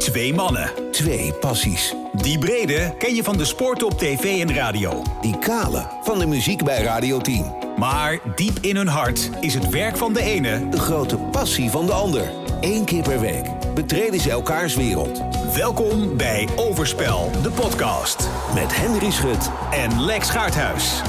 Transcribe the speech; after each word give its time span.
Twee 0.00 0.34
mannen. 0.34 0.70
Twee 0.90 1.32
passies. 1.32 1.94
Die 2.12 2.38
brede 2.38 2.94
ken 2.98 3.14
je 3.14 3.22
van 3.24 3.36
de 3.38 3.44
sport 3.44 3.82
op 3.82 3.98
tv 3.98 4.40
en 4.48 4.54
radio. 4.54 5.02
Die 5.20 5.38
kale 5.38 5.86
van 6.02 6.18
de 6.18 6.26
muziek 6.26 6.64
bij 6.64 6.82
Radio 6.82 7.18
10. 7.20 7.52
Maar 7.76 8.18
diep 8.34 8.58
in 8.60 8.76
hun 8.76 8.88
hart 8.88 9.30
is 9.40 9.54
het 9.54 9.68
werk 9.68 9.96
van 9.96 10.12
de 10.12 10.22
ene 10.22 10.68
De 10.68 10.78
grote 10.78 11.16
passie 11.16 11.70
van 11.70 11.86
de 11.86 11.92
ander. 11.92 12.30
Eén 12.60 12.84
keer 12.84 13.02
per 13.02 13.20
week 13.20 13.46
betreden 13.74 14.20
ze 14.20 14.30
elkaars 14.30 14.74
wereld. 14.74 15.22
Welkom 15.54 16.16
bij 16.16 16.48
Overspel, 16.56 17.30
de 17.42 17.50
podcast. 17.50 18.28
Met 18.54 18.76
Henry 18.76 19.10
Schut 19.10 19.50
En 19.70 20.00
Lex 20.04 20.30
Gaarthuis. 20.30 21.02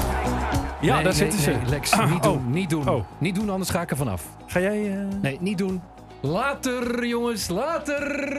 Ja, 0.80 0.94
Nee, 0.94 1.02
daar 1.02 1.02
nee, 1.02 1.12
zitten 1.12 1.38
ze. 1.40 1.50
nee, 1.50 1.58
Lex, 1.66 1.90
Ah, 1.90 2.10
niet 2.12 2.22
doen, 2.22 2.36
oh. 2.36 2.46
niet 2.46 2.70
doen. 2.70 2.88
Oh. 2.88 3.04
Niet 3.18 3.34
doen, 3.34 3.50
anders 3.50 3.70
ga 3.70 3.80
ik 3.80 3.90
er 3.90 3.96
vanaf. 3.96 4.22
Ga 4.46 4.60
jij... 4.60 4.90
eh, 4.90 4.96
Nee, 5.22 5.36
niet 5.40 5.58
doen. 5.58 5.80
Later, 6.20 7.06
jongens, 7.06 7.48
later. 7.48 8.36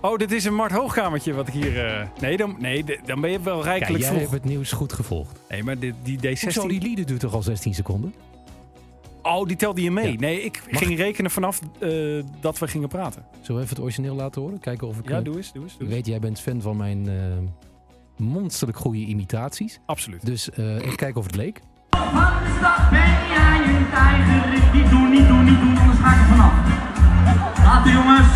Oh, 0.00 0.16
dit 0.18 0.32
is 0.32 0.44
een 0.44 0.54
Mart 0.54 0.72
Hoogkamertje 0.72 1.32
wat 1.34 1.48
ik 1.48 1.54
hier... 1.54 1.86
eh, 1.86 2.06
Nee, 2.20 2.36
dan, 2.36 2.56
nee, 2.58 2.84
dan 3.04 3.20
ben 3.20 3.30
je 3.30 3.40
wel 3.40 3.54
Kijk, 3.60 3.64
rijkelijk 3.66 3.98
jij 4.02 4.08
vroeg. 4.12 4.20
hebt 4.20 4.32
het 4.32 4.44
nieuws 4.44 4.72
goed 4.72 4.92
gevolgd. 4.92 5.38
Nee, 5.48 5.62
maar 5.62 5.78
die, 5.78 5.94
die 6.02 6.18
D16... 6.18 6.40
Hoezo, 6.42 6.68
die 6.68 6.80
lieden 6.82 7.06
duurt 7.06 7.20
toch 7.20 7.34
al 7.34 7.42
16 7.42 7.74
seconden? 7.74 8.14
Oh, 9.22 9.46
die 9.46 9.56
telde 9.56 9.82
je 9.82 9.90
mee. 9.90 10.12
Ja. 10.12 10.18
Nee, 10.18 10.42
ik 10.42 10.62
Mag 10.70 10.82
ging 10.82 10.96
rekenen 10.98 11.30
vanaf 11.30 11.60
eh, 11.78 11.90
dat 12.40 12.58
we 12.58 12.68
gingen 12.68 12.88
praten. 12.88 13.24
Zullen 13.40 13.56
we 13.56 13.62
even 13.66 13.76
het 13.76 13.84
origineel 13.84 14.14
laten 14.14 14.42
horen? 14.42 14.58
Kijken 14.60 14.86
of 14.88 14.98
ik... 14.98 15.08
Ja, 15.08 15.18
eh, 15.18 15.24
doe 15.24 15.36
eens, 15.36 15.52
doe 15.52 15.62
eens. 15.62 15.72
Doe 15.72 15.80
ik 15.82 15.86
eens. 15.86 15.94
weet, 15.94 16.06
jij 16.06 16.18
bent 16.18 16.40
fan 16.40 16.60
van 16.60 16.76
mijn 16.76 17.08
eh, 17.08 17.14
monsterlijk 18.16 18.78
goede 18.78 18.98
imitaties. 18.98 19.80
Absoluut. 19.86 20.26
Dus 20.26 20.50
eh 20.50 20.74
even 20.74 20.96
kijken 20.96 21.16
of 21.20 21.26
het 21.26 21.34
leek. 21.36 21.60
Van 21.90 22.02
de 22.12 22.54
stad 22.58 22.90
ben 22.90 22.98
jij 23.28 23.76
een 23.76 23.90
tijger. 23.90 24.74
Niet 24.74 24.90
doen, 24.90 25.10
niet 25.10 25.28
doen, 25.28 25.44
niet 25.44 25.60
doen, 25.60 25.78
anders 25.78 25.98
ga 25.98 26.12
ik 26.14 26.20
er 26.20 26.26
vanaf. 26.26 26.52
Later 27.64 27.92
jongens. 27.92 28.28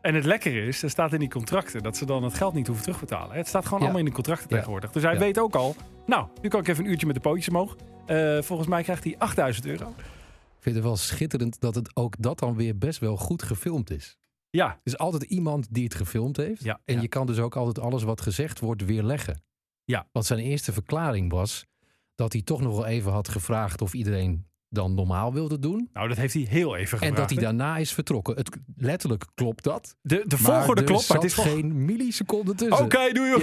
En 0.00 0.14
het 0.14 0.24
lekkere 0.24 0.66
is, 0.66 0.82
er 0.82 0.90
staat 0.90 1.12
in 1.12 1.18
die 1.18 1.28
contracten 1.28 1.82
dat 1.82 1.96
ze 1.96 2.06
dan 2.06 2.22
het 2.22 2.34
geld 2.34 2.54
niet 2.54 2.66
hoeven 2.66 2.84
terugbetalen. 2.84 3.36
Het 3.36 3.48
staat 3.48 3.64
gewoon 3.64 3.78
Ja. 3.78 3.84
allemaal 3.84 4.00
in 4.04 4.08
de 4.08 4.14
contracten 4.14 4.46
Ja. 4.50 4.56
tegenwoordig. 4.56 4.92
Dus 4.92 5.02
hij 5.02 5.12
Ja. 5.12 5.18
weet 5.18 5.38
ook 5.38 5.54
al, 5.54 5.76
nou, 6.06 6.26
nu 6.42 6.48
kan 6.48 6.60
ik 6.60 6.68
even 6.68 6.84
een 6.84 6.90
uurtje 6.90 7.06
met 7.06 7.14
de 7.14 7.20
pootjes 7.20 7.48
omhoog. 7.48 7.76
Eh, 8.06 8.42
volgens 8.42 8.68
mij 8.68 8.82
krijgt 8.82 9.04
hij 9.04 9.14
8000 9.18 9.66
euro. 9.66 9.88
Ik 9.88 10.70
vind 10.70 10.74
het 10.74 10.84
wel 10.84 10.96
schitterend 10.96 11.60
dat 11.60 11.74
het 11.74 11.96
ook 11.96 12.14
dat 12.18 12.38
dan 12.38 12.54
weer 12.56 12.78
best 12.78 12.98
wel 12.98 13.16
goed 13.16 13.42
gefilmd 13.42 13.90
is. 13.90 14.16
Ja, 14.50 14.66
Er 14.70 14.78
is 14.82 14.98
altijd 14.98 15.22
iemand 15.22 15.66
die 15.70 15.84
het 15.84 15.94
gefilmd 15.94 16.36
heeft. 16.36 16.62
Ja, 16.64 16.80
en 16.84 17.00
je 17.00 17.08
kan 17.08 17.26
dus 17.26 17.38
ook 17.38 17.56
altijd 17.56 17.84
alles 17.84 18.02
wat 18.02 18.20
gezegd 18.20 18.60
wordt 18.60 18.84
weerleggen. 18.84 19.42
Ja. 19.84 20.06
Want 20.12 20.26
zijn 20.26 20.40
eerste 20.40 20.72
verklaring 20.72 21.30
was 21.32 21.66
dat 22.14 22.32
hij 22.32 22.42
toch 22.42 22.60
nog 22.60 22.74
wel 22.76 22.86
even 22.86 23.12
had 23.12 23.28
gevraagd 23.28 23.82
of 23.82 23.94
iedereen 23.94 24.46
dan 24.74 24.94
normaal 24.94 25.32
wilde 25.32 25.58
doen. 25.58 25.88
nou 25.92 26.08
dat 26.08 26.16
heeft 26.16 26.34
hij 26.34 26.46
heel 26.48 26.76
even 26.76 26.88
gevraagd. 26.88 27.14
en 27.14 27.20
dat 27.20 27.30
hij 27.30 27.38
daarna 27.42 27.76
is 27.76 27.92
vertrokken. 27.92 28.36
Het, 28.36 28.56
letterlijk 28.76 29.24
klopt 29.34 29.64
dat. 29.64 29.96
De, 30.02 30.24
de 30.26 30.38
volgorde 30.38 30.80
er 30.80 30.86
klopt, 30.86 31.08
maar 31.08 31.16
het 31.18 31.26
is 31.26 31.34
geen 31.34 31.84
milliseconde 31.84 32.54
tussen. 32.54 32.84
Oké, 32.84 33.12
doe 33.12 33.26
je. 33.26 33.36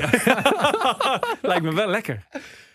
Lijkt 1.41 1.63
me 1.63 1.73
wel 1.73 1.87
lekker. 1.87 2.25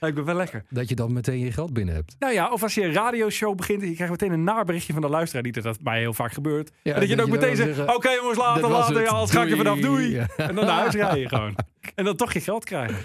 Lijkt 0.00 0.16
me 0.16 0.22
wel 0.22 0.34
lekker. 0.34 0.64
Dat 0.70 0.88
je 0.88 0.94
dan 0.94 1.12
meteen 1.12 1.38
je 1.38 1.52
geld 1.52 1.72
binnen 1.72 1.94
hebt. 1.94 2.16
Nou 2.18 2.32
ja, 2.32 2.50
of 2.52 2.62
als 2.62 2.74
je 2.74 2.82
een 2.84 2.92
radioshow 2.92 3.56
begint 3.56 3.82
je 3.82 3.94
krijgt 3.94 4.12
meteen 4.12 4.32
een 4.32 4.44
naberichtje 4.44 4.92
van 4.92 5.02
de 5.02 5.08
luisteraar. 5.08 5.42
Niet 5.42 5.54
dat 5.54 5.64
dat 5.64 5.78
mij 5.82 5.98
heel 5.98 6.12
vaak 6.14 6.32
gebeurt. 6.32 6.70
Ja, 6.82 6.94
en 6.94 7.00
dat 7.00 7.08
je 7.08 7.16
dan 7.16 7.24
ook 7.24 7.30
meteen 7.30 7.56
zegt, 7.56 7.94
oké 7.94 8.10
jongens, 8.10 8.38
later, 8.38 8.62
"Dit 8.62 8.70
was 8.70 8.88
later. 8.88 9.02
Ja, 9.02 9.08
anders 9.08 9.30
ga 9.30 9.42
ik 9.42 9.50
er 9.50 9.56
Doei." 9.56 9.66
vanaf, 9.66 9.78
doei. 9.80 10.16
En 10.36 10.54
dan 10.54 10.64
naar 10.66 10.78
huis 10.80 10.94
rijden 11.04 11.28
gewoon. 11.28 11.56
En 11.94 12.04
dan 12.04 12.16
toch 12.16 12.32
je 12.32 12.40
geld 12.40 12.64
krijgen. 12.64 12.96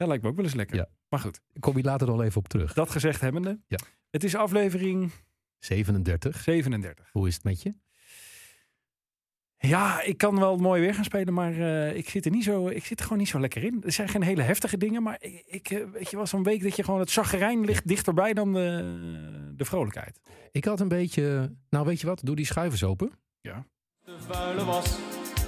Dat 0.00 0.08
lijkt 0.08 0.22
me 0.24 0.30
ook 0.30 0.36
wel 0.36 0.44
eens 0.44 0.54
lekker. 0.54 0.76
Ja. 0.76 0.88
Maar 1.08 1.20
goed, 1.20 1.40
Kom 1.58 1.76
je 1.76 1.82
later 1.82 2.06
nog 2.06 2.22
even 2.22 2.36
op 2.36 2.48
terug. 2.48 2.72
dat 2.72 2.90
gezegd 2.90 3.20
hebbende. 3.20 3.58
Ja. 3.66 3.78
Het 4.10 4.24
is 4.24 4.34
aflevering 4.34 5.10
37. 5.58 6.40
37. 6.40 7.08
Hoe 7.12 7.28
is 7.28 7.34
het 7.34 7.44
met 7.44 7.62
je? 7.62 7.74
Ja, 9.58 10.02
ik 10.02 10.16
kan 10.16 10.38
wel 10.38 10.56
mooi 10.56 10.80
weer 10.80 10.94
gaan 10.94 11.04
spelen, 11.04 11.34
maar 11.34 11.52
eh, 11.52 11.96
ik, 11.96 12.08
zit 12.08 12.24
er 12.24 12.30
niet 12.30 12.44
zo, 12.44 12.68
ik 12.68 12.84
zit 12.84 12.98
er 12.98 13.02
gewoon 13.04 13.18
niet 13.18 13.28
zo 13.28 13.40
lekker 13.40 13.64
in. 13.64 13.82
Er 13.84 13.92
zijn 13.92 14.08
geen 14.08 14.22
hele 14.22 14.42
heftige 14.42 14.76
dingen, 14.76 15.02
maar 15.02 15.16
ik, 15.20 15.42
ik 15.46 15.70
eh, 15.70 15.84
weet 15.92 16.10
je 16.10 16.16
wel, 16.16 16.26
zo'n 16.26 16.42
week 16.42 16.62
dat 16.62 16.76
je 16.76 16.84
gewoon 16.84 17.00
het 17.00 17.12
chagrijn 17.12 17.64
ligt 17.64 17.86
dichterbij 17.88 18.32
dan 18.32 18.52
de, 18.52 19.52
de 19.56 19.64
vrolijkheid. 19.64 20.20
Ik 20.50 20.64
had 20.64 20.80
een 20.80 20.88
beetje... 20.88 21.54
Nou, 21.70 21.86
weet 21.86 22.00
je 22.00 22.06
wat? 22.06 22.20
Doe 22.24 22.36
die 22.36 22.46
schuivers 22.46 22.84
open. 22.84 23.10
De 23.40 24.16
vuile 24.18 24.64
was, 24.64 24.98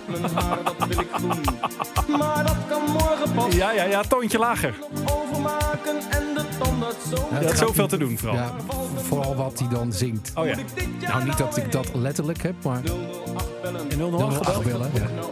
mijn 0.09 0.33
haar 0.35 0.65
dat 0.65 0.87
wil 0.89 1.01
ik 1.01 1.09
doen. 1.19 2.17
Maar 2.19 2.45
dat 2.47 2.57
kan 2.69 2.83
morgen 2.91 3.33
pas 3.35 3.55
Ja, 3.55 3.73
ja, 3.73 3.85
ja, 3.85 4.03
toontje 4.03 4.39
lager. 4.39 4.75
overmaken 5.07 5.97
en 6.11 6.35
de 6.35 6.45
tandarts 6.59 7.09
zo. 7.09 7.17
Ja, 7.31 7.37
het 7.37 7.47
gaat 7.49 7.59
zoveel 7.59 7.87
te 7.89 7.97
doen 7.99 8.19
vooral. 8.19 8.37
Ja, 8.39 8.55
vooral 8.97 9.35
wat 9.37 9.59
hij 9.59 9.69
dan 9.69 9.93
zingt. 9.93 10.33
Oh 10.35 10.47
ja, 10.47 10.57
Nou, 11.01 11.25
niet 11.25 11.39
dat 11.39 11.57
ik 11.57 11.73
dat 11.73 11.95
letterlijk 11.95 12.43
heb, 12.43 12.55
maar... 12.65 12.83
008 12.85 13.63
bellen. 13.63 13.91
in 13.91 13.99
008 13.99 14.35
008 14.35 14.47
gebeld. 14.47 14.65
bellen. 14.65 14.91
Ja. 14.95 15.09
Nou 15.09 15.31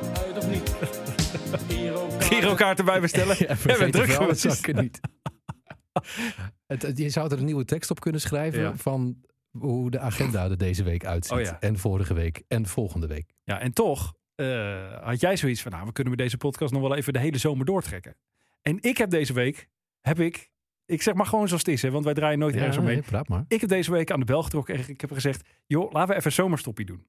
erbij 2.79 3.01
bestellen. 3.01 3.37
Ja, 3.49 3.57
bent 3.79 3.93
druk 3.93 4.07
wel, 4.07 4.27
dat 4.27 4.39
ik 4.59 4.75
niet. 4.81 5.01
het, 6.67 6.83
het- 6.83 6.99
je 6.99 7.09
zou 7.11 7.33
er 7.33 7.39
een 7.39 7.45
nieuwe 7.45 7.65
tekst 7.65 7.91
op 7.91 8.01
kunnen 8.01 8.21
schrijven 8.21 8.61
Ja. 8.61 8.73
van 8.77 9.17
hoe 9.59 9.91
de 9.91 9.99
agenda 9.99 10.45
er 10.51 10.59
deze 10.59 10.83
week 10.83 11.05
uitziet. 11.05 11.39
Oh 11.39 11.41
ja. 11.45 11.57
En 11.61 11.79
vorige 11.79 12.15
week 12.15 12.43
en 12.49 12.67
volgende 12.67 13.07
week. 13.07 13.31
Ja, 13.45 13.61
en 13.61 13.73
toch 13.73 14.13
eh, 14.41 15.07
had 15.07 15.21
jij 15.21 15.37
zoiets 15.37 15.63
van, 15.63 15.73
nou, 15.73 15.87
we 15.87 15.93
kunnen 15.93 16.13
met 16.13 16.23
deze 16.23 16.37
podcast 16.37 16.73
nog 16.73 16.83
wel 16.83 16.97
even 16.97 17.13
de 17.13 17.19
hele 17.19 17.39
zomer 17.39 17.67
doortrekken. 17.67 18.17
En 18.63 18.79
ik 18.81 18.99
heb 18.99 19.11
deze 19.11 19.33
week, 19.33 19.69
heb 20.01 20.21
ik, 20.21 20.51
ik 20.87 21.03
zeg 21.03 21.15
maar 21.15 21.27
gewoon 21.27 21.47
zoals 21.49 21.63
het 21.63 21.75
is, 21.75 21.83
hè, 21.83 21.91
want 21.91 22.05
wij 22.05 22.15
draaien 22.15 22.39
nooit 22.39 22.55
ergens 22.57 22.77
omheen. 22.77 22.95
nee, 22.95 23.03
praat 23.03 23.29
maar. 23.29 23.45
Ik 23.49 23.61
heb 23.61 23.69
deze 23.69 23.91
week 23.91 24.11
aan 24.11 24.21
de 24.21 24.27
bel 24.27 24.43
getrokken 24.43 24.75
en 24.75 24.85
ik 24.87 25.01
heb 25.01 25.13
gezegd, 25.13 25.49
joh, 25.67 25.93
laten 25.93 26.09
we 26.09 26.15
even 26.15 26.27
een 26.27 26.33
zomerstoppie 26.33 26.87
doen. 26.87 27.07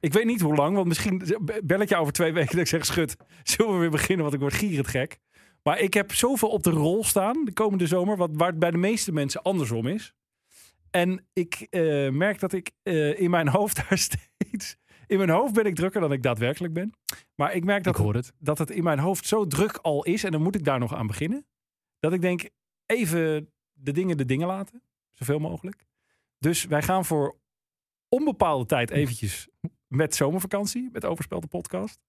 Ik 0.00 0.12
weet 0.12 0.24
niet 0.24 0.40
hoe 0.40 0.54
lang, 0.54 0.74
want 0.74 0.86
misschien 0.86 1.22
bel 1.64 1.80
ik 1.80 1.88
je 1.88 1.96
over 1.96 2.12
twee 2.12 2.32
weken 2.38 2.50
dat 2.50 2.60
ik 2.60 2.66
zeg, 2.66 2.86
schut, 2.86 3.16
zullen 3.42 3.72
we 3.72 3.78
weer 3.78 3.90
beginnen, 3.90 4.22
want 4.22 4.34
ik 4.34 4.40
word 4.40 4.54
gierend 4.54 4.88
gek. 4.88 5.18
Maar 5.62 5.78
ik 5.78 5.94
heb 5.94 6.14
zoveel 6.14 6.48
op 6.48 6.62
de 6.62 6.70
rol 6.70 7.04
staan 7.04 7.44
de 7.44 7.52
komende 7.52 7.86
zomer, 7.86 8.16
wat, 8.16 8.30
waar 8.32 8.48
het 8.48 8.58
bij 8.58 8.70
de 8.70 8.76
meeste 8.76 9.12
mensen 9.12 9.42
andersom 9.42 9.86
is. 9.86 10.14
En 10.90 11.26
ik 11.32 11.66
eh, 11.70 12.08
merk 12.10 12.40
dat 12.40 12.52
ik 12.52 12.70
eh, 12.82 13.20
in 13.20 13.30
mijn 13.30 13.48
hoofd 13.56 13.76
daar 13.76 13.98
steeds... 13.98 14.76
In 15.06 15.18
mijn 15.18 15.30
hoofd 15.30 15.54
ben 15.54 15.64
ik 15.64 15.74
drukker 15.74 16.00
dan 16.00 16.12
ik 16.12 16.22
daadwerkelijk 16.22 16.72
ben. 16.72 16.92
Maar 17.34 17.54
ik 17.54 17.64
merk 17.64 17.84
dat, 17.84 17.98
ik 17.98 18.14
het. 18.14 18.32
dat 18.38 18.58
het 18.58 18.70
in 18.70 18.82
mijn 18.84 18.98
hoofd 18.98 19.26
zo 19.26 19.46
druk 19.46 19.76
al 19.76 20.04
is. 20.04 20.24
En 20.24 20.32
dan 20.32 20.42
moet 20.42 20.54
ik 20.54 20.64
daar 20.64 20.78
nog 20.78 20.94
aan 20.94 21.06
beginnen. 21.06 21.46
Dat 21.98 22.12
ik 22.12 22.20
denk, 22.20 22.48
even 22.86 23.50
de 23.72 23.92
dingen 23.92 24.16
de 24.16 24.24
dingen 24.24 24.46
laten. 24.46 24.82
Zoveel 25.12 25.38
mogelijk. 25.38 25.84
Dus 26.38 26.64
wij 26.64 26.82
gaan 26.82 27.04
voor 27.04 27.36
onbepaalde 28.08 28.66
tijd 28.66 28.90
eventjes 28.90 29.48
met 29.86 30.14
zomervakantie. 30.14 30.88
Met 30.92 31.04
Overspel 31.04 31.40
de 31.40 31.46
podcast. 31.46 32.00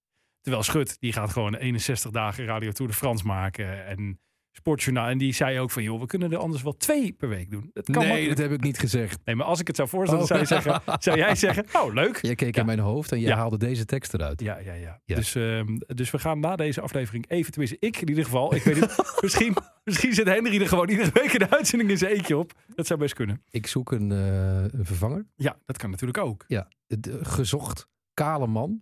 Terwijl 0.41 0.63
Schut, 0.63 0.99
die 0.99 1.13
gaat 1.13 1.29
gewoon 1.29 1.55
61 1.55 2.11
dagen 2.11 2.45
Radio 2.45 2.71
Tour 2.71 2.91
de 2.91 2.97
France 2.97 3.25
maken. 3.25 3.85
En 3.85 4.19
Sportjournaal. 4.57 5.07
En 5.09 5.17
die 5.17 5.33
zei 5.33 5.59
ook 5.59 5.71
van, 5.71 5.83
joh, 5.83 5.99
we 5.99 6.05
kunnen 6.05 6.31
er 6.31 6.37
anders 6.37 6.63
wel 6.63 6.77
twee 6.77 7.11
per 7.13 7.29
week 7.29 7.51
doen. 7.51 7.69
Dat 7.73 7.85
kan 7.85 7.93
Nee, 7.97 8.07
makkelijk. 8.07 8.37
dat 8.37 8.49
heb 8.49 8.57
ik 8.57 8.63
niet 8.63 8.79
gezegd. 8.79 9.19
Nee, 9.25 9.35
maar 9.35 9.45
als 9.45 9.59
ik 9.59 9.67
het 9.67 9.75
zou 9.75 9.87
voorstellen, 9.89 10.21
Oh. 10.23 10.27
zou, 10.27 10.39
je 10.39 10.45
zeggen, 10.45 10.81
zou 11.03 11.17
jij 11.17 11.35
zeggen, 11.35 11.65
oh 11.73 11.93
leuk. 11.93 12.21
Je 12.21 12.35
keek 12.35 12.53
Ja. 12.55 12.59
in 12.61 12.65
mijn 12.67 12.79
hoofd 12.79 13.11
en 13.11 13.19
je 13.19 13.27
Ja. 13.27 13.35
haalde 13.35 13.57
deze 13.57 13.85
tekst 13.85 14.13
eruit. 14.13 14.41
Ja, 14.41 14.57
ja, 14.57 14.73
ja. 14.73 15.01
Ja. 15.05 15.15
Dus, 15.15 15.35
ehm, 15.35 15.77
dus 15.87 16.11
we 16.11 16.19
gaan 16.19 16.39
na 16.39 16.55
deze 16.55 16.81
aflevering 16.81 17.29
even, 17.29 17.51
tenminste 17.51 17.77
ik 17.79 18.01
in 18.01 18.09
ieder 18.09 18.23
geval, 18.23 18.55
ik 18.55 18.63
weet 18.63 18.75
niet, 18.75 18.95
misschien, 19.21 19.55
misschien 19.83 20.13
zit 20.13 20.27
Henry 20.27 20.61
er 20.61 20.67
gewoon 20.67 20.89
iedere 20.89 21.11
week 21.13 21.33
een 21.33 21.51
uitzending 21.51 21.89
in 21.89 21.97
zijn 21.97 22.11
eentje 22.11 22.37
op. 22.37 22.53
Dat 22.75 22.87
zou 22.87 22.99
best 22.99 23.13
kunnen. 23.13 23.41
Ik 23.49 23.67
zoek 23.67 23.91
een, 23.91 24.11
eh, 24.11 24.61
een 24.79 24.85
vervanger. 24.85 25.25
Ja, 25.35 25.57
dat 25.65 25.77
kan 25.77 25.89
natuurlijk 25.89 26.19
ook. 26.19 26.43
Ja, 26.47 26.67
de, 26.87 27.19
gezocht 27.25 27.87
kale 28.13 28.47
man 28.47 28.81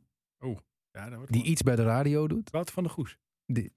Ja, 0.92 1.09
dat 1.09 1.16
wordt 1.18 1.31
die 1.31 1.44
iets 1.44 1.62
bij 1.63 1.75
de 1.75 1.84
radio 1.84 2.28
doet. 2.28 2.50
Wouter 2.52 2.74
van 2.74 2.84
der 2.84 2.92
Goes. 2.92 3.18
Die- 3.46 3.74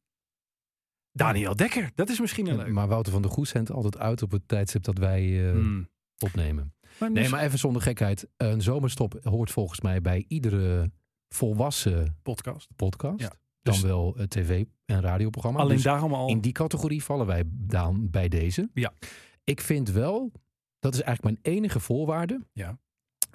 Daniel 1.12 1.56
Dekker, 1.56 1.90
dat 1.94 2.08
is 2.08 2.20
misschien 2.20 2.46
een 2.46 2.56
leuk. 2.56 2.72
Maar 2.72 2.88
Wouter 2.88 3.12
van 3.12 3.22
der 3.22 3.30
Goes 3.30 3.48
zendt 3.48 3.70
altijd 3.70 3.98
uit 3.98 4.22
op 4.22 4.30
het 4.30 4.42
tijdstip 4.48 4.82
dat 4.82 4.98
wij 4.98 5.46
eh, 5.46 5.50
Hmm. 5.52 5.88
opnemen. 6.18 6.74
Maar 6.98 7.10
Nee, 7.12 7.22
dus- 7.22 7.32
maar 7.32 7.42
even 7.42 7.58
zonder 7.58 7.82
gekheid. 7.82 8.28
Een 8.36 8.62
zomerstop 8.62 9.18
hoort 9.22 9.50
volgens 9.50 9.80
mij 9.80 10.00
bij 10.00 10.24
iedere 10.28 10.90
volwassen 11.28 12.16
podcast. 12.22 12.68
podcast. 12.76 13.20
Ja, 13.20 13.32
Dan 13.62 13.74
dus- 13.74 13.82
wel 13.82 14.14
het 14.16 14.30
tv- 14.30 14.64
en 14.84 15.00
radioprogramma. 15.00 15.58
Alleen 15.60 15.74
Dus 15.74 15.84
daarom 15.84 16.12
al. 16.14 16.28
in 16.28 16.40
die 16.40 16.52
categorie 16.52 17.04
vallen 17.04 17.26
wij 17.26 17.42
dan 17.46 18.10
bij 18.10 18.28
deze. 18.28 18.70
Ja. 18.74 18.92
Ik 19.44 19.60
vind 19.60 19.90
wel, 19.90 20.32
dat 20.78 20.94
is 20.94 21.00
eigenlijk 21.02 21.40
mijn 21.42 21.56
enige 21.56 21.80
voorwaarde, 21.80 22.46
Ja. 22.52 22.78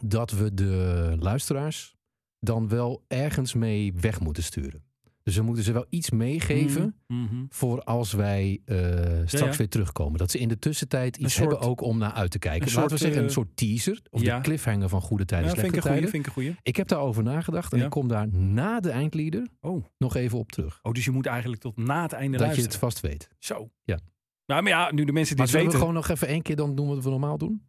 dat 0.04 0.32
we 0.32 0.54
de 0.54 1.16
luisteraars 1.20 1.96
dan 2.40 2.68
wel 2.68 3.04
ergens 3.08 3.54
mee 3.54 3.94
weg 3.94 4.20
moeten 4.20 4.44
sturen. 4.44 4.84
Dus 5.24 5.36
we 5.36 5.42
moeten 5.42 5.64
ze 5.64 5.72
wel 5.74 5.86
iets 5.90 6.10
meegeven 6.10 6.96
Mhm, 7.08 7.22
mhm. 7.22 7.46
voor 7.50 7.84
als 7.84 8.14
wij 8.14 8.62
eh, 8.66 8.78
straks 9.26 9.52
ja. 9.52 9.58
weer 9.58 9.70
terugkomen. 9.70 10.18
Dat 10.20 10.32
ze 10.32 10.40
in 10.40 10.48
de 10.48 10.60
tussentijd 10.60 11.18
iets 11.18 11.34
soort- 11.34 11.50
hebben 11.50 11.68
ook 11.70 11.82
om 11.82 11.98
naar 11.98 12.12
uit 12.12 12.32
te 12.32 12.40
kijken. 12.40 12.68
een 12.68 12.74
Laten 12.74 12.82
we 12.84 12.90
soort, 12.90 13.00
zeggen, 13.02 13.22
een 13.22 13.28
eh, 13.28 13.34
soort 13.34 13.50
teaser. 13.58 14.02
Of 14.10 14.22
ja. 14.22 14.36
de 14.38 14.42
cliffhanger 14.44 14.90
van 14.90 15.02
goede 15.02 15.26
tijden, 15.26 15.48
Ja, 15.50 15.54
vind 15.54 15.66
ik 15.66 15.72
slechte 15.72 15.90
tijden. 15.90 16.10
vind 16.10 16.22
ik 16.24 16.28
een 16.28 16.34
goeie. 16.36 16.56
Ik 16.62 16.76
heb 16.76 16.88
daarover 16.88 17.24
nagedacht 17.24 17.74
en 17.74 17.82
ik 17.82 17.90
kom 17.90 18.08
daar 18.08 18.28
na 18.34 18.80
de 18.80 18.90
eindlieder 18.90 19.48
Oh. 19.62 19.86
nog 19.98 20.16
even 20.16 20.38
op 20.38 20.52
terug. 20.52 20.80
oh, 20.82 20.92
dus 20.92 21.06
je 21.06 21.12
moet 21.12 21.26
eigenlijk 21.26 21.62
tot 21.62 21.78
na 21.78 22.02
het 22.02 22.12
einde 22.14 22.38
dat 22.38 22.56
je 22.56 22.62
het 22.62 22.76
vast 22.76 23.00
weet. 23.00 23.30
Zo. 23.40 23.70
Ja. 23.84 24.00
Nou, 24.46 24.62
maar 24.62 24.72
ja, 24.72 24.92
nu 24.92 25.04
de 25.06 25.12
mensen 25.12 25.36
die 25.36 25.46
Maar 25.46 25.54
het 25.54 25.56
zullen 25.56 25.66
we 25.66 25.72
weten. 25.72 25.80
gewoon 25.80 25.94
nog 25.94 26.10
even 26.10 26.28
één 26.28 26.42
keer 26.42 26.56
dan 26.56 26.76
doen 26.76 26.88
wat 26.88 27.04
we 27.04 27.10
normaal 27.10 27.38
doen? 27.38 27.62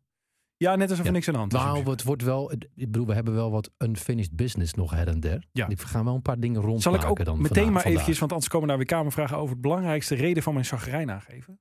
Ja, 0.57 0.77
net 0.77 0.91
alsof 0.91 1.07
er 1.07 1.13
niks 1.13 1.27
aan 1.27 1.33
de 1.33 1.39
hand 1.39 1.53
is. 1.53 1.59
Nou, 1.61 1.91
het 1.91 2.03
wordt 2.03 2.23
wel. 2.23 2.53
Ik 2.53 2.69
bedoel, 2.75 3.07
we 3.07 3.15
hebben 3.15 3.35
wel 3.35 3.51
wat 3.51 3.71
unfinished 3.79 4.37
business 4.37 4.75
nog 4.75 4.91
her 4.91 5.09
en 5.09 5.21
der. 5.21 5.45
Ja. 5.53 5.67
We 5.69 5.77
gaan 5.79 6.05
wel 6.05 6.15
een 6.15 6.23
paar 6.23 6.41
dingen 6.41 6.61
rondmaken 6.61 6.83
Zal 6.83 6.95
ik 6.95 7.05
ook 7.05 7.25
dan 7.25 7.37
meteen 7.37 7.47
vandaag- 7.47 7.65
maar 7.65 7.73
vandaag. 7.73 7.91
eventjes, 7.93 8.19
want 8.19 8.33
anders 8.33 8.51
komen 8.51 8.69
daar 8.69 8.77
weer 8.77 8.87
kamervragen 8.87 9.37
over 9.37 9.53
het 9.53 9.61
belangrijkste 9.61 10.15
reden 10.15 10.43
van 10.43 10.53
mijn 10.53 10.65
zagrijn 10.67 11.11
aangeven. 11.11 11.61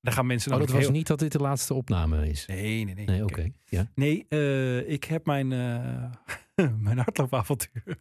Daar 0.00 0.14
gaan 0.14 0.26
mensen 0.26 0.52
Oh, 0.52 0.58
dat 0.58 0.70
was 0.70 0.80
heel- 0.80 0.90
niet 0.90 1.06
dat 1.06 1.18
dit 1.18 1.32
de 1.32 1.38
laatste 1.38 1.74
opname 1.74 2.28
is. 2.28 2.46
Nee, 2.46 2.84
nee, 2.84 2.94
nee. 2.94 3.06
Nee, 3.06 3.22
oké. 3.24 3.50
Ja. 3.64 3.90
Nee, 3.94 4.26
eh, 4.28 4.88
ik 4.90 5.04
heb 5.04 5.26
mijn, 5.26 5.52
eh 5.52 6.68
mijn 6.86 6.98
hardloopavontuur 6.98 7.96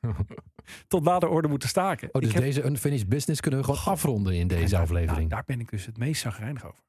tot 0.88 1.04
de 1.04 1.28
orde 1.28 1.48
moeten 1.48 1.68
staken. 1.68 2.08
Oh, 2.12 2.20
dus 2.20 2.28
ik 2.28 2.34
heb, 2.34 2.44
deze 2.44 2.64
unfinished 2.64 3.08
business 3.08 3.40
kunnen 3.40 3.60
we 3.60 3.66
gewoon 3.66 3.84
afronden 3.84 4.34
in 4.34 4.46
deze 4.48 4.78
aflevering. 4.78 5.16
nou, 5.16 5.28
daar 5.28 5.42
ben 5.46 5.60
ik 5.60 5.70
dus 5.70 5.86
het 5.86 5.98
meest 5.98 6.20
zagrijnig 6.20 6.66
over. 6.66 6.82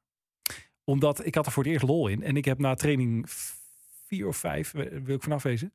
Omdat 0.84 1.26
ik 1.26 1.34
had 1.34 1.46
er 1.46 1.52
voor 1.52 1.62
het 1.62 1.72
eerst 1.72 1.86
lol 1.86 2.08
in. 2.08 2.22
En 2.22 2.36
ik 2.36 2.44
heb 2.44 2.58
na 2.58 2.74
training 2.74 3.24
vier 4.06 4.26
of 4.26 4.36
vijf, 4.36 4.72
wil 5.02 5.14
ik 5.14 5.22
vanaf 5.22 5.42
wezen, 5.42 5.72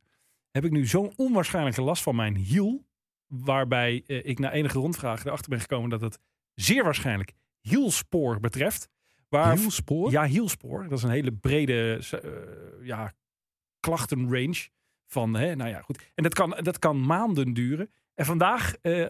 heb 0.51 0.65
ik 0.65 0.71
nu 0.71 0.85
zo'n 0.85 1.13
onwaarschijnlijke 1.15 1.81
last 1.81 2.03
van 2.03 2.15
mijn 2.15 2.35
hiel. 2.35 2.85
Waarbij 3.27 4.03
eh, 4.07 4.25
ik 4.25 4.39
na 4.39 4.51
enige 4.51 4.79
rondvragen 4.79 5.27
erachter 5.27 5.49
ben 5.49 5.59
gekomen 5.59 5.89
dat 5.89 6.01
het 6.01 6.19
zeer 6.53 6.83
waarschijnlijk 6.83 7.33
hielspoor 7.61 8.39
betreft. 8.39 8.89
Waar, 9.29 9.57
Hielspoor? 9.57 10.11
Ja, 10.11 10.25
hielspoor. 10.25 10.83
Dat 10.83 10.97
is 10.97 11.03
een 11.03 11.09
hele 11.09 11.31
brede 11.33 12.01
eh, 12.11 12.85
ja, 12.85 13.13
klachtenrange. 13.79 14.69
Van, 15.05 15.33
hè, 15.33 15.55
nou 15.55 15.69
ja, 15.69 15.81
goed. 15.81 16.11
En 16.15 16.23
dat 16.23 16.33
kan, 16.33 16.57
dat 16.61 16.79
kan 16.79 17.05
maanden 17.05 17.53
duren. 17.53 17.89
En 18.13 18.25
vandaag 18.25 18.75
eh, 18.81 19.05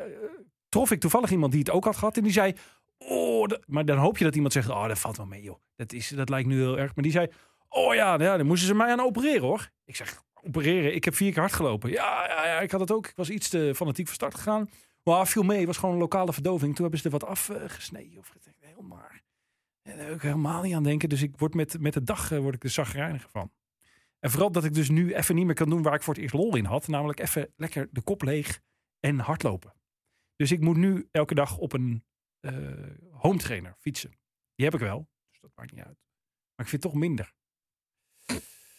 trof 0.69 0.91
ik 0.91 0.99
toevallig 0.99 1.31
iemand 1.31 1.51
die 1.51 1.61
het 1.61 1.69
ook 1.69 1.85
had 1.85 1.95
gehad. 1.95 2.17
En 2.17 2.23
die 2.23 2.31
zei, 2.31 2.55
oh, 2.97 3.47
maar 3.65 3.85
dan 3.85 3.97
hoop 3.97 4.17
je 4.17 4.23
dat 4.23 4.35
iemand 4.35 4.53
zegt, 4.53 4.69
oh, 4.69 4.87
dat 4.87 4.99
valt 4.99 5.17
wel 5.17 5.25
mee, 5.25 5.41
joh. 5.41 5.59
Dat, 5.75 5.93
is, 5.93 6.09
dat 6.09 6.29
lijkt 6.29 6.47
nu 6.47 6.57
heel 6.57 6.77
erg. 6.77 6.95
Maar 6.95 7.03
die 7.03 7.13
zei, 7.13 7.27
oh 7.69 7.93
ja, 7.95 8.19
ja, 8.19 8.37
dan 8.37 8.45
moesten 8.45 8.67
ze 8.67 8.75
mij 8.75 8.91
aan 8.91 8.99
opereren, 8.99 9.41
hoor. 9.41 9.69
Ik 9.85 9.95
zeg, 9.95 10.23
opereren? 10.43 10.95
Ik 10.95 11.03
heb 11.03 11.15
vier 11.15 11.31
keer 11.31 11.41
hard 11.41 11.53
gelopen. 11.53 11.89
Ja, 11.89 12.27
ja, 12.27 12.59
ik 12.59 12.71
had 12.71 12.79
het 12.79 12.91
ook. 12.91 13.07
Ik 13.07 13.15
was 13.15 13.29
iets 13.29 13.49
te 13.49 13.71
fanatiek 13.75 14.05
van 14.05 14.15
start 14.15 14.35
gegaan. 14.35 14.69
Maar 15.03 15.27
viel 15.27 15.43
mee. 15.43 15.57
Het 15.57 15.67
was 15.67 15.77
gewoon 15.77 15.95
een 15.95 16.01
lokale 16.01 16.33
verdoving. 16.33 16.75
Toen 16.75 16.81
hebben 16.81 16.99
ze 16.99 17.05
er 17.05 17.19
wat 17.19 17.25
afgesneden. 17.25 18.19
Of 18.19 18.33
heel 18.59 18.81
maar. 18.81 19.23
En 19.81 20.13
ik 20.13 20.21
helemaal 20.21 20.61
niet 20.61 20.73
aan 20.73 20.83
denken. 20.83 21.09
Dus 21.09 21.21
ik 21.21 21.37
word 21.37 21.53
met, 21.53 21.79
met 21.79 21.93
de 21.93 22.03
dag 22.03 22.31
eh, 22.31 22.39
word 22.39 22.55
ik 22.55 22.63
er 22.63 22.69
zagrijniger 22.69 23.29
van. 23.29 23.51
En 24.19 24.31
vooral 24.31 24.51
dat 24.51 24.63
ik 24.63 24.73
dus 24.73 24.89
nu 24.89 25.13
even 25.13 25.35
niet 25.35 25.45
meer 25.45 25.55
kan 25.55 25.69
doen 25.69 25.81
waar 25.81 25.93
ik 25.93 26.01
voor 26.01 26.13
het 26.13 26.23
eerst 26.23 26.35
lol 26.35 26.55
in 26.55 26.65
had. 26.65 26.87
Namelijk 26.87 27.19
even 27.19 27.53
lekker 27.55 27.87
de 27.91 28.01
kop 28.01 28.21
leeg 28.21 28.61
en 28.99 29.19
hardlopen. 29.19 29.73
Dus 30.35 30.51
ik 30.51 30.59
moet 30.59 30.77
nu 30.77 31.07
elke 31.11 31.35
dag 31.35 31.57
op 31.57 31.73
een 31.73 32.03
home 33.11 33.37
trainer 33.37 33.75
fietsen. 33.79 34.09
Die 34.55 34.65
heb 34.65 34.73
ik 34.73 34.79
wel. 34.79 35.09
Dus 35.29 35.39
dat 35.41 35.51
maakt 35.55 35.71
niet 35.71 35.83
uit. 35.85 35.97
Maar 36.55 36.65
ik 36.65 36.71
vind 36.71 36.83
het 36.83 36.91
toch 36.91 37.01
minder. 37.01 37.33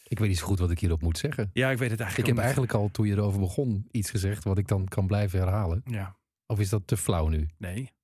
Ik 0.09 0.19
weet 0.19 0.29
niet 0.29 0.39
zo 0.39 0.47
goed 0.47 0.59
wat 0.59 0.71
ik 0.71 0.79
hierop 0.79 1.03
moet 1.03 1.19
zeggen. 1.19 1.51
Ja, 1.53 1.71
ik 1.71 1.79
weet 1.79 1.91
het 1.91 1.99
Ik 2.01 2.05
eigenlijk 2.07 2.17
heb 2.17 2.27
ook 2.27 2.35
niet. 2.35 2.39
eigenlijk 2.45 2.73
al 2.73 2.91
toen 2.91 3.07
je 3.07 3.13
erover 3.15 3.41
begon 3.41 3.89
iets 3.91 4.11
gezegd 4.11 4.45
wat 4.45 4.59
ik 4.59 4.69
dan 4.69 4.89
kan 4.89 5.07
blijven 5.07 5.39
herhalen. 5.39 5.83
Ja, 5.85 6.19
Of 6.47 6.59
is 6.61 6.69
dat 6.69 6.87
te 6.87 6.97
flauw 6.97 7.29
nu? 7.29 7.49
nee. 7.59 7.97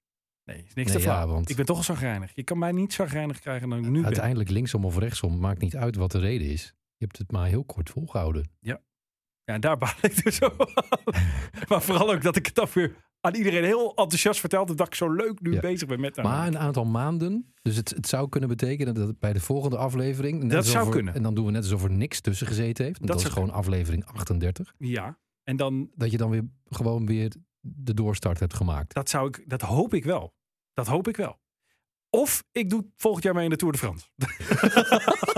Nee, 0.45 0.57
is 0.63 0.75
niks 0.75 0.93
Nee, 0.93 1.01
te 1.01 1.03
ja, 1.09 1.15
flauw. 1.15 1.27
want- 1.29 1.51
Ik 1.51 1.57
ben 1.57 1.65
toch 1.65 1.77
al 1.77 1.83
zagrijnig. 1.83 2.35
Je 2.35 2.43
kan 2.43 2.59
mij 2.59 2.73
niet 2.73 2.93
zagrijnig 2.93 3.41
krijgen 3.41 3.69
dan 3.69 3.79
ik 3.79 3.85
nu 3.85 3.93
ben. 3.93 4.05
Uiteindelijk 4.05 4.51
linksom 4.51 4.85
of 4.85 4.97
rechtsom 4.99 5.39
maakt 5.39 5.61
niet 5.61 5.77
uit 5.77 5.97
wat 5.97 6.11
de 6.13 6.19
reden 6.19 6.49
is. 6.49 6.65
Je 6.97 7.05
hebt 7.05 7.19
het 7.19 7.31
maar 7.33 7.47
heel 7.49 7.65
kort 7.65 7.91
volgehouden. 7.91 8.51
Ja, 8.61 8.83
en 9.45 9.61
daar 9.61 9.77
baal 9.79 9.95
ik 10.03 10.23
dus 10.25 10.37
zo. 10.37 10.57
Maar 11.69 11.83
vooral 11.83 12.13
ook 12.13 12.23
dat 12.23 12.37
ik 12.37 12.47
het 12.47 12.55
dan 12.55 12.69
weer 12.75 12.97
aan 13.25 13.35
iedereen 13.35 13.65
heel 13.65 13.89
enthousiast 13.95 14.41
vertelde. 14.41 14.75
Dat 14.75 14.87
ik 14.87 14.95
zo 14.95 15.13
leuk 15.13 15.41
nu 15.41 15.53
Ja. 15.53 15.61
bezig 15.61 15.89
ben 15.89 16.01
met... 16.01 16.23
Maar 16.23 16.47
een 16.47 16.59
aantal 16.59 16.85
maanden. 16.85 17.53
Dus 17.63 17.77
het, 17.77 17.91
het 17.91 18.09
zou 18.09 18.29
kunnen 18.29 18.49
betekenen 18.49 18.95
dat 18.95 19.19
bij 19.19 19.33
de 19.33 19.41
volgende 19.41 19.77
aflevering. 19.77 20.43
net 20.43 20.51
Dat 20.51 20.67
zou 20.67 20.87
er- 20.87 20.93
kunnen. 20.93 21.15
En 21.15 21.23
dan 21.23 21.35
doen 21.35 21.45
we 21.45 21.51
net 21.51 21.63
alsof 21.63 21.85
er 21.85 21.91
niks 21.91 22.21
tussen 22.21 22.47
gezeten 22.47 22.85
heeft. 22.85 22.99
Dat 22.99 23.09
dat, 23.09 23.21
is 23.21 23.25
gewoon 23.25 23.51
aflevering 23.51 24.05
38. 24.07 24.75
Ja, 24.79 25.19
en 25.43 25.57
dan, 25.57 25.91
Dat 25.95 26.11
je 26.11 26.17
dan 26.17 26.31
weer 26.31 26.45
gewoon 26.65 27.07
weer 27.07 27.33
de 27.61 27.95
doorstart 27.95 28.41
hebt 28.41 28.55
gemaakt. 28.55 28.95
dat 28.95 29.09
zou 29.09 29.29
ik, 29.29 29.45
dat 29.47 29.61
hoop 29.61 29.95
ik 29.95 30.05
wel. 30.05 30.35
Dat 30.73 30.87
hoop 30.87 31.09
ik 31.09 31.17
wel. 31.17 31.39
Of 32.11 32.45
ik 32.53 32.71
doe 32.71 32.87
volgend 32.97 33.25
jaar 33.25 33.35
mee 33.35 33.45
in 33.45 33.51
de 33.51 33.57
Tour 33.57 33.73
de 33.73 33.79
France. 33.79 34.07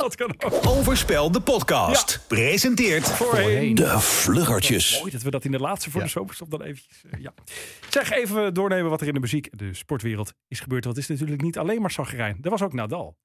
dat 0.00 0.14
kan 0.14 0.34
ook. 0.38 0.66
Overspel 0.66 1.30
de 1.32 1.40
podcast. 1.40 2.24
Presenteert 2.28 3.10
Voorheen. 3.10 3.74
De 3.74 4.00
Vluggertjes. 4.00 4.98
Mooi 4.98 5.10
dat 5.10 5.22
we 5.22 5.30
dat 5.30 5.44
in 5.44 5.50
de 5.50 5.58
laatste 5.58 5.90
voor 5.90 6.00
Ja. 6.00 6.06
de 6.06 6.12
zomerstop 6.12 6.50
dan 6.50 6.62
eventjes... 6.62 7.02
eh, 7.10 7.20
ja. 7.20 7.34
Zeg, 7.90 8.10
even 8.10 8.54
doornemen 8.54 8.90
wat 8.90 9.00
er 9.00 9.06
in 9.06 9.14
de 9.14 9.20
muziek, 9.20 9.58
de 9.58 9.74
sportwereld 9.74 10.32
is 10.48 10.60
gebeurd. 10.60 10.84
Want 10.84 10.96
het 10.96 11.04
is 11.04 11.10
natuurlijk 11.10 11.42
niet 11.42 11.58
alleen 11.58 11.80
maar 11.80 11.90
Zagrijn. 11.90 12.38
Er 12.42 12.50
was 12.50 12.62
ook 12.62 12.72
Nadal. 12.72 13.16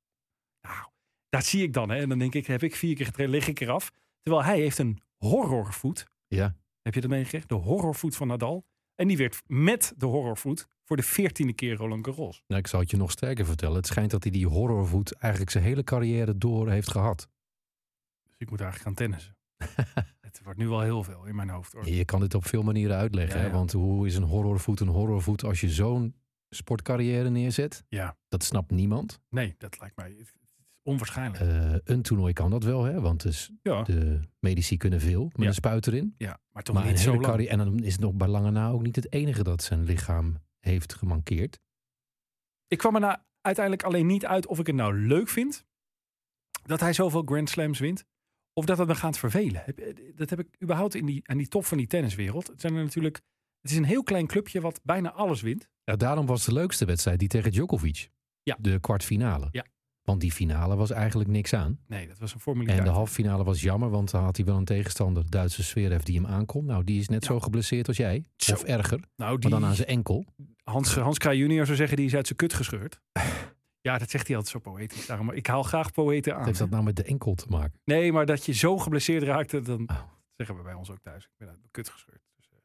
Nou, 0.61 0.85
dat 1.29 1.45
zie 1.45 1.63
ik 1.63 1.73
dan. 1.73 1.89
Hè. 1.89 1.97
En 2.01 2.09
dan 2.09 2.19
denk 2.19 2.33
ik, 2.33 2.47
heb 2.47 2.63
ik 2.63 2.75
vier 2.75 2.95
keer 2.95 3.05
getraind, 3.05 3.31
lig 3.33 3.47
ik 3.47 3.59
eraf. 3.59 3.91
Terwijl 4.21 4.45
hij 4.45 4.59
heeft 4.59 4.77
een 4.77 5.01
horrorvoet. 5.17 6.05
Ja. 6.27 6.55
Heb 6.81 6.93
je 6.93 7.01
dat 7.01 7.09
meegekregen? 7.09 7.47
De 7.47 7.53
horrorvoet 7.55 8.15
van 8.15 8.27
Nadal. 8.27 8.65
En 8.95 9.07
die 9.07 9.17
werd 9.17 9.41
met 9.47 9.93
de 9.97 10.05
horrorvoet 10.05 10.67
voor 10.85 10.97
de 10.97 11.03
veertiende 11.03 11.53
keer 11.53 11.75
Roland 11.75 12.05
Garros. 12.05 12.43
Nou, 12.47 12.61
ik 12.61 12.67
zal 12.67 12.79
het 12.79 12.91
je 12.91 12.97
nog 12.97 13.11
sterker 13.11 13.45
vertellen. 13.45 13.75
Het 13.75 13.87
schijnt 13.87 14.11
dat 14.11 14.23
hij 14.23 14.31
die 14.31 14.47
horrorvoet 14.47 15.11
eigenlijk 15.13 15.51
zijn 15.51 15.63
hele 15.63 15.83
carrière 15.83 16.37
door 16.37 16.69
heeft 16.69 16.91
gehad. 16.91 17.27
Dus 18.23 18.35
ik 18.37 18.49
moet 18.49 18.61
eigenlijk 18.61 18.97
gaan 18.97 19.07
tennissen. 19.07 19.35
het 20.27 20.41
wordt 20.43 20.59
nu 20.59 20.67
wel 20.67 20.81
heel 20.81 21.03
veel 21.03 21.25
in 21.25 21.35
mijn 21.35 21.49
hoofd. 21.49 21.73
Hoor. 21.73 21.87
Je 21.89 22.05
kan 22.05 22.19
dit 22.19 22.33
op 22.33 22.45
veel 22.45 22.63
manieren 22.63 22.97
uitleggen. 22.97 23.39
Ja, 23.39 23.45
Hè? 23.45 23.51
Want 23.51 23.71
hoe 23.71 24.07
is 24.07 24.15
een 24.15 24.23
horrorvoet 24.23 24.79
een 24.79 24.87
horrorvoet 24.87 25.43
als 25.43 25.61
je 25.61 25.69
zo'n 25.69 26.15
sportcarrière 26.49 27.29
neerzet? 27.29 27.83
Ja, 27.89 28.17
Dat 28.27 28.43
snapt 28.43 28.71
niemand. 28.71 29.19
nee, 29.29 29.55
dat 29.57 29.79
lijkt 29.79 29.95
mij 29.95 30.25
onwaarschijnlijk. 30.83 31.43
Eh, 31.43 31.73
een 31.83 32.01
toernooi 32.01 32.33
kan 32.33 32.49
dat 32.49 32.63
wel, 32.63 32.83
hè? 32.83 33.01
want 33.01 33.21
dus 33.21 33.51
ja, 33.61 33.83
de 33.83 34.19
medici 34.39 34.77
kunnen 34.77 34.99
veel 35.01 35.23
met 35.23 35.41
Ja. 35.41 35.47
een 35.47 35.53
spuit 35.53 35.87
erin. 35.87 36.15
ja, 36.17 36.39
maar 36.51 36.63
toch 36.63 36.75
Maar 36.75 36.85
niet 36.85 36.99
zo 36.99 37.19
lang. 37.19 37.45
en 37.47 37.57
dan 37.57 37.83
is 37.83 37.91
het 37.91 38.01
nog 38.01 38.13
bij 38.13 38.27
lange 38.27 38.51
na 38.51 38.69
ook 38.69 38.81
niet 38.81 38.95
het 38.95 39.11
enige 39.13 39.43
dat 39.43 39.63
zijn 39.63 39.83
lichaam 39.83 40.37
heeft 40.65 40.93
gemankeerd. 40.93 41.59
Ik 42.67 42.77
kwam 42.77 42.95
er 42.95 43.01
nou 43.01 43.17
uiteindelijk 43.41 43.85
alleen 43.85 44.05
niet 44.05 44.25
uit 44.25 44.47
of 44.47 44.59
ik 44.59 44.67
het 44.67 44.75
nou 44.75 44.93
leuk 45.07 45.27
vind 45.29 45.65
dat 46.63 46.79
hij 46.79 46.93
zoveel 46.93 47.21
Grand 47.25 47.49
Slams 47.49 47.79
wint. 47.79 48.05
Of 48.53 48.65
dat 48.65 48.77
het 48.77 48.87
me 48.87 48.95
gaat 48.95 49.17
vervelen. 49.17 49.61
Heb- 49.65 50.01
Dat 50.15 50.29
heb 50.29 50.39
ik 50.39 50.47
überhaupt 50.63 50.95
in 50.95 51.05
die, 51.05 51.27
aan 51.27 51.37
die 51.37 51.47
top 51.47 51.65
van 51.65 51.77
die 51.77 51.87
tenniswereld. 51.87 52.47
Het, 52.47 52.61
zijn 52.61 52.75
er 52.75 52.83
natuurlijk, 52.83 53.21
het 53.61 53.71
is 53.71 53.77
een 53.77 53.83
heel 53.83 54.03
klein 54.03 54.27
clubje 54.27 54.61
wat 54.61 54.79
bijna 54.83 55.11
alles 55.11 55.41
wint. 55.41 55.69
Ja, 55.83 55.95
daarom 55.95 56.25
was 56.25 56.45
de 56.45 56.53
leukste 56.53 56.85
wedstrijd 56.85 57.19
die 57.19 57.27
tegen 57.27 57.51
Djokovic. 57.51 58.09
Ja. 58.43 58.57
De 58.59 58.79
kwartfinale. 58.79 59.47
Ja. 59.51 59.65
Want 60.01 60.21
die 60.21 60.31
finale 60.31 60.75
was 60.75 60.89
eigenlijk 60.91 61.29
niks 61.29 61.53
aan. 61.53 61.79
Nee, 61.87 62.07
dat 62.07 62.17
was 62.17 62.35
een 62.45 62.67
En 62.67 62.83
de 62.83 62.89
halffinale 62.89 63.43
was 63.43 63.61
jammer, 63.61 63.89
want 63.89 64.11
dan 64.11 64.23
had 64.23 64.35
hij 64.35 64.45
wel 64.45 64.57
een 64.57 64.65
tegenstander, 64.65 65.29
Duitse 65.29 65.63
Zverev, 65.63 66.03
die 66.03 66.15
hem 66.15 66.25
aankon. 66.25 66.65
Nou, 66.65 66.83
die 66.83 66.99
is 66.99 67.07
net 67.07 67.21
Ja. 67.23 67.27
zo 67.31 67.39
geblesseerd 67.39 67.87
als 67.87 67.97
jij. 67.97 68.25
Zo. 68.37 68.53
Of 68.53 68.63
erger, 68.63 68.99
nou, 69.15 69.39
die 69.39 69.49
maar 69.49 69.59
dan 69.59 69.69
aan 69.69 69.75
zijn 69.75 69.87
enkel. 69.87 70.25
Hans, 70.65 70.95
Hans 70.95 71.17
Kraaij 71.17 71.37
junior 71.37 71.65
zou 71.65 71.77
zeggen, 71.77 71.97
die 71.97 72.05
is 72.05 72.15
uit 72.15 72.25
zijn 72.25 72.37
kut 72.37 72.53
gescheurd. 72.53 72.99
Ja, 73.81 73.97
dat 73.97 74.09
zegt 74.09 74.27
hij 74.27 74.35
altijd 74.35 74.53
zo 74.63 74.71
poëtisch. 74.71 75.05
Daarom, 75.05 75.31
ik 75.31 75.47
haal 75.47 75.63
graag 75.63 75.91
poëten 75.91 76.35
aan. 76.35 76.45
Heeft 76.45 76.59
dat 76.59 76.69
nou 76.69 76.83
met 76.83 76.95
de 76.95 77.03
enkel 77.03 77.35
te 77.35 77.45
maken? 77.49 77.79
Nee, 77.83 78.11
maar 78.11 78.25
dat 78.25 78.45
je 78.45 78.53
zo 78.53 78.77
geblesseerd 78.77 79.23
raakte, 79.23 79.61
dan 79.61 79.89
Oh. 79.89 80.01
zeggen 80.35 80.57
we 80.57 80.63
bij 80.63 80.73
ons 80.73 80.89
ook 80.91 80.99
thuis. 81.01 81.23
Ik 81.23 81.29
ben 81.37 81.47
uit 81.47 81.57
mijn 81.57 81.71
kut 81.71 81.89
gescheurd. 81.89 82.21
Dus, 82.35 82.49
eh, 82.51 82.57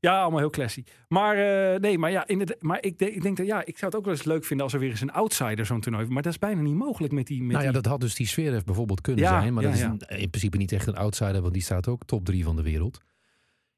ja, 0.00 0.20
allemaal 0.20 0.38
heel 0.38 0.50
classy. 0.50 0.84
Maar 1.08 1.36
eh, 1.74 1.80
nee, 1.80 1.98
maar 1.98 2.10
ja, 2.10 2.26
inderdaad, 2.26 2.62
maar 2.62 2.82
ik, 2.82 2.98
denk- 2.98 3.14
ik 3.14 3.22
denk 3.22 3.36
dat 3.36 3.46
ja, 3.46 3.64
ik 3.64 3.78
zou 3.78 3.90
het 3.90 3.94
ook 4.00 4.04
wel 4.06 4.14
eens 4.14 4.24
leuk 4.24 4.44
vinden 4.44 4.64
als 4.64 4.74
er 4.74 4.80
weer 4.80 4.90
eens 4.90 5.00
een 5.00 5.12
outsider 5.12 5.66
zo'n 5.66 5.80
toernooi. 5.80 6.06
Maar 6.06 6.22
dat 6.22 6.32
is 6.32 6.38
bijna 6.38 6.60
niet 6.60 6.74
mogelijk 6.74 7.12
met 7.12 7.26
die. 7.26 7.42
Met 7.42 7.50
nou 7.50 7.64
ja, 7.64 7.72
die- 7.72 7.82
dat 7.82 7.90
had 7.92 8.00
dus 8.00 8.14
die 8.14 8.26
Zverev 8.26 8.62
bijvoorbeeld 8.62 9.00
kunnen 9.00 9.24
Ja, 9.24 9.40
zijn. 9.40 9.52
Maar 9.54 9.62
ja, 9.62 9.68
dat 9.68 9.78
is 9.78 9.84
ja. 9.84 10.16
in 10.16 10.30
principe 10.30 10.56
niet 10.56 10.72
echt 10.72 10.86
een 10.86 10.96
outsider, 10.96 11.40
want 11.40 11.52
die 11.52 11.62
staat 11.62 11.88
ook 11.88 12.04
top 12.04 12.24
drie 12.24 12.44
van 12.44 12.56
de 12.56 12.62
wereld. 12.62 13.00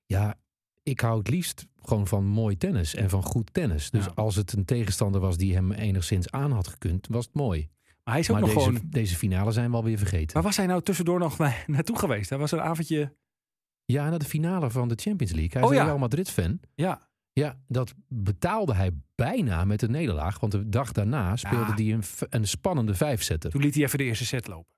Ja, 0.07 0.35
ik 0.83 1.01
hou 1.01 1.19
het 1.19 1.29
liefst 1.29 1.67
gewoon 1.83 2.07
van 2.07 2.25
mooi 2.25 2.57
tennis 2.57 2.95
en 2.95 3.11
van 3.11 3.23
goed 3.23 3.55
tennis. 3.55 3.91
Dus 3.91 4.05
Ja. 4.05 4.13
als 4.15 4.37
het 4.37 4.53
een 4.53 4.65
tegenstander 4.65 5.21
was 5.21 5.37
die 5.37 5.55
hem 5.55 5.73
enigszins 5.73 6.31
aan 6.31 6.53
had 6.53 6.69
gekund, 6.69 7.07
was 7.11 7.25
het 7.25 7.35
mooi. 7.35 7.69
maar 8.05 8.15
hij 8.15 8.19
is 8.23 8.31
ook 8.31 8.37
Maar 8.41 8.47
nog 8.55 8.55
deze, 8.65 8.71
gewoon. 8.77 8.91
deze 8.91 9.17
finale 9.17 9.53
zijn 9.53 9.71
we 9.71 9.77
alweer 9.77 9.99
vergeten. 9.99 10.35
Waar 10.35 10.43
was 10.43 10.57
hij 10.57 10.67
nou 10.67 10.83
tussendoor 10.83 11.19
nog 11.19 11.39
naartoe 11.67 11.99
geweest? 11.99 12.31
Hij 12.31 12.39
was 12.39 12.53
een 12.53 12.61
avondje. 12.61 13.15
Ja, 13.85 14.09
naar 14.11 14.19
de 14.19 14.25
finale 14.25 14.71
van 14.71 14.89
de 14.89 14.95
Champions 15.01 15.33
League. 15.33 15.53
Hij 15.53 15.63
Oh 15.63 15.67
is 15.73 15.77
een 15.77 15.83
ja. 15.83 15.89
Real 15.89 15.99
Madrid-fan. 16.01 16.61
Ja, 16.75 17.09
Ja, 17.33 17.59
dat 17.69 17.95
betaalde 18.09 18.75
hij 18.75 18.91
bijna 19.15 19.65
met 19.65 19.83
een 19.83 19.91
nederlaag. 19.91 20.41
Want 20.41 20.53
de 20.53 20.69
dag 20.69 20.93
daarna 20.93 21.37
speelde 21.37 21.57
Ja. 21.67 21.75
hij 21.75 21.93
een, 21.93 22.03
een 22.31 22.47
spannende 22.49 22.95
vijfzetter. 22.95 23.51
toen 23.51 23.61
liet 23.63 23.75
hij 23.75 23.85
even 23.85 23.99
de 23.99 24.05
eerste 24.05 24.25
set 24.25 24.47
lopen. 24.49 24.73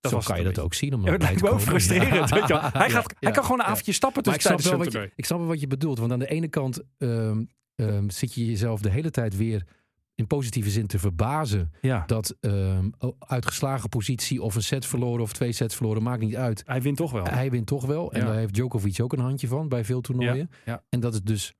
Dat 0.00 0.12
Zo 0.12 0.18
kan 0.18 0.38
je 0.38 0.44
dat 0.44 0.58
ook 0.58 0.74
zien. 0.74 0.94
Om. 0.94 1.04
Ja, 1.04 1.12
te 1.12 1.18
lijkt 1.18 1.42
me 1.42 1.48
ook 1.48 1.60
frustrerend. 1.60 2.30
Weet 2.34 2.46
je 2.46 2.52
wel. 2.52 2.62
Hij, 2.72 2.90
gaat, 2.90 3.14
hij 3.20 3.32
kan 3.32 3.44
gewoon 3.44 3.60
een 3.60 3.66
avondje 3.66 3.92
stappen 3.92 4.32
ik 4.32 4.40
snap, 4.40 4.60
je, 4.60 5.10
ik 5.14 5.24
snap 5.24 5.46
wat 5.46 5.60
je 5.60 5.66
bedoelt. 5.66 5.98
Want 5.98 6.12
aan 6.12 6.18
de 6.18 6.28
ene 6.28 6.48
kant 6.48 6.82
ehm, 6.98 7.44
ehm, 7.74 8.08
zit 8.08 8.34
je 8.34 8.46
jezelf 8.46 8.80
de 8.80 8.90
hele 8.90 9.10
tijd 9.10 9.36
weer 9.36 9.66
in 10.14 10.26
positieve 10.26 10.70
zin 10.70 10.86
te 10.86 10.98
verbazen. 10.98 11.72
Ja, 11.80 12.02
Dat 12.06 12.36
ehm, 12.40 12.88
uitgeslagen 13.18 13.88
positie 13.88 14.42
of 14.42 14.54
een 14.54 14.62
set 14.62 14.86
verloren 14.86 15.22
of 15.22 15.32
twee 15.32 15.52
sets 15.52 15.76
verloren, 15.76 16.02
maakt 16.02 16.20
niet 16.20 16.36
uit. 16.36 16.62
hij 16.66 16.82
wint 16.82 16.96
toch 16.96 17.12
wel. 17.12 17.24
Hij 17.24 17.50
wint 17.50 17.66
toch 17.66 17.86
wel. 17.86 18.12
En 18.12 18.26
daar 18.26 18.36
heeft 18.36 18.54
Djokovic 18.54 19.00
ook 19.00 19.12
een 19.12 19.18
handje 19.18 19.48
van 19.48 19.68
bij 19.68 19.84
veel 19.84 20.00
toernooien. 20.00 20.50
ja. 20.64 20.82
En 20.88 21.00
dat 21.00 21.14
is 21.14 21.22
dus 21.22 21.54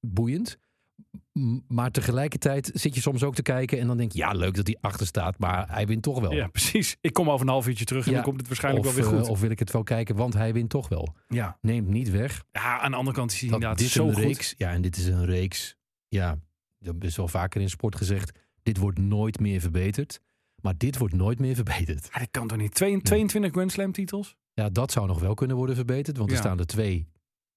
boeiend. 0.00 0.58
Maar 1.68 1.90
tegelijkertijd 1.90 2.70
zit 2.74 2.94
je 2.94 3.00
soms 3.00 3.22
ook 3.22 3.34
te 3.34 3.42
kijken 3.42 3.78
en 3.78 3.86
dan 3.86 3.96
denk 3.96 4.12
je, 4.12 4.18
ja, 4.18 4.32
leuk 4.32 4.54
dat 4.54 4.66
hij 4.66 4.76
achter 4.80 5.06
staat, 5.06 5.38
maar 5.38 5.68
hij 5.70 5.86
wint 5.86 6.02
toch 6.02 6.20
wel. 6.20 6.32
Ja, 6.32 6.46
precies. 6.46 6.96
Ik 7.00 7.12
kom 7.12 7.30
over 7.30 7.46
een 7.46 7.52
half 7.52 7.68
uurtje 7.68 7.84
terug 7.84 8.04
en 8.04 8.10
Ja. 8.10 8.16
dan 8.16 8.24
komt 8.26 8.38
het 8.38 8.46
waarschijnlijk 8.48 8.86
of, 8.86 8.94
wel 8.94 9.04
weer 9.04 9.12
eh, 9.12 9.18
goed. 9.20 9.28
of 9.28 9.40
wil 9.40 9.50
ik 9.50 9.58
het 9.58 9.72
wel 9.72 9.82
kijken, 9.82 10.16
want 10.16 10.34
hij 10.34 10.52
wint 10.52 10.70
toch 10.70 10.88
wel. 10.88 11.14
ja. 11.28 11.58
Neemt 11.60 11.88
niet 11.88 12.10
weg 12.10 12.44
ja, 12.52 12.80
aan 12.80 12.90
de 12.90 12.96
andere 12.96 13.16
kant 13.16 13.32
is 13.32 13.40
hij 13.40 13.48
inderdaad 13.50 13.78
dit 13.78 13.88
zo 13.88 14.06
een 14.06 14.14
goed. 14.14 14.22
reeks, 14.22 14.54
ja, 14.56 14.70
en 14.70 14.82
dit 14.82 14.96
is 14.96 15.06
een 15.06 15.24
reeks, 15.24 15.76
ja, 16.08 16.38
dat 16.78 16.94
is 17.04 17.16
wel 17.16 17.28
vaker 17.28 17.60
in 17.60 17.70
sport 17.70 17.96
gezegd, 17.96 18.38
dit 18.62 18.76
wordt 18.78 18.98
nooit 18.98 19.40
meer 19.40 19.60
verbeterd. 19.60 20.20
Maar 20.62 20.74
dit 20.76 20.98
wordt 20.98 21.14
nooit 21.14 21.38
meer 21.38 21.54
verbeterd. 21.54 22.08
Ja, 22.12 22.18
dat 22.18 22.28
kan 22.30 22.46
toch 22.46 22.58
niet? 22.58 22.74
Twee- 22.74 23.00
22 23.02 23.50
Grand 23.52 23.72
Slam 23.72 23.92
titels? 23.92 24.36
Ja, 24.54 24.68
dat 24.68 24.92
zou 24.92 25.06
nog 25.06 25.20
wel 25.20 25.34
kunnen 25.34 25.56
worden 25.56 25.74
verbeterd. 25.76 26.16
Want 26.16 26.30
er 26.30 26.36
staan 26.36 26.58
er 26.58 26.66
twee 26.66 27.08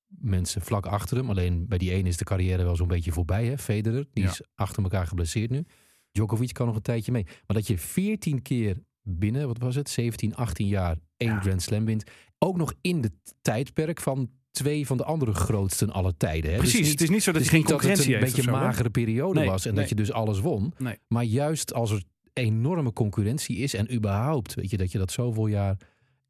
mensen 0.07 0.61
vlak 0.61 0.85
achter 0.85 1.17
hem. 1.17 1.29
Alleen 1.29 1.67
bij 1.67 1.77
die 1.77 1.91
ene 1.91 2.07
is 2.09 2.17
de 2.17 2.23
carrière 2.23 2.63
wel 2.63 2.75
zo'n 2.75 2.87
beetje 2.87 3.11
voorbij. 3.11 3.45
Hè? 3.45 3.57
Federer, 3.57 4.05
die 4.13 4.23
Ja. 4.23 4.29
is 4.29 4.41
achter 4.55 4.83
elkaar 4.83 5.07
geblesseerd 5.07 5.49
nu. 5.49 5.65
Djokovic 6.11 6.53
kan 6.53 6.65
nog 6.67 6.75
een 6.75 6.81
tijdje 6.81 7.11
mee. 7.11 7.23
Maar 7.23 7.57
dat 7.57 7.67
je 7.67 7.77
14 7.77 8.41
keer 8.41 8.77
binnen, 9.01 9.47
wat 9.47 9.57
was 9.57 9.75
het, 9.75 9.89
17, 9.89 10.35
18 10.35 10.67
jaar 10.67 10.97
één 11.17 11.29
Ja. 11.31 11.39
Grand 11.41 11.61
Slam 11.61 11.85
wint. 11.85 12.03
Ook 12.37 12.57
nog 12.57 12.73
in 12.81 13.01
het 13.01 13.13
tijdperk 13.41 14.01
van 14.01 14.29
twee 14.51 14.87
van 14.87 14.97
de 14.97 15.03
andere 15.03 15.33
grootsten 15.33 15.91
aller 15.91 16.17
tijden. 16.17 16.51
Hè? 16.51 16.59
Dus 16.59 16.69
Precies. 16.69 16.79
niet- 16.81 16.91
het 16.91 17.01
is 17.01 17.09
niet 17.09 17.23
zo 17.23 17.31
dat 17.31 17.41
is 17.41 17.49
geen 17.49 17.59
niet 17.59 17.67
dat 17.67 17.81
het 17.83 18.05
een 18.07 18.19
beetje 18.19 18.41
een 18.43 18.51
magere 18.51 18.89
periode 18.89 19.39
Nee, 19.39 19.49
was 19.49 19.65
en 19.65 19.71
nee. 19.71 19.79
dat 19.79 19.89
je 19.89 19.95
dus 19.95 20.11
alles 20.11 20.39
won. 20.39 20.73
Nee. 20.77 20.97
Maar 21.07 21.23
juist 21.23 21.73
als 21.73 21.91
er 21.91 22.03
enorme 22.33 22.93
concurrentie 22.93 23.57
is 23.57 23.73
en 23.73 23.93
überhaupt, 23.93 24.53
weet 24.53 24.69
je, 24.69 24.77
dat 24.77 24.91
je 24.91 24.97
dat 24.97 25.11
zoveel 25.11 25.47
jaar, 25.47 25.77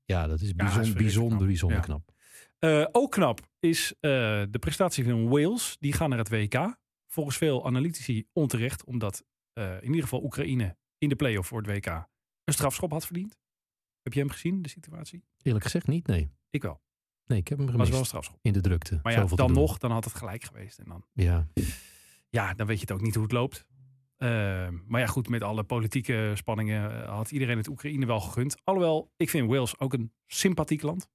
ja, 0.05 0.27
dat 0.27 0.41
is 0.41 0.55
bijzonder, 0.55 0.93
bijzonder, 0.93 1.37
knap. 1.37 1.47
bijzonder 1.47 1.77
Ja. 1.77 1.83
knap. 1.83 2.13
Eh, 2.59 2.85
ook 2.91 3.11
knap 3.11 3.39
is 3.65 3.93
eh, 3.99 4.09
de 4.49 4.59
prestatie 4.59 5.03
van 5.03 5.29
Wales. 5.29 5.77
Die 5.79 5.93
gaan 5.93 6.09
naar 6.09 6.17
het 6.17 6.29
WK. 6.29 6.77
Volgens 7.07 7.37
veel 7.37 7.65
analytici 7.65 8.27
onterecht, 8.33 8.83
omdat 8.83 9.23
eh, 9.53 9.75
in 9.75 9.87
ieder 9.87 10.03
geval 10.03 10.23
Oekraïne 10.23 10.77
in 10.97 11.09
de 11.09 11.15
play-off 11.15 11.47
voor 11.47 11.61
het 11.61 11.67
WK 11.67 11.85
een 12.43 12.53
strafschop 12.53 12.91
had 12.91 13.05
verdiend. 13.05 13.37
Heb 14.01 14.13
je 14.13 14.19
hem 14.19 14.29
gezien, 14.29 14.61
de 14.61 14.69
situatie? 14.69 15.23
Eerlijk 15.41 15.63
gezegd 15.63 15.87
niet, 15.87 16.07
nee. 16.07 16.31
Ik 16.49 16.61
wel. 16.61 16.81
Nee, 17.25 17.39
ik 17.39 17.47
heb 17.47 17.57
hem 17.57 17.67
gemist. 17.67 17.83
was 17.83 17.89
wel 17.89 17.99
een 17.99 18.05
strafschop. 18.05 18.39
In 18.41 18.53
de 18.53 18.61
drukte. 18.61 18.99
Maar 19.03 19.13
ja, 19.13 19.25
dan 19.25 19.51
nog, 19.51 19.77
dan 19.77 19.91
had 19.91 20.03
het 20.03 20.13
gelijk 20.13 20.43
geweest. 20.43 20.79
En 20.79 20.85
dan, 20.87 21.05
Ja, 21.13 21.47
ja, 22.29 22.53
dan 22.53 22.67
weet 22.67 22.75
je 22.75 22.81
het 22.81 22.91
ook 22.91 23.01
niet 23.01 23.13
hoe 23.13 23.23
het 23.23 23.31
loopt. 23.31 23.65
Eh, 24.17 24.67
maar 24.87 25.01
ja, 25.01 25.07
goed, 25.07 25.29
met 25.29 25.43
alle 25.43 25.63
politieke 25.63 26.31
spanningen 26.35 27.03
eh, 27.03 27.09
had 27.09 27.31
iedereen 27.31 27.57
het 27.57 27.67
Oekraïne 27.67 28.05
wel 28.05 28.19
gegund. 28.19 28.57
Alhoewel, 28.63 29.11
ik 29.17 29.29
vind 29.29 29.49
Wales 29.49 29.79
ook 29.79 29.93
een 29.93 30.13
sympathiek 30.27 30.81
land. 30.81 31.09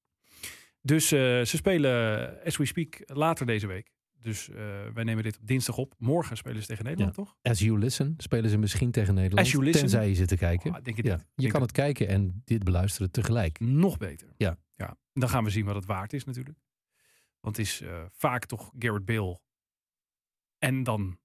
Dus 0.82 1.12
eh, 1.12 1.18
ze 1.20 1.56
spelen, 1.56 2.44
as 2.44 2.56
we 2.56 2.64
speak, 2.64 3.00
later 3.06 3.46
deze 3.46 3.66
week. 3.66 3.92
Dus 4.20 4.48
eh, 4.48 4.56
wij 4.94 5.04
nemen 5.04 5.22
dit 5.22 5.38
op 5.38 5.46
dinsdag 5.46 5.76
op. 5.76 5.94
Morgen 5.98 6.36
spelen 6.36 6.60
ze 6.60 6.66
tegen 6.66 6.84
Nederland, 6.84 7.14
toch? 7.14 7.36
As 7.42 7.58
You 7.58 7.78
Listen 7.78 8.14
spelen 8.16 8.50
ze 8.50 8.58
misschien 8.58 8.90
tegen 8.90 9.14
Nederland. 9.14 9.46
As 9.46 9.52
You 9.52 9.64
Listen? 9.64 9.80
Tenzij 9.80 10.08
je 10.08 10.14
zit 10.14 10.28
te 10.28 10.36
kijken. 10.36 10.74
Oh, 10.74 10.82
denk 10.82 10.96
je 10.96 11.02
ja. 11.02 11.14
Je 11.16 11.24
Denk 11.34 11.52
kan 11.52 11.62
het 11.62 11.72
kijken 11.72 12.08
en 12.08 12.42
dit 12.44 12.64
beluisteren 12.64 13.10
tegelijk. 13.10 13.60
Nog 13.60 13.96
beter. 13.96 14.34
Ja. 14.36 14.58
ja. 14.74 14.96
Dan 15.12 15.28
gaan 15.28 15.44
we 15.44 15.50
zien 15.50 15.64
wat 15.64 15.74
het 15.74 15.84
waard 15.84 16.12
is 16.12 16.24
natuurlijk. 16.24 16.58
Want 17.40 17.56
het 17.56 17.66
is 17.66 17.80
eh, 17.80 18.04
vaak 18.10 18.46
toch 18.46 18.72
Garrett 18.78 19.04
Bale. 19.04 19.40
En 20.58 20.82
dan 20.82 21.18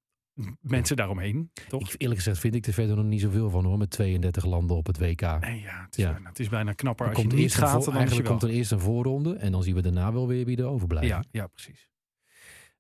mensen 0.61 0.95
daaromheen, 0.95 1.51
toch? 1.67 1.81
Ik, 1.81 1.95
eerlijk 1.97 2.19
gezegd 2.19 2.39
vind 2.39 2.55
ik 2.55 2.65
er 2.65 2.73
verder 2.73 2.95
nog 2.95 3.05
niet 3.05 3.21
zoveel 3.21 3.49
van 3.49 3.65
hoor. 3.65 3.77
Met 3.77 3.89
32 3.89 4.45
landen 4.45 4.75
op 4.77 4.85
het 4.87 4.97
WK. 4.97 5.21
Nee, 5.21 5.61
ja, 5.61 5.81
het 5.85 5.97
is, 5.97 6.03
Ja. 6.03 6.11
Bijna, 6.11 6.29
het 6.29 6.39
is 6.39 6.49
bijna 6.49 6.73
knapper 6.73 7.05
Er 7.07 7.13
als 7.13 7.21
je 7.21 7.27
niet 7.27 7.55
gaat. 7.55 7.71
voor- 7.71 7.83
Dan 7.85 7.95
eigenlijk 7.95 8.27
komt 8.27 8.43
er 8.43 8.49
eerst 8.49 8.71
een 8.71 8.79
voorronde. 8.79 9.35
En 9.35 9.51
dan 9.51 9.63
zien 9.63 9.75
we 9.75 9.81
daarna 9.81 10.13
wel 10.13 10.27
weer 10.27 10.45
wie 10.45 10.57
er 10.57 10.65
overblijft. 10.65 11.07
Ja, 11.07 11.23
ja 11.31 11.47
precies. 11.47 11.89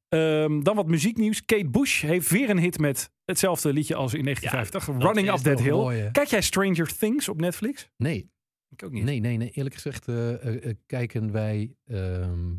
Ehm, 0.09 0.61
dan 0.63 0.75
wat 0.75 0.87
muzieknieuws. 0.87 1.45
Kate 1.45 1.69
Bush 1.69 2.01
heeft 2.01 2.29
weer 2.29 2.49
een 2.49 2.59
hit 2.59 2.77
met 2.79 3.11
hetzelfde 3.25 3.73
liedje 3.73 3.95
als 3.95 4.13
in 4.13 4.23
1950. 4.23 5.03
Running 5.05 5.29
Up 5.29 5.35
That 5.37 5.59
Hill. 5.59 6.11
Kijk 6.11 6.27
jij 6.27 6.41
Stranger 6.41 6.97
Things 6.97 7.29
op 7.29 7.39
Netflix? 7.39 7.89
Nee, 7.97 8.31
Ik 8.69 8.83
ook 8.83 8.91
niet. 8.91 9.03
nee, 9.03 9.19
nee, 9.19 9.37
nee. 9.37 9.49
Eerlijk 9.49 9.75
gezegd 9.75 10.07
eh, 10.07 10.33
eh, 10.33 10.65
eh, 10.69 10.75
kijken 10.85 11.31
wij 11.31 11.75
ehm, 11.85 12.53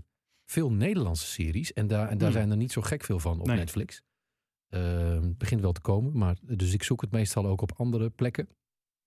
veel 0.45 0.73
Nederlandse 0.73 1.27
series. 1.27 1.73
En 1.73 1.87
daar, 1.87 2.09
en 2.09 2.19
daar 2.19 2.29
Hmm. 2.29 2.37
zijn 2.39 2.51
er 2.51 2.57
niet 2.57 2.73
zo 2.73 2.81
gek 2.83 3.05
veel 3.05 3.19
van 3.19 3.41
op 3.41 3.47
Nee. 3.47 3.57
Netflix. 3.57 4.03
Ehm, 4.69 5.23
Het 5.23 5.39
begint 5.39 5.61
wel 5.61 5.73
te 5.73 5.81
komen. 5.81 6.19
Maar, 6.19 6.37
dus 6.43 6.73
ik 6.73 6.83
zoek 6.83 7.01
het 7.01 7.11
meestal 7.11 7.47
ook 7.47 7.61
op 7.63 7.73
andere 7.77 8.11
plekken. 8.11 8.49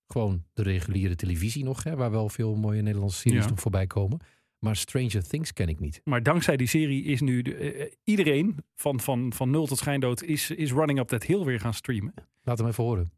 Gewoon 0.06 0.44
de 0.52 0.62
reguliere 0.62 1.14
televisie 1.14 1.64
nog. 1.64 1.82
Hè, 1.84 1.96
waar 1.96 2.10
wel 2.10 2.28
veel 2.28 2.54
mooie 2.54 2.82
Nederlandse 2.82 3.18
series 3.18 3.44
Ja. 3.44 3.50
nog 3.50 3.60
voorbij 3.60 3.86
komen. 3.86 4.20
Maar 4.58 4.76
Stranger 4.76 5.28
Things 5.28 5.52
ken 5.52 5.68
ik 5.68 5.80
niet. 5.80 6.00
Maar 6.04 6.22
dankzij 6.22 6.56
die 6.56 6.66
serie 6.66 7.02
is 7.04 7.20
nu 7.20 7.42
de, 7.42 7.54
eh, 7.54 7.80
eh, 7.82 7.92
iedereen 8.04 8.56
van, 8.76 9.00
van, 9.00 9.32
van 9.32 9.50
nul 9.50 9.66
tot 9.66 9.78
schijndood 9.78 10.22
is, 10.22 10.50
is 10.50 10.72
Running 10.72 10.98
Up 10.98 11.08
That 11.08 11.22
Hill 11.22 11.44
weer 11.44 11.60
gaan 11.60 11.74
streamen. 11.74 12.14
Laat 12.42 12.58
hem 12.58 12.66
even 12.66 12.84
horen. 12.84 13.12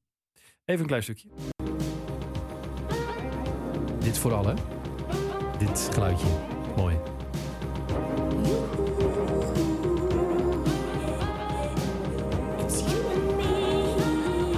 Even 0.65 0.81
een 0.81 0.87
klein 0.87 1.03
stukje. 1.03 1.29
Dit 4.01 4.19
vooral 4.19 4.47
hè. 4.47 4.55
Dit 5.59 5.89
geluidje. 5.93 6.27
Mooi. 6.77 6.97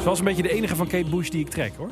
Het 0.05 0.13
was 0.13 0.23
een 0.23 0.29
beetje 0.29 0.49
de 0.49 0.53
enige 0.53 0.77
van 0.77 0.87
Kate 0.87 1.11
Bush 1.11 1.29
die 1.29 1.41
ik 1.41 1.49
trek 1.49 1.73
hoor. 1.77 1.91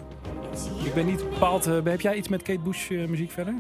Ik 0.85 0.95
ben 0.95 1.07
niet 1.07 1.29
bepaald. 1.31 1.67
eh, 1.67 1.79
heb 1.85 2.01
jij 2.01 2.15
iets 2.15 2.29
met 2.29 2.43
Kate 2.43 2.61
Bush 2.61 2.91
eh, 2.91 3.07
muziek 3.07 3.31
verder? 3.31 3.55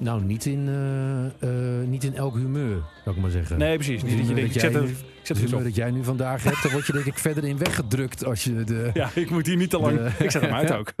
Nou, 0.00 0.22
niet 0.24 0.44
in, 0.46 0.68
eh, 0.68 1.80
eh, 1.80 1.86
niet 1.88 2.04
in 2.04 2.14
elk 2.14 2.34
humeur, 2.34 2.82
zou 3.04 3.16
ik 3.16 3.22
maar 3.22 3.30
zeggen. 3.30 3.58
Nee, 3.58 3.74
precies. 3.74 4.02
Niet 4.02 4.18
dat 4.18 4.26
je 4.36 4.42
ik 4.42 4.52
dat 4.52 4.62
zet, 4.62 4.72
nu- 4.72 4.88
ik 5.22 5.36
humeur 5.36 5.56
op. 5.56 5.62
dat 5.62 5.74
jij 5.74 5.90
nu 5.90 6.04
vandaag 6.04 6.42
hebt, 6.42 6.62
dan 6.62 6.72
word 6.72 6.86
je 6.86 6.92
denk 6.92 7.04
ik 7.04 7.18
verder 7.18 7.44
in 7.44 7.58
weggedrukt 7.58 8.24
als 8.24 8.44
je 8.44 8.64
de... 8.64 8.90
Ja, 8.94 9.10
ik 9.14 9.30
moet 9.30 9.46
hier 9.46 9.56
niet 9.56 9.70
te 9.70 9.78
lang. 9.80 9.96
De- 9.96 10.24
Ik 10.24 10.30
zet 10.30 10.42
hem 10.42 10.52
uit 10.52 10.72
ook. 10.72 10.92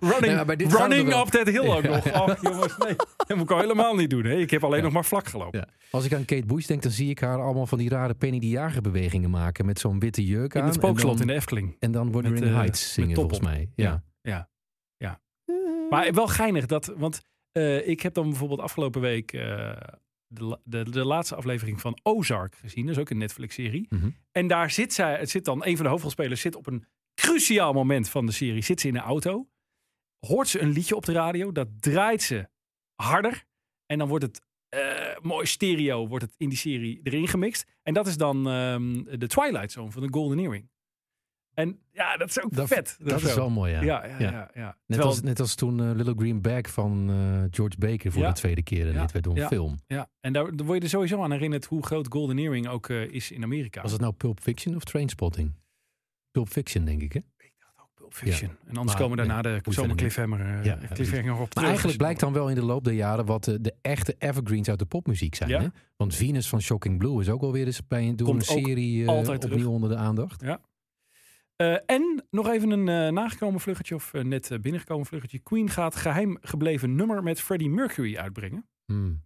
Running, 0.00 0.72
running 0.72 1.14
up 1.14 1.26
that 1.26 1.46
hill 1.48 1.68
ook 1.70 1.82
nog. 1.82 2.04
Jongens, 2.42 2.76
nee. 2.78 2.96
Dat 3.16 3.36
moet 3.36 3.42
ik 3.44 3.50
al 3.50 3.58
helemaal 3.60 3.94
niet 3.94 4.10
doen. 4.10 4.24
Hè. 4.24 4.34
Ik 4.34 4.50
heb 4.50 4.64
alleen 4.64 4.78
Ja. 4.78 4.84
nog 4.84 4.92
maar 4.92 5.04
vlak 5.04 5.26
gelopen. 5.28 5.68
Als 5.90 6.04
ik 6.04 6.14
aan 6.14 6.24
Kate 6.24 6.46
Bush 6.46 6.66
denk, 6.66 6.82
dan 6.82 6.92
zie 6.92 7.10
ik 7.10 7.20
haar 7.20 7.40
allemaal 7.42 7.66
van 7.66 7.78
die 7.78 7.88
rare 7.88 8.14
Penny 8.14 8.38
de 8.38 8.48
Jager 8.48 8.82
bewegingen 8.82 9.30
maken. 9.30 9.66
Met 9.66 9.78
zo'n 9.78 9.98
witte 9.98 10.24
jurk 10.24 10.54
In 10.54 10.60
aan. 10.60 10.66
het 10.66 10.74
spookslot 10.74 11.20
in 11.20 11.26
de 11.26 11.32
Efteling. 11.32 11.76
en 11.78 11.92
dan 11.92 12.12
Wuthering 12.12 12.40
met, 12.40 12.48
eh, 12.48 12.54
Heights 12.54 12.92
zingen 12.92 13.14
volgens 13.14 13.40
mij. 13.40 13.70
Ja. 13.74 14.02
Ja. 14.22 14.48
Ja. 14.96 15.20
Maar 15.90 16.12
wel 16.12 16.26
geinig 16.28 16.66
dat, 16.66 16.92
want 16.96 17.20
eh, 17.52 17.88
ik 17.88 18.00
heb 18.00 18.14
dan 18.14 18.28
bijvoorbeeld 18.28 18.60
afgelopen 18.60 19.00
week 19.00 19.32
eh, 19.32 19.76
de, 20.26 20.58
de, 20.64 20.90
de 20.90 21.04
laatste 21.04 21.34
aflevering 21.34 21.80
van 21.80 21.98
Ozark 22.02 22.54
gezien. 22.54 22.86
Dat 22.86 22.94
is 22.94 23.00
ook 23.00 23.10
een 23.10 23.18
Netflix-serie. 23.18 23.86
Mhm. 23.88 24.10
En 24.32 24.46
daar 24.46 24.70
zit 24.70 24.92
zij, 24.92 25.18
het 25.18 25.30
zit 25.30 25.44
dan, 25.44 25.64
een 25.64 25.76
van 25.76 25.84
de 25.84 25.90
hoofdrolspelers 25.90 26.40
zit 26.40 26.56
op 26.56 26.66
een 26.66 26.84
cruciaal 27.14 27.72
moment 27.72 28.08
van 28.08 28.26
de 28.26 28.32
serie, 28.32 28.62
zit 28.62 28.80
ze 28.80 28.86
in 28.86 28.92
de 28.92 29.00
auto, 29.00 29.48
hoort 30.26 30.48
ze 30.48 30.60
een 30.60 30.70
liedje 30.70 30.96
op 30.96 31.04
de 31.04 31.12
radio, 31.12 31.52
dat 31.52 31.68
draait 31.80 32.22
ze 32.22 32.48
harder 32.94 33.44
en 33.86 33.98
dan 33.98 34.08
wordt 34.08 34.24
het 34.24 34.40
eh, 34.68 35.18
mooi 35.22 35.46
stereo, 35.46 36.08
wordt 36.08 36.24
het 36.24 36.34
in 36.36 36.48
die 36.48 36.58
serie 36.58 37.00
erin 37.02 37.28
gemixt. 37.28 37.66
En 37.82 37.94
dat 37.94 38.06
is 38.06 38.16
dan 38.16 38.48
ehm, 38.48 39.18
de 39.18 39.26
Twilight 39.26 39.72
Zone 39.72 39.90
van 39.90 40.02
de 40.02 40.08
Golden 40.10 40.38
Earring. 40.38 40.70
En 41.54 41.78
ja, 41.92 42.16
dat 42.16 42.28
is 42.28 42.42
ook 42.42 42.54
Dat, 42.54 42.68
vet. 42.68 42.96
dat 43.02 43.22
is 43.22 43.28
zo. 43.30 43.36
wel 43.36 43.50
mooi, 43.50 43.72
ja. 43.72 43.82
Ja, 43.82 44.04
ja, 44.06 44.18
ja. 44.18 44.30
Ja. 44.30 44.50
ja, 44.54 44.64
Net, 44.64 44.76
Terwijl- 44.86 45.08
als, 45.08 45.20
net 45.22 45.40
als 45.40 45.54
toen 45.54 45.80
eh, 45.80 45.90
Little 45.94 46.14
Green 46.16 46.40
Bag 46.40 46.60
van 46.70 47.10
eh, 47.10 47.42
George 47.50 47.76
Baker 47.78 48.12
voor 48.12 48.22
Ja. 48.22 48.28
de 48.28 48.34
tweede 48.34 48.62
keer. 48.62 48.86
En 48.86 48.92
Ja. 48.92 49.00
dit 49.00 49.12
werd 49.12 49.24
door 49.24 49.34
een 49.34 49.40
Ja. 49.40 49.48
film. 49.48 49.78
ja. 49.86 50.08
En 50.20 50.32
daar, 50.32 50.56
daar 50.56 50.66
word 50.66 50.78
je 50.78 50.84
er 50.84 50.90
sowieso 50.90 51.22
aan 51.22 51.32
herinnerd 51.32 51.64
hoe 51.64 51.82
groot 51.82 52.06
Golden 52.10 52.38
Earring 52.38 52.68
ook 52.68 52.88
eh, 52.88 53.02
is 53.02 53.30
in 53.30 53.42
Amerika. 53.42 53.82
Was 53.82 53.92
het 53.92 54.00
nou 54.00 54.12
Pulp 54.12 54.40
Fiction 54.40 54.76
of 54.76 54.84
Trainspotting? 54.84 55.52
Pulp 56.30 56.48
Fiction, 56.48 56.84
denk 56.84 57.02
ik, 57.02 57.12
hè? 57.12 57.20
Pulp 57.94 58.14
Fiction. 58.14 58.50
En 58.50 58.76
anders 58.76 58.86
Maar, 58.86 58.96
komen 58.96 59.16
daarna 59.16 59.34
ja, 59.36 59.42
de 59.42 59.60
moet 59.62 59.74
zomer 59.74 59.74
verder 59.74 59.88
niet. 59.88 59.96
cliffhanger, 60.14 60.58
eh, 60.58 60.64
Ja, 60.64 60.78
ja, 60.80 60.94
cliffhanger 60.94 61.32
op 61.32 61.38
Maar 61.38 61.48
terug. 61.48 61.68
eigenlijk 61.68 61.98
blijkt 61.98 62.20
dan 62.20 62.32
wel 62.32 62.48
in 62.48 62.54
de 62.54 62.62
loop 62.64 62.84
der 62.84 62.92
jaren 62.92 63.24
wat 63.26 63.44
de, 63.44 63.60
de 63.60 63.74
echte 63.80 64.14
evergreens 64.18 64.68
uit 64.68 64.78
de 64.78 64.84
popmuziek 64.84 65.34
zijn. 65.34 65.48
Ja. 65.50 65.60
Hè? 65.60 65.66
Want 65.96 66.14
Venus 66.14 66.48
van 66.48 66.60
Shocking 66.60 66.98
Blue 66.98 67.20
is 67.20 67.28
ook 67.28 67.40
wel 67.40 67.52
weer 67.52 67.66
eens 67.66 67.86
bij 67.86 68.08
een, 68.08 68.16
door 68.16 68.26
Komt 68.28 68.48
een 68.48 68.56
ook 68.56 68.64
serie 68.66 69.10
opnieuw 69.10 69.70
onder 69.70 69.88
de 69.88 69.96
aandacht. 69.96 70.42
Eh, 71.56 71.76
en 71.86 72.26
nog 72.30 72.48
even 72.48 72.70
een 72.70 72.88
eh, 72.88 73.12
nagekomen 73.12 73.60
vluggetje, 73.60 73.94
of 73.94 74.14
eh, 74.14 74.24
net 74.24 74.48
binnengekomen 74.60 75.06
vluggetje. 75.06 75.38
Queen 75.38 75.70
gaat 75.70 75.96
geheim 75.96 76.36
gebleven 76.40 76.94
nummer 76.94 77.22
met 77.22 77.40
Freddie 77.40 77.70
Mercury 77.70 78.16
uitbrengen. 78.16 78.66
Hmm. 78.84 79.22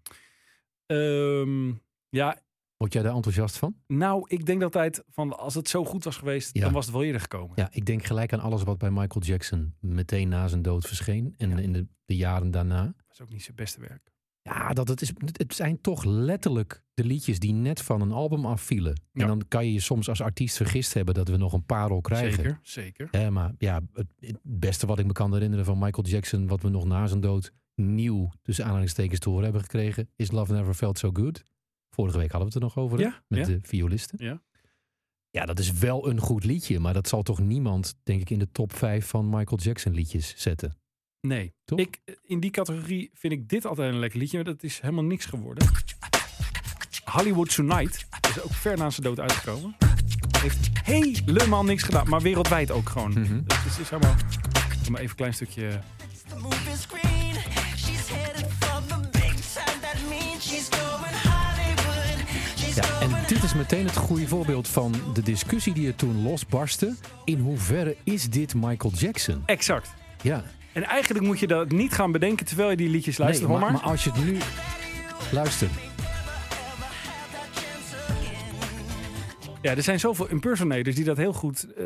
Ehm, 0.87 1.73
ja, 2.09 2.39
Word 2.77 2.93
jij 2.93 3.03
daar 3.03 3.15
enthousiast 3.15 3.59
van? 3.59 3.77
nou, 3.87 4.25
ik 4.29 4.47
denk 4.47 4.63
altijd 4.63 5.05
van 5.09 5.39
als 5.39 5.55
het 5.55 5.69
zo 5.69 5.85
goed 5.85 6.05
was 6.05 6.17
geweest, 6.17 6.51
Ja. 6.57 6.63
dan 6.63 6.73
was 6.73 6.85
het 6.85 6.95
wel 6.95 7.05
eerder 7.05 7.21
gekomen. 7.21 7.53
Ja, 7.55 7.69
ik 7.71 7.85
denk 7.85 8.05
gelijk 8.05 8.33
aan 8.33 8.41
alles 8.41 8.63
wat 8.63 8.79
bij 8.79 8.91
Michael 8.91 9.25
Jackson 9.25 9.75
meteen 9.81 10.29
na 10.29 10.49
zijn 10.49 10.63
dood 10.63 10.87
verscheen. 10.87 11.35
En 11.37 11.51
Ja. 11.51 11.57
in 11.59 11.73
de, 11.73 11.87
de 12.05 12.17
jaren 12.17 12.51
daarna. 12.51 12.83
Dat 12.85 12.95
is 13.13 13.21
ook 13.21 13.31
niet 13.31 13.43
zijn 13.43 13.57
beste 13.57 13.81
werk. 13.81 14.13
Ja, 14.47 14.73
dat 14.73 14.89
het, 14.89 15.03
is, 15.03 15.13
het 15.33 15.55
zijn 15.55 15.81
toch 15.81 16.05
letterlijk 16.05 16.83
de 16.95 17.05
liedjes 17.05 17.39
die 17.39 17.53
net 17.53 17.83
van 17.83 18.01
een 18.01 18.13
album 18.13 18.47
afvielen. 18.47 19.01
Ja. 19.13 19.23
En 19.23 19.27
dan 19.27 19.43
kan 19.49 19.67
je 19.67 19.73
je 19.73 19.81
soms 19.81 20.09
als 20.09 20.21
artiest 20.21 20.57
vergist 20.57 20.95
hebben 20.95 21.15
dat 21.15 21.29
we 21.29 21.37
nog 21.37 21.53
een 21.53 21.65
parel 21.65 22.01
krijgen. 22.01 22.43
Zeker, 22.43 22.61
zeker. 22.63 23.09
Hè, 23.11 23.31
maar 23.31 23.55
ja, 23.59 23.81
het, 23.93 24.07
het 24.19 24.39
beste 24.43 24.87
wat 24.87 24.99
ik 24.99 25.07
me 25.07 25.13
kan 25.13 25.33
herinneren 25.33 25.65
van 25.65 25.79
Michael 25.79 26.07
Jackson, 26.07 26.47
wat 26.47 26.63
we 26.63 26.69
nog 26.69 26.85
na 26.85 27.07
zijn 27.07 27.21
dood 27.21 27.53
nieuw, 27.75 28.31
tussen 28.43 28.65
aanhalingstekens 28.65 29.21
te 29.21 29.29
horen 29.29 29.45
hebben 29.45 29.63
gekregen, 29.63 30.09
is 30.17 30.31
Love 30.31 30.53
Never 30.53 30.75
Felt 30.75 30.99
So 30.99 31.11
Good. 31.13 31.45
Vorige 31.91 32.19
week 32.19 32.31
hadden 32.31 32.49
we 32.49 32.55
het 32.55 32.63
er 32.63 32.77
nog 32.77 32.85
over. 32.85 32.99
Ja, 32.99 33.23
Met 33.29 33.39
ja. 33.39 33.47
de 33.47 33.59
violisten. 33.63 34.25
Ja. 34.25 34.43
Ja, 35.31 35.45
dat 35.45 35.59
is 35.59 35.73
wel 35.73 36.09
een 36.09 36.21
goed 36.21 36.45
liedje. 36.45 36.81
Maar 36.81 36.95
dat 36.95 37.09
zal 37.09 37.23
toch 37.23 37.41
niemand, 37.41 37.95
denk 38.03 38.21
ik, 38.21 38.31
in 38.31 38.39
de 38.39 38.51
top 38.53 38.73
5 38.73 39.07
van 39.07 39.29
Michael 39.29 39.61
Jackson 39.61 39.93
liedjes 39.93 40.35
zetten. 40.37 40.77
Nee. 41.21 41.55
Toch? 41.65 41.79
Ik, 41.79 41.99
in 42.23 42.41
die 42.41 42.51
categorie 42.51 43.11
vind 43.15 43.33
ik 43.33 43.49
dit 43.49 43.67
altijd 43.67 43.93
een 43.93 43.99
lekker 43.99 44.19
liedje. 44.19 44.37
Maar 44.37 44.53
dat 44.53 44.63
is 44.63 44.81
helemaal 44.81 45.05
niks 45.05 45.25
geworden. 45.25 45.69
Hollywood 47.05 47.55
Tonight 47.55 48.07
is 48.29 48.41
ook 48.43 48.53
ver 48.53 48.79
na 48.79 48.91
zijn 48.91 49.07
dood 49.07 49.21
uitgekomen. 49.21 49.77
Heeft 50.39 50.71
helemaal 50.83 51.65
niks 51.65 51.83
gedaan. 51.83 52.09
Maar 52.09 52.21
wereldwijd 52.21 52.71
ook 52.71 52.89
gewoon. 52.89 53.11
Mhm. 53.11 53.41
Dus 53.47 53.65
het 53.65 53.79
is 53.79 53.91
helemaal... 53.91 54.15
Doe 54.83 54.91
maar 54.91 55.01
even 55.01 55.11
een 55.11 55.17
klein 55.17 55.35
stukje... 55.35 55.81
Ja, 62.75 63.01
en 63.01 63.11
dit 63.27 63.43
is 63.43 63.55
meteen 63.55 63.87
het 63.87 63.97
goede 63.97 64.29
voorbeeld 64.29 64.69
van 64.69 64.95
de 65.15 65.23
discussie 65.23 65.75
die 65.75 65.87
er 65.87 65.95
toen 65.95 66.23
losbarstte. 66.23 66.95
In 67.25 67.39
hoeverre 67.39 67.97
is 68.05 68.31
dit 68.31 68.55
Michael 68.55 68.93
Jackson? 68.95 69.43
Exact. 69.47 69.95
Ja, 70.23 70.45
En 70.77 70.83
eigenlijk 70.85 71.25
moet 71.27 71.39
je 71.39 71.47
dat 71.47 71.71
niet 71.71 71.93
gaan 71.93 72.13
bedenken 72.13 72.47
terwijl 72.47 72.71
je 72.71 72.77
die 72.77 72.89
liedjes 72.89 73.19
luistert. 73.19 73.49
nee, 73.51 73.59
maar, 73.59 73.81
als 73.81 74.05
je 74.05 74.11
het 74.11 74.25
nu... 74.25 74.39
Luister. 75.33 75.69
Ja, 79.63 79.77
er 79.77 79.83
zijn 79.83 80.01
zoveel 80.01 80.29
impersonators 80.29 80.95
die 80.97 81.05
dat 81.05 81.17
heel 81.17 81.33
goed 81.33 81.65
eh, 81.75 81.85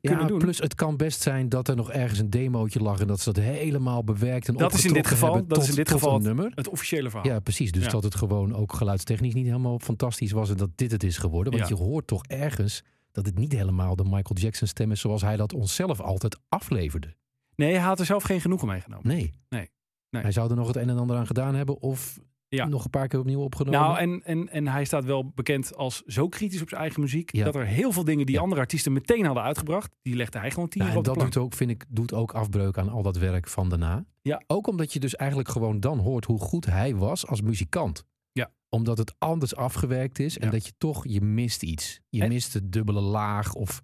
kunnen 0.00 0.20
Ja, 0.20 0.24
doen. 0.26 0.38
plus 0.38 0.58
het 0.58 0.74
kan 0.74 0.96
best 0.96 1.22
zijn 1.22 1.48
dat 1.48 1.68
er 1.68 1.76
nog 1.76 1.90
ergens 1.92 2.18
een 2.18 2.30
demootje 2.30 2.80
lag... 2.80 3.00
en 3.00 3.06
dat 3.06 3.20
ze 3.20 3.32
dat 3.32 3.44
helemaal 3.44 4.04
bewerkt 4.04 4.48
en 4.48 4.54
Dat 4.54 4.72
is 4.74 4.84
in 4.84 4.92
dit 4.92 5.06
geval- 5.06 5.46
dat 5.46 5.62
is 5.62 5.68
in 5.68 5.74
dit 5.74 5.90
geval 5.90 6.14
een 6.16 6.22
nummer. 6.22 6.52
Het 6.54 6.68
officiële 6.68 7.10
verhaal. 7.10 7.28
Ja, 7.32 7.40
precies. 7.40 7.72
Dus 7.72 7.84
Ja. 7.84 7.90
dat 7.90 8.02
het 8.02 8.14
gewoon 8.14 8.54
ook 8.54 8.72
geluidstechnisch 8.72 9.34
niet 9.34 9.46
helemaal 9.46 9.78
fantastisch 9.78 10.32
was... 10.32 10.50
en 10.50 10.56
dat 10.56 10.70
dit 10.74 10.90
het 10.90 11.02
is 11.02 11.16
geworden. 11.18 11.52
Want 11.52 11.68
Ja. 11.68 11.76
je 11.76 11.82
hoort 11.82 12.06
toch 12.06 12.24
ergens 12.26 12.82
dat 13.12 13.26
het 13.26 13.38
niet 13.38 13.52
helemaal 13.52 13.96
de 13.96 14.02
Michael 14.04 14.34
Jackson 14.34 14.68
stem 14.68 14.90
is... 14.92 15.00
zoals 15.00 15.22
hij 15.22 15.36
dat 15.36 15.52
onszelf 15.52 16.00
altijd 16.00 16.38
afleverde. 16.48 17.14
Nee, 17.60 17.72
hij 17.74 17.82
had 17.86 17.98
er 18.00 18.06
zelf 18.06 18.22
geen 18.22 18.40
genoegen 18.40 18.68
meegenomen. 18.68 19.06
Nee. 19.06 19.32
Nee. 19.48 19.70
Nee. 20.10 20.22
Hij 20.22 20.32
zou 20.32 20.50
er 20.50 20.56
nog 20.56 20.66
het 20.66 20.76
een 20.76 20.88
en 20.88 20.98
ander 20.98 21.16
aan 21.16 21.26
gedaan 21.26 21.54
hebben... 21.54 21.80
of 21.80 22.18
Ja. 22.48 22.66
nog 22.68 22.84
een 22.84 22.90
paar 22.90 23.08
keer 23.08 23.18
opnieuw 23.18 23.40
opgenomen. 23.40 23.80
Nou, 23.80 23.98
en, 23.98 24.22
en, 24.24 24.48
en 24.48 24.68
hij 24.68 24.84
staat 24.84 25.04
wel 25.04 25.30
bekend 25.34 25.76
als 25.76 26.02
zo 26.06 26.28
kritisch 26.28 26.62
op 26.62 26.68
zijn 26.68 26.80
eigen 26.80 27.00
muziek. 27.00 27.32
Ja. 27.36 27.44
Dat 27.44 27.54
er 27.54 27.66
heel 27.66 27.92
veel 27.92 28.04
dingen 28.04 28.26
die 28.26 28.34
Ja. 28.34 28.40
andere 28.40 28.60
artiesten 28.60 28.92
meteen 28.92 29.24
hadden 29.24 29.42
uitgebracht. 29.42 29.96
Die 30.02 30.16
legde 30.16 30.38
hij 30.38 30.50
gewoon 30.50 30.68
tien 30.68 30.82
Ja, 30.84 30.90
en 30.90 30.96
op 30.96 31.04
dat 31.04 31.18
doet 31.18 31.36
ook, 31.36 31.54
vind 31.54 31.70
ik, 31.70 31.84
doet 31.88 32.12
ook 32.14 32.32
afbreuk 32.32 32.78
aan 32.78 32.88
al 32.88 33.02
dat 33.02 33.16
werk 33.16 33.48
van 33.48 33.68
daarna. 33.68 34.04
Ja. 34.22 34.42
Ook 34.46 34.66
omdat 34.66 34.92
je 34.92 35.00
dus 35.00 35.16
eigenlijk 35.16 35.48
gewoon 35.50 35.80
dan 35.80 35.98
hoort 35.98 36.24
hoe 36.24 36.38
goed 36.38 36.66
hij 36.66 36.96
was 36.96 37.26
als 37.26 37.40
muzikant. 37.40 38.04
Ja. 38.32 38.50
Omdat 38.68 38.98
het 38.98 39.14
anders 39.18 39.56
afgewerkt 39.56 40.18
is 40.18 40.38
en 40.38 40.50
dat 40.50 40.66
je 40.66 40.72
toch, 40.78 41.04
je 41.08 41.20
mist 41.20 41.62
iets. 41.62 42.00
Je 42.08 42.22
En- 42.22 42.28
mist 42.28 42.52
de 42.52 42.68
dubbele 42.68 43.00
laag 43.00 43.54
of 43.54 43.80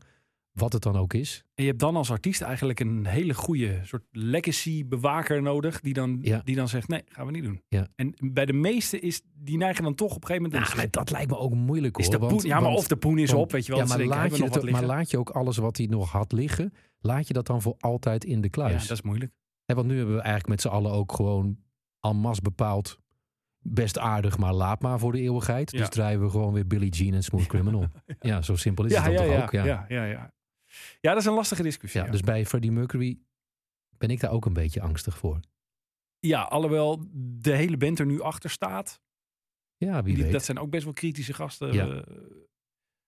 wat 0.57 0.73
het 0.73 0.83
dan 0.83 0.97
ook 0.97 1.15
is. 1.15 1.45
En 1.55 1.63
je 1.65 1.69
hebt 1.69 1.81
dan 1.81 1.97
als 1.97 2.11
artiest 2.11 2.41
eigenlijk 2.41 2.81
een 2.81 3.07
hele 3.07 3.35
goede 3.35 3.81
soort 3.83 4.03
legacy-bewaker 4.11 5.43
nodig. 5.43 5.81
Die 5.81 5.95
dan, 5.95 6.19
Ja. 6.23 6.41
die 6.45 6.57
dan 6.57 6.69
zegt, 6.69 6.89
nee, 6.89 7.03
gaan 7.07 7.27
we 7.27 7.33
niet 7.33 7.45
doen. 7.45 7.63
Ja. 7.69 7.87
En 7.97 8.15
bij 8.33 8.47
de 8.47 8.53
meeste 8.53 9.01
is, 9.01 9.23
die 9.35 9.57
neigen 9.57 9.83
dan 9.85 9.95
toch 9.95 10.15
op 10.15 10.21
een 10.23 10.27
gegeven 10.27 10.51
moment... 10.51 10.75
Nou, 10.77 10.89
dat 10.91 11.11
lijkt 11.11 11.31
me 11.31 11.39
ook 11.39 11.55
moeilijk 11.55 11.97
hoor. 11.97 12.05
is 12.05 12.11
de 12.11 12.19
want- 12.19 12.43
ja, 12.43 12.55
maar 12.55 12.63
want- 12.69 12.79
of 12.79 12.87
de 12.89 12.97
poen 12.97 13.19
is 13.19 13.31
want- 13.31 13.43
op, 13.43 13.53
weet 13.53 13.67
je 13.67 13.73
wel. 13.73 13.81
Ja, 13.81 13.87
maar, 13.87 13.97
denken, 13.97 14.17
laat 14.17 14.25
je 14.25 14.31
hebben 14.31 14.49
we 14.49 14.55
nog 14.55 14.63
het, 14.65 14.73
wat 14.73 14.81
maar 14.89 14.97
laat 14.99 15.11
je 15.11 15.19
ook 15.19 15.31
alles 15.31 15.57
wat 15.57 15.77
hij 15.77 15.87
nog 15.87 16.13
had 16.13 16.33
liggen, 16.33 16.73
laat 16.99 17.27
je 17.29 17.33
dat 17.35 17.47
dan 17.47 17.63
voor 17.63 17.75
altijd 17.79 18.25
in 18.25 18.37
de 18.41 18.47
Ja, 18.47 18.51
kluis. 18.53 18.87
dat 18.87 18.97
is 18.97 19.03
moeilijk. 19.05 19.33
Hè, 19.65 19.75
want 19.75 19.87
nu 19.87 19.97
hebben 19.97 20.15
we 20.15 20.21
eigenlijk 20.21 20.49
met 20.51 20.61
z'n 20.61 20.69
allen 20.69 20.93
ook 20.93 21.13
gewoon 21.13 21.59
en 22.01 22.17
masse 22.17 22.43
bepaald. 22.43 22.99
Best 23.69 23.99
aardig, 23.99 24.39
maar 24.39 24.53
laat 24.55 24.81
maar 24.81 24.99
voor 24.99 25.13
de 25.13 25.21
eeuwigheid. 25.21 25.71
Ja. 25.71 25.79
Dus 25.79 25.89
draaien 25.89 26.21
we 26.23 26.31
gewoon 26.31 26.53
weer 26.53 26.67
Billie 26.67 26.91
Jean 26.91 27.15
en 27.15 27.23
Smooth 27.23 27.47
Criminal. 27.47 27.87
ja. 28.21 28.43
zo 28.43 28.57
simpel 28.57 28.85
is 28.85 28.93
Ja, 28.93 29.03
het 29.03 29.17
dan 29.17 29.27
ja, 29.27 29.41
toch 29.41 29.53
ja, 29.53 29.61
ook. 29.61 29.67
Ja. 29.67 29.85
ja, 29.89 30.05
ja, 30.05 30.33
ja. 31.00 31.11
Dat 31.12 31.21
is 31.21 31.26
een 31.26 31.35
lastige 31.35 31.62
discussie. 31.62 32.00
Ja, 32.00 32.06
Ja, 32.06 32.12
Dus 32.12 32.21
bij 32.21 32.47
Freddie 32.47 32.73
Mercury 32.73 33.18
ben 33.99 34.11
ik 34.11 34.21
daar 34.21 34.30
ook 34.30 34.47
een 34.47 34.52
beetje 34.52 34.80
angstig 34.80 35.18
voor. 35.18 35.40
ja 36.18 36.42
alhoewel 36.42 37.04
de 37.14 37.52
hele 37.56 37.76
band 37.76 37.99
er 37.99 38.06
nu 38.06 38.21
achter 38.21 38.51
staat. 38.51 39.01
Ja, 39.77 40.03
wie 40.03 40.14
Die- 40.14 40.22
weet. 40.24 40.33
dat 40.33 40.44
zijn 40.44 40.59
ook 40.59 40.70
best 40.70 40.85
wel 40.85 40.92
kritische 40.92 41.33
gasten, 41.33 41.72
Ja. 41.72 41.87
eh, 41.88 42.03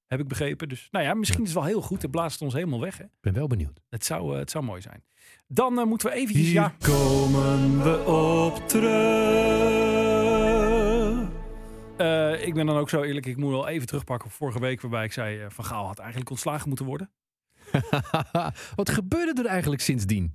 heb 0.06 0.20
ik 0.20 0.28
begrepen. 0.28 0.68
Dus 0.68 0.88
nou 0.90 1.04
ja, 1.04 1.14
misschien 1.14 1.40
is 1.42 1.48
het 1.48 1.58
wel 1.58 1.66
heel 1.66 1.82
goed. 1.82 2.02
Het 2.02 2.10
blaast 2.10 2.42
ons 2.42 2.54
helemaal 2.54 2.80
weg. 2.80 3.00
Ik 3.00 3.08
ben 3.20 3.32
wel 3.34 3.46
benieuwd. 3.46 3.80
Het, 3.88 4.04
zou, 4.04 4.32
eh, 4.32 4.38
het 4.38 4.50
zou 4.50 4.64
mooi 4.64 4.80
zijn. 4.80 5.04
Dan 5.46 5.78
eh, 5.78 5.84
moeten 5.84 6.08
we 6.08 6.14
eventjes... 6.14 6.52
ja, 6.52 6.74
komen 6.78 7.82
we 7.82 8.04
op 8.04 8.68
terug. 8.68 9.76
Ik 12.46 12.54
ben 12.54 12.66
dan 12.66 12.76
ook 12.76 12.88
zo 12.88 13.02
eerlijk. 13.02 13.26
Ik 13.26 13.36
moet 13.36 13.50
wel 13.50 13.68
even 13.68 13.86
terugpakken 13.86 14.28
op 14.28 14.34
vorige 14.34 14.60
week. 14.60 14.80
Waarbij 14.80 15.04
ik 15.04 15.12
zei, 15.12 15.46
Van 15.50 15.64
Gaal 15.64 15.86
had 15.86 15.98
eigenlijk 15.98 16.30
ontslagen 16.30 16.68
moeten 16.68 16.86
worden. 16.86 17.10
Wat 18.76 18.90
gebeurde 18.90 19.42
er 19.42 19.46
eigenlijk 19.48 19.82
sindsdien? 19.82 20.32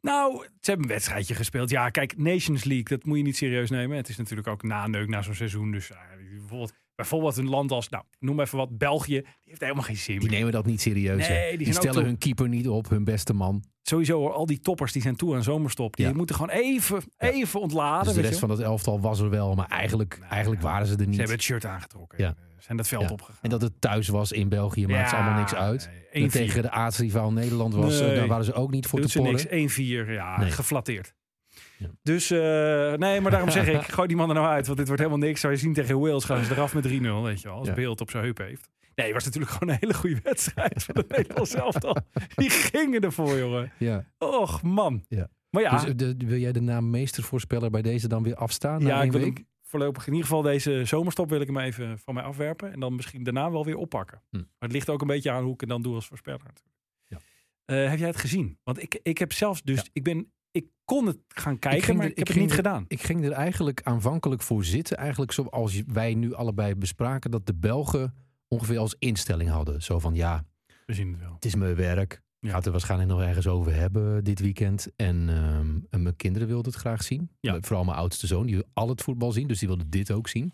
Nou, 0.00 0.42
ze 0.60 0.70
hebben 0.70 0.86
een 0.86 0.92
wedstrijdje 0.92 1.34
gespeeld. 1.34 1.70
Ja, 1.70 1.90
kijk, 1.90 2.18
Nations 2.18 2.64
League, 2.64 2.84
dat 2.84 3.04
moet 3.04 3.16
je 3.16 3.22
niet 3.22 3.36
serieus 3.36 3.70
nemen. 3.70 3.96
Het 3.96 4.08
is 4.08 4.16
natuurlijk 4.16 4.48
ook 4.48 4.62
na 4.62 4.86
neuk 4.86 5.08
na 5.08 5.22
zo'n 5.22 5.34
seizoen. 5.34 5.70
Dus 5.70 5.90
bijvoorbeeld, 6.38 6.72
bijvoorbeeld 6.94 7.36
een 7.36 7.48
land 7.48 7.70
als, 7.70 7.88
nou, 7.88 8.04
noem 8.18 8.40
even 8.40 8.58
wat, 8.58 8.78
België. 8.78 9.20
Die 9.20 9.28
heeft 9.44 9.60
helemaal 9.60 9.82
geen 9.82 9.96
zin 9.96 10.18
Die 10.18 10.30
nemen 10.30 10.52
dat 10.52 10.66
niet 10.66 10.80
serieus. 10.80 11.28
Nee, 11.28 11.58
die 11.58 11.72
stellen 11.72 12.04
hun 12.04 12.18
keeper 12.18 12.48
niet 12.48 12.68
op, 12.68 12.88
hun 12.88 13.04
beste 13.04 13.32
man. 13.32 13.64
Sowieso 13.82 14.18
hoor, 14.18 14.32
al 14.32 14.46
die 14.46 14.60
toppers 14.60 14.92
die 14.92 15.02
zijn 15.02 15.16
toe 15.16 15.34
aan 15.34 15.42
zomerstop. 15.42 15.96
Die 15.96 16.06
Ja. 16.06 16.12
moeten 16.12 16.34
gewoon 16.36 16.50
even, 16.50 17.02
even 17.16 17.60
ontladen. 17.60 18.04
Dus 18.04 18.14
de 18.22 18.28
rest 18.28 18.38
van 18.38 18.50
het 18.50 18.60
elftal 18.60 19.00
was 19.00 19.20
er 19.20 19.30
wel, 19.30 19.54
maar 19.54 19.68
eigenlijk, 19.68 20.18
eigenlijk 20.30 20.62
waren 20.62 20.86
ze 20.86 20.92
er 20.92 20.98
Ze 20.98 21.04
niet. 21.06 21.16
hebben 21.16 21.34
het 21.36 21.44
shirt 21.44 21.64
aangetrokken. 21.64 22.18
Ja. 22.18 22.34
Zijn 22.62 22.76
dat 22.76 22.88
veld 22.88 23.02
Ja. 23.02 23.10
opgegaan. 23.10 23.38
En 23.42 23.50
dat 23.50 23.62
het 23.62 23.80
thuis 23.80 24.08
was 24.08 24.32
in 24.32 24.48
België 24.48 24.86
maakt 24.86 25.10
Ja, 25.10 25.16
allemaal 25.16 25.38
niks 25.38 25.54
uit. 25.54 25.90
nee, 25.92 26.22
En 26.22 26.22
1-4. 26.22 26.30
tegen 26.30 26.62
de 26.62 26.70
aartsrivaal 26.70 27.32
Nederland 27.32 27.74
was, 27.74 28.00
eh, 28.00 28.06
Nee. 28.06 28.16
daar 28.16 28.26
waren 28.26 28.44
ze 28.44 28.52
ook 28.52 28.70
niet 28.70 28.86
voor 28.86 29.00
Doet 29.00 29.12
te 29.12 29.18
porren. 29.18 29.34
niks. 29.34 29.46
1-4, 29.50 30.12
ja, 30.12 30.38
Nee. 30.38 30.50
geflatteerd. 30.50 31.14
Ja. 31.78 31.86
Dus, 32.02 32.30
eh, 32.30 32.38
nee, 32.92 33.20
maar 33.20 33.30
daarom 33.30 33.50
zeg 33.50 33.68
ik, 33.68 33.82
gooi 33.96 34.08
die 34.08 34.16
man 34.16 34.28
er 34.28 34.34
nou 34.34 34.46
uit. 34.46 34.66
Want 34.66 34.78
dit 34.78 34.86
wordt 34.86 35.02
helemaal 35.02 35.26
niks. 35.26 35.40
Zou 35.40 35.52
je 35.52 35.58
zien 35.58 35.72
tegen 35.72 36.00
Wales 36.00 36.24
gaan 36.24 36.44
ze 36.44 36.52
eraf 36.52 36.74
met 36.74 36.82
3-0, 36.84 37.22
weet 37.22 37.40
je 37.40 37.48
wel. 37.48 37.56
Als 37.58 37.74
beeld 37.74 38.00
op 38.00 38.10
zijn 38.10 38.24
heup 38.24 38.38
heeft. 38.38 38.68
Nee, 38.94 39.06
het 39.06 39.14
was 39.14 39.24
natuurlijk 39.24 39.52
gewoon 39.52 39.68
een 39.74 39.78
hele 39.80 39.94
goede 39.94 40.20
wedstrijd 40.22 40.82
van 40.84 40.96
het 40.96 41.08
Nederlands 41.08 41.54
elftal. 41.54 41.96
Die 42.34 42.50
gingen 42.50 43.00
ervoor, 43.00 43.38
jongen. 43.38 43.72
Ja. 43.78 44.04
Och, 44.18 44.62
man. 44.62 45.04
Ja. 45.08 45.28
Maar 45.50 45.62
ja, 45.62 45.70
Dus 45.70 45.84
eh, 45.84 45.92
de, 45.96 46.14
wil 46.18 46.38
jij 46.38 46.52
de 46.52 46.60
naam 46.60 46.90
meestervoorspeller 46.90 47.70
bij 47.70 47.82
deze 47.82 48.08
dan 48.08 48.22
weer 48.22 48.34
afstaan? 48.34 48.80
ja 48.80 49.02
ik 49.02 49.12
wil 49.12 49.20
week? 49.20 49.44
Voorlopig 49.72 50.06
in 50.06 50.12
ieder 50.12 50.28
geval 50.28 50.42
deze 50.42 50.84
zomerstop 50.84 51.28
wil 51.28 51.40
ik 51.40 51.46
hem 51.46 51.58
even 51.58 51.98
van 51.98 52.14
mij 52.14 52.22
afwerpen. 52.22 52.72
En 52.72 52.80
dan 52.80 52.94
misschien 52.94 53.22
daarna 53.22 53.50
wel 53.50 53.64
weer 53.64 53.76
oppakken. 53.76 54.22
Hm. 54.30 54.36
Maar 54.36 54.46
het 54.58 54.72
ligt 54.72 54.88
ook 54.90 55.00
een 55.00 55.06
beetje 55.06 55.30
aan 55.30 55.42
hoe 55.44 55.54
ik 55.54 55.60
het 55.60 55.68
dan 55.68 55.82
doe 55.82 55.94
als 55.94 56.06
voorspeller. 56.06 56.40
Ja. 57.06 57.18
Eh, 57.64 57.88
heb 57.88 57.98
jij 57.98 58.08
het 58.08 58.16
gezien? 58.16 58.58
Want 58.64 58.82
ik, 58.82 59.00
ik 59.02 59.18
heb 59.18 59.32
zelfs 59.32 59.62
dus, 59.62 59.76
Ja. 59.78 59.84
ik 59.92 60.02
ben, 60.04 60.32
ik 60.50 60.66
kon 60.84 61.06
het 61.06 61.18
gaan 61.28 61.58
kijken, 61.58 61.96
maar 61.96 62.04
er- 62.04 62.10
ik 62.10 62.18
heb 62.18 62.26
ik 62.28 62.32
het 62.34 62.42
niet 62.42 62.50
er- 62.50 62.56
gedaan. 62.56 62.84
Ik 62.88 63.02
ging 63.02 63.24
er 63.24 63.32
eigenlijk 63.32 63.80
aanvankelijk 63.82 64.42
voor 64.42 64.64
zitten. 64.64 64.96
Eigenlijk 64.96 65.32
zoals 65.32 65.82
wij 65.86 66.14
nu 66.14 66.34
allebei 66.34 66.74
bespraken. 66.74 67.30
Dat 67.30 67.46
de 67.46 67.54
Belgen 67.54 68.14
ongeveer 68.48 68.78
als 68.78 68.96
instelling 68.98 69.50
hadden. 69.50 69.82
Zo 69.82 69.98
van 69.98 70.14
ja, 70.14 70.44
We 70.86 70.94
zien 70.94 71.10
het 71.12 71.20
wel. 71.20 71.32
het 71.34 71.44
is 71.44 71.54
mijn 71.54 71.74
werk. 71.74 72.20
Ja. 72.42 72.50
Gaat 72.50 72.66
er 72.66 72.72
waarschijnlijk 72.72 73.10
nog 73.10 73.20
ergens 73.20 73.46
over 73.46 73.74
hebben 73.74 74.24
dit 74.24 74.40
weekend. 74.40 74.88
En, 74.96 75.28
ehm, 75.28 75.78
en 75.90 76.02
mijn 76.02 76.16
kinderen 76.16 76.48
wilden 76.48 76.72
het 76.72 76.80
graag 76.80 77.02
zien. 77.02 77.30
Ja. 77.40 77.58
Vooral 77.60 77.84
mijn 77.84 77.96
oudste 77.96 78.26
zoon. 78.26 78.46
Die 78.46 78.54
wil 78.54 78.64
al 78.72 78.88
het 78.88 79.02
voetbal 79.02 79.32
zien. 79.32 79.46
Dus 79.48 79.58
die 79.58 79.68
wilde 79.68 79.88
dit 79.88 80.10
ook 80.10 80.28
zien. 80.28 80.52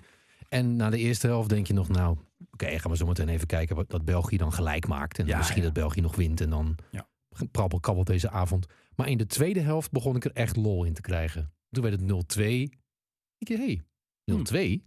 En 0.48 0.77
na 0.77 0.90
de 0.90 0.98
eerste 0.98 1.27
helft 1.27 1.48
denk 1.48 1.66
je 1.66 1.72
nog, 1.72 1.88
nou, 1.88 2.16
oké, 2.51 2.79
gaan 2.79 2.90
we 2.90 2.96
zo 2.96 3.07
meteen 3.07 3.29
even 3.29 3.46
kijken 3.46 3.77
wat 3.77 3.90
dat 3.90 4.05
België 4.05 4.37
dan 4.37 4.53
gelijk 4.53 4.87
maakt. 4.88 5.18
En 5.18 5.27
Ja, 5.27 5.37
misschien 5.37 5.59
ja. 5.59 5.64
dat 5.64 5.72
België 5.72 6.01
nog 6.01 6.16
wint. 6.16 6.40
En 6.40 6.51
dan 6.51 6.74
Ja. 6.90 7.09
prabbel 7.51 7.81
kabbelt 7.81 8.07
deze 8.07 8.31
avond. 8.31 8.66
Maar 8.96 9.09
in 9.09 9.18
de 9.18 9.27
tweede 9.27 9.61
helft 9.61 9.90
begon 9.90 10.16
ik 10.16 10.24
er 10.24 10.33
echt 10.33 10.57
lol 10.57 10.85
in 10.85 10.92
te 10.94 11.01
krijgen. 11.01 11.53
Toen 11.70 11.83
werd 11.83 12.01
het 12.01 12.05
0-2. 12.11 12.68
Ik 13.38 13.48
hey, 13.48 13.83
0-2? 14.24 14.83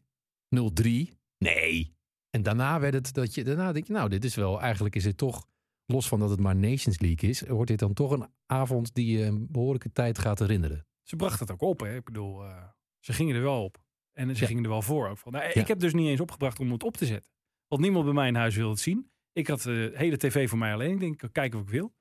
0-3? 0.50 1.10
Nee. 1.38 1.94
En 2.30 2.44
daarna 2.44 2.80
werd 2.80 2.94
het 2.94 3.14
dat 3.14 3.34
je, 3.36 3.44
daarna 3.44 3.72
denk 3.72 3.88
je, 3.88 3.94
nou, 3.94 4.10
dit 4.10 4.24
is 4.24 4.36
wel, 4.36 4.62
eigenlijk 4.62 4.96
is 4.96 5.06
het 5.06 5.18
toch, 5.18 5.48
los 5.92 6.08
van 6.08 6.20
dat 6.20 6.30
het 6.30 6.40
maar 6.40 6.56
Nations 6.56 7.00
League 7.00 7.30
is, 7.30 7.42
wordt 7.42 7.70
dit 7.70 7.80
dan 7.80 7.94
toch 7.94 8.12
een 8.12 8.28
avond 8.46 8.94
die 8.94 9.18
je 9.18 9.24
een 9.26 9.48
behoorlijke 9.52 9.92
tijd 9.92 10.20
gaat 10.20 10.40
herinneren. 10.40 10.86
Ze 11.04 11.16
bracht 11.16 11.40
het 11.40 11.52
ook 11.52 11.62
op, 11.62 11.80
hè. 11.80 11.96
Ik 11.96 12.04
bedoel, 12.04 12.44
eh, 12.44 12.64
ze 13.00 13.14
gingen 13.14 13.36
er 13.36 13.42
wel 13.42 13.64
op. 13.64 13.84
En 14.14 14.36
ze 14.36 14.42
Ja. 14.42 14.48
gingen 14.48 14.64
er 14.64 14.70
wel 14.70 14.82
voor 14.82 15.10
ook. 15.10 15.18
Van. 15.18 15.32
Nou, 15.32 15.44
Ja. 15.44 15.54
Ik 15.54 15.68
heb 15.68 15.80
dus 15.80 15.94
niet 15.94 16.08
eens 16.08 16.20
opgebracht 16.20 16.60
om 16.60 16.72
het 16.72 16.84
op 16.84 16.98
te 16.98 17.06
zetten. 17.06 17.30
Want 17.68 17.82
niemand 17.82 18.06
bij 18.06 18.14
mij 18.14 18.28
in 18.28 18.36
huis 18.36 18.56
wilde 18.56 18.72
het 18.72 18.80
zien. 18.80 19.12
Ik 19.34 19.48
had 19.48 19.62
de 19.62 19.92
hele 19.96 20.18
tv 20.18 20.50
voor 20.50 20.58
mij 20.58 20.74
alleen. 20.74 20.92
Ik 20.92 21.00
denk, 21.00 21.34
kijken 21.34 21.58
wat 21.60 21.68
ik 21.68 21.74
wil. 21.74 21.94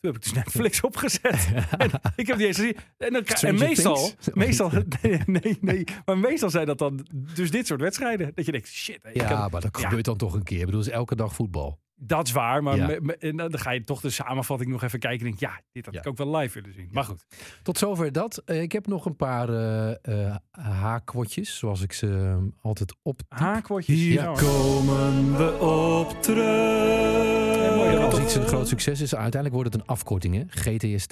Toen 0.00 0.10
heb 0.12 0.14
ik 0.16 0.22
dus 0.22 0.32
Netflix 0.32 0.80
opgezet. 0.80 1.52
En 1.78 1.90
ik 2.16 2.26
heb 2.26 2.36
die 2.38 2.46
eens 2.46 2.56
gezien. 2.56 2.76
En, 2.98 3.12
dan, 3.12 3.24
en 3.24 3.54
meestal, 3.54 4.10
meestal 4.34 4.70
nee, 5.02 5.20
nee, 5.26 5.58
nee. 5.60 5.84
Maar 6.04 6.18
meestal 6.18 6.50
zijn 6.50 6.66
dat 6.66 6.78
dan 6.78 7.06
dus 7.34 7.50
dit 7.50 7.66
soort 7.66 7.80
wedstrijden. 7.80 8.32
Dat 8.34 8.46
je 8.46 8.52
denkt, 8.52 8.68
shit. 8.68 9.00
Ja, 9.12 9.48
maar 9.48 9.60
dat 9.60 9.78
ja. 9.78 9.88
gebeurt 9.88 10.04
dan 10.04 10.16
toch 10.16 10.34
een 10.34 10.42
keer. 10.42 10.58
Ik 10.58 10.64
bedoel, 10.64 10.80
het 10.80 10.88
is 10.88 10.94
elke 10.94 11.16
dag 11.16 11.34
voetbal. 11.34 11.80
Dat 11.94 12.26
is 12.26 12.32
waar, 12.32 12.62
maar 12.62 12.76
Ja. 12.76 12.86
me- 12.86 12.98
me- 13.00 13.16
en 13.16 13.36
dan 13.36 13.58
ga 13.58 13.70
je 13.70 13.84
toch 13.84 14.00
de 14.00 14.10
samenvatting 14.10 14.70
nog 14.70 14.82
even 14.82 14.98
kijken 14.98 15.18
en 15.18 15.24
denk 15.26 15.40
ja, 15.40 15.60
dit 15.72 15.84
had 15.84 15.94
Ja. 15.94 16.00
ik 16.00 16.06
ook 16.06 16.16
wel 16.16 16.36
live 16.36 16.60
willen 16.60 16.74
zien. 16.74 16.88
Maar 16.92 17.04
goed. 17.04 17.26
Tot 17.62 17.78
zover 17.78 18.12
dat. 18.12 18.38
Eh, 18.38 18.62
ik 18.62 18.72
heb 18.72 18.86
nog 18.86 19.04
een 19.06 19.16
paar 19.16 19.48
eh 19.48 20.26
eh, 20.28 20.36
haakwotjes, 20.50 21.58
zoals 21.58 21.80
ik 21.82 21.92
ze 21.92 22.06
eh, 22.06 22.42
altijd 22.60 22.94
op. 23.02 23.20
Haakwotjes. 23.28 23.96
Hier 23.96 24.12
Ja, 24.12 24.32
komen 24.32 25.36
we 25.36 25.58
op 25.58 26.22
terug. 26.22 28.02
als 28.04 28.20
iets 28.20 28.34
een 28.34 28.46
groot 28.46 28.68
succes 28.68 29.00
is, 29.00 29.14
uiteindelijk 29.14 29.54
wordt 29.54 29.72
het 29.72 29.82
een 29.82 29.88
afkorting. 29.88 30.34
Hè? 30.34 30.44
GTST, 30.48 31.10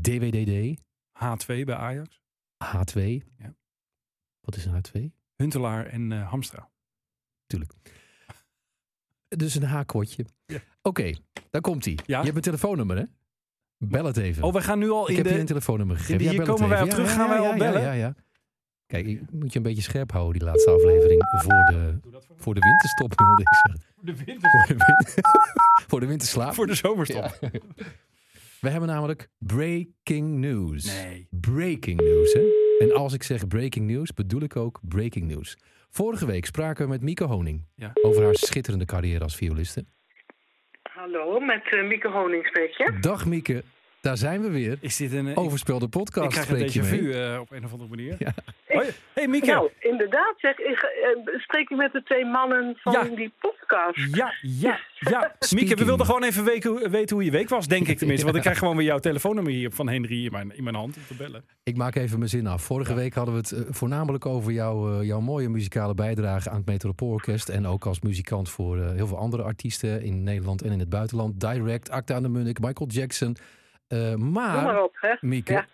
DWDD, 0.00 0.80
H2 1.12 1.64
bij 1.64 1.74
Ajax. 1.74 2.20
H2. 2.64 3.00
Ja. 3.38 3.54
Wat 4.40 4.56
is 4.56 4.64
een 4.64 4.72
H2? 4.74 5.12
Huntelaar 5.36 5.86
en 5.86 6.12
eh, 6.12 6.28
Hamstra. 6.30 6.70
Tuurlijk. 7.46 7.72
Dus 9.36 9.54
een 9.54 9.62
haakwotje. 9.62 10.24
Ja. 10.46 10.58
Oké, 10.82 11.12
daar 11.50 11.60
komt 11.60 11.84
hij. 11.84 11.98
Ja? 12.06 12.18
Je 12.18 12.24
hebt 12.24 12.36
een 12.36 12.42
telefoonnummer, 12.42 12.96
hè? 12.96 13.04
Bel 13.78 14.04
het 14.04 14.16
even. 14.16 14.42
Oh, 14.42 14.52
we 14.52 14.60
gaan 14.60 14.78
nu 14.78 14.90
al 14.90 15.02
ik 15.02 15.08
in 15.10 15.16
heb 15.16 15.26
je 15.26 15.32
een 15.32 15.38
de... 15.40 15.46
telefoonnummer 15.46 15.96
gegeven. 15.96 16.24
Ja, 16.24 16.30
hier 16.30 16.42
komen 16.42 16.68
wij 16.68 16.82
op 16.82 16.90
terug. 16.90 17.12
Gaan 17.12 17.28
wij 17.28 17.38
al 17.38 17.44
ja, 17.52 17.56
bellen? 17.56 17.82
Ja, 17.82 17.92
ja. 17.92 18.14
Kijk, 18.86 19.06
ik 19.06 19.30
moet 19.30 19.52
je 19.52 19.58
een 19.58 19.64
beetje 19.64 19.82
scherp 19.82 20.12
houden, 20.12 20.38
die 20.38 20.48
laatste 20.48 20.70
aflevering. 20.70 21.22
Voor 21.36 21.64
de, 21.64 21.98
voor 22.36 22.54
de 22.54 22.60
winterstop, 22.60 23.18
wilde 23.18 23.42
ik 23.42 23.48
zeggen. 23.54 23.94
de 24.00 24.24
winter. 24.24 24.50
Voor 24.50 24.66
de, 24.66 24.84
win- 24.84 25.24
voor 25.88 26.00
de 26.00 26.06
winterslaap. 26.06 26.54
Voor 26.54 26.66
de 26.66 26.74
zomerstop. 26.74 27.38
We 28.60 28.68
hebben 28.68 28.88
namelijk 28.88 29.30
breaking 29.38 30.38
news. 30.38 30.84
Nee. 30.84 31.26
Breaking 31.30 32.00
news, 32.00 32.32
hè? 32.32 32.42
En 32.78 32.94
als 32.94 33.12
ik 33.12 33.22
zeg 33.22 33.46
breaking 33.46 33.86
news, 33.86 34.14
bedoel 34.14 34.40
ik 34.40 34.56
ook 34.56 34.80
breaking 34.82 35.26
news. 35.26 35.56
Vorige 35.90 36.26
week 36.26 36.46
spraken 36.46 36.84
we 36.84 36.90
met 36.90 37.02
Mieke 37.02 37.24
Honing 37.24 37.64
Ja. 37.74 37.90
over 38.02 38.24
haar 38.24 38.34
schitterende 38.34 38.84
carrière 38.84 39.22
als 39.24 39.36
violiste. 39.36 39.84
Hallo, 40.82 41.40
met 41.40 41.62
eh 41.72 41.82
Mieke 41.86 42.08
Honing 42.08 42.46
spreek 42.46 42.70
je. 42.76 42.96
Dag 43.00 43.26
Mieke, 43.26 43.62
daar 44.00 44.16
zijn 44.16 44.42
we 44.42 44.50
weer. 44.50 44.78
Is 44.80 44.96
dit 44.96 45.12
een... 45.12 45.26
ik- 45.26 45.38
Overspelde 45.38 45.84
ik, 45.84 45.90
podcast 45.90 46.28
krijg 46.32 46.48
een 46.50 46.72
je 46.72 46.82
vu 46.82 47.12
eh, 47.12 47.40
op 47.40 47.50
een 47.52 47.64
of 47.64 47.72
andere 47.72 47.90
manier. 47.90 48.16
Ja. 48.18 48.34
Hoi. 48.76 48.88
Hey 49.14 49.28
Mieke. 49.28 49.46
Nou, 49.46 49.70
inderdaad 49.78 50.34
zeg, 50.36 50.58
ik, 50.58 50.82
eh, 50.82 51.38
spreek 51.40 51.70
ik 51.70 51.76
met 51.76 51.92
de 51.92 52.02
twee 52.02 52.24
mannen 52.24 52.76
van 52.76 52.92
Ja. 52.92 53.02
die 53.04 53.32
podcast. 53.38 54.14
Ja, 54.16 54.32
ja, 54.42 54.80
ja. 54.98 55.34
Mieke, 55.54 55.74
we 55.74 55.84
wilden 55.84 56.06
gewoon 56.06 56.22
even 56.24 56.44
weken, 56.44 56.90
weten 56.90 57.16
hoe 57.16 57.24
je 57.24 57.30
week 57.30 57.48
was, 57.48 57.66
denk 57.66 57.88
ik 57.88 57.98
tenminste. 57.98 58.24
Want 58.24 58.36
ik 58.36 58.42
krijg 58.42 58.58
gewoon 58.58 58.76
weer 58.76 58.86
jouw 58.86 58.98
telefoonnummer 58.98 59.52
hier 59.52 59.70
van 59.70 59.88
Henry 59.88 60.24
in 60.24 60.32
mijn, 60.32 60.56
in 60.56 60.62
mijn 60.64 60.74
hand 60.76 60.96
om 60.96 61.02
te 61.08 61.14
bellen. 61.14 61.44
Ik 61.62 61.76
maak 61.76 61.94
even 61.94 62.18
mijn 62.18 62.30
zin 62.30 62.46
af. 62.46 62.62
Vorige 62.62 62.94
week 62.94 63.14
hadden 63.14 63.34
we 63.34 63.40
het 63.40 63.52
eh, 63.52 63.60
voornamelijk 63.70 64.26
over 64.26 64.52
jouw, 64.52 64.98
eh, 65.00 65.06
jouw 65.06 65.20
mooie 65.20 65.48
muzikale 65.48 65.94
bijdrage 65.94 66.50
aan 66.50 66.56
het 66.56 66.66
Metropoolorkest. 66.66 67.48
En 67.48 67.66
ook 67.66 67.86
als 67.86 68.00
muzikant 68.00 68.50
voor 68.50 68.78
eh, 68.78 68.90
heel 68.94 69.06
veel 69.06 69.18
andere 69.18 69.42
artiesten 69.42 70.02
in 70.02 70.22
Nederland 70.22 70.62
en 70.62 70.72
in 70.72 70.78
het 70.78 70.88
buitenland. 70.88 71.40
Direct, 71.40 71.90
Acta 71.90 72.14
aan 72.14 72.22
de 72.22 72.28
Munnik, 72.28 72.60
Michael 72.60 72.88
Jackson. 72.90 73.36
Eh, 73.90 74.14
maar 74.14 74.62
maar, 74.62 74.82
op, 74.82 74.96
hè. 75.00 75.14
Mieke, 75.20 75.52
Ja. 75.52 75.66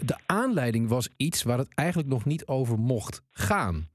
de 0.00 0.16
aanleiding 0.26 0.88
was 0.88 1.08
iets 1.16 1.42
waar 1.42 1.58
het 1.58 1.68
eigenlijk 1.74 2.08
nog 2.08 2.24
niet 2.24 2.46
over 2.46 2.78
mocht 2.78 3.22
gaan. 3.32 3.90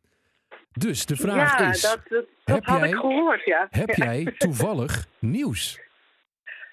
Dus 0.72 1.06
de 1.06 1.16
vraag 1.16 1.60
ja, 1.60 1.70
is, 1.70 1.82
dat, 1.82 2.00
dat, 2.10 2.26
dat 2.46 2.56
heb 2.56 2.66
had 2.66 2.80
jij- 2.80 2.90
ik 2.90 2.96
gehoord, 2.96 3.44
ja. 3.46 3.68
heb 3.70 3.90
jij 3.90 4.34
toevallig 4.38 5.06
nieuws? 5.20 5.80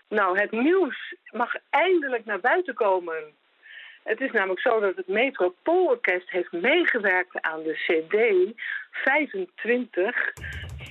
Nou, 0.08 0.38
het 0.38 0.50
nieuws 0.50 1.14
mag 1.30 1.54
eindelijk 1.70 2.24
naar 2.24 2.40
buiten 2.40 2.74
komen. 2.74 3.14
Het 4.02 4.20
is 4.20 4.30
namelijk 4.30 4.60
zo 4.60 4.80
dat 4.80 4.96
het 4.96 5.08
Metropoolorkest 5.08 6.30
heeft 6.30 6.52
meegewerkt 6.52 7.40
aan 7.40 7.62
de 7.62 7.72
CD 7.72 8.16
25 8.90 10.32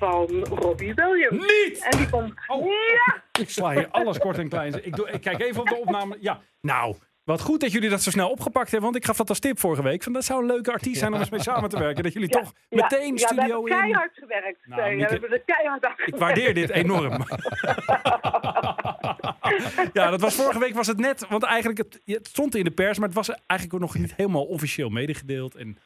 van 0.04 0.44
Robbie 0.44 0.94
Williams. 0.94 1.48
Niet! 1.48 1.88
En 1.90 1.98
die 1.98 2.10
komt... 2.10 2.34
Oh. 2.48 2.66
Ja! 2.66 3.24
Ik 3.40 3.50
sla 3.50 3.72
hier 3.72 3.88
alles 3.92 4.18
kort 4.18 4.38
en 4.38 4.50
klein. 4.50 4.86
Ik, 4.86 4.96
doe, 4.96 5.10
ik 5.10 5.22
kijk 5.22 5.40
even 5.40 5.62
op 5.62 5.68
de 5.68 5.76
opname. 5.76 6.18
Ja, 6.20 6.42
nou, 6.62 6.96
wat 7.24 7.42
goed 7.42 7.60
dat 7.60 7.72
jullie 7.72 7.90
dat 7.90 8.02
zo 8.02 8.10
snel 8.10 8.30
opgepakt 8.30 8.72
hebben. 8.72 8.92
Want 8.92 8.96
ik 8.96 9.06
gaf 9.06 9.18
dat 9.18 9.30
als 9.30 9.40
tip 9.40 9.60
vorige 9.60 9.84
week. 9.84 10.04
Van, 10.04 10.14
dat 10.14 10.24
zou 10.24 10.42
een 10.42 10.48
leuke 10.48 10.72
artiest 10.72 11.00
zijn 11.00 11.14
om 11.14 11.20
eens 11.20 11.30
mee 11.30 11.42
samen 11.42 11.70
te 11.70 11.80
werken. 11.80 12.04
Dat 12.04 12.14
jullie 12.14 12.30
Ja, 12.32 12.40
toch 12.40 12.54
ja, 12.70 12.82
meteen 12.82 13.06
ja, 13.06 13.12
we 13.14 13.20
studio 13.20 13.44
hebben 13.44 13.72
in... 13.72 13.78
keihard 13.78 14.12
gewerkt. 14.14 14.68
Nou, 14.68 14.82
Nee, 14.82 14.96
Mieke, 14.96 15.14
we 15.14 15.20
hebben 15.20 15.32
er 15.32 15.44
keihard 15.46 15.86
aan 15.86 15.94
Ik 16.06 16.16
waardeer 16.16 16.54
dit 16.54 16.70
enorm. 16.70 17.12
ja, 19.94 20.10
dat 20.10 20.22
was 20.22 20.36
vorige 20.36 20.60
week 20.60 20.74
was 20.74 20.88
het 20.88 21.00
net, 21.00 21.28
want 21.28 21.44
eigenlijk 21.44 21.78
het, 21.78 22.02
het 22.06 22.28
stond 22.28 22.56
in 22.56 22.64
de 22.64 22.72
pers, 22.72 22.98
maar 22.98 23.08
het 23.08 23.18
was 23.18 23.30
eigenlijk 23.30 23.74
ook 23.74 23.80
nog 23.90 24.02
niet 24.02 24.16
helemaal 24.16 24.46
officieel 24.46 24.90
medegedeeld. 24.90 25.56
En 25.56 25.78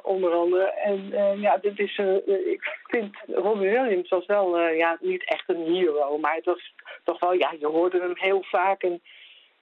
onder 0.01 0.31
andere. 0.31 0.71
En 0.71 1.09
ja, 1.39 1.57
dit 1.57 1.79
is, 1.79 1.97
ik 2.25 2.77
vind 2.83 3.15
Robbie 3.27 3.69
Williams 3.69 4.09
was 4.09 4.25
wel, 4.25 4.59
ja, 4.59 4.97
niet 5.01 5.29
echt 5.29 5.49
een 5.49 5.73
hero. 5.73 6.17
Maar 6.17 6.35
het 6.35 6.45
was 6.45 6.73
toch 7.03 7.19
wel, 7.19 7.33
ja, 7.33 7.53
je 7.59 7.67
hoorde 7.67 7.99
hem 7.99 8.13
heel 8.15 8.43
vaak. 8.43 8.83
En 8.83 9.01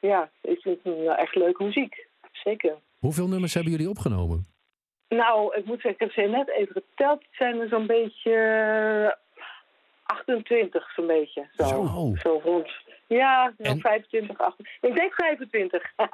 ja, 0.02 0.30
ik 0.42 0.60
vind 0.62 0.84
hem 0.84 0.98
wel 1.04 1.16
echt 1.16 1.36
leuke 1.36 1.64
muziek. 1.64 2.08
Zeker. 2.32 2.76
Hoeveel 3.00 3.28
nummers 3.28 3.54
hebben 3.54 3.72
jullie 3.72 3.90
opgenomen? 3.90 4.46
Nou, 5.10 5.56
ik 5.56 5.66
moet 5.66 5.82
zeggen, 5.82 5.92
ik 5.92 6.00
heb 6.00 6.12
ze 6.12 6.22
net 6.32 6.50
even 6.50 6.74
geteld. 6.74 7.20
Het 7.20 7.36
zijn 7.38 7.60
er 7.60 7.68
zo'n 7.68 7.88
beetje 7.88 8.34
eh, 8.34 9.12
28, 10.04 10.92
zo'n 10.96 11.08
beetje. 11.08 11.48
Zo, 11.58 11.64
Zo. 11.64 12.14
zo 12.20 12.42
rond. 12.44 12.70
Ja, 13.08 13.54
nou, 13.58 13.74
En- 13.76 13.80
25, 13.80 14.38
28. 14.38 14.90
Ik 14.92 14.96
denk 14.96 15.14
25. 15.14 15.84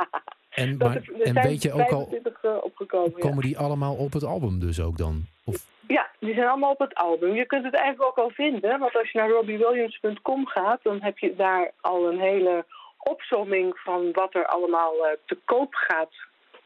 En, 0.50 0.78
maar, 0.78 0.95
er- 0.95 1.13
er 1.19 1.21
en 1.21 1.34
zijn 1.34 1.47
weet 1.47 1.62
je 1.62 1.71
ook 1.73 1.80
al, 1.91 2.06
25 2.08 2.43
eh, 2.43 2.58
opgekomen. 2.63 3.12
ja. 3.15 3.19
komen 3.19 3.43
die 3.43 3.58
allemaal 3.58 3.95
op 3.95 4.13
het 4.13 4.23
album 4.23 4.60
dus 4.60 4.82
ook 4.82 4.97
dan? 4.97 5.26
Of, 5.45 5.65
Ja, 5.88 6.10
die 6.19 6.34
zijn 6.34 6.47
allemaal 6.47 6.71
op 6.71 6.80
het 6.80 6.95
album. 6.95 7.34
Je 7.36 7.45
kunt 7.45 7.63
het 7.63 7.73
eigenlijk 7.73 8.10
ook 8.10 8.26
al 8.26 8.30
vinden, 8.30 8.80
want 8.80 8.95
als 8.95 9.12
je 9.12 9.17
naar 9.19 9.30
robbiewilliams.com 9.30 10.45
gaat, 10.47 10.80
dan 10.84 11.02
heb 11.02 11.17
je 11.17 11.36
daar 11.36 11.71
al 11.82 12.08
een 12.12 12.19
hele 12.19 12.65
opsomming 12.97 13.79
van 13.79 14.12
wat 14.12 14.36
er 14.36 14.45
allemaal 14.45 15.07
eh, 15.07 15.17
te 15.25 15.38
koop 15.45 15.73
gaat 15.73 16.13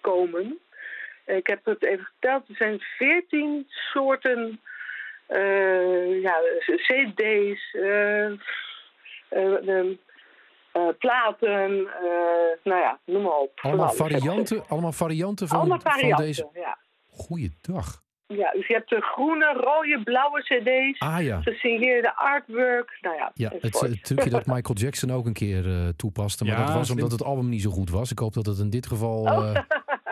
komen. 0.01 0.59
Ik 1.25 1.47
heb 1.47 1.65
het 1.65 1.83
even 1.83 2.05
geteld, 2.05 2.49
er 2.49 2.55
zijn 2.55 2.79
14 2.79 3.65
soorten 3.69 4.61
eh, 5.27 6.21
ja, 6.21 6.39
cd's, 6.65 7.73
eh, 7.73 8.31
platen, 10.97 11.89
nou 12.63 12.79
ja, 12.79 12.99
noem 13.05 13.21
maar 13.21 13.37
op. 13.37 13.51
Van 13.55 13.69
Allemaal 13.71 13.93
varianten, 13.93 14.63
allemaal 14.67 14.91
varianten 14.91 15.47
van, 15.47 15.59
Allemaal 15.59 15.79
van 15.79 15.91
varianten, 15.91 16.25
deze. 16.25 16.49
ja. 16.53 16.77
Goeiedag. 17.09 18.01
Ja, 18.37 18.51
dus 18.51 18.67
je 18.67 18.73
hebt 18.73 18.89
de 18.89 19.01
groene, 19.01 19.53
rode, 19.53 20.01
blauwe 20.03 20.41
cd's, 20.41 20.99
Ah 20.99 21.23
ja. 21.23 21.41
gesigneerde 21.41 22.15
artwork, 22.15 22.97
nou 23.01 23.15
ja, 23.15 23.31
Ja, 23.33 23.49
het, 23.49 23.61
enzovoort. 23.63 23.91
het 23.91 24.03
trucje 24.03 24.29
dat 24.29 24.45
Michael 24.45 24.77
Jackson 24.77 25.11
ook 25.11 25.25
een 25.25 25.33
keer 25.33 25.67
eh, 25.67 25.87
toepaste. 25.95 26.43
Maar 26.45 26.59
Ja, 26.59 26.65
dat 26.65 26.73
was 26.75 26.85
slim. 26.87 26.97
omdat 26.97 27.11
het 27.19 27.27
album 27.27 27.49
niet 27.49 27.61
zo 27.61 27.69
goed 27.69 27.89
was. 27.89 28.11
Ik 28.11 28.19
hoop 28.19 28.33
dat 28.33 28.45
het 28.45 28.57
in 28.59 28.69
dit 28.69 28.87
geval... 28.87 29.25
eh, 29.27 29.61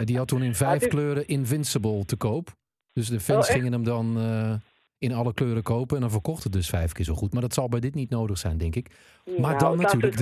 die 0.05 0.17
had 0.17 0.27
toen 0.27 0.41
in 0.43 0.55
vijf 0.65 0.79
dit- 0.79 0.89
kleuren 0.89 1.27
Invincible 1.27 2.05
te 2.05 2.15
koop. 2.15 2.49
Dus 2.93 3.07
de 3.07 3.19
fans 3.19 3.47
Oh, 3.47 3.53
gingen 3.53 3.71
hem 3.71 3.83
dan 3.83 4.17
eh, 4.17 4.53
in 4.97 5.13
alle 5.13 5.33
kleuren 5.33 5.63
kopen. 5.63 5.95
En 5.95 6.01
dan 6.01 6.11
verkocht 6.11 6.43
het 6.43 6.53
dus 6.53 6.69
vijf 6.69 6.91
keer 6.91 7.05
zo 7.05 7.13
goed. 7.13 7.33
Maar 7.33 7.41
dat 7.41 7.53
zal 7.53 7.69
bij 7.69 7.79
dit 7.79 7.95
niet 7.95 8.09
nodig 8.09 8.37
zijn, 8.37 8.57
denk 8.57 8.75
ik. 8.75 8.87
Maar 9.25 9.55
Nou, 9.55 9.57
dan 9.57 9.77
natuurlijk. 9.77 10.17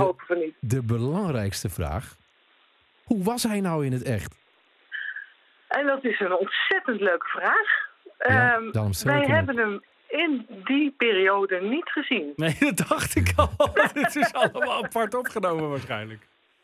De 0.60 0.82
belangrijkste 0.84 1.70
vraag. 1.70 2.16
Hoe 3.04 3.24
was 3.24 3.44
hij 3.44 3.60
nou 3.62 3.86
in 3.86 3.92
het 3.92 4.04
echt? 4.04 4.36
En 5.68 5.86
dat 5.86 6.04
is 6.04 6.20
een 6.20 6.34
ontzettend 6.36 7.02
leuke 7.02 7.28
vraag. 7.28 7.86
Ja, 8.18 8.54
Ehm, 8.54 8.92
wij 9.04 9.26
hebben 9.26 9.58
hem 9.58 9.84
in 10.08 10.46
die 10.64 10.94
periode 10.98 11.62
niet 11.62 11.90
gezien. 11.90 12.34
Nee, 12.36 12.56
dat 12.60 12.88
dacht 12.90 13.16
ik 13.16 13.34
al. 13.36 13.50
Het 13.94 14.16
is 14.16 14.34
allemaal 14.34 14.84
apart 14.84 15.16
opgenomen 15.16 15.70
waarschijnlijk. 15.70 16.22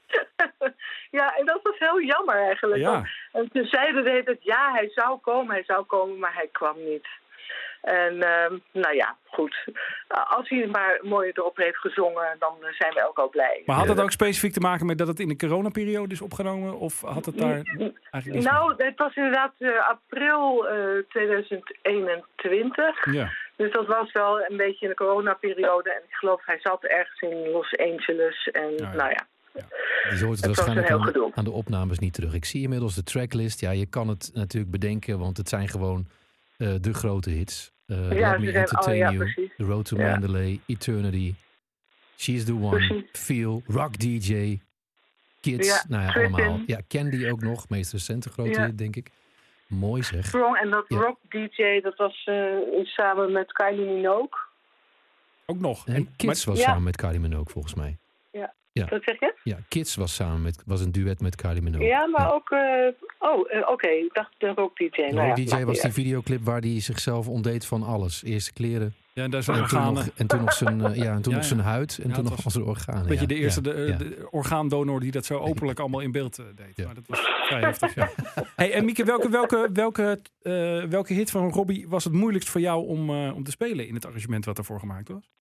Ja, 1.11 1.35
en 1.37 1.45
dat 1.45 1.59
was 1.63 1.79
heel 1.79 2.01
jammer 2.01 2.35
eigenlijk. 2.35 2.81
Ja. 2.81 2.91
Want- 2.91 3.07
En 3.31 3.49
toen 3.51 3.65
zeiden 3.65 4.03
de 4.03 4.21
dat 4.25 4.43
ja, 4.43 4.71
hij 4.71 4.89
zou 4.89 5.19
komen, 5.19 5.53
hij 5.53 5.63
zou 5.63 5.83
komen, 5.85 6.19
maar 6.19 6.33
hij 6.33 6.49
kwam 6.51 6.75
niet. 6.83 7.07
En 7.83 8.21
ehm, 8.21 8.57
nou 8.71 8.95
ja, 8.95 9.15
goed. 9.25 9.55
Als 10.07 10.49
hij 10.49 10.67
maar 10.67 10.99
mooi 11.01 11.31
erop 11.33 11.57
heeft 11.57 11.77
gezongen, 11.77 12.35
dan 12.39 12.53
eh, 12.61 12.73
zijn 12.73 12.93
we 12.93 13.07
ook 13.07 13.17
al 13.17 13.29
blij. 13.29 13.63
Maar 13.65 13.75
had 13.75 13.87
het 13.87 14.01
ook 14.01 14.11
specifiek 14.11 14.53
te 14.53 14.59
maken 14.59 14.85
met 14.85 14.97
dat 14.97 15.07
het 15.07 15.19
in 15.19 15.27
de 15.27 15.35
coronaperiode 15.35 16.13
is 16.13 16.21
opgenomen? 16.21 16.79
Of 16.79 17.01
had 17.01 17.25
het 17.25 17.37
daar 17.37 17.61
eigenlijk 18.11 18.45
Nou, 18.45 18.73
het 18.77 18.97
was 18.97 19.15
inderdaad 19.15 19.53
eh, 19.57 19.89
april 19.89 20.67
eh, 20.67 21.03
2021. 21.09 23.05
mee? 23.05 23.15
Ja. 23.15 23.31
Dus 23.55 23.71
dat 23.71 23.87
was 23.87 24.11
wel 24.11 24.39
een 24.39 24.57
beetje 24.57 24.85
in 24.85 24.89
de 24.89 24.95
coronaperiode. 24.95 25.93
En 25.93 26.01
ik 26.07 26.13
geloof 26.15 26.45
hij 26.45 26.59
zat 26.59 26.83
ergens 26.83 27.21
in 27.21 27.49
Los 27.51 27.77
Angeles. 27.77 28.47
En 28.51 28.73
ja. 28.77 28.93
nou 28.93 29.09
ja, 29.09 29.25
Die 30.09 30.25
hoort 30.25 30.37
het 30.37 30.45
waarschijnlijk 30.45 30.89
een 30.89 30.93
heel 30.93 31.01
aan, 31.01 31.07
gedoe. 31.07 31.31
aan 31.35 31.43
de 31.43 31.51
opnames 31.51 31.99
niet 31.99 32.13
terug. 32.13 32.33
Ik 32.33 32.45
zie 32.45 32.63
inmiddels 32.63 32.95
de 32.95 33.03
tracklist. 33.03 33.59
Ja, 33.59 33.71
je 33.71 33.85
kan 33.85 34.07
het 34.07 34.31
natuurlijk 34.33 34.71
bedenken, 34.71 35.19
want 35.19 35.37
het 35.37 35.49
zijn 35.49 35.67
gewoon 35.67 36.07
eh, 36.57 36.73
de 36.81 36.93
grote 36.93 37.29
hits. 37.29 37.72
Eh 37.87 37.95
Ja, 37.95 38.29
Let 38.31 38.39
ze 38.39 38.45
Me 38.45 38.51
zijn- 38.51 38.55
Entertain 38.55 38.91
oh 38.91 38.97
ja, 38.97 39.11
You, 39.11 39.17
precies. 39.17 39.51
The 39.57 39.63
Road 39.63 39.85
to 39.85 39.97
Ja. 39.97 40.09
Mandalay, 40.09 40.59
Eternity, 40.65 41.33
She's 42.17 42.45
the 42.45 42.53
One, 42.53 42.69
Precies. 42.69 43.03
Feel, 43.11 43.61
Rock 43.67 43.97
DJ, 43.99 44.59
Kids. 45.41 45.67
Ja, 45.67 45.83
nou 45.87 46.03
ja, 46.03 46.11
Trippin'. 46.11 46.33
allemaal. 46.35 46.63
Ja, 46.65 46.79
Candy 46.87 47.29
ook 47.29 47.41
nog, 47.41 47.69
meest 47.69 47.91
recente 47.91 48.29
grote 48.29 48.49
Ja. 48.49 48.65
hit, 48.65 48.77
denk 48.77 48.95
ik. 48.95 49.09
Mooi 49.67 50.03
zeg. 50.03 50.25
Strong. 50.25 50.57
En 50.57 50.69
dat 50.69 50.85
Ja. 50.87 50.97
rock 50.97 51.19
DJ, 51.29 51.81
dat 51.81 51.95
was 51.95 52.23
eh, 52.25 52.45
samen 52.83 53.31
met 53.31 53.51
Kylie 53.51 53.85
Minogue. 53.85 54.39
Ook 55.45 55.59
nog. 55.59 55.87
En 55.87 55.95
En- 55.95 56.15
Kids 56.15 56.45
maar- 56.45 56.55
was 56.55 56.63
Ja. 56.63 56.69
samen 56.69 56.83
met 56.83 56.95
Kylie 56.95 57.19
Minogue 57.19 57.51
volgens 57.51 57.73
mij. 57.73 57.97
Ja. 58.31 58.53
Wat 58.73 59.03
zeg 59.03 59.19
je? 59.19 59.33
Ja, 59.43 59.57
Kids 59.67 59.95
was 59.95 60.15
samen 60.15 60.41
met, 60.41 60.63
was 60.65 60.81
een 60.81 60.91
duet 60.91 61.21
met 61.21 61.35
Kylie 61.35 61.61
Minogue. 61.61 61.87
Ja, 61.87 62.07
maar 62.07 62.33
ook... 62.33 62.49
eh, 62.49 62.59
oh, 63.19 63.53
eh, 63.53 63.69
oké. 63.69 63.87
Ik 63.87 64.13
dacht 64.13 64.31
de 64.37 64.47
rock 64.55 64.77
DJ. 64.77 64.87
De 64.89 65.13
Nou 65.13 65.27
Rock 65.27 65.37
ja, 65.37 65.57
DJ 65.57 65.63
was 65.63 65.79
die 65.81 65.91
videoclip 65.91 66.43
waar 66.43 66.59
hij 66.59 66.79
zichzelf 66.81 67.27
ontdeed 67.27 67.65
van 67.65 67.83
alles. 67.83 68.23
Eerste 68.23 68.53
kleren, 68.53 68.93
Ja, 69.13 69.23
en 69.23 69.31
daar 69.31 69.43
zijn 69.43 69.57
En 69.57 69.67
toen, 69.67 69.77
organen. 69.77 70.05
nog, 70.05 70.13
en 70.17 70.27
toen 70.27 70.39
nog 70.39 70.53
zijn, 70.53 70.81
eh, 70.85 70.95
ja, 70.95 71.11
en 71.13 71.21
toen 71.21 71.31
Ja, 71.31 71.37
nog 71.37 71.47
zijn 71.47 71.59
huid 71.59 71.99
en 72.03 72.09
Ja, 72.09 72.15
toen 72.15 72.23
nog 72.23 72.45
als 72.45 72.55
organen. 72.57 73.01
Een 73.01 73.07
beetje 73.07 73.21
ja. 73.21 73.27
de 73.27 73.35
eerste 73.35 73.61
Ja, 73.63 73.73
de, 73.73 73.81
ja. 73.87 73.97
de 73.97 74.27
orgaandonor 74.31 74.99
die 74.99 75.11
dat 75.11 75.25
zo 75.25 75.37
openlijk 75.37 75.79
allemaal 75.79 75.99
in 75.99 76.11
beeld 76.11 76.35
deed. 76.35 76.75
Ja. 76.75 76.85
Maar 76.85 76.95
dat 76.95 77.03
was 77.07 77.19
vrij 77.19 77.59
heftig, 77.61 77.95
ja. 77.95 78.09
Hey, 78.55 78.71
en 78.73 78.85
Mieke, 78.85 79.03
welke, 79.03 79.29
welke, 79.29 79.69
welke, 79.73 80.19
eh, 80.41 80.83
welke 80.83 81.13
hit 81.13 81.31
van 81.31 81.49
Robbie 81.51 81.87
was 81.89 82.03
het 82.03 82.13
moeilijkst 82.13 82.49
voor 82.49 82.61
jou 82.61 82.87
om, 82.87 83.09
eh, 83.09 83.35
om 83.35 83.43
te 83.43 83.51
spelen 83.51 83.87
in 83.87 83.93
het 83.93 84.05
arrangement 84.05 84.45
wat 84.45 84.57
ervoor 84.57 84.79
gemaakt 84.79 85.07
was? 85.07 85.31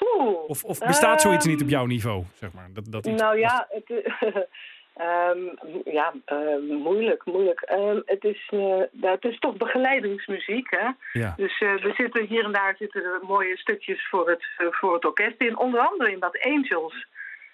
Oeh. 0.00 0.48
Of, 0.48 0.64
of 0.64 0.78
bestaat 0.78 1.20
zoiets 1.20 1.44
Ehm, 1.44 1.52
niet 1.54 1.62
op 1.62 1.68
jouw 1.68 1.86
niveau, 1.86 2.24
zeg 2.34 2.52
maar? 2.52 2.68
Dat, 2.72 2.84
dat 2.92 3.06
iets- 3.06 3.20
Nou 3.22 3.38
ja, 3.38 3.66
het, 3.70 3.90
ehm, 4.94 5.38
ja 5.84 6.12
eh, 6.24 6.36
moeilijk, 6.68 7.24
moeilijk. 7.24 7.60
Ehm, 7.60 8.00
het, 8.04 8.24
is, 8.24 8.48
eh, 8.50 8.58
nou, 8.90 9.14
het 9.14 9.24
is 9.24 9.38
toch 9.38 9.56
begeleidingsmuziek, 9.56 10.70
hè? 10.70 10.88
Ja. 11.12 11.34
Dus 11.36 11.60
eh, 11.60 11.84
er 11.84 11.94
zitten 11.96 12.26
hier 12.26 12.44
en 12.44 12.52
daar 12.52 12.74
zitten 12.78 13.02
er 13.04 13.20
mooie 13.22 13.56
stukjes 13.56 14.08
voor 14.08 14.28
het, 14.28 14.44
eh, 14.58 14.66
voor 14.70 14.94
het 14.94 15.04
orkest 15.04 15.40
in. 15.40 15.58
Onder 15.58 15.80
andere 15.80 16.12
in 16.12 16.18
dat 16.20 16.38
Angels 16.44 17.06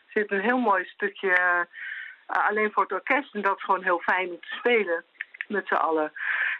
zit 0.08 0.30
een 0.30 0.40
heel 0.40 0.58
mooi 0.58 0.84
stukje 0.84 1.66
alleen 2.26 2.70
voor 2.72 2.82
het 2.82 2.92
orkest. 2.92 3.34
En 3.34 3.42
dat 3.42 3.56
is 3.56 3.62
gewoon 3.64 3.82
heel 3.82 3.98
fijn 3.98 4.28
om 4.28 4.40
te 4.40 4.54
spelen 4.58 5.04
met 5.48 5.66
z'n 5.66 5.74
allen. 5.74 6.12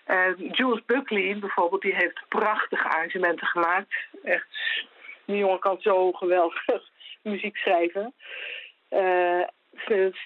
En 0.04 0.34
Jules 0.52 0.84
Buckley 0.86 1.36
bijvoorbeeld, 1.38 1.82
die 1.82 1.94
heeft 1.94 2.20
prachtige 2.28 2.88
arrangementen 2.88 3.46
gemaakt. 3.46 3.94
Echt, 4.24 4.46
die 5.26 5.36
jongen 5.36 5.58
kan 5.58 5.80
zo 5.80 6.12
geweldig 6.12 6.66
muziek 7.22 7.56
schrijven. 7.56 8.14
Eh, 8.88 9.40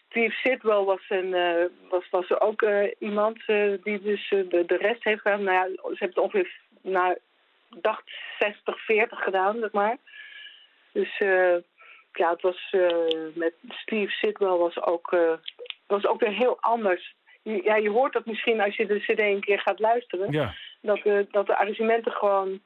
Steve 0.06 0.34
Sidwell 0.42 0.84
was, 0.84 1.04
een, 1.08 1.34
eh, 1.34 1.64
was, 1.90 2.08
was 2.10 2.30
er 2.30 2.40
ook 2.40 2.62
eh, 2.62 2.92
iemand 2.98 3.42
eh, 3.46 3.72
die 3.82 4.00
dus 4.00 4.30
eh, 4.30 4.48
de, 4.48 4.64
de 4.66 4.76
rest 4.76 5.04
heeft 5.04 5.20
gedaan. 5.20 5.42
Nou 5.42 5.56
ja, 5.56 5.74
ze 5.74 5.96
hebben 5.98 6.08
het 6.08 6.18
ongeveer, 6.18 6.60
nou, 6.82 7.12
ik 7.12 7.82
dacht 7.82 8.10
60, 8.38 8.84
40 8.84 9.22
gedaan, 9.22 9.58
zeg 9.58 9.72
maar. 9.72 9.96
Dus 10.92 11.18
eh, 11.18 11.56
ja, 12.12 12.30
het 12.30 12.42
was 12.42 12.68
eh, 12.70 13.06
met 13.34 13.54
Steve 13.68 14.10
Sidwell 14.10 14.56
was 14.56 14.82
ook, 14.82 15.12
eh, 15.12 15.32
was 15.86 16.06
ook 16.06 16.20
weer 16.20 16.32
heel 16.32 16.56
anders. 16.60 17.14
Ja, 17.42 17.76
je 17.76 17.90
hoort 17.90 18.12
dat 18.12 18.26
misschien 18.26 18.60
als 18.60 18.76
je 18.76 18.86
de 18.86 18.98
cd 18.98 19.18
een 19.18 19.40
keer 19.40 19.60
gaat 19.60 19.78
luisteren 19.78 20.32
ja. 20.32 20.54
dat 20.80 21.02
de, 21.02 21.26
dat 21.30 21.46
de 21.46 21.56
arrangementen 21.56 22.12
gewoon... 22.12 22.60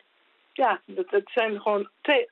Ja, 0.53 0.81
dat, 0.87 1.05
het 1.11 1.31
zijn 1.35 1.61
gewoon 1.61 1.89
twee 2.01 2.29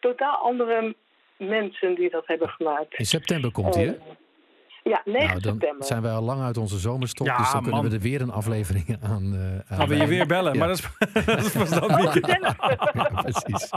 totaal 0.00 0.36
andere 0.36 0.96
mensen 1.38 1.94
die 1.94 2.10
dat 2.10 2.26
hebben 2.26 2.48
gemaakt. 2.48 2.98
In 2.98 3.06
september 3.06 3.52
komt 3.52 3.74
hij, 3.74 3.84
hè? 3.84 3.90
Eh, 3.92 3.98
ja, 4.82 5.02
9 5.04 5.26
Nou, 5.28 5.40
dan 5.40 5.52
september. 5.52 5.86
zijn 5.86 6.02
wij 6.02 6.12
al 6.12 6.22
lang 6.22 6.42
uit 6.42 6.56
onze 6.56 6.78
zomerstop, 6.78 7.26
Ja, 7.26 7.36
dus 7.36 7.52
dan 7.52 7.62
kunnen 7.62 7.82
we 7.82 7.90
er 7.94 8.00
weer 8.00 8.20
een 8.20 8.30
aflevering 8.30 8.96
aan... 9.02 9.34
eh 9.34 9.72
aan 9.72 9.78
Gaan 9.78 9.88
we 9.88 9.96
je 9.96 10.06
weer 10.06 10.26
bellen, 10.26 10.52
Ja. 10.52 10.58
maar 10.58 10.68
dat 10.68 10.78
is, 10.78 10.88
dat 11.26 11.38
is 11.44 11.52
pas 11.52 11.70
dan 11.70 11.94
Mieke. 11.94 12.20
Ja, 12.92 13.22
precies. 13.22 13.70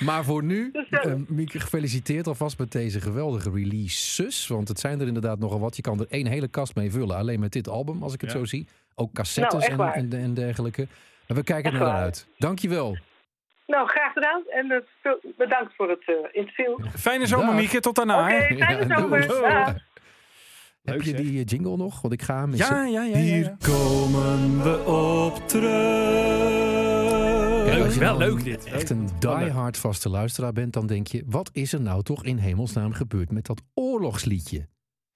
Maar 0.00 0.24
voor 0.24 0.42
nu, 0.44 0.70
eh, 0.90 1.12
Mieke, 1.28 1.60
gefeliciteerd 1.60 2.26
alvast 2.26 2.58
met 2.58 2.72
deze 2.72 3.00
geweldige 3.00 3.50
releases. 3.50 4.46
Want 4.46 4.68
het 4.68 4.80
zijn 4.80 5.00
er 5.00 5.06
inderdaad 5.06 5.38
nogal 5.38 5.60
wat. 5.60 5.76
Je 5.76 5.82
kan 5.82 6.00
er 6.00 6.06
één 6.08 6.26
hele 6.26 6.48
kast 6.48 6.74
mee 6.74 6.90
vullen, 6.90 7.16
alleen 7.16 7.40
met 7.40 7.52
dit 7.52 7.68
album, 7.68 8.02
als 8.02 8.14
ik 8.14 8.20
het 8.20 8.32
Ja. 8.32 8.38
zo 8.38 8.44
zie. 8.44 8.68
Ook 8.94 9.12
cassettes 9.12 9.52
Nou, 9.52 9.62
echt 9.62 9.72
en, 9.72 9.78
waar. 9.78 9.94
en, 9.94 10.12
en 10.12 10.34
dergelijke. 10.34 10.86
Maar 11.28 11.36
we 11.36 11.42
kijken 11.44 11.64
Echt 11.70 11.80
er 11.80 11.86
naar 11.86 11.94
waar. 11.94 12.02
uit. 12.04 12.26
Dankjewel. 12.38 12.96
Nou, 13.68 13.88
graag 13.88 14.12
gedaan. 14.12 14.42
En 14.48 14.70
eh, 14.70 15.12
bedankt 15.36 15.74
voor 15.76 15.88
het 15.88 16.04
eh, 16.06 16.14
interview. 16.32 16.86
Fijne 16.96 17.26
zomer. 17.26 17.54
Mieke. 17.54 17.80
Tot 17.80 17.94
daarna. 17.94 18.22
Oké, 18.22 18.56
fijne 18.56 18.94
zomer. 18.96 19.86
Heb 20.82 21.02
je 21.02 21.14
die 21.14 21.38
eh, 21.38 21.44
jingle 21.44 21.76
nog? 21.76 22.00
Want 22.00 22.14
ik 22.14 22.22
ga 22.22 22.40
hem. 22.40 22.54
Ja, 22.54 22.84
ja, 22.84 22.84
ja. 22.84 23.02
ja, 23.04 23.16
Hier 23.16 23.44
ja. 23.44 23.56
komen 23.62 24.62
we 24.62 24.84
op 24.84 25.48
terug. 25.48 26.68
Leuk, 27.74 27.84
als 27.84 27.94
je 27.94 28.00
wel 28.00 28.18
nou 28.18 28.30
leuk 28.30 28.44
dit. 28.44 28.64
Echt 28.64 28.90
een 28.90 29.08
diehard 29.18 29.76
vaste 29.76 30.08
luisteraar 30.08 30.52
bent, 30.52 30.72
dan 30.72 30.86
denk 30.86 31.06
je... 31.06 31.22
wat 31.26 31.50
is 31.52 31.72
er 31.72 31.80
nou 31.80 32.02
toch 32.02 32.24
in 32.24 32.36
hemelsnaam 32.36 32.92
gebeurd 32.92 33.30
met 33.30 33.46
dat 33.46 33.62
oorlogsliedje? 33.74 34.68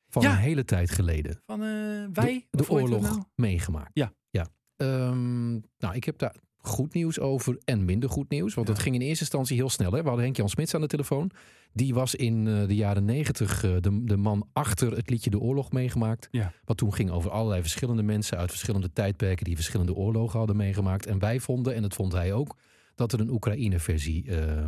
Van 0.08 0.22
Ja. 0.22 0.30
een 0.30 0.36
hele 0.36 0.64
tijd 0.64 0.90
geleden. 0.90 1.40
Van 1.46 1.62
eh, 1.62 1.68
wij? 2.12 2.46
De, 2.50 2.56
de 2.56 2.70
oorlog 2.70 3.02
nou? 3.02 3.22
meegemaakt. 3.34 3.90
Ja. 3.92 4.12
ja. 4.30 4.46
Ehm, 4.76 5.50
nou, 5.52 5.94
ik 5.94 6.04
heb 6.04 6.18
daar 6.18 6.34
goed 6.62 6.94
nieuws 6.94 7.20
over 7.20 7.58
en 7.64 7.84
minder 7.84 8.10
goed 8.10 8.30
nieuws. 8.30 8.54
Want 8.54 8.68
het 8.68 8.78
ging 8.78 8.94
in 8.94 9.00
eerste 9.00 9.20
instantie 9.20 9.56
heel 9.56 9.70
snel. 9.70 9.92
Hè? 9.92 9.98
We 9.98 10.06
hadden 10.06 10.24
Henk-Jan 10.24 10.48
Smits 10.48 10.74
aan 10.74 10.80
de 10.80 10.86
telefoon. 10.86 11.30
Die 11.72 11.94
was 11.94 12.14
in 12.14 12.46
eh, 12.46 12.66
de 12.66 12.74
jaren 12.74 13.04
negentig 13.04 13.64
eh, 13.64 13.76
de, 13.80 14.04
de 14.04 14.16
man 14.16 14.48
achter 14.52 14.96
het 14.96 15.10
liedje 15.10 15.30
De 15.30 15.38
Oorlog 15.38 15.72
meegemaakt. 15.72 16.28
Ja. 16.30 16.52
Wat 16.64 16.76
toen 16.76 16.94
ging 16.94 17.10
over 17.10 17.30
allerlei 17.30 17.60
verschillende 17.60 18.02
mensen 18.02 18.38
uit 18.38 18.50
verschillende 18.50 18.92
tijdperken 18.92 19.44
die 19.44 19.54
verschillende 19.54 19.94
oorlogen 19.94 20.38
hadden 20.38 20.56
meegemaakt. 20.56 21.06
En 21.06 21.18
wij 21.18 21.40
vonden, 21.40 21.74
en 21.74 21.82
dat 21.82 21.94
vond 21.94 22.12
hij 22.12 22.32
ook, 22.32 22.56
dat 22.94 23.12
er 23.12 23.20
een 23.20 23.30
Oekraïne-versie 23.30 24.30
eh, 24.30 24.66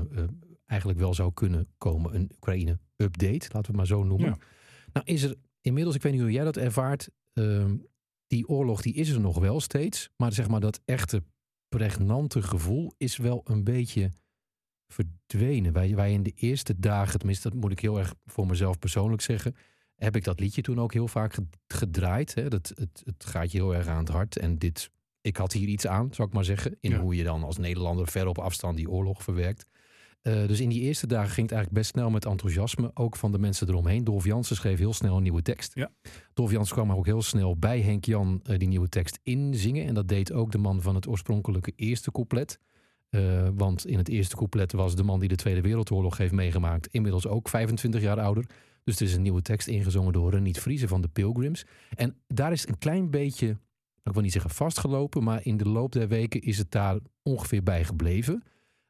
eigenlijk 0.66 1.00
wel 1.00 1.14
zou 1.14 1.32
kunnen 1.32 1.68
komen. 1.78 2.14
Een 2.14 2.30
Oekraïne-update, 2.34 3.48
laten 3.52 3.52
we 3.52 3.66
het 3.66 3.76
maar 3.76 3.86
zo 3.86 4.04
noemen. 4.04 4.28
Ja. 4.28 4.36
Nou 4.92 5.06
is 5.06 5.22
er 5.22 5.34
inmiddels, 5.60 5.96
ik 5.96 6.02
weet 6.02 6.12
niet 6.12 6.20
hoe 6.20 6.30
jij 6.30 6.44
dat 6.44 6.56
ervaart, 6.56 7.08
ehm, 7.32 7.76
die 8.26 8.48
oorlog 8.48 8.82
die 8.82 8.94
is 8.94 9.10
er 9.10 9.20
nog 9.20 9.38
wel 9.38 9.60
steeds. 9.60 10.10
Maar 10.16 10.32
zeg 10.32 10.48
maar 10.48 10.60
dat 10.60 10.80
echte 10.84 11.22
pregnante 11.76 12.42
gevoel 12.42 12.92
is 12.96 13.16
wel 13.16 13.40
een 13.44 13.64
beetje 13.64 14.10
verdwenen. 14.86 15.72
Wij, 15.72 15.94
wij 15.94 16.12
in 16.12 16.22
de 16.22 16.32
eerste 16.34 16.78
dagen, 16.78 17.18
tenminste 17.18 17.48
dat 17.50 17.58
moet 17.58 17.72
ik 17.72 17.80
heel 17.80 17.98
erg 17.98 18.14
voor 18.26 18.46
mezelf 18.46 18.78
persoonlijk 18.78 19.22
zeggen, 19.22 19.54
heb 19.94 20.16
ik 20.16 20.24
dat 20.24 20.40
liedje 20.40 20.62
toen 20.62 20.80
ook 20.80 20.92
heel 20.92 21.08
vaak 21.08 21.34
ge- 21.34 21.46
gedraaid. 21.66 22.34
Hè? 22.34 22.48
Dat, 22.48 22.72
het, 22.74 23.02
het 23.04 23.24
gaat 23.24 23.52
je 23.52 23.58
heel 23.58 23.74
erg 23.74 23.86
aan 23.86 23.98
het 23.98 24.08
hart. 24.08 24.36
En 24.38 24.58
dit 24.58 24.90
ik 25.20 25.36
had 25.36 25.52
hier 25.52 25.68
iets 25.68 25.86
aan, 25.86 26.14
zou 26.14 26.28
ik 26.28 26.34
maar 26.34 26.44
zeggen. 26.44 26.76
In 26.80 26.90
Ja. 26.90 27.00
hoe 27.00 27.14
je 27.16 27.24
dan 27.24 27.42
als 27.42 27.56
Nederlander 27.56 28.08
ver 28.08 28.26
op 28.26 28.38
afstand 28.38 28.76
die 28.76 28.90
oorlog 28.90 29.22
verwerkt. 29.22 29.66
Eh, 30.24 30.46
dus 30.46 30.60
in 30.60 30.68
die 30.68 30.80
eerste 30.80 31.06
dagen 31.06 31.30
ging 31.30 31.48
het 31.48 31.56
eigenlijk 31.56 31.82
best 31.82 31.90
snel 31.90 32.10
met 32.10 32.24
enthousiasme. 32.24 32.90
Ook 32.94 33.16
van 33.16 33.32
de 33.32 33.38
mensen 33.38 33.68
eromheen. 33.68 34.04
Dolf 34.04 34.24
Jansen 34.24 34.56
schreef 34.56 34.78
heel 34.78 34.92
snel 34.92 35.16
een 35.16 35.22
nieuwe 35.22 35.42
tekst. 35.42 35.74
Ja. 35.74 35.90
Dolf 36.34 36.50
Jansen 36.50 36.74
kwam 36.74 36.92
ook 36.92 37.06
heel 37.06 37.22
snel 37.22 37.56
bij 37.56 37.80
Henk 37.80 38.04
Jan 38.04 38.40
eh, 38.44 38.58
die 38.58 38.68
nieuwe 38.68 38.88
tekst 38.88 39.18
inzingen. 39.22 39.86
En 39.86 39.94
dat 39.94 40.08
deed 40.08 40.32
ook 40.32 40.52
de 40.52 40.58
man 40.58 40.82
van 40.82 40.94
het 40.94 41.08
oorspronkelijke 41.08 41.72
eerste 41.76 42.10
couplet. 42.12 42.58
Eh, 43.08 43.48
want 43.54 43.86
in 43.86 43.98
het 43.98 44.08
eerste 44.08 44.36
couplet 44.36 44.72
was 44.72 44.96
de 44.96 45.02
man 45.02 45.20
die 45.20 45.28
de 45.28 45.36
Tweede 45.36 45.60
Wereldoorlog 45.60 46.16
heeft 46.16 46.32
meegemaakt. 46.32 46.86
inmiddels 46.86 47.26
ook 47.26 47.48
25 47.48 48.00
jaar 48.00 48.20
ouder. 48.20 48.44
Dus 48.84 48.96
er 48.96 49.06
is 49.06 49.14
een 49.14 49.22
nieuwe 49.22 49.42
tekst 49.42 49.68
ingezongen 49.68 50.12
door 50.12 50.30
Reniet 50.30 50.60
Vriezen 50.60 50.88
van 50.88 51.00
de 51.00 51.08
Pilgrims. 51.08 51.64
En 51.94 52.16
daar 52.26 52.52
is 52.52 52.68
een 52.68 52.78
klein 52.78 53.10
beetje, 53.10 53.48
ik 54.02 54.12
wil 54.12 54.22
niet 54.22 54.32
zeggen 54.32 54.50
vastgelopen, 54.50 55.22
maar 55.22 55.40
in 55.44 55.56
de 55.56 55.68
loop 55.68 55.92
der 55.92 56.08
weken 56.08 56.40
is 56.40 56.58
het 56.58 56.70
daar 56.70 56.98
ongeveer 57.22 57.62
bij 57.62 57.84
gebleven. 57.84 58.42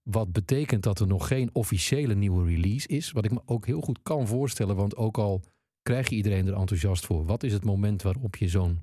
Wat 0.05 0.33
betekent 0.33 0.83
dat 0.83 1.01
er 1.01 1.07
nog 1.07 1.27
geen 1.29 1.51
officiële 1.53 2.15
nieuwe 2.15 2.45
release 2.45 2.89
is. 2.89 3.11
Wat 3.13 3.25
ik 3.25 3.31
me 3.31 3.41
ook 3.45 3.67
heel 3.67 3.81
goed 3.81 4.03
kan 4.03 4.27
voorstellen, 4.27 4.77
want 4.77 4.97
ook 4.97 5.19
al 5.19 5.43
krijg 5.83 6.09
je 6.09 6.17
iedereen 6.17 6.47
er 6.47 6.55
enthousiast 6.55 7.07
voor. 7.07 7.25
Wat 7.27 7.43
is 7.43 7.53
het 7.53 7.65
moment 7.65 8.03
waarop 8.03 8.37
je 8.37 8.49
zo'n 8.49 8.81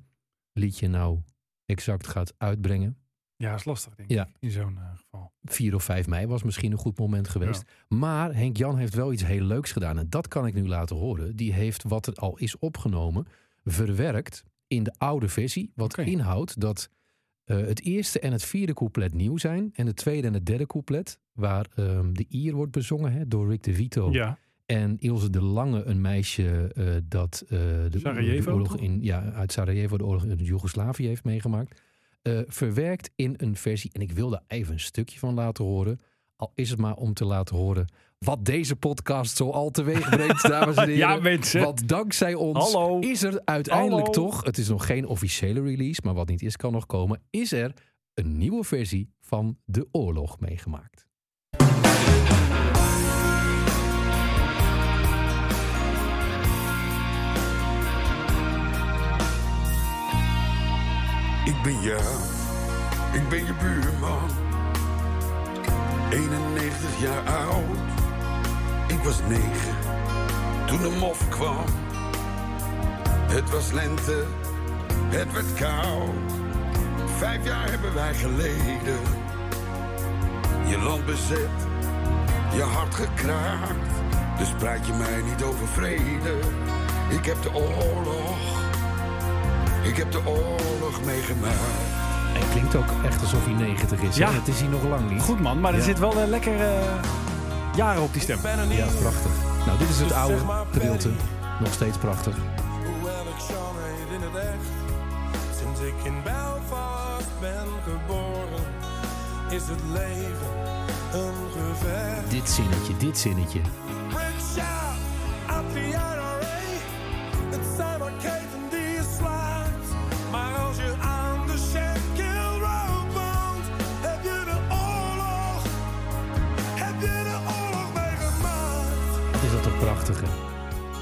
liedje 0.53 0.87
nou 0.87 1.19
exact 1.65 2.07
gaat 2.07 2.33
uitbrengen? 2.37 2.97
Ja, 3.35 3.53
is 3.55 3.65
lastig 3.65 3.95
denk 3.95 4.11
Ja. 4.11 4.27
ik. 4.27 4.35
In 4.39 4.51
zo'n 4.51 4.77
eh, 4.77 4.83
geval. 4.95 5.31
4 5.43 5.75
of 5.75 5.83
5 5.83 6.07
mei 6.07 6.27
was 6.27 6.43
misschien 6.43 6.71
een 6.71 6.77
goed 6.77 6.97
moment 6.99 7.27
geweest. 7.27 7.63
Maar 7.87 8.35
Henk 8.35 8.57
Jan 8.57 8.77
heeft 8.77 8.93
wel 8.93 9.13
iets 9.13 9.25
heel 9.25 9.43
leuks 9.43 9.71
gedaan. 9.71 9.97
En 9.99 10.09
dat 10.09 10.27
kan 10.27 10.45
ik 10.45 10.53
nu 10.53 10.67
laten 10.67 10.95
horen. 10.95 11.35
Die 11.35 11.53
heeft 11.53 11.83
wat 11.83 12.07
er 12.07 12.13
al 12.13 12.37
is 12.37 12.57
opgenomen, 12.57 13.25
verwerkt 13.63 14.43
in 14.67 14.83
de 14.83 14.93
oude 14.97 15.27
versie. 15.29 15.71
Wat 15.75 15.97
inhoudt 15.97 16.59
dat 16.59 16.89
eh, 17.43 17.57
het 17.57 17.81
eerste 17.81 18.19
en 18.19 18.31
het 18.31 18.43
vierde 18.43 18.73
couplet 18.73 19.13
nieuw 19.13 19.37
zijn. 19.37 19.69
En 19.73 19.85
het 19.85 19.95
tweede 19.95 20.27
en 20.27 20.33
het 20.33 20.45
derde 20.45 20.65
couplet, 20.65 21.19
waar 21.33 21.65
ehm, 21.75 22.13
de 22.13 22.25
Ier 22.29 22.53
wordt 22.53 22.71
bezongen 22.71 23.11
hè, 23.11 23.27
door 23.27 23.49
Rick 23.49 23.63
de 23.63 23.73
Vito. 23.73 24.11
Ja. 24.11 24.37
En 24.65 24.97
Ilse 24.99 25.29
de 25.29 25.41
Lange, 25.41 25.83
een 25.83 26.01
meisje 26.01 26.73
eh, 26.73 26.85
dat 27.03 27.43
eh, 27.43 27.49
de, 27.89 27.99
Sarajevo, 27.99 28.49
de 28.49 28.55
oorlog 28.55 28.77
in, 28.77 29.03
ja, 29.03 29.31
uit 29.31 29.51
Sarajevo 29.51 29.97
de 29.97 30.05
oorlog 30.05 30.25
in 30.25 30.37
Joegoslavië 30.37 31.07
heeft 31.07 31.23
meegemaakt. 31.23 31.81
verwerkt 32.47 33.11
in 33.15 33.33
een 33.37 33.55
versie. 33.55 33.91
En 33.93 34.01
ik 34.01 34.11
wil 34.11 34.29
daar 34.29 34.43
even 34.47 34.73
een 34.73 34.79
stukje 34.79 35.19
van 35.19 35.33
laten 35.33 35.65
horen. 35.65 35.99
Al 36.35 36.51
is 36.55 36.69
het 36.69 36.79
maar 36.79 36.95
om 36.95 37.13
te 37.13 37.25
laten 37.25 37.55
horen 37.55 37.87
wat 38.25 38.45
deze 38.45 38.75
podcast 38.75 39.37
zo 39.37 39.49
al 39.49 39.69
teweeg 39.71 40.09
brengt, 40.09 40.41
dames 40.49 40.75
en 40.75 40.87
heren. 40.87 40.97
Ja, 40.97 41.15
mensen. 41.19 41.61
Want 41.61 41.87
dankzij 41.87 42.33
ons 42.33 42.73
Hallo. 42.73 42.99
is 42.99 43.23
er 43.23 43.41
uiteindelijk 43.45 44.07
Hallo. 44.07 44.29
toch, 44.29 44.43
het 44.43 44.57
is 44.57 44.67
nog 44.67 44.85
geen 44.85 45.05
officiële 45.07 45.61
release, 45.61 46.01
maar 46.03 46.13
wat 46.13 46.27
niet 46.27 46.41
is 46.41 46.55
kan 46.55 46.71
nog 46.71 46.85
komen, 46.85 47.21
is 47.29 47.51
er 47.51 47.73
een 48.13 48.37
nieuwe 48.37 48.63
versie 48.63 49.09
van 49.21 49.57
De 49.65 49.87
Oorlog 49.91 50.39
meegemaakt. 50.39 51.07
Ik 61.45 61.61
ben 61.63 61.81
jou, 61.81 62.13
ik 63.13 63.29
ben 63.29 63.45
je 63.45 63.53
buurman. 63.61 64.29
91 66.11 67.01
jaar 67.01 67.29
oud, 67.29 68.00
ik 68.91 69.03
was 69.03 69.19
negen 69.27 69.75
toen 70.65 70.81
de 70.81 70.95
mof 70.99 71.29
kwam. 71.29 71.65
Het 73.27 73.49
was 73.51 73.71
lente, 73.71 74.25
het 75.09 75.33
werd 75.33 75.53
koud. 75.53 76.31
Vijf 77.17 77.45
jaar 77.45 77.69
hebben 77.69 77.93
wij 77.93 78.13
geleden. 78.13 78.99
Je 80.67 80.77
land 80.79 81.05
bezet, 81.05 81.49
je 82.55 82.61
hart 82.61 82.95
gekraakt. 82.95 83.89
Dus 84.37 84.49
praat 84.57 84.87
je 84.87 84.93
mij 84.93 85.21
niet 85.21 85.43
over 85.43 85.67
vrede. 85.67 86.39
Ik 87.09 87.25
heb 87.25 87.41
de 87.41 87.53
oorlog, 87.53 88.37
ik 89.83 89.97
heb 89.97 90.11
de 90.11 90.21
oorlog 90.25 91.03
meegemaakt. 91.05 91.55
Hij 92.33 92.49
klinkt 92.51 92.75
ook 92.75 93.03
echt 93.05 93.21
alsof 93.21 93.45
hij 93.45 93.53
90 93.53 93.99
is. 94.01 94.15
Ja. 94.15 94.31
Het 94.31 94.47
is 94.47 94.59
hij 94.59 94.69
nog 94.69 94.83
lang 94.83 95.09
niet. 95.09 95.21
Goed 95.21 95.39
man, 95.39 95.59
maar 95.59 95.71
er 95.71 95.77
Ja. 95.79 95.83
zit 95.85 95.99
wel 95.99 96.17
een 96.17 96.29
lekker 96.29 96.61
eh, 96.61 96.81
jaren 97.75 98.01
op 98.01 98.13
die 98.13 98.21
stem. 98.21 98.39
Ja, 98.69 98.85
prachtig. 98.99 99.31
Nou, 99.65 99.77
dit 99.77 99.89
is 99.89 99.99
het 99.99 100.11
oude 100.11 100.37
gedeelte. 100.71 101.09
Nog 101.59 101.73
steeds 101.73 101.97
prachtig. 101.97 102.35
Hoewel 102.83 103.21
ik 103.21 103.39
Sean 103.47 103.75
heet 103.77 104.15
in 104.15 104.21
het 104.21 104.35
echt. 104.35 104.69
Sinds 105.59 105.79
ik 105.79 105.93
in 106.03 106.23
Belfast 106.23 107.27
ben 107.39 107.67
geboren, 107.83 108.65
is 109.49 109.61
het 109.67 109.81
leven 109.93 110.53
een 111.13 111.33
gevecht. 111.51 112.31
Dit 112.31 112.49
zinnetje, 112.49 112.97
dit 112.97 113.17
zinnetje. 113.17 113.59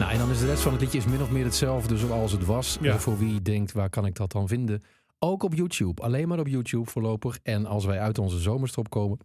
En 0.10 0.18
dan 0.18 0.30
is 0.32 0.40
de 0.40 0.46
rest 0.46 0.62
van 0.62 0.72
het 0.72 0.82
liedje 0.82 0.98
is 0.98 1.06
min 1.06 1.22
of 1.22 1.32
meer 1.32 1.44
hetzelfde 1.44 1.98
zoals 1.98 2.32
het 2.32 2.46
was. 2.46 2.78
Ja. 2.82 3.00
Voor 3.00 3.18
wie 3.20 3.42
denkt, 3.42 3.72
waar 3.72 3.90
kan 3.90 4.06
ik 4.06 4.16
dat 4.16 4.32
dan 4.32 4.48
vinden? 4.48 4.82
Ook 5.20 5.44
op 5.44 5.54
YouTube. 5.54 6.02
Alleen 6.02 6.28
maar 6.28 6.40
op 6.40 6.48
YouTube 6.48 6.90
voorlopig. 6.90 7.40
En 7.44 7.66
als 7.66 7.86
wij 7.86 8.00
uit 8.00 8.18
onze 8.18 8.40
zomerstop 8.40 8.90
komen... 8.90 9.18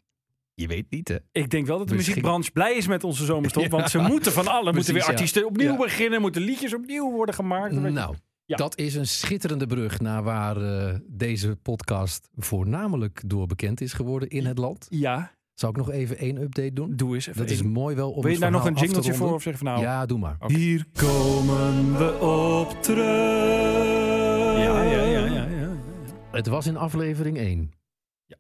Je 0.55 0.67
weet 0.67 0.91
niet, 0.91 1.09
hè? 1.09 1.17
Ik 1.33 1.51
denk 1.51 1.67
wel 1.67 1.79
dat 1.79 1.89
de 1.89 1.95
Misschien- 1.95 2.15
muziekbranche 2.15 2.51
blij 2.53 2.75
is 2.75 2.87
met 2.87 3.05
onze 3.05 3.25
zomerstop. 3.25 3.63
Ja. 3.63 3.69
Want 3.69 3.91
ze 3.91 3.99
moeten 3.99 4.33
van 4.33 4.47
alle. 4.49 4.73
moeten 4.73 4.93
weer 4.95 5.03
ja. 5.03 5.09
artiesten 5.09 5.47
opnieuw 5.47 5.71
Ja. 5.71 5.77
beginnen. 5.77 6.21
Moeten 6.21 6.43
liedjes 6.43 6.75
opnieuw 6.75 7.11
worden 7.11 7.35
gemaakt. 7.35 7.73
Nou, 7.73 8.15
dat 8.47 8.79
is 8.79 8.95
een 8.95 9.07
schitterende 9.07 9.67
brug 9.67 10.01
naar 10.01 10.23
waar 10.23 10.57
eh, 10.57 10.95
deze 11.07 11.57
podcast 11.57 12.29
voornamelijk 12.37 13.23
door 13.27 13.47
bekend 13.47 13.81
is 13.81 13.93
geworden 13.93 14.29
in 14.29 14.47
het 14.47 14.59
land. 14.59 14.87
Ja, 14.91 15.33
Zal 15.55 15.71
ik 15.71 15.77
nog 15.77 15.91
even 15.91 16.19
één 16.19 16.43
update 16.43 16.73
doen? 16.73 16.97
doe 16.97 17.15
eens 17.15 17.27
even. 17.27 17.41
Dat 17.41 17.51
is 17.51 17.63
mooi 17.63 17.97
wel 17.97 18.11
om 18.11 18.23
Wil 18.23 18.33
je 18.33 18.39
daar 18.39 18.51
nog 18.51 18.67
een 18.67 18.75
jingletje 18.75 19.15
voor? 19.15 19.35
Of 19.35 19.43
zeg 19.43 19.57
van 19.57 19.67
nou... 19.67 19.81
Ja, 19.81 20.07
doe 20.07 20.19
maar. 20.19 20.37
Hier 20.47 20.87
komen 20.93 21.97
we 21.99 22.19
op 22.19 22.83
terug. 22.83 24.57
Ja, 24.59 24.83
ja, 24.83 25.03
ja, 25.03 25.27
ja. 25.27 25.47
ja. 25.47 25.77
Het 26.31 26.47
was 26.47 26.67
in 26.67 26.77
aflevering 26.77 27.37
1. 27.37 27.71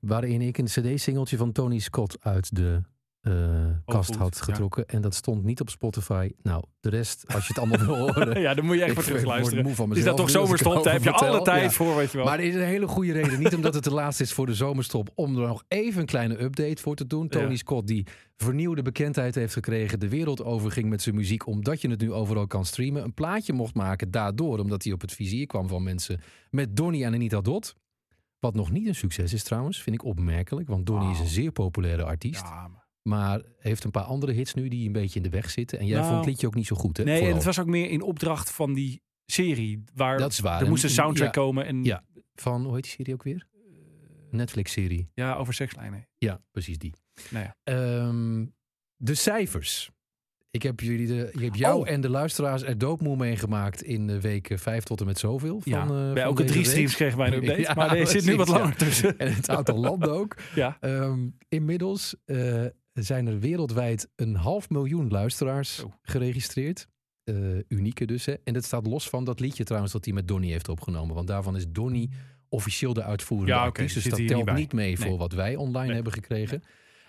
Waarin 0.00 0.40
ik 0.40 0.58
een 0.58 0.64
cd-singeltje 0.64 1.36
van 1.36 1.52
Tony 1.52 1.78
Scott 1.78 2.16
uit 2.20 2.56
de 2.56 2.82
eh, 3.24 3.66
kast 3.84 4.14
had 4.14 4.36
ja. 4.38 4.44
getrokken. 4.44 4.86
En 4.86 5.00
dat 5.00 5.14
stond 5.14 5.44
niet 5.44 5.60
op 5.60 5.70
Spotify. 5.70 6.30
Nou, 6.42 6.64
de 6.80 6.88
rest, 6.88 7.24
als 7.34 7.46
je 7.46 7.52
het 7.54 7.58
allemaal 7.58 7.86
wil 7.86 7.96
horen. 7.98 8.40
Ja, 8.44 8.54
dan 8.54 8.64
moet 8.64 8.76
je 8.76 8.82
echt 8.84 9.02
voor 9.02 9.62
moe 9.62 9.74
van 9.74 9.96
Is 9.96 10.04
dat 10.04 10.16
toch 10.16 10.30
zomerstop? 10.30 10.84
Daar 10.84 10.92
heb 10.92 11.02
je 11.02 11.10
alle 11.10 11.42
tijd 11.42 11.62
Ja. 11.62 11.70
voor, 11.70 11.96
weet 11.96 12.10
je 12.10 12.16
wel. 12.16 12.26
Maar 12.26 12.38
er 12.38 12.44
is 12.44 12.54
een 12.54 12.60
hele 12.60 12.88
goede 12.88 13.12
reden. 13.12 13.38
Niet 13.38 13.54
omdat 13.54 13.74
het 13.74 13.84
de 13.84 13.92
laatste 13.92 14.22
is 14.22 14.32
voor 14.32 14.46
de 14.46 14.54
zomerstop. 14.54 15.10
Om 15.14 15.36
er 15.38 15.46
nog 15.46 15.64
even 15.68 16.00
een 16.00 16.06
kleine 16.06 16.42
update 16.42 16.82
voor 16.82 16.94
te 16.94 17.06
doen. 17.06 17.28
Tony 17.28 17.50
Ja. 17.50 17.56
Scott 17.56 17.86
die 17.86 18.06
vernieuwde 18.36 18.82
bekendheid 18.82 19.34
heeft 19.34 19.52
gekregen. 19.52 20.00
De 20.00 20.08
wereld 20.08 20.44
overging 20.44 20.88
met 20.88 21.02
zijn 21.02 21.14
muziek. 21.14 21.46
Omdat 21.46 21.80
je 21.80 21.88
het 21.90 22.00
nu 22.00 22.12
overal 22.12 22.46
kan 22.46 22.64
streamen. 22.64 23.02
Een 23.04 23.14
plaatje 23.14 23.52
mocht 23.52 23.74
maken 23.74 24.10
daardoor. 24.10 24.58
Omdat 24.58 24.84
hij 24.84 24.92
op 24.92 25.00
het 25.00 25.12
vizier 25.12 25.46
kwam 25.46 25.68
van 25.68 25.82
mensen. 25.82 26.20
Met 26.50 26.76
Donny 26.76 27.04
en 27.04 27.14
Anita 27.14 27.40
Dot. 27.40 27.74
Wat 28.38 28.54
nog 28.54 28.70
niet 28.70 28.86
een 28.86 28.94
succes 28.94 29.32
is 29.32 29.42
trouwens. 29.42 29.82
Vind 29.82 29.96
ik 29.96 30.04
opmerkelijk. 30.04 30.68
Want 30.68 30.86
Donny 30.86 31.10
is 31.10 31.18
een 31.18 31.26
zeer 31.26 31.52
populaire 31.52 32.04
artiest. 32.04 32.42
Ja, 32.42 32.68
maar- 32.68 32.82
Maar 33.08 33.42
heeft 33.58 33.84
een 33.84 33.90
paar 33.90 34.02
andere 34.02 34.32
hits 34.32 34.54
nu 34.54 34.68
die 34.68 34.86
een 34.86 34.92
beetje 34.92 35.16
in 35.16 35.22
de 35.22 35.30
weg 35.30 35.50
zitten. 35.50 35.78
En 35.78 35.86
jij 35.86 35.96
Nou, 35.96 36.06
vond 36.06 36.18
het 36.18 36.28
liedje 36.28 36.46
ook 36.46 36.54
niet 36.54 36.66
zo 36.66 36.76
goed 36.76 36.96
hè? 36.96 37.04
Nee, 37.04 37.28
en 37.28 37.34
het 37.34 37.44
was 37.44 37.58
ook 37.58 37.66
meer 37.66 37.90
in 37.90 38.02
opdracht 38.02 38.50
van 38.50 38.72
die 38.74 39.02
serie. 39.26 39.84
Waar 39.94 40.18
Dat 40.18 40.32
is 40.32 40.38
waar. 40.40 40.60
er 40.62 40.68
moest 40.68 40.84
een 40.84 40.90
soundtrack 40.90 41.34
ja. 41.34 41.40
komen. 41.42 41.66
En 41.66 41.84
Ja. 41.84 42.04
Van, 42.34 42.64
hoe 42.64 42.74
heet 42.74 42.82
die 42.82 42.92
serie 42.92 43.14
ook 43.14 43.22
weer? 43.22 43.46
Netflix-serie. 44.30 45.08
ja, 45.14 45.34
over 45.34 45.54
sekslijnen. 45.54 46.08
Ja, 46.18 46.40
precies 46.50 46.78
die. 46.78 46.92
Nou 47.30 47.44
ja. 47.44 47.56
Ehm, 47.64 48.46
de 48.96 49.14
cijfers. 49.14 49.90
Ik 50.50 50.62
heb, 50.62 50.80
jullie 50.80 51.06
de, 51.06 51.30
ik 51.32 51.40
heb 51.40 51.54
jou 51.54 51.80
Oh. 51.80 51.88
en 51.90 52.00
de 52.00 52.08
luisteraars 52.08 52.62
er 52.62 52.78
doodmoe 52.78 53.16
meegemaakt 53.16 53.82
in 53.82 54.06
de 54.06 54.20
weken 54.20 54.58
5 54.58 54.84
tot 54.84 55.00
en 55.00 55.06
met 55.06 55.18
zoveel. 55.18 55.60
Van, 55.60 55.72
Ja, 55.72 55.82
eh, 55.82 56.12
bij 56.12 56.22
elke 56.22 56.44
drie 56.44 56.64
streams 56.64 56.94
kregen 56.94 57.18
wij 57.18 57.26
een 57.26 57.34
update. 57.42 57.60
Ja, 57.60 57.74
maar 57.74 57.96
er 57.96 58.06
zit 58.06 58.24
nu 58.24 58.36
wat 58.36 58.48
langer 58.48 58.66
ja. 58.68 58.74
tussen. 58.74 59.18
En 59.18 59.34
het 59.34 59.48
aantal 59.48 59.78
landen 59.78 60.10
ook. 60.12 60.36
Ja. 60.54 60.76
Ehm, 60.80 61.28
inmiddels 61.48 62.14
eh, 62.24 62.64
zijn 63.02 63.26
er 63.26 63.38
wereldwijd 63.40 64.08
een 64.16 64.34
half 64.34 64.70
miljoen 64.70 65.08
luisteraars 65.08 65.84
geregistreerd. 66.02 66.86
Eh, 67.24 67.34
unieke 67.68 68.04
dus. 68.06 68.24
Hè. 68.26 68.34
En 68.44 68.52
dat 68.52 68.64
staat 68.64 68.86
los 68.86 69.08
van 69.08 69.24
dat 69.24 69.40
liedje 69.40 69.64
trouwens 69.64 69.92
dat 69.92 70.04
hij 70.04 70.14
met 70.14 70.28
Donny 70.28 70.48
heeft 70.50 70.68
opgenomen. 70.68 71.14
Want 71.14 71.26
daarvan 71.26 71.56
is 71.56 71.64
Donny 71.68 72.08
officieel 72.48 72.92
de 72.92 73.02
uitvoerende 73.02 73.52
Ja, 73.52 73.70
die 73.70 73.86
Dus 73.86 74.04
dat 74.04 74.26
telt 74.26 74.52
niet 74.54 74.72
mee 74.72 74.86
Nee. 74.86 75.08
voor 75.08 75.18
wat 75.18 75.32
wij 75.32 75.56
online 75.56 75.86
Nee. 75.86 75.94
hebben 75.94 76.12
gekregen. 76.12 76.62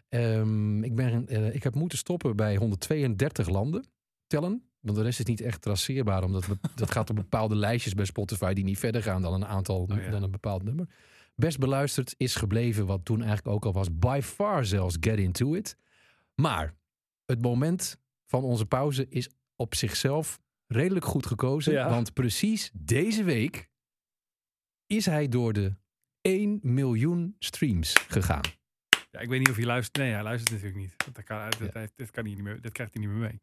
Ehm, 0.10 0.84
ik, 0.84 0.96
ben, 0.96 1.28
eh, 1.28 1.56
ik 1.56 1.64
heb 1.64 1.76
moeten 1.76 1.98
stoppen 1.98 2.36
bij 2.36 2.56
132 2.56 3.50
landen 3.50 3.86
tellen. 4.28 4.64
Want 4.80 4.98
de 4.98 5.04
rest 5.04 5.20
is 5.20 5.26
niet 5.26 5.42
echt 5.42 5.62
traceerbaar. 5.62 6.24
Omdat 6.24 6.46
dat 6.76 6.92
gaat 6.92 7.10
op 7.10 7.16
bepaalde 7.16 7.56
lijstjes 7.56 7.94
bij 7.94 8.06
Spotify 8.06 8.54
die 8.54 8.64
niet 8.64 8.80
verder 8.80 9.04
gaan 9.04 9.22
dan 9.22 9.34
een 9.34 9.46
aantal 9.46 9.80
Oh 9.92 9.98
ja. 10.04 10.10
dan 10.10 10.24
een 10.24 10.32
bepaald 10.32 10.64
nummer. 10.64 10.88
Best 11.36 11.60
beluisterd 11.60 12.14
is 12.18 12.36
gebleven 12.36 12.86
wat 12.86 13.06
toen 13.06 13.18
eigenlijk 13.22 13.48
ook 13.48 13.66
al 13.66 13.74
was. 13.74 13.98
By 13.98 14.20
far 14.24 14.66
zelfs 14.66 14.98
Get 15.00 15.18
Into 15.20 15.54
It. 15.54 15.78
Maar 16.36 16.76
het 17.26 17.42
moment 17.42 18.00
van 18.26 18.44
onze 18.44 18.66
pauze 18.66 19.08
is 19.10 19.30
op 19.56 19.76
zichzelf 19.76 20.40
redelijk 20.68 21.06
goed 21.06 21.26
gekozen. 21.26 21.74
Ja. 21.74 21.90
Want 21.90 22.14
precies 22.14 22.72
deze 22.74 23.24
week 23.24 23.70
is 24.86 25.06
hij 25.06 25.28
door 25.28 25.54
de 25.54 25.76
1 26.22 26.60
miljoen 26.62 27.36
streams 27.40 27.94
gegaan. 28.08 28.42
Ja, 29.12 29.20
ik 29.20 29.30
weet 29.30 29.40
niet 29.40 29.50
of 29.50 29.56
hij 29.56 29.66
luistert. 29.66 29.98
Nee, 29.98 30.12
hij 30.14 30.24
luistert 30.24 30.52
natuurlijk 30.52 30.80
niet. 30.80 31.16
Dat 31.16 31.24
kan, 31.24 31.50
dat, 31.96 32.12
kan 32.12 32.26
hij 32.26 32.34
niet 32.34 32.44
meer, 32.44 32.62
dat 32.62 32.72
krijgt 32.72 32.94
hij 32.94 33.04
niet 33.06 33.12
meer 33.12 33.22
mee. 33.30 33.40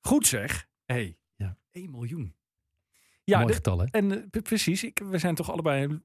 Goed 0.00 0.26
zeg. 0.26 0.68
hey, 0.84 1.18
Ja. 1.36 1.56
1 1.70 1.90
miljoen. 1.90 2.34
Ja, 3.24 3.36
Mooi 3.36 3.48
de- 3.48 3.54
getal, 3.54 3.78
hè? 3.78 3.86
en 3.90 4.12
eh, 4.22 4.28
pre- 4.30 4.40
precies. 4.42 4.84
Ik, 4.84 4.98
we 4.98 5.18
zijn 5.18 5.34
toch 5.34 5.50
allebei 5.50 6.00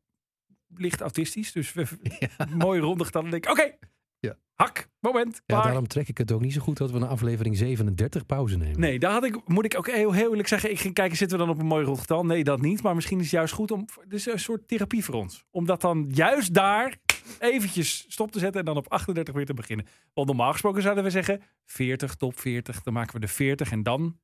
licht 0.75 1.01
autistisch. 1.01 1.51
Dus 1.51 1.73
we, 1.73 1.85
mooie 2.57 2.79
ronde 2.81 3.05
getallen. 3.05 3.31
denk 3.31 3.45
ik, 3.45 3.51
oké. 3.51 3.75
Ja. 4.19 4.37
Hak, 4.53 4.89
moment, 4.99 5.35
Ja, 5.35 5.41
klaar. 5.45 5.63
daarom 5.63 5.87
trek 5.87 6.07
ik 6.07 6.17
het 6.17 6.31
ook 6.31 6.41
niet 6.41 6.53
zo 6.53 6.61
goed 6.61 6.77
dat 6.77 6.91
we 6.91 6.97
een 6.97 7.03
aflevering 7.03 7.57
37 7.57 8.25
pauze 8.25 8.57
nemen. 8.57 8.79
Nee, 8.79 8.99
daar 8.99 9.11
had 9.11 9.23
ik, 9.23 9.47
moet 9.47 9.65
ik 9.65 9.77
ook 9.77 9.87
heel, 9.91 10.11
heel 10.13 10.29
eerlijk 10.29 10.47
zeggen. 10.47 10.71
Ik 10.71 10.79
ging 10.79 10.93
kijken, 10.93 11.17
zitten 11.17 11.37
we 11.37 11.45
dan 11.45 11.53
op 11.53 11.59
een 11.59 11.65
mooi 11.67 11.85
rond 11.85 11.99
getal? 11.99 12.25
Nee, 12.25 12.43
dat 12.43 12.61
niet. 12.61 12.81
Maar 12.83 12.95
misschien 12.95 13.17
is 13.17 13.23
het 13.23 13.33
juist 13.33 13.53
goed 13.53 13.71
om. 13.71 13.85
Dus 14.07 14.25
een 14.25 14.39
soort 14.39 14.67
therapie 14.67 15.03
voor 15.05 15.15
ons. 15.15 15.45
Om 15.51 15.65
dat 15.65 15.81
dan 15.81 16.09
juist 16.13 16.53
daar 16.53 16.97
eventjes 17.39 18.05
stop 18.07 18.31
te 18.31 18.39
zetten 18.39 18.59
en 18.59 18.65
dan 18.65 18.77
op 18.77 18.87
38 18.91 19.33
weer 19.33 19.45
te 19.45 19.53
beginnen. 19.53 19.85
Want 20.13 20.27
normaal 20.27 20.51
gesproken 20.51 20.81
zouden 20.81 21.03
we 21.03 21.09
zeggen 21.09 21.41
40, 21.65 22.15
top 22.15 22.39
40. 22.39 22.81
Dan 22.83 22.93
maken 22.93 23.13
we 23.13 23.19
de 23.19 23.27
40 23.27 23.71
en 23.71 23.83
dan. 23.83 24.19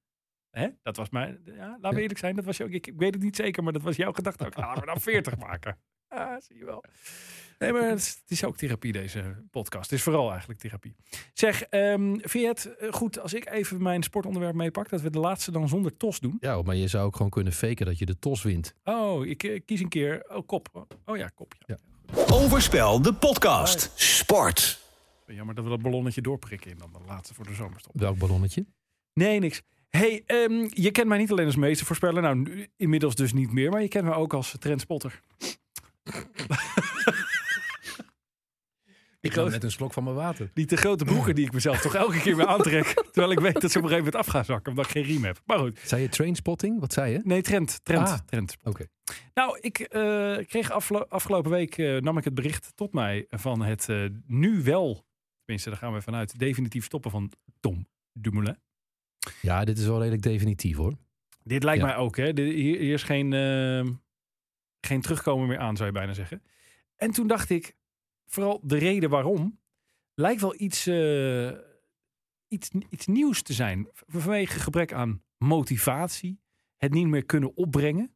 Hè? 0.49 0.67
Dat 0.83 0.95
was 0.97 1.09
mijn. 1.09 1.39
Ja, 1.45 1.53
laten 1.67 1.81
we 1.89 1.95
Ja. 1.95 2.01
eerlijk 2.01 2.19
zijn. 2.19 2.35
Dat 2.35 2.45
was 2.45 2.57
jou, 2.57 2.71
ik, 2.71 2.87
ik 2.87 2.93
weet 2.97 3.13
het 3.13 3.23
niet 3.23 3.35
zeker, 3.35 3.63
maar 3.63 3.73
dat 3.73 3.81
was 3.81 3.95
jouw 3.95 4.11
gedachte 4.11 4.45
ook. 4.45 4.57
Laten 4.57 4.79
we 4.81 4.87
dan 4.87 4.99
40 5.01 5.37
maken. 5.37 5.77
Ah, 6.25 6.41
zie 6.41 6.57
je 6.57 6.65
wel. 6.65 6.83
Nee, 7.59 7.71
maar 7.71 7.89
het 7.89 7.99
is, 7.99 8.09
het 8.21 8.31
is 8.31 8.43
ook 8.43 8.57
therapie, 8.57 8.91
deze 8.91 9.35
podcast. 9.51 9.89
Het 9.89 9.99
is 9.99 10.03
vooral 10.05 10.29
eigenlijk 10.29 10.59
therapie. 10.59 10.95
Zeg, 11.33 11.63
ehm 11.63 12.17
vind 12.19 12.31
je 12.43 12.47
het 12.47 12.75
eh, 12.77 12.93
goed 12.93 13.19
als 13.19 13.33
ik 13.33 13.49
even 13.49 13.81
mijn 13.81 14.03
sportonderwerp 14.03 14.55
meepak? 14.55 14.89
Dat 14.89 15.01
we 15.01 15.09
de 15.09 15.19
laatste 15.19 15.51
dan 15.51 15.67
zonder 15.67 15.97
tos 15.97 16.19
doen? 16.19 16.37
Ja, 16.39 16.61
maar 16.61 16.75
je 16.75 16.87
zou 16.87 17.05
ook 17.05 17.15
gewoon 17.15 17.31
kunnen 17.31 17.53
faken 17.53 17.85
dat 17.85 17.97
je 17.99 18.05
de 18.05 18.19
tos 18.19 18.43
wint. 18.43 18.75
Oh, 18.83 19.25
ik 19.25 19.43
eh, 19.43 19.61
kies 19.65 19.79
een 19.79 19.89
keer. 19.89 20.25
Oh, 20.27 20.47
kop. 20.47 20.87
Oh 21.05 21.17
ja, 21.17 21.27
kop. 21.35 21.53
Ja. 21.65 21.77
Overspel, 22.31 23.01
de 23.01 23.13
podcast. 23.13 23.91
Sport. 23.95 24.83
Jammer 25.27 25.55
dat 25.55 25.63
we 25.63 25.69
dat 25.69 25.81
ballonnetje 25.81 26.21
doorprikken 26.21 26.71
in 26.71 26.77
dan 26.77 26.91
de 26.93 26.99
laatste 27.07 27.33
voor 27.33 27.45
de 27.45 27.53
zomerstop. 27.53 27.91
Welk 27.95 28.17
ballonnetje? 28.17 28.65
Nee, 29.13 29.39
niks. 29.39 29.61
Hey, 29.89 30.23
ehm, 30.25 30.67
je 30.69 30.91
kent 30.91 31.07
mij 31.07 31.17
niet 31.17 31.31
alleen 31.31 31.45
als 31.45 31.55
meestervoorspeller. 31.55 32.21
Nou, 32.21 32.35
nu- 32.35 32.67
inmiddels 32.77 33.15
dus 33.15 33.33
niet 33.33 33.51
meer. 33.51 33.71
Maar 33.71 33.81
je 33.81 33.87
kent 33.87 34.05
mij 34.05 34.13
ook 34.15 34.33
als 34.33 34.55
trendspotter. 34.59 35.21
Ik 39.19 39.33
ga 39.33 39.43
met 39.43 39.63
een 39.63 39.71
slok 39.71 39.93
van 39.93 40.03
mijn 40.03 40.15
water. 40.15 40.49
Die 40.53 40.65
te 40.65 40.77
grote 40.77 41.05
broeken 41.05 41.35
die 41.35 41.45
ik 41.45 41.53
mezelf 41.53 41.81
toch 41.81 41.95
elke 41.95 42.19
keer 42.19 42.35
weer 42.35 42.45
aantrek. 42.47 42.85
Terwijl 43.11 43.31
ik 43.31 43.39
weet 43.39 43.61
dat 43.61 43.71
ze 43.71 43.77
op 43.77 43.83
een 43.83 43.89
gegeven 43.89 44.11
moment 44.11 44.15
af 44.15 44.27
gaan 44.27 44.45
zakken. 44.45 44.69
Omdat 44.71 44.85
ik 44.85 44.91
geen 44.91 45.03
riem 45.03 45.23
heb. 45.23 45.41
Maar 45.45 45.57
goed. 45.59 45.79
Zei 45.83 46.01
je 46.01 46.09
trainspotting? 46.09 46.79
Wat 46.79 46.93
zei 46.93 47.11
je? 47.11 47.19
Nee, 47.23 47.41
trend. 47.41 47.79
Trend. 47.83 48.07
Ah. 48.07 48.17
trend. 48.25 48.57
Oké. 48.63 48.85
Nou, 49.33 49.57
ik 49.61 49.79
eh, 49.79 50.37
kreeg 50.47 50.71
afgelo- 50.71 51.05
afgelopen 51.09 51.51
week 51.51 51.77
eh, 51.77 52.01
nam 52.01 52.17
ik 52.17 52.23
het 52.23 52.33
bericht 52.33 52.71
tot 52.75 52.93
mij 52.93 53.25
van 53.29 53.61
het 53.61 53.89
eh, 53.89 54.05
nu 54.27 54.63
wel, 54.63 55.05
tenminste 55.43 55.69
daar 55.69 55.79
gaan 55.79 55.93
we 55.93 56.01
vanuit, 56.01 56.39
definitief 56.39 56.85
stoppen 56.85 57.11
van 57.11 57.31
Tom 57.59 57.87
Dumoulin. 58.13 58.57
Ja, 59.41 59.63
dit 59.65 59.77
is 59.77 59.85
wel 59.85 59.97
redelijk 59.97 60.21
definitief 60.23 60.77
hoor. 60.77 60.93
Dit 61.43 61.63
lijkt 61.63 61.81
Ja. 61.81 61.87
mij 61.87 61.95
ook, 61.95 62.17
hè? 62.17 62.33
De- 62.33 62.41
hier, 62.41 62.79
hier 62.79 62.93
is 62.93 63.03
geen, 63.03 63.33
geen 64.85 65.01
terugkomen 65.01 65.47
meer 65.47 65.59
aan, 65.59 65.75
zou 65.75 65.87
je 65.87 65.93
bijna 65.95 66.13
zeggen. 66.13 66.43
En 66.95 67.11
toen 67.11 67.27
dacht 67.27 67.49
ik, 67.49 67.75
vooral 68.25 68.59
de 68.63 68.77
reden 68.77 69.09
waarom, 69.09 69.59
lijkt 70.13 70.41
wel 70.41 70.55
iets, 70.57 70.87
eh, 70.87 71.51
iets, 72.47 72.69
iets 72.89 73.05
nieuws 73.07 73.41
te 73.41 73.53
zijn. 73.53 73.87
Vanwege 73.93 74.59
gebrek 74.59 74.93
aan 74.93 75.23
motivatie, 75.37 76.39
het 76.77 76.93
niet 76.93 77.07
meer 77.07 77.25
kunnen 77.25 77.55
opbrengen, 77.57 78.09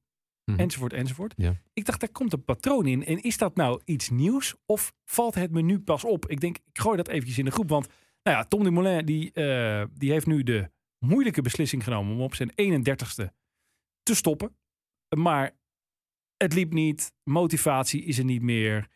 Mhm. 0.45 0.59
enzovoort, 0.59 0.93
enzovoort. 0.93 1.34
Ja. 1.38 1.53
Ik 1.74 1.86
dacht, 1.86 1.99
daar 1.99 2.09
komt 2.11 2.34
een 2.34 2.43
patroon 2.43 2.86
in. 2.86 3.05
En 3.05 3.22
is 3.22 3.38
dat 3.38 3.55
nou 3.55 3.82
iets 3.86 4.09
nieuws 4.09 4.55
of 4.65 4.93
valt 5.05 5.36
het 5.36 5.51
me 5.51 5.61
nu 5.61 5.80
pas 5.80 6.03
op? 6.03 6.28
Ik 6.28 6.39
denk, 6.39 6.57
ik 6.57 6.80
gooi 6.80 6.97
dat 6.97 7.07
eventjes 7.07 7.38
in 7.38 7.45
de 7.45 7.51
groep. 7.51 7.70
Want 7.70 7.88
nou 8.24 8.38
ja, 8.38 8.43
Tom 8.43 8.63
Dumoulin 8.63 9.05
die, 9.05 9.32
eh, 9.34 9.84
die 9.93 10.11
heeft 10.11 10.26
nu 10.26 10.43
de 10.43 10.70
moeilijke 11.05 11.41
beslissing 11.41 11.84
genomen 11.84 12.13
om 12.15 12.22
op 12.22 12.36
zijn 12.36 12.51
31ste 12.55 13.34
te 14.03 14.15
stoppen. 14.15 14.55
Maar 15.17 15.57
het 16.44 16.54
liep 16.54 16.74
niet. 16.74 17.12
Motivatie 17.24 18.04
is 18.04 18.18
er 18.18 18.24
niet 18.24 18.42
meer. 18.42 18.88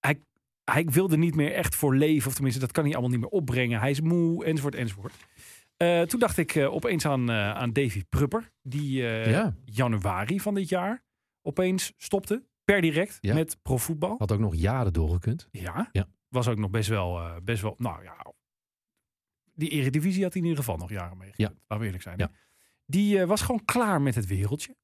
Hij, 0.00 0.20
hij 0.64 0.84
wilde 0.84 1.16
niet 1.16 1.34
meer 1.34 1.52
echt 1.52 1.74
voor 1.74 1.96
leven. 1.96 2.26
Of 2.28 2.34
tenminste, 2.34 2.60
dat 2.60 2.72
kan 2.72 2.84
hij 2.84 2.92
allemaal 2.92 3.10
niet 3.10 3.20
meer 3.20 3.28
opbrengen. 3.28 3.80
Hij 3.80 3.90
is 3.90 4.00
moe, 4.00 4.44
enzovoort, 4.44 4.74
enzovoort. 4.74 5.14
Eh, 5.76 6.02
toen 6.02 6.20
dacht 6.20 6.38
ik 6.38 6.54
eh, 6.54 6.72
opeens 6.74 7.06
aan, 7.06 7.30
eh, 7.30 7.50
aan 7.50 7.72
Davy 7.72 8.02
Prupper. 8.08 8.52
Die 8.62 9.02
Ja. 9.02 9.54
januari 9.64 10.40
van 10.40 10.54
dit 10.54 10.68
jaar 10.68 11.04
opeens 11.42 11.92
stopte. 11.96 12.42
Per 12.64 12.80
direct 12.80 13.18
Ja. 13.20 13.34
met 13.34 13.58
profvoetbal. 13.62 14.14
Had 14.18 14.32
ook 14.32 14.38
nog 14.38 14.54
jaren 14.54 14.92
doorgekund. 14.92 15.48
Ja. 15.50 15.88
Ja. 15.92 16.08
Was 16.28 16.48
ook 16.48 16.58
nog 16.58 16.70
best 16.70 16.88
wel, 16.88 17.40
best 17.44 17.62
wel, 17.62 17.74
nou 17.78 18.02
ja. 18.02 18.32
Die 19.54 19.68
Eredivisie 19.68 20.22
had 20.22 20.32
hij 20.32 20.42
in 20.42 20.48
ieder 20.48 20.64
geval 20.64 20.78
nog 20.80 20.90
jaren 20.90 21.16
mee. 21.16 21.32
Ja. 21.36 21.48
Laten 21.48 21.78
we 21.78 21.84
eerlijk 21.84 22.02
zijn. 22.02 22.18
Ja. 22.18 22.30
Die 22.86 23.26
was 23.26 23.40
gewoon 23.42 23.64
klaar 23.64 24.02
met 24.02 24.14
het 24.14 24.26
wereldje. 24.26 24.76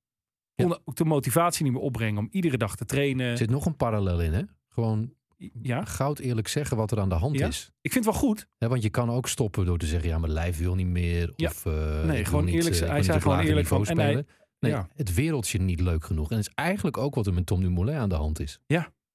Ja. 0.63 0.65
Kon 0.65 0.79
ook 0.85 0.97
de 0.97 1.05
motivatie 1.05 1.65
niet 1.65 1.73
meer 1.73 1.83
opbrengen 1.83 2.19
om 2.19 2.29
iedere 2.31 2.57
dag 2.57 2.77
te 2.77 2.85
trainen. 2.85 3.27
Er 3.27 3.37
zit 3.37 3.51
nog 3.51 3.67
een 3.67 3.77
parallel 3.77 4.21
in 4.23 4.33
hè. 4.33 4.43
Gewoon 4.69 5.17
Ja, 5.63 5.85
goud 5.85 6.19
eerlijk 6.19 6.49
zeggen 6.49 6.77
wat 6.77 6.91
er 6.91 7.01
aan 7.01 7.09
de 7.09 7.15
hand 7.15 7.39
Ja. 7.39 7.47
is. 7.47 7.71
ik 7.81 7.93
vind 7.93 8.05
het 8.05 8.15
wel 8.15 8.23
goed. 8.23 8.49
Hè, 8.59 8.69
want 8.69 8.83
je 8.83 8.91
kan 8.91 9.11
ook 9.11 9.29
stoppen 9.29 9.67
door 9.67 9.79
te 9.79 9.87
zeggen, 9.87 10.09
ja, 10.09 10.19
mijn 10.19 10.33
lijf 10.33 10.59
wil 10.59 10.75
niet 10.75 10.87
meer. 10.87 11.33
Ja. 11.37 11.49
Of, 11.49 11.67
eh, 11.67 12.05
Nee, 12.05 12.25
gewoon 12.25 12.45
niet, 12.45 12.55
eerlijk 12.55 12.73
eh, 12.73 12.79
zijn. 12.79 12.91
Hij 12.91 13.03
zei 13.03 13.21
gewoon 13.21 13.39
eerlijk 13.41 13.67
van- 13.67 13.79
niveau 13.79 13.99
en 14.01 14.05
hij- 14.15 14.23
spelen. 14.23 14.37
Nee, 14.61 14.73
Ja. 14.73 14.89
het 14.95 15.15
wereldje 15.15 15.59
niet 15.61 15.81
leuk 15.81 16.05
genoeg. 16.05 16.31
En 16.31 16.37
dat 16.37 16.47
is 16.47 16.53
eigenlijk 16.55 16.97
ook 16.97 17.15
wat 17.15 17.27
er 17.27 17.35
met 17.35 17.47
Tom 17.47 17.61
Dumoulin 17.61 17.95
aan 17.97 18.09
de 18.09 18.15
hand 18.15 18.41
is. 18.41 18.61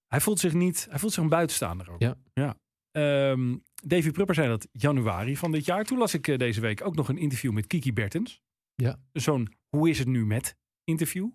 Hij 0.07 0.21
voelt 0.21 0.39
zich 0.39 0.53
niet, 0.53 0.87
hij 0.89 0.99
voelt 0.99 1.13
zich 1.13 1.23
een 1.23 1.29
buitenstaander 1.29 1.91
ook. 1.91 1.99
Ja. 2.01 2.15
ja. 2.33 2.55
Ehm, 2.91 3.55
Davy 3.85 4.11
Prupper 4.11 4.35
zei 4.35 4.47
dat 4.47 4.67
januari 4.71 5.37
van 5.37 5.51
dit 5.51 5.65
jaar. 5.65 5.83
Toen 5.85 5.97
las 5.97 6.13
ik 6.13 6.27
eh, 6.27 6.37
deze 6.37 6.61
week 6.61 6.85
ook 6.85 6.95
nog 6.95 7.09
een 7.09 7.17
interview 7.17 7.51
met 7.51 7.67
Kiki 7.67 7.93
Bertens. 7.93 8.41
Ja. 8.75 8.99
Zo'n 9.11 9.53
hoe 9.69 9.89
is 9.89 9.99
het 9.99 10.07
nu 10.07 10.25
met 10.25 10.55
interview. 10.83 11.29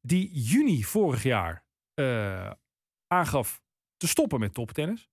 Die 0.00 0.30
juni 0.32 0.84
vorig 0.84 1.22
jaar 1.22 1.64
eh, 1.94 2.50
aangaf 3.06 3.62
te 3.96 4.08
stoppen 4.08 4.40
met 4.40 4.54
toptennis. 4.54 5.08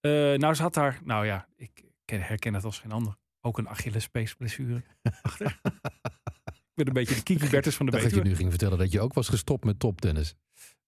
Eh, 0.00 0.10
nou, 0.12 0.54
ze 0.54 0.62
had 0.62 0.74
daar, 0.74 1.00
nou 1.04 1.26
ja, 1.26 1.48
ik 1.56 1.84
ken- 2.04 2.20
herken 2.22 2.54
het 2.54 2.64
als 2.64 2.78
geen 2.78 2.92
ander. 2.92 3.16
Ook 3.40 3.58
een 3.58 3.68
Achillespeesblessure 3.68 4.82
achter. 5.22 5.60
ik 6.44 6.74
ben 6.74 6.86
een 6.86 6.92
beetje 6.92 7.14
de 7.14 7.22
Kiki 7.22 7.48
Bertens 7.50 7.76
van 7.76 7.86
de 7.86 7.92
dacht 7.92 8.02
dat 8.04 8.12
je 8.12 8.18
Betuwe. 8.18 8.34
nu 8.36 8.40
ging 8.40 8.50
vertellen 8.50 8.78
dat 8.78 8.92
je 8.92 9.00
ook 9.00 9.12
was 9.14 9.28
gestopt 9.28 9.64
met 9.64 9.78
toptennis. 9.78 10.34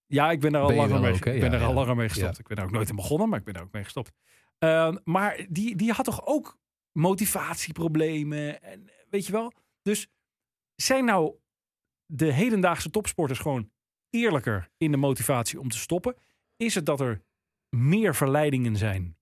Ja, 0.06 0.30
ik 0.30 0.40
ben 0.40 0.52
daar 0.52 0.60
al 0.62 0.66
Ben 0.68 0.76
langer 0.76 1.00
mee, 1.00 1.12
ik 1.14 1.20
ben 1.22 1.34
Ja, 1.36 1.48
daar 1.48 1.62
al 1.62 1.74
langer 1.74 1.96
mee 1.96 2.08
gestopt. 2.08 2.32
Ja. 2.34 2.38
Ik 2.40 2.46
ben 2.46 2.56
daar 2.56 2.66
ook 2.66 2.72
nooit 2.72 2.88
in 2.88 2.96
begonnen, 2.96 3.28
maar 3.28 3.38
ik 3.38 3.44
ben 3.44 3.54
daar 3.54 3.62
ook 3.62 3.72
mee 3.72 3.84
gestopt. 3.84 4.12
Ehm, 4.58 4.96
maar 5.04 5.46
die, 5.48 5.76
die 5.76 5.92
had 5.92 6.04
toch 6.04 6.26
ook 6.26 6.58
motivatieproblemen 6.92 8.62
en 8.62 8.90
weet 9.10 9.26
je 9.26 9.32
wel. 9.32 9.52
Dus 9.82 10.08
zijn 10.74 11.04
nou 11.04 11.34
de 12.06 12.32
hedendaagse 12.32 12.90
topsporters 12.90 13.38
gewoon 13.38 13.70
eerlijker 14.10 14.70
in 14.76 14.90
de 14.90 14.96
motivatie 14.96 15.60
om 15.60 15.68
te 15.68 15.78
stoppen? 15.78 16.16
Is 16.56 16.74
het 16.74 16.86
dat 16.86 17.00
er 17.00 17.24
meer 17.76 18.14
verleidingen 18.14 18.76
zijn 18.76 19.16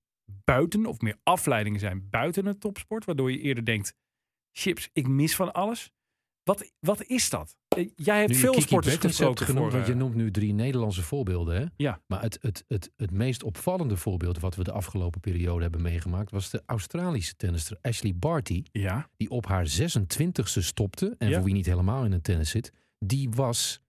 buiten 0.44 0.86
of 0.86 1.00
meer 1.00 1.18
afleidingen 1.22 1.80
zijn 1.80 2.08
buiten 2.10 2.46
het 2.46 2.60
topsport, 2.60 3.04
waardoor 3.04 3.30
je 3.30 3.40
eerder 3.40 3.64
denkt, 3.64 3.94
chips, 4.52 4.88
ik 4.92 5.08
mis 5.08 5.36
van 5.36 5.52
alles. 5.52 5.90
Wat, 6.42 6.72
wat 6.78 7.02
is 7.04 7.30
dat? 7.30 7.56
Eh, 7.76 7.88
Jij 7.96 8.18
hebt 8.18 8.30
Nu 8.30 8.36
veel 8.36 8.60
sporters 8.60 8.96
gesproken 8.96 9.46
genoemd, 9.46 9.64
voor, 9.64 9.72
want 9.74 9.86
je 9.86 9.92
eh, 9.92 9.98
noemt 9.98 10.14
nu 10.14 10.30
drie 10.30 10.52
Nederlandse 10.54 11.02
voorbeelden. 11.02 11.56
Hè? 11.56 11.64
Ja. 11.76 12.00
Maar 12.06 12.22
het, 12.22 12.38
het, 12.40 12.64
het, 12.68 12.90
het 12.96 13.10
meest 13.10 13.42
opvallende 13.42 13.96
voorbeeld 13.96 14.40
wat 14.40 14.54
we 14.54 14.64
de 14.64 14.72
afgelopen 14.72 15.20
periode 15.20 15.62
hebben 15.62 15.82
meegemaakt... 15.82 16.30
was 16.30 16.50
de 16.50 16.62
Australische 16.66 17.34
tennister 17.36 17.78
Ashley 17.80 18.14
Barty... 18.16 18.62
Ja, 18.72 19.08
die 19.16 19.30
op 19.30 19.46
haar 19.46 19.66
26e 19.80 20.42
stopte. 20.42 21.14
En 21.18 21.28
Ja. 21.28 21.34
voor 21.34 21.44
wie 21.44 21.54
niet 21.54 21.66
helemaal 21.66 22.04
in 22.04 22.12
het 22.12 22.24
tennis 22.24 22.50
zit... 22.50 22.72
die 22.98 23.30
was 23.30 23.82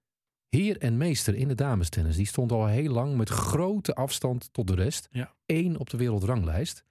heer 0.49 0.77
en 0.77 0.97
meester 0.97 1.35
in 1.35 1.47
de 1.47 1.55
damestennis. 1.55 2.15
Die 2.15 2.27
stond 2.27 2.51
al 2.51 2.65
heel 2.67 2.91
lang 2.91 3.15
met 3.15 3.29
grote 3.29 3.95
afstand 3.95 4.49
tot 4.51 4.67
de 4.67 4.75
rest. 4.75 5.07
Ja. 5.11 5.33
Eén 5.45 5.79
op 5.79 5.89
de 5.89 5.97
wereldranglijst. 5.97 6.83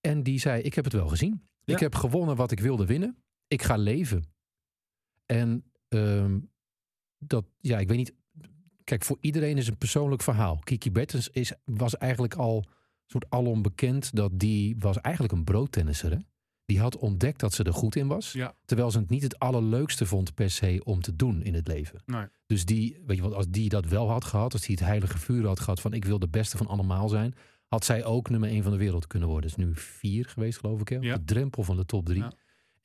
En 0.00 0.22
die 0.22 0.38
zei, 0.38 0.62
ik 0.62 0.74
heb 0.74 0.84
het 0.84 0.92
wel 0.92 1.08
gezien. 1.08 1.42
Ja. 1.64 1.74
Ik 1.74 1.80
heb 1.80 1.94
gewonnen 1.94 2.36
wat 2.36 2.50
ik 2.50 2.60
wilde 2.60 2.86
winnen. 2.86 3.16
Ik 3.48 3.62
ga 3.62 3.76
leven. 3.76 4.24
En 5.26 5.64
ehm, 5.94 6.38
dat, 7.18 7.44
ja, 7.60 7.78
ik 7.78 7.88
weet 7.88 7.96
niet. 7.96 8.14
Kijk, 8.84 9.04
voor 9.04 9.18
iedereen 9.20 9.56
is 9.58 9.68
een 9.68 9.76
persoonlijk 9.78 10.22
verhaal. 10.22 10.58
Kiki 10.64 10.90
Bertens 10.92 11.28
is, 11.28 11.52
was 11.64 11.96
eigenlijk 11.96 12.34
al 12.34 12.64
soort 13.06 13.30
alom 13.30 13.62
bekend 13.62 14.14
dat 14.16 14.30
die 14.34 14.76
was 14.78 15.00
eigenlijk 15.00 15.34
een 15.34 15.44
broodtennisser. 15.44 16.10
Hè? 16.10 16.16
Die 16.64 16.80
had 16.80 16.96
ontdekt 16.96 17.40
dat 17.40 17.52
ze 17.52 17.64
er 17.64 17.72
goed 17.72 17.96
in 17.96 18.06
was. 18.06 18.32
Ja. 18.32 18.54
Terwijl 18.64 18.90
ze 18.90 18.98
het 18.98 19.08
niet 19.10 19.22
het 19.22 19.38
allerleukste 19.38 20.06
vond 20.06 20.34
per 20.34 20.50
se 20.50 20.80
om 20.84 21.00
te 21.00 21.16
doen 21.16 21.42
in 21.42 21.54
het 21.54 21.68
leven. 21.68 22.02
Nee. 22.06 22.26
Dus 22.46 22.64
die, 22.64 23.02
weet 23.06 23.16
je 23.16 23.22
wat, 23.22 23.32
als 23.34 23.48
die 23.48 23.68
dat 23.68 23.86
wel 23.86 24.10
had 24.10 24.24
gehad, 24.24 24.52
als 24.52 24.62
die 24.62 24.76
het 24.76 24.84
heilige 24.84 25.18
vuur 25.18 25.46
had 25.46 25.60
gehad 25.60 25.80
van 25.80 25.92
ik 25.92 26.04
wil 26.04 26.18
de 26.18 26.28
beste 26.28 26.56
van 26.56 26.66
allemaal 26.66 27.08
zijn, 27.08 27.34
had 27.68 27.84
zij 27.84 28.04
ook 28.04 28.30
nummer 28.30 28.48
één 28.48 28.62
van 28.62 28.72
de 28.72 28.78
wereld 28.78 29.06
kunnen 29.06 29.28
worden. 29.28 29.50
Is 29.50 29.56
nu 29.56 29.70
vier 29.74 30.24
geweest, 30.28 30.58
geloof 30.58 30.80
ik. 30.80 30.88
Hè? 30.88 30.96
Op 30.96 31.02
Ja. 31.02 31.16
de 31.16 31.24
drempel 31.24 31.62
van 31.62 31.76
de 31.76 31.84
top 31.86 32.06
drie. 32.06 32.22
Ja. 32.22 32.32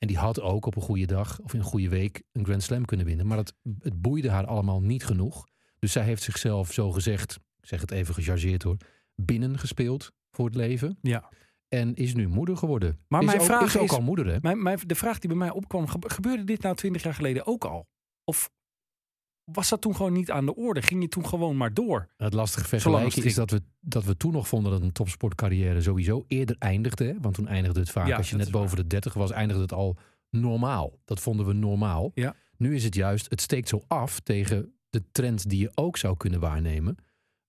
En 0.00 0.06
die 0.08 0.18
had 0.18 0.40
ook 0.40 0.66
op 0.66 0.76
een 0.76 0.82
goede 0.82 1.06
dag 1.06 1.40
of 1.40 1.52
in 1.54 1.58
een 1.58 1.64
goede 1.64 1.88
week 1.88 2.22
een 2.32 2.44
Grand 2.44 2.62
Slam 2.62 2.84
kunnen 2.84 3.06
winnen. 3.06 3.26
Maar 3.26 3.36
dat, 3.36 3.54
het 3.78 4.00
boeide 4.00 4.30
haar 4.30 4.46
allemaal 4.46 4.80
niet 4.82 5.04
genoeg. 5.04 5.46
Dus 5.78 5.92
zij 5.92 6.02
heeft 6.04 6.22
zichzelf 6.22 6.72
zo 6.72 6.90
gezegd, 6.92 7.32
ik 7.60 7.66
zeg 7.68 7.80
het 7.80 7.90
even 7.90 8.14
gechargeerd 8.14 8.62
hoor, 8.62 8.76
binnen 9.14 9.58
gespeeld 9.58 10.12
voor 10.30 10.44
het 10.46 10.54
leven. 10.54 10.98
Ja. 11.02 11.28
En 11.68 11.94
is 11.94 12.14
nu 12.14 12.28
moeder 12.28 12.56
geworden. 12.56 12.98
Maar 13.08 13.20
is 13.20 13.26
mijn 13.26 13.38
ook, 13.40 13.44
vraag 13.46 13.64
is 13.64 13.76
ook 13.76 13.82
is- 13.84 13.90
al 13.90 14.02
moeder, 14.02 14.26
hè? 14.26 14.38
Mijn, 14.40 14.62
mijn, 14.62 14.78
de 14.86 14.94
vraag 14.94 15.18
die 15.18 15.28
bij 15.28 15.38
mij 15.38 15.50
opkwam, 15.50 15.86
gebe- 15.86 16.10
gebeurde 16.10 16.44
dit 16.44 16.62
nou 16.62 16.74
twintig 16.76 17.02
jaar 17.02 17.14
geleden 17.14 17.46
ook 17.46 17.64
al? 17.64 17.88
Of 18.24 18.50
was 19.52 19.68
dat 19.68 19.80
toen 19.80 19.96
gewoon 19.96 20.12
niet 20.12 20.30
aan 20.30 20.46
de 20.46 20.54
orde? 20.54 20.82
Ging 20.82 21.02
je 21.02 21.08
toen 21.08 21.26
gewoon 21.26 21.56
maar 21.56 21.74
door? 21.74 22.08
Het 22.16 22.34
lastige 22.34 22.68
vergelijken 22.68 23.24
is 23.24 23.34
dat 23.34 23.50
we, 23.50 23.62
dat 23.80 24.04
we 24.04 24.16
toen 24.16 24.32
nog 24.32 24.48
vonden 24.48 24.72
dat 24.72 24.82
een 24.82 24.92
topsportcarrière 24.92 25.82
sowieso 25.82 26.24
eerder 26.28 26.56
eindigde. 26.58 27.04
Hè? 27.04 27.14
Want 27.20 27.34
toen 27.34 27.46
eindigde 27.48 27.80
het 27.80 27.90
vaak, 27.90 28.06
Ja, 28.06 28.16
als 28.16 28.30
je 28.30 28.36
net 28.36 28.50
boven 28.50 28.76
de 28.76 28.86
30 28.86 29.14
was, 29.14 29.30
eindigde 29.30 29.62
het 29.62 29.72
al 29.72 29.96
normaal. 30.30 30.98
Dat 31.04 31.20
vonden 31.20 31.46
we 31.46 31.52
normaal. 31.52 32.10
Ja. 32.14 32.34
Nu 32.56 32.74
is 32.74 32.84
het 32.84 32.94
juist, 32.94 33.26
het 33.30 33.40
steekt 33.40 33.68
zo 33.68 33.82
af 33.86 34.20
tegen 34.20 34.72
de 34.90 35.02
trend 35.12 35.48
die 35.48 35.60
je 35.60 35.70
ook 35.74 35.96
zou 35.96 36.16
kunnen 36.16 36.40
waarnemen. 36.40 36.96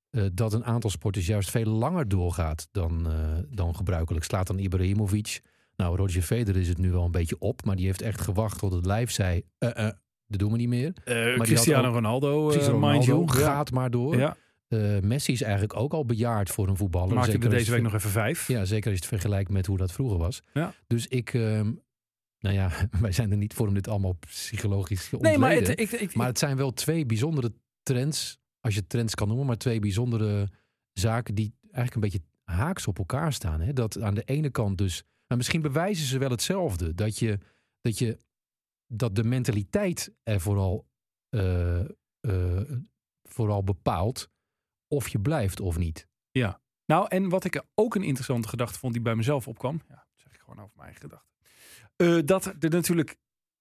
eh, 0.09 0.25
dat 0.33 0.53
een 0.53 0.65
aantal 0.65 0.89
sporters 0.89 1.25
juist 1.25 1.49
veel 1.49 1.65
langer 1.65 2.07
doorgaat 2.07 2.67
dan, 2.71 3.07
eh, 3.11 3.37
dan 3.49 3.75
gebruikelijk. 3.75 4.25
Slaat 4.25 4.47
dan 4.47 4.59
Ibrahimovic. 4.59 5.41
Nou, 5.75 5.97
Roger 5.97 6.21
Federer 6.21 6.61
is 6.61 6.67
het 6.67 6.77
nu 6.77 6.91
wel 6.91 7.05
een 7.05 7.11
beetje 7.11 7.39
op. 7.39 7.65
Maar 7.65 7.75
die 7.75 7.85
heeft 7.85 8.01
echt 8.01 8.21
gewacht 8.21 8.59
tot 8.59 8.71
het 8.71 8.85
lijf 8.85 9.11
zei, 9.11 9.43
eh, 9.57 9.87
eh, 9.87 9.93
dat 10.31 10.39
doen 10.39 10.51
we 10.51 10.57
niet 10.57 10.67
meer. 10.67 10.93
Eh, 11.03 11.35
had 11.37 11.45
Cristiano 11.47 11.87
ook- 11.87 11.93
Ronaldo, 11.93 12.45
eh, 12.45 12.51
Cristiano 12.51 12.79
mind. 12.87 13.05
Ronaldo 13.05 13.33
gaat 13.33 13.71
maar 13.71 13.89
door. 13.91 14.17
Ja, 14.17 14.37
Eh, 14.67 14.99
Messi 14.99 15.31
is 15.31 15.41
eigenlijk 15.41 15.75
ook 15.75 15.93
al 15.93 16.05
bejaard 16.05 16.49
voor 16.49 16.67
een 16.67 16.77
voetballer. 16.77 17.13
maakte 17.15 17.31
Zeker 17.31 17.45
er 17.45 17.51
deze 17.51 17.65
je 17.65 17.71
week 17.71 17.81
nog 17.81 17.93
even 17.93 18.09
vijf. 18.09 18.47
Ja, 18.47 18.65
zeker 18.65 18.91
als 18.91 18.99
je 18.99 19.05
het 19.05 19.05
vergelijkt 19.19 19.49
met 19.49 19.65
hoe 19.65 19.77
dat 19.77 19.91
vroeger 19.91 20.17
was. 20.17 20.41
Ja. 20.53 20.73
Dus 20.87 21.07
ik, 21.07 21.33
ehm, 21.33 21.71
nou 22.39 22.55
ja, 22.55 22.71
wij 23.01 23.11
zijn 23.11 23.31
er 23.31 23.37
niet 23.37 23.53
voor 23.53 23.67
om 23.67 23.73
dit 23.73 23.87
allemaal 23.87 24.13
psychologisch 24.19 25.09
te 25.09 25.17
Nee, 25.17 25.37
maar 25.37 25.49
ontleden. 25.51 25.69
het, 25.85 25.93
ik, 25.93 25.99
ik, 26.01 26.15
maar 26.15 26.27
het 26.27 26.39
zijn 26.39 26.57
wel 26.57 26.73
twee 26.73 27.05
bijzondere 27.05 27.53
trends, 27.83 28.39
als 28.59 28.75
je 28.75 28.87
trends 28.87 29.15
kan 29.15 29.27
noemen, 29.27 29.45
maar 29.45 29.57
twee 29.57 29.79
bijzondere 29.79 30.49
zaken 30.93 31.35
die 31.35 31.53
eigenlijk 31.61 31.95
een 31.95 32.01
beetje 32.11 32.27
haaks 32.43 32.87
op 32.87 32.97
elkaar 32.97 33.33
staan. 33.33 33.61
Hè? 33.61 33.73
Dat 33.73 34.01
aan 34.01 34.13
de 34.13 34.23
ene 34.23 34.49
kant 34.49 34.77
dus, 34.77 35.03
maar 35.27 35.37
misschien 35.37 35.61
bewijzen 35.61 36.05
ze 36.05 36.17
wel 36.17 36.29
hetzelfde, 36.29 36.93
dat 36.93 37.19
je, 37.19 37.37
dat 37.81 37.99
je, 37.99 38.17
dat 38.93 39.15
de 39.15 39.23
mentaliteit 39.23 40.13
er 40.23 40.41
vooral, 40.41 40.87
eh, 41.29 41.79
eh, 42.19 42.71
vooral 43.23 43.63
bepaalt 43.63 44.29
of 44.87 45.07
je 45.07 45.19
blijft 45.19 45.59
of 45.59 45.77
niet. 45.77 46.09
Nou, 46.85 47.07
en 47.07 47.29
wat 47.29 47.43
ik 47.43 47.63
ook 47.75 47.95
een 47.95 48.03
interessante 48.03 48.47
gedachte 48.47 48.79
vond 48.79 48.93
die 48.93 49.01
bij 49.01 49.15
mezelf 49.15 49.47
opkwam. 49.47 49.81
Ja, 49.87 50.07
zeg 50.15 50.33
ik 50.33 50.39
gewoon 50.39 50.59
over 50.59 50.71
mijn 50.75 50.87
eigen 50.87 51.09
gedachte. 51.09 51.29
Eh, 51.95 52.19
dat 52.25 52.45
er 52.45 52.69
natuurlijk 52.69 53.17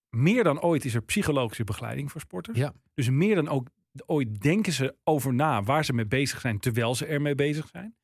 meer 0.08 0.44
dan 0.44 0.60
ooit 0.60 0.84
is 0.84 0.94
er 0.94 1.02
psychologische 1.02 1.64
begeleiding 1.64 2.10
voor 2.10 2.20
sporters. 2.20 2.58
Ja. 2.58 2.72
Dus 2.94 3.10
meer 3.10 3.34
dan 3.34 3.48
ook 3.48 3.68
ooit 4.06 4.40
denken 4.40 4.72
ze 4.72 4.96
over 5.04 5.34
na 5.34 5.62
waar 5.62 5.84
ze 5.84 5.92
mee 5.92 6.06
bezig 6.06 6.40
zijn 6.40 6.58
terwijl 6.58 6.94
ze 6.94 7.06
ermee 7.06 7.34
bezig 7.34 7.68
zijn. 7.68 7.96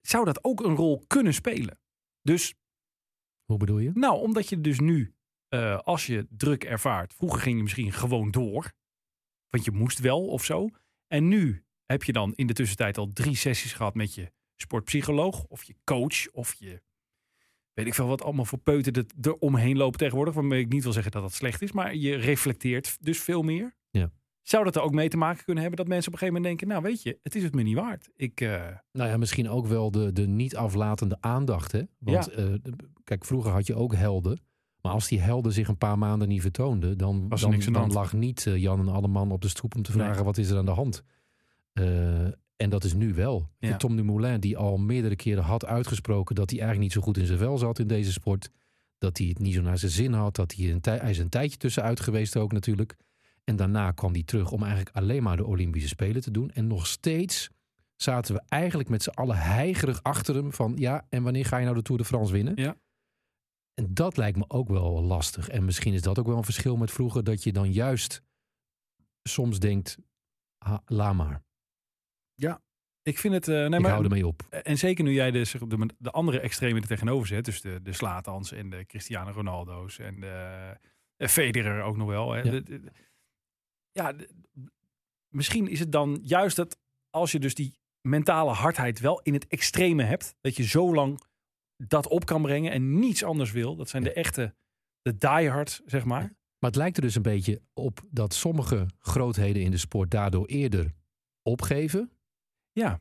Zou 0.00 0.24
dat 0.24 0.44
ook 0.44 0.60
een 0.60 0.74
rol 0.74 1.04
kunnen 1.06 1.34
spelen? 1.34 1.78
Dus 2.22 2.54
Hoe 3.44 3.56
bedoel 3.56 3.78
je? 3.78 3.90
nou, 3.94 4.20
omdat 4.20 4.48
je 4.48 4.60
dus 4.60 4.80
nu, 4.80 5.14
eh, 5.48 5.78
als 5.78 6.06
je 6.06 6.26
druk 6.30 6.64
ervaart, 6.64 7.14
vroeger 7.14 7.40
ging 7.40 7.56
je 7.56 7.62
misschien 7.62 7.92
gewoon 7.92 8.30
door. 8.30 8.72
Want 9.50 9.64
je 9.64 9.70
moest 9.70 9.98
wel 9.98 10.26
of 10.26 10.44
zo. 10.44 10.68
En 11.06 11.28
nu 11.28 11.64
heb 11.86 12.02
je 12.04 12.12
dan 12.12 12.32
in 12.34 12.46
de 12.46 12.52
tussentijd 12.52 12.98
al 12.98 13.12
drie 13.12 13.36
sessies 13.36 13.72
gehad 13.72 13.94
met 13.94 14.14
je 14.14 14.32
sportpsycholoog 14.56 15.44
of 15.44 15.62
je 15.64 15.74
coach 15.84 16.30
of 16.32 16.54
je 16.54 16.82
weet 17.72 17.86
ik 17.86 17.94
veel 17.94 18.06
wat 18.06 18.22
allemaal 18.22 18.44
voor 18.44 18.58
peuten 18.58 18.92
dat 18.92 19.14
er 19.20 19.34
omheen 19.34 19.76
lopen 19.76 19.98
tegenwoordig. 19.98 20.34
Waarmee 20.34 20.60
ik 20.60 20.68
niet 20.72 20.82
wil 20.82 20.92
zeggen 20.92 21.12
dat 21.12 21.22
dat 21.22 21.32
slecht 21.32 21.62
is, 21.62 21.72
maar 21.72 21.94
je 21.94 22.14
reflecteert 22.16 22.96
dus 23.00 23.20
veel 23.20 23.42
meer. 23.42 23.76
Ja. 23.90 24.10
Zou 24.42 24.64
dat 24.64 24.76
er 24.76 24.82
ook 24.82 24.92
mee 24.92 25.08
te 25.08 25.16
maken 25.16 25.44
kunnen 25.44 25.62
hebben 25.62 25.80
dat 25.80 25.88
mensen 25.94 26.12
op 26.12 26.12
een 26.12 26.18
gegeven 26.18 26.42
moment 26.42 26.60
denken, 26.60 26.76
nou 26.78 26.92
weet 26.92 27.02
je, 27.02 27.18
het 27.22 27.34
is 27.34 27.42
het 27.42 27.54
me 27.54 27.62
niet 27.62 27.76
waard. 27.76 28.10
Ik, 28.16 28.40
eh, 28.40 28.76
Nou 28.92 29.10
ja, 29.10 29.16
misschien 29.16 29.48
ook 29.48 29.66
wel 29.66 29.90
de, 29.90 30.12
de 30.12 30.26
niet 30.26 30.56
aflatende 30.56 31.16
aandacht. 31.20 31.72
Hè? 31.72 31.82
Want 31.98 32.26
Ja. 32.26 32.32
eh, 32.32 32.54
kijk, 33.04 33.24
vroeger 33.24 33.50
had 33.52 33.66
je 33.66 33.74
ook 33.74 33.94
helden. 33.94 34.40
Maar 34.88 34.96
als 35.00 35.08
die 35.08 35.20
helden 35.20 35.52
zich 35.52 35.68
een 35.68 35.78
paar 35.78 35.98
maanden 35.98 36.28
niet 36.28 36.40
vertoonden, 36.40 36.98
dan, 36.98 37.28
Was 37.28 37.40
er 37.42 37.46
dan, 37.48 37.54
niks 37.54 37.66
aan 37.66 37.72
de 37.72 37.78
dan 37.78 37.92
lag 37.92 38.12
niet 38.12 38.46
eh, 38.46 38.56
Jan 38.56 38.80
en 38.80 38.88
Alleman 38.88 39.30
op 39.30 39.42
de 39.42 39.48
stoep 39.48 39.74
om 39.76 39.82
te 39.82 39.96
Nee. 39.96 40.06
vragen 40.06 40.24
wat 40.24 40.38
is 40.38 40.50
er 40.50 40.58
aan 40.58 40.64
de 40.64 40.70
hand. 40.70 41.02
Eh, 41.72 42.24
en 42.56 42.70
dat 42.70 42.84
is 42.84 42.94
nu 42.94 43.14
wel. 43.14 43.48
Ja. 43.58 43.76
Tom 43.76 43.96
Dumoulin, 43.96 44.40
die 44.40 44.56
al 44.56 44.76
meerdere 44.78 45.16
keren 45.16 45.42
had 45.44 45.66
uitgesproken 45.66 46.34
dat 46.34 46.50
hij 46.50 46.58
eigenlijk 46.58 46.88
niet 46.88 46.98
zo 47.02 47.06
goed 47.06 47.16
in 47.18 47.26
zijn 47.26 47.38
vel 47.38 47.58
zat 47.58 47.78
in 47.78 47.86
deze 47.86 48.12
sport. 48.12 48.50
Dat 48.98 49.18
hij 49.18 49.26
het 49.26 49.38
niet 49.38 49.54
zo 49.54 49.60
naar 49.62 49.78
zijn 49.78 49.90
zin 49.92 50.12
had. 50.12 50.36
Dat 50.36 50.54
hij, 50.54 50.70
een 50.70 50.80
hij 50.82 51.10
is 51.10 51.18
een 51.18 51.28
tijdje 51.28 51.56
tussenuit 51.56 52.00
geweest 52.00 52.36
ook 52.36 52.52
natuurlijk. 52.52 52.96
En 53.44 53.56
daarna 53.56 53.90
kwam 53.90 54.12
hij 54.12 54.22
terug 54.22 54.50
om 54.50 54.62
eigenlijk 54.62 54.96
alleen 54.96 55.22
maar 55.22 55.36
de 55.36 55.46
Olympische 55.46 55.88
Spelen 55.88 56.22
te 56.22 56.30
doen. 56.30 56.50
En 56.50 56.66
nog 56.66 56.86
steeds 56.86 57.50
zaten 57.96 58.34
we 58.34 58.42
eigenlijk 58.48 58.88
met 58.88 59.02
z'n 59.02 59.08
allen 59.10 59.36
heigerig 59.36 60.02
achter 60.02 60.34
hem 60.34 60.52
van 60.52 60.72
ja, 60.76 61.06
en 61.08 61.22
wanneer 61.22 61.44
ga 61.44 61.56
je 61.58 61.64
nou 61.64 61.76
de 61.76 61.82
Tour 61.82 62.00
de 62.00 62.06
France 62.06 62.32
winnen? 62.32 62.52
Ja. 62.56 62.76
En 63.78 63.94
dat 63.94 64.16
lijkt 64.16 64.36
me 64.38 64.44
ook 64.48 64.68
wel 64.68 65.02
lastig. 65.02 65.48
En 65.48 65.64
misschien 65.64 65.94
is 65.94 66.02
dat 66.02 66.18
ook 66.18 66.26
wel 66.26 66.36
een 66.36 66.44
verschil 66.44 66.76
met 66.76 66.90
vroeger, 66.90 67.24
dat 67.24 67.42
je 67.42 67.52
dan 67.52 67.72
juist 67.72 68.22
soms 69.22 69.58
denkt, 69.58 69.98
ha, 70.58 70.82
la 70.86 71.12
maar, 71.12 71.46
ik 73.02 73.18
vind 73.18 73.34
het... 73.34 73.48
eh, 73.48 73.54
nee, 73.54 73.64
ik 73.64 73.80
maar, 73.80 73.90
hou 73.90 74.04
ermee 74.04 74.26
op. 74.26 74.42
En 74.42 74.78
zeker 74.78 75.04
nu 75.04 75.12
jij 75.12 75.30
de, 75.30 75.44
zeg, 75.44 75.60
de, 75.60 75.88
de 75.98 76.10
andere 76.10 76.40
extremen 76.40 76.82
er 76.82 76.88
tegenover 76.88 77.26
zet. 77.26 77.44
Dus 77.44 77.60
de, 77.60 77.82
de 77.82 77.92
Slatans 77.92 78.52
en 78.52 78.70
de 78.70 78.86
Cristiano 78.86 79.30
Ronaldo's 79.30 79.98
en 79.98 80.20
de 80.20 80.76
eh, 81.16 81.28
Federer 81.28 81.82
ook 81.82 81.96
nog 81.96 82.08
wel. 82.08 82.32
Hè. 82.32 82.40
Ja. 82.40 82.50
De- 82.50 82.62
de- 82.62 82.92
ja, 83.90 84.12
de- 84.12 84.30
misschien 85.28 85.68
is 85.68 85.78
het 85.78 85.92
dan 85.92 86.18
juist 86.22 86.56
dat 86.56 86.78
als 87.10 87.32
je 87.32 87.38
dus 87.38 87.54
die 87.54 87.78
mentale 88.00 88.52
hardheid 88.52 89.00
wel 89.00 89.20
in 89.22 89.34
het 89.34 89.46
extreme 89.46 90.02
hebt. 90.02 90.34
Dat 90.40 90.56
je 90.56 90.62
zo 90.62 90.94
lang 90.94 91.20
dat 91.86 92.08
op 92.08 92.24
kan 92.26 92.42
brengen 92.42 92.72
en 92.72 92.98
niets 92.98 93.24
anders 93.24 93.52
wil. 93.52 93.76
Dat 93.76 93.88
zijn 93.88 94.02
de 94.02 94.12
echte, 94.12 94.54
de 95.02 95.18
diehard, 95.18 95.82
zeg 95.86 96.04
maar. 96.04 96.36
Maar 96.58 96.70
het 96.70 96.76
lijkt 96.76 96.96
er 96.96 97.02
dus 97.02 97.14
een 97.14 97.22
beetje 97.22 97.60
op 97.72 98.00
dat 98.10 98.34
sommige 98.34 98.86
grootheden 98.98 99.62
in 99.62 99.70
de 99.70 99.76
sport 99.76 100.10
daardoor 100.10 100.46
eerder 100.46 100.94
opgeven. 101.42 102.10
Ja. 102.72 103.00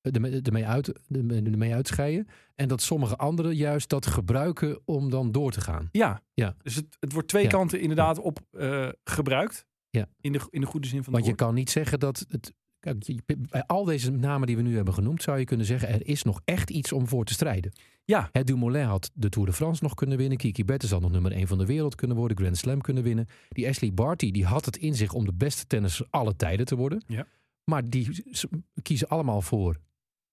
Ermee, 0.00 0.42
ermee, 0.42 0.66
uit, 0.66 0.92
ermee 1.10 1.74
uitscheiden. 1.74 2.26
En 2.54 2.68
dat 2.68 2.82
sommige 2.82 3.16
anderen 3.16 3.56
juist 3.56 3.88
dat 3.88 4.06
gebruiken 4.06 4.80
om 4.84 5.10
dan 5.10 5.32
door 5.32 5.52
te 5.52 5.60
gaan. 5.60 5.88
Ja. 5.92 6.22
Ja. 6.34 6.54
Dus 6.62 6.74
het, 6.74 6.96
het 7.00 7.12
wordt 7.12 7.28
twee 7.28 7.42
Ja. 7.42 7.48
kanten 7.48 7.80
inderdaad 7.80 8.18
op 8.18 8.40
eh, 8.50 8.88
gebruikt. 9.04 9.66
Ja. 9.90 10.08
In, 10.20 10.32
de, 10.32 10.40
in 10.50 10.60
de 10.60 10.66
goede 10.66 10.86
zin 10.88 11.02
van 11.04 11.12
Want 11.12 11.24
je 11.24 11.30
woord. 11.30 11.42
kan 11.42 11.54
niet 11.54 11.70
zeggen 11.70 12.00
dat 12.00 12.26
het. 12.28 12.52
Kijk, 12.80 13.20
bij 13.50 13.62
al 13.66 13.84
deze 13.84 14.10
namen 14.10 14.46
die 14.46 14.56
we 14.56 14.62
nu 14.62 14.76
hebben 14.76 14.94
genoemd, 14.94 15.22
zou 15.22 15.38
je 15.38 15.44
kunnen 15.44 15.66
zeggen: 15.66 15.88
er 15.88 16.06
is 16.06 16.22
nog 16.22 16.40
echt 16.44 16.70
iets 16.70 16.92
om 16.92 17.08
voor 17.08 17.24
te 17.24 17.32
strijden. 17.32 17.72
Ja. 18.04 18.28
Hè, 18.32 18.44
Dumoulin 18.44 18.84
had 18.84 19.10
de 19.14 19.28
Tour 19.28 19.48
de 19.48 19.54
France 19.54 19.82
nog 19.82 19.94
kunnen 19.94 20.18
winnen. 20.18 20.38
Kiki 20.38 20.64
Bertens 20.64 20.90
had 20.90 21.00
nog 21.00 21.10
nummer 21.10 21.32
1 21.32 21.46
van 21.46 21.58
de 21.58 21.66
wereld 21.66 21.94
kunnen 21.94 22.16
worden. 22.16 22.36
Grand 22.36 22.56
Slam 22.56 22.80
kunnen 22.80 23.02
winnen. 23.02 23.26
Die 23.48 23.68
Ashley 23.68 23.92
Barty 23.92 24.30
die 24.30 24.46
had 24.46 24.64
het 24.64 24.76
in 24.76 24.94
zich 24.94 25.12
om 25.12 25.24
de 25.24 25.34
beste 25.34 25.66
tennisser 25.66 26.06
alle 26.10 26.36
tijden 26.36 26.66
te 26.66 26.76
worden. 26.76 27.04
Ja. 27.06 27.26
Maar 27.64 27.88
die 27.88 28.24
kiezen 28.82 29.08
allemaal 29.08 29.42
voor 29.42 29.76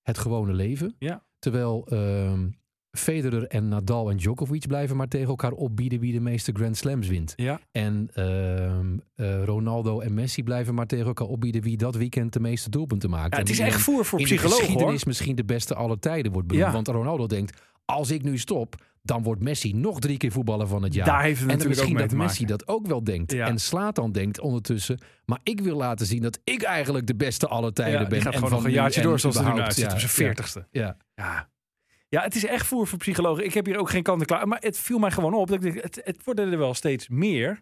het 0.02 0.18
gewone 0.18 0.54
leven. 0.54 0.96
Ja. 1.00 1.24
Terwijl 1.40 1.88
ehm, 1.88 2.50
Federer 2.92 3.48
en 3.48 3.68
Nadal 3.68 4.10
en 4.10 4.18
Djokovic 4.18 4.68
blijven 4.68 4.96
maar 4.96 5.08
tegen 5.08 5.28
elkaar 5.28 5.52
opbieden 5.52 6.00
wie 6.00 6.14
de 6.14 6.20
meeste 6.20 6.52
Grand 6.56 6.78
Slams 6.78 7.08
wint. 7.08 7.34
Ja. 7.36 7.60
En 7.72 8.10
ehm, 8.14 8.98
eh, 9.16 9.44
Ronaldo 9.44 10.00
en 10.00 10.14
Messi 10.14 10.44
blijven 10.44 10.74
maar 10.74 10.86
tegen 10.86 11.06
elkaar 11.06 11.28
opbieden 11.28 11.62
wie 11.62 11.78
dat 11.78 11.96
weekend 11.96 12.34
de 12.34 12.40
meeste 12.40 12.70
doelpunten 12.70 13.10
maakt. 13.10 13.34
Ja, 13.34 13.40
het 13.40 13.50
is 13.50 13.60
echt 13.60 13.72
dan 13.72 13.80
voer 13.80 14.06
voor 14.06 14.22
psychologen 14.22 14.74
hoor. 14.74 15.00
misschien 15.06 15.36
de 15.36 15.46
beste 15.46 15.76
aller 15.76 16.00
tijden 16.00 16.32
wordt 16.32 16.48
benoemd. 16.48 16.68
Ja. 16.68 16.74
Want 16.74 16.88
Ronaldo 16.88 17.28
denkt, 17.28 17.62
als 17.86 18.12
ik 18.12 18.24
nu 18.24 18.38
stop, 18.38 18.76
dan 19.02 19.24
wordt 19.24 19.42
Messi 19.42 19.74
nog 19.74 20.00
drie 20.00 20.18
keer 20.18 20.32
voetballer 20.32 20.68
van 20.68 20.84
het 20.84 20.94
jaar. 20.94 21.06
Daar 21.06 21.22
heeft 21.24 21.40
het 21.40 21.50
en 21.50 21.58
natuurlijk 21.58 21.82
misschien 21.82 22.08
dat 22.08 22.18
Messi 22.18 22.46
dat 22.46 22.68
ook 22.68 22.88
wel 22.88 23.04
denkt. 23.04 23.32
Ja. 23.32 23.48
En 23.48 23.60
Slatan 23.60 24.12
denkt 24.12 24.40
ondertussen, 24.40 25.00
maar 25.26 25.40
ik 25.44 25.62
wil 25.62 25.78
laten 25.78 26.06
zien 26.06 26.22
dat 26.22 26.40
ik 26.44 26.62
eigenlijk 26.62 27.08
de 27.08 27.16
beste 27.16 27.48
aller 27.48 27.74
tijden 27.74 28.02
Ja, 28.02 28.08
ben. 28.08 28.22
gaat 28.22 28.34
En 28.34 28.40
gewoon 28.40 28.54
nog 28.54 28.66
een 28.66 28.72
jaartje 28.72 29.02
door 29.02 29.20
zoals 29.20 29.36
er 29.36 29.54
nu 29.54 29.62
uitziet. 29.62 29.92
Op 29.92 30.00
zijn 30.00 30.12
veertigste. 30.12 30.68
Ja. 30.72 30.98
Ja. 31.16 31.50
Ja, 32.10 32.22
het 32.22 32.36
is 32.36 32.46
echt 32.46 32.68
voer 32.68 32.88
voor 32.88 32.98
psychologen. 32.98 33.44
Ik 33.46 33.54
heb 33.54 33.66
hier 33.66 33.78
ook 33.78 33.90
geen 33.90 34.04
kant 34.04 34.20
en 34.22 34.26
klaar. 34.28 34.48
Maar 34.48 34.62
het 34.62 34.78
viel 34.80 35.00
mij 35.00 35.12
gewoon 35.12 35.34
op. 35.34 35.48
Dat 35.48 35.64
ik 35.64 35.74
het, 35.82 36.02
het 36.04 36.24
worden 36.24 36.52
er 36.52 36.58
wel 36.58 36.74
steeds 36.74 37.08
meer 37.08 37.62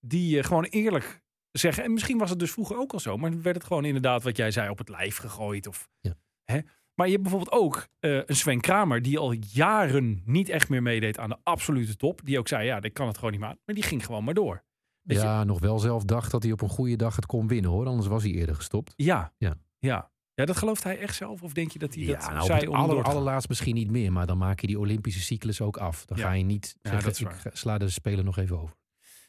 die 0.00 0.38
eh, 0.38 0.44
gewoon 0.44 0.64
eerlijk 0.64 1.20
zeggen. 1.50 1.84
En 1.84 1.92
misschien 1.92 2.18
was 2.18 2.30
het 2.30 2.38
dus 2.38 2.50
vroeger 2.50 2.78
ook 2.78 2.92
al 2.92 3.00
zo. 3.00 3.16
Maar 3.16 3.42
werd 3.42 3.56
het 3.56 3.64
gewoon 3.64 3.84
inderdaad 3.84 4.22
wat 4.22 4.36
jij 4.36 4.50
zei 4.50 4.68
op 4.70 4.78
het 4.78 4.88
lijf 4.88 5.16
gegooid. 5.16 5.66
Of, 5.66 5.88
Ja. 6.00 6.14
hè? 6.44 6.58
Maar 6.94 7.06
je 7.06 7.12
hebt 7.12 7.22
bijvoorbeeld 7.28 7.52
ook 7.62 7.88
eh, 7.98 8.14
een 8.26 8.36
Sven 8.36 8.60
Kramer 8.60 9.02
die 9.02 9.18
al 9.18 9.32
jaren 9.32 10.22
niet 10.24 10.48
echt 10.48 10.68
meer 10.68 10.82
meedeed 10.82 11.18
aan 11.18 11.28
de 11.28 11.36
absolute 11.42 11.96
top. 11.96 12.20
Die 12.24 12.38
ook 12.38 12.48
zei, 12.48 12.64
ja, 12.66 12.82
ik 12.82 12.94
kan 12.94 13.06
het 13.06 13.16
gewoon 13.16 13.30
niet 13.30 13.40
meer 13.40 13.48
aan. 13.50 13.58
Maar 13.64 13.74
die 13.74 13.84
ging 13.84 14.04
gewoon 14.04 14.24
maar 14.24 14.34
door. 14.34 14.64
Ja, 15.02 15.44
nog 15.44 15.60
wel 15.60 15.78
zelf 15.78 16.04
dacht 16.04 16.30
dat 16.30 16.42
hij 16.42 16.52
op 16.52 16.60
een 16.62 16.68
goede 16.68 16.96
dag 16.96 17.16
het 17.16 17.26
kon 17.26 17.48
winnen 17.48 17.70
hoor. 17.70 17.86
Anders 17.86 18.06
was 18.06 18.22
hij 18.22 18.32
eerder 18.32 18.54
gestopt. 18.54 18.92
Ja, 18.96 19.32
Ja. 19.38 19.54
ja. 19.78 20.10
Ja, 20.38 20.44
dat 20.44 20.56
gelooft 20.56 20.82
hij 20.84 20.98
echt 20.98 21.16
zelf? 21.16 21.42
Of 21.42 21.52
denk 21.52 21.70
je 21.70 21.78
dat 21.78 21.94
hij 21.94 22.06
dat 22.06 22.22
ja, 22.22 22.32
nou, 22.32 22.44
zei 22.46 22.58
het 22.60 22.68
om 22.68 22.74
aller, 22.74 23.02
allerlaatst 23.02 23.48
misschien 23.48 23.74
niet 23.74 23.90
meer. 23.90 24.12
Maar 24.12 24.26
dan 24.26 24.38
maak 24.38 24.60
je 24.60 24.66
die 24.66 24.78
Olympische 24.78 25.20
cyclus 25.20 25.60
ook 25.60 25.76
af. 25.76 26.04
Dan 26.06 26.18
Ja. 26.18 26.24
ga 26.24 26.32
je 26.32 26.44
niet 26.44 26.76
Ja, 26.82 26.90
zeggen, 26.90 27.04
dat 27.08 27.12
is 27.12 27.20
ik 27.20 27.26
waar. 27.28 27.56
sla 27.56 27.78
de 27.78 27.88
speler 27.88 28.24
nog 28.24 28.38
even 28.38 28.60
over. 28.60 28.76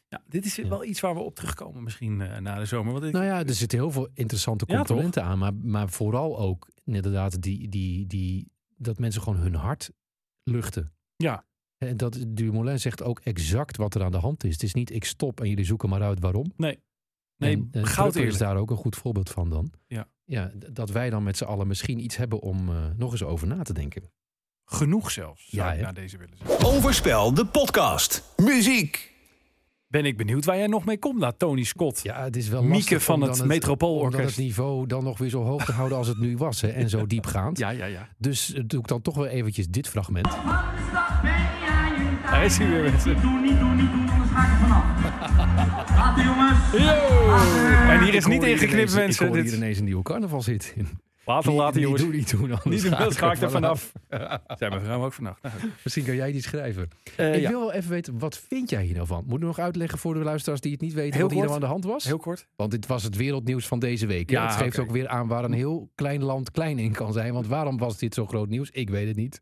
Ja, 0.07 0.21
dit 0.27 0.45
is 0.45 0.55
wel 0.57 0.83
iets 0.83 0.99
waar 0.99 1.13
we 1.13 1.19
op 1.19 1.35
terugkomen 1.35 1.83
misschien 1.83 2.21
eh, 2.21 2.37
na 2.39 2.59
de 2.59 2.65
zomer. 2.65 2.93
Want 2.93 3.05
ik, 3.05 3.11
Nou 3.11 3.25
ja, 3.25 3.43
er 3.45 3.53
zitten 3.53 3.77
heel 3.77 3.91
veel 3.91 4.09
interessante 4.13 4.65
componenten 4.65 5.23
aan. 5.23 5.37
Maar, 5.39 5.53
maar 5.53 5.89
vooral 5.89 6.39
ook 6.39 6.69
inderdaad 6.85 7.41
die, 7.41 7.69
die, 7.69 8.07
die, 8.07 8.51
dat 8.77 8.99
mensen 8.99 9.21
gewoon 9.21 9.39
hun 9.39 9.55
hart 9.55 9.91
luchten. 10.43 10.93
Ja. 11.15 11.45
En 11.77 11.97
dat 11.97 12.25
Dumoulin 12.27 12.79
zegt 12.79 13.03
ook 13.03 13.19
exact 13.19 13.77
wat 13.77 13.95
er 13.95 14.03
aan 14.03 14.11
de 14.11 14.17
hand 14.17 14.43
is. 14.43 14.53
Het 14.53 14.63
is 14.63 14.73
niet 14.73 14.91
ik 14.91 15.03
stop 15.05 15.41
en 15.41 15.49
jullie 15.49 15.65
zoeken 15.65 15.89
maar 15.89 16.01
uit 16.01 16.19
waarom. 16.19 16.53
nee, 16.57 16.79
nee 17.39 17.67
en, 17.71 17.85
goud 17.87 18.11
Kruppel 18.11 18.31
is 18.31 18.37
daar 18.37 18.57
ook 18.57 18.71
een 18.71 18.77
goed 18.77 18.95
voorbeeld 18.95 19.29
van 19.29 19.49
dan. 19.49 19.71
Ja. 19.87 20.07
ja 20.25 20.51
dat 20.71 20.89
wij 20.89 21.09
dan 21.09 21.23
met 21.23 21.37
z'n 21.37 21.43
allen 21.43 21.67
misschien 21.67 21.99
iets 22.03 22.15
hebben 22.15 22.39
om 22.39 22.69
eh, 22.69 22.75
nog 22.97 23.11
eens 23.11 23.23
over 23.23 23.47
na 23.47 23.63
te 23.63 23.73
denken. 23.73 24.03
Genoeg 24.65 25.11
zelfs, 25.11 25.49
zou 25.49 25.65
Ja, 25.65 25.71
ik 25.71 25.79
hè? 25.79 25.85
na 25.85 25.91
deze 25.91 26.17
willen 26.17 26.37
zeggen. 26.37 26.65
Overspel, 26.65 27.33
de 27.33 27.45
podcast. 27.45 28.33
Muziek. 28.37 29.17
Ben 29.87 30.05
ik 30.05 30.17
benieuwd 30.17 30.45
waar 30.45 30.57
jij 30.57 30.67
nog 30.67 30.85
mee 30.85 30.99
komt 30.99 31.19
na 31.19 31.31
Tony 31.31 31.63
Scott. 31.63 31.99
Ja, 32.03 32.23
het 32.23 32.35
is 32.35 32.47
wel 32.47 32.61
Mieke 32.61 32.75
lastig 32.77 33.03
van 33.03 33.21
het 33.21 33.37
dan 33.37 33.47
Metropoolorkest. 33.47 34.21
Om 34.21 34.27
het 34.27 34.37
niveau 34.37 34.87
dan 34.87 35.03
nog 35.03 35.17
weer 35.17 35.29
zo 35.29 35.43
hoog 35.43 35.65
te 35.65 35.71
houden 35.71 35.97
als 35.97 36.07
het 36.07 36.17
nu 36.19 36.37
was. 36.37 36.61
Hè, 36.61 36.67
en 36.67 36.89
zo 36.89 37.05
diepgaand. 37.05 37.57
Ja, 37.57 37.69
ja, 37.69 37.85
ja. 37.85 38.09
Dus 38.17 38.53
eh, 38.53 38.63
doe 38.65 38.79
ik 38.79 38.87
dan 38.87 39.01
toch 39.01 39.15
wel 39.15 39.25
eventjes 39.27 39.67
dit 39.67 39.87
fragment. 39.87 40.27
Daar 42.23 42.45
is 42.45 42.57
hij 42.57 42.69
weer, 42.69 42.81
mensen. 42.81 44.18
Ga 44.39 44.51
er 44.51 44.57
vanaf. 44.59 44.85
Later 45.99 46.23
jongens. 46.23 46.73
En 47.89 48.03
hier 48.03 48.13
is 48.13 48.23
Ik 48.25 48.31
niet 48.31 48.43
ingeknipt, 48.43 48.95
mensen. 48.95 49.27
Ik 49.27 49.33
Dit- 49.33 49.43
hier 49.43 49.53
ineens 49.55 49.77
een 49.77 49.83
nieuwe 49.83 50.03
carnavalshit 50.03 50.73
in. 50.75 50.87
Later, 51.25 51.51
later, 51.51 51.73
Niet- 51.75 51.83
jongens. 51.83 52.01
Niet 52.03 52.11
doen, 52.11 52.19
niet 52.19 52.29
doen. 52.49 52.51
anders 52.63 52.83
Niet 52.83 52.97
doen, 52.97 53.11
ga 53.11 53.31
ik 53.31 53.41
er 53.41 53.51
vanaf. 53.51 53.91
vanaf. 54.09 54.41
Zijn 54.57 54.71
mijn 54.71 54.83
vrouw 54.83 55.03
ook 55.03 55.13
vannacht. 55.13 55.39
Goed. 55.61 55.69
Misschien 55.83 56.05
kan 56.05 56.15
jij 56.15 56.31
die 56.31 56.41
schrijven. 56.41 56.89
Eh, 57.15 57.35
ik 57.35 57.41
ja. 57.41 57.49
wil 57.49 57.59
wel 57.59 57.71
even 57.73 57.89
weten, 57.89 58.19
wat 58.19 58.37
vind 58.47 58.69
jij 58.69 58.83
hier 58.83 58.95
nou 58.95 59.07
van? 59.07 59.23
Moet 59.27 59.39
ik 59.39 59.45
nog 59.45 59.59
uitleggen 59.59 59.97
voor 59.99 60.13
de 60.13 60.19
luisteraars 60.19 60.61
die 60.61 60.71
het 60.71 60.81
niet 60.81 60.93
weten 60.93 61.13
Heel 61.13 61.21
wat 61.23 61.31
hier 61.31 61.41
nou 61.41 61.53
aan 61.53 61.59
de 61.59 61.65
hand 61.65 61.83
was? 61.83 62.03
Heel 62.03 62.17
kort. 62.17 62.47
Want 62.55 62.71
dit 62.71 62.87
was 62.87 63.03
het 63.03 63.15
wereldnieuws 63.15 63.67
van 63.67 63.79
deze 63.79 64.05
week. 64.07 64.29
Ja, 64.29 64.45
het 64.45 64.55
geeft 64.55 64.79
ook 64.79 64.91
weer 64.91 65.07
aan 65.07 65.27
waar 65.27 65.43
een 65.43 65.53
heel 65.53 65.91
klein 65.95 66.23
land 66.23 66.51
klein 66.51 66.79
in 66.79 66.91
kan 66.91 67.13
zijn. 67.13 67.33
Want 67.33 67.47
waarom 67.47 67.77
was 67.77 67.97
dit 67.97 68.13
zo 68.13 68.25
groot 68.25 68.49
nieuws? 68.49 68.69
Ik 68.71 68.89
weet 68.89 69.07
het 69.07 69.15
niet. 69.15 69.41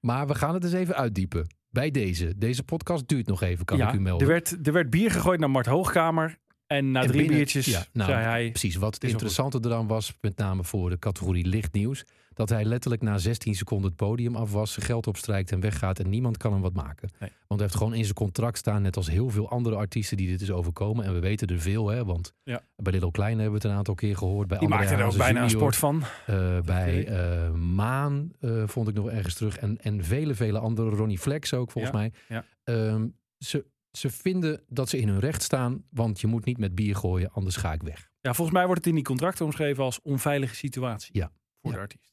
Maar 0.00 0.26
we 0.26 0.34
gaan 0.34 0.54
het 0.54 0.64
eens 0.64 0.72
even 0.72 0.96
uitdiepen. 0.96 1.46
Bij 1.70 1.90
deze. 1.90 2.38
Deze 2.38 2.62
podcast 2.62 3.08
duurt 3.08 3.26
nog 3.26 3.42
even, 3.42 3.64
kan 3.64 3.78
ja, 3.78 3.88
ik 3.88 3.94
u 3.94 4.00
melden. 4.00 4.26
er, 4.26 4.32
werd, 4.32 4.66
er 4.66 4.72
werd 4.72 4.90
bier 4.90 5.10
gegooid 5.10 5.40
naar 5.40 5.50
Mart 5.50 5.66
Hoogkamer. 5.66 6.38
En 6.70 6.90
na 6.90 7.00
En 7.00 7.06
drie 7.06 7.18
binnen- 7.20 7.36
biertjes 7.36 7.66
ja, 7.66 7.84
nou, 7.92 8.10
zei 8.10 8.24
hij... 8.24 8.48
Precies, 8.50 8.76
wat 8.76 8.94
het 8.94 9.04
interessante 9.04 9.58
eraan 9.64 9.86
was, 9.86 10.14
met 10.20 10.36
name 10.36 10.64
voor 10.64 10.90
de 10.90 10.98
categorie 10.98 11.46
lichtnieuws, 11.46 12.04
dat 12.34 12.48
hij 12.48 12.64
letterlijk 12.64 13.02
na 13.02 13.18
16 13.18 13.54
seconden 13.54 13.86
het 13.86 13.96
podium 13.96 14.36
af 14.36 14.52
was, 14.52 14.72
zijn 14.72 14.86
geld 14.86 15.06
opstrijkt 15.06 15.52
en 15.52 15.60
weggaat 15.60 15.98
en 15.98 16.08
niemand 16.08 16.36
kan 16.36 16.52
hem 16.52 16.60
wat 16.60 16.72
maken. 16.72 17.08
Nee. 17.18 17.30
Want 17.46 17.60
hij 17.60 17.68
heeft 17.68 17.74
gewoon 17.74 17.94
in 17.94 18.02
zijn 18.02 18.14
contract 18.14 18.58
staan, 18.58 18.82
net 18.82 18.96
als 18.96 19.10
heel 19.10 19.30
veel 19.30 19.48
andere 19.50 19.76
artiesten 19.76 20.16
die 20.16 20.28
dit 20.28 20.40
is 20.40 20.50
overkomen. 20.50 21.04
En 21.04 21.12
we 21.14 21.18
weten 21.20 21.46
er 21.48 21.60
veel, 21.60 21.88
hè, 21.88 22.04
want 22.04 22.34
Ja. 22.42 22.62
bij 22.76 22.92
Little 22.92 23.10
Kleine 23.10 23.40
hebben 23.42 23.60
we 23.60 23.62
het 23.66 23.72
een 23.72 23.78
aantal 23.78 23.94
keer 23.94 24.16
gehoord. 24.16 24.48
Bij 24.48 24.58
Die 24.58 24.68
André 24.68 24.84
maakte 24.84 25.02
er 25.02 25.08
ook 25.08 25.16
bijna 25.16 25.42
een 25.42 25.50
sport 25.50 25.76
van. 25.76 26.02
eh, 26.26 26.60
bij 26.60 27.06
eh, 27.06 27.50
Maan 27.52 28.32
eh, 28.40 28.62
vond 28.66 28.88
ik 28.88 28.94
nog 28.94 29.08
ergens 29.10 29.34
terug. 29.34 29.58
En, 29.58 29.78
en 29.82 30.04
vele, 30.04 30.34
vele 30.34 30.58
andere. 30.58 30.90
Ronnie 30.90 31.18
Flex 31.18 31.54
ook, 31.54 31.70
volgens 31.70 31.92
Ja, 31.94 31.98
mij. 31.98 32.12
ja. 32.28 32.44
Ehm, 32.64 33.06
ze, 33.38 33.64
ze 33.92 34.10
vinden 34.10 34.62
dat 34.68 34.88
ze 34.88 34.98
in 34.98 35.08
hun 35.08 35.18
recht 35.20 35.42
staan, 35.42 35.84
want 35.90 36.20
je 36.20 36.26
moet 36.26 36.44
niet 36.44 36.58
met 36.58 36.74
bier 36.74 36.96
gooien, 36.96 37.30
anders 37.30 37.56
ga 37.56 37.72
ik 37.72 37.82
weg. 37.82 38.10
Ja, 38.20 38.34
volgens 38.34 38.56
mij 38.56 38.66
wordt 38.66 38.80
het 38.80 38.88
in 38.88 38.94
die 38.94 39.04
contracten 39.04 39.44
omschreven 39.44 39.84
als 39.84 40.00
onveilige 40.02 40.54
situatie. 40.54 41.10
Ja. 41.18 41.32
Voor 41.60 41.70
Ja. 41.70 41.76
de 41.76 41.82
artiest. 41.82 42.08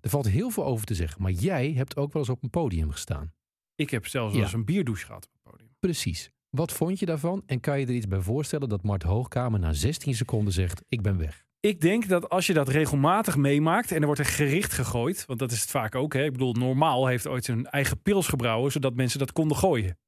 Er 0.00 0.10
valt 0.10 0.28
heel 0.28 0.50
veel 0.50 0.64
over 0.64 0.86
te 0.86 0.94
zeggen. 0.94 1.22
Maar 1.22 1.30
jij 1.30 1.72
hebt 1.72 1.96
ook 1.96 2.12
wel 2.12 2.22
eens 2.22 2.30
op 2.30 2.42
een 2.42 2.50
podium 2.50 2.90
gestaan. 2.90 3.32
Ik 3.74 3.90
heb 3.90 4.06
zelfs 4.06 4.30
Ja. 4.30 4.36
wel 4.36 4.44
eens 4.46 4.54
een 4.54 4.64
bierdouche 4.64 5.06
gehad 5.06 5.24
op 5.26 5.32
het 5.32 5.42
podium. 5.52 5.70
Precies. 5.78 6.30
Wat 6.50 6.72
vond 6.72 6.98
je 6.98 7.06
daarvan? 7.06 7.42
En 7.46 7.60
kan 7.60 7.80
je 7.80 7.86
er 7.86 7.92
iets 7.94 8.06
bij 8.08 8.20
voorstellen 8.20 8.68
dat 8.68 8.82
Mart 8.82 9.02
Hoogkamer 9.02 9.60
na 9.60 9.72
16 9.72 10.14
seconden 10.14 10.52
zegt: 10.52 10.82
Ik 10.88 11.02
ben 11.02 11.18
weg? 11.18 11.44
Ik 11.60 11.80
denk 11.80 12.08
dat 12.08 12.28
als 12.28 12.46
je 12.46 12.52
dat 12.52 12.68
regelmatig 12.68 13.36
meemaakt 13.36 13.90
en 13.92 14.00
er 14.00 14.04
wordt 14.06 14.20
er 14.20 14.26
gericht 14.26 14.72
gegooid, 14.72 15.26
want 15.26 15.38
dat 15.38 15.52
is 15.52 15.60
het 15.60 15.70
vaak 15.70 15.94
ook. 15.94 16.12
Hè? 16.12 16.24
Ik 16.24 16.32
bedoel, 16.32 16.52
normaal 16.52 17.06
heeft 17.06 17.26
ooit 17.26 17.44
zijn 17.44 17.66
eigen 17.66 18.02
pils 18.02 18.26
gebrouwen, 18.28 18.72
zodat 18.72 18.94
mensen 18.94 19.18
dat 19.18 19.32
konden 19.32 19.56
gooien. 19.56 19.98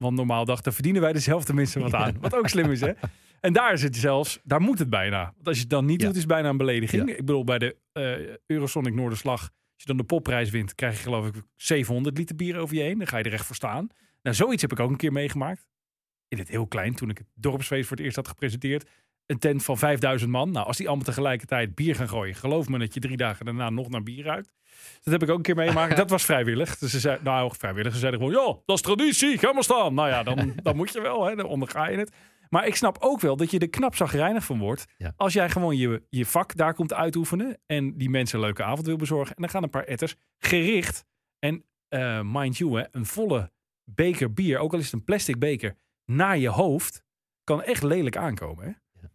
Want 0.00 0.16
normaal 0.16 0.44
dachten, 0.44 0.72
verdienen 0.72 1.02
wij 1.02 1.12
dezelfde 1.12 1.54
mensen 1.54 1.80
wat 1.80 1.94
aan. 1.94 2.16
Wat 2.20 2.34
ook 2.34 2.48
slim 2.48 2.70
is, 2.70 2.80
hè? 2.80 2.92
En 3.40 3.52
daar 3.52 3.72
is 3.72 3.82
het 3.82 3.96
zelfs, 3.96 4.40
daar 4.44 4.60
moet 4.60 4.78
het 4.78 4.90
bijna. 4.90 5.32
Want 5.34 5.46
als 5.46 5.56
je 5.56 5.62
het 5.62 5.70
dan 5.70 5.84
niet 5.84 6.00
Ja. 6.00 6.06
doet, 6.06 6.14
is 6.16 6.22
het 6.22 6.30
bijna 6.30 6.48
een 6.48 6.56
belediging. 6.56 7.08
Ja. 7.08 7.12
Ik 7.16 7.24
bedoel, 7.24 7.44
bij 7.44 7.58
de 7.58 7.76
eh, 7.92 8.36
Eurosonic 8.46 8.94
Noorderslag, 8.94 9.40
als 9.40 9.50
je 9.76 9.86
dan 9.86 9.96
de 9.96 10.04
popprijs 10.04 10.50
wint, 10.50 10.74
krijg 10.74 10.96
je 10.96 11.02
geloof 11.02 11.26
ik 11.26 11.34
700 11.56 12.16
liter 12.18 12.36
bier 12.36 12.56
over 12.58 12.76
je 12.76 12.82
heen. 12.82 12.98
Dan 12.98 13.06
ga 13.06 13.18
je 13.18 13.24
er 13.24 13.32
echt 13.32 13.46
voor 13.46 13.56
staan. 13.56 13.88
Nou, 14.22 14.36
zoiets 14.36 14.62
heb 14.62 14.72
ik 14.72 14.80
ook 14.80 14.90
een 14.90 14.96
keer 14.96 15.12
meegemaakt. 15.12 15.66
In 16.28 16.38
het 16.38 16.48
heel 16.48 16.66
klein, 16.66 16.94
toen 16.94 17.10
ik 17.10 17.18
het 17.18 17.26
dorpsfeest 17.34 17.86
voor 17.88 17.96
het 17.96 18.04
eerst 18.04 18.16
had 18.16 18.28
gepresenteerd. 18.28 18.88
Een 19.30 19.38
tent 19.38 19.64
van 19.64 19.78
5000 19.78 20.30
man. 20.30 20.50
Nou, 20.50 20.66
als 20.66 20.76
die 20.76 20.86
allemaal 20.86 21.04
tegelijkertijd 21.04 21.74
bier 21.74 21.94
gaan 21.94 22.08
gooien, 22.08 22.34
geloof 22.34 22.68
me 22.68 22.78
dat 22.78 22.94
je 22.94 23.00
drie 23.00 23.16
dagen 23.16 23.44
daarna 23.44 23.70
nog 23.70 23.88
naar 23.88 24.02
bier 24.02 24.24
ruikt. 24.24 24.52
Dat 25.02 25.12
heb 25.12 25.22
ik 25.22 25.30
ook 25.30 25.36
een 25.36 25.42
keer 25.42 25.54
meegemaakt. 25.54 25.96
Dat 25.96 26.10
was 26.10 26.24
vrijwillig. 26.24 26.78
Dus 26.78 26.90
ze 26.90 27.00
zei, 27.00 27.18
nou, 27.22 27.52
vrijwillig. 27.58 27.92
Ze 27.92 27.98
zeiden 27.98 28.20
gewoon, 28.20 28.34
ja, 28.34 28.58
dat 28.64 28.76
is 28.76 28.82
traditie, 28.82 29.38
ga 29.38 29.52
maar 29.52 29.62
staan. 29.62 29.94
Nou 29.94 30.08
ja, 30.08 30.22
dan, 30.22 30.52
dan 30.62 30.76
moet 30.76 30.92
je 30.92 31.00
wel, 31.00 31.24
hè, 31.24 31.34
dan 31.34 31.46
onderga 31.46 31.88
je 31.88 31.98
het. 31.98 32.12
Maar 32.48 32.66
ik 32.66 32.76
snap 32.76 32.96
ook 33.00 33.20
wel 33.20 33.36
dat 33.36 33.50
je 33.50 33.58
er 33.58 33.70
knap 33.70 33.96
zagrijnig 33.96 34.44
van 34.44 34.58
wordt. 34.58 34.86
Ja. 34.96 35.12
Als 35.16 35.32
jij 35.32 35.50
gewoon 35.50 35.76
je, 35.76 36.02
je 36.08 36.26
vak 36.26 36.56
daar 36.56 36.74
komt 36.74 36.92
uitoefenen. 36.92 37.58
En 37.66 37.96
die 37.96 38.10
mensen 38.10 38.38
een 38.38 38.44
leuke 38.44 38.62
avond 38.62 38.86
wil 38.86 38.96
bezorgen. 38.96 39.36
En 39.36 39.42
dan 39.42 39.50
gaan 39.50 39.62
een 39.62 39.70
paar 39.70 39.84
etters 39.84 40.14
gericht. 40.38 41.04
En 41.38 41.64
eh, 41.88 42.20
mind 42.24 42.56
you, 42.56 42.78
hè, 42.78 42.84
een 42.90 43.06
volle 43.06 43.50
beker 43.84 44.32
bier, 44.32 44.58
ook 44.58 44.72
al 44.72 44.78
is 44.78 44.84
het 44.84 44.94
een 44.94 45.04
plastic 45.04 45.38
beker, 45.38 45.76
naar 46.04 46.38
je 46.38 46.48
hoofd. 46.48 47.02
Kan 47.44 47.62
echt 47.62 47.82
lelijk 47.82 48.16
aankomen. 48.16 48.64
Hè? 48.64 48.70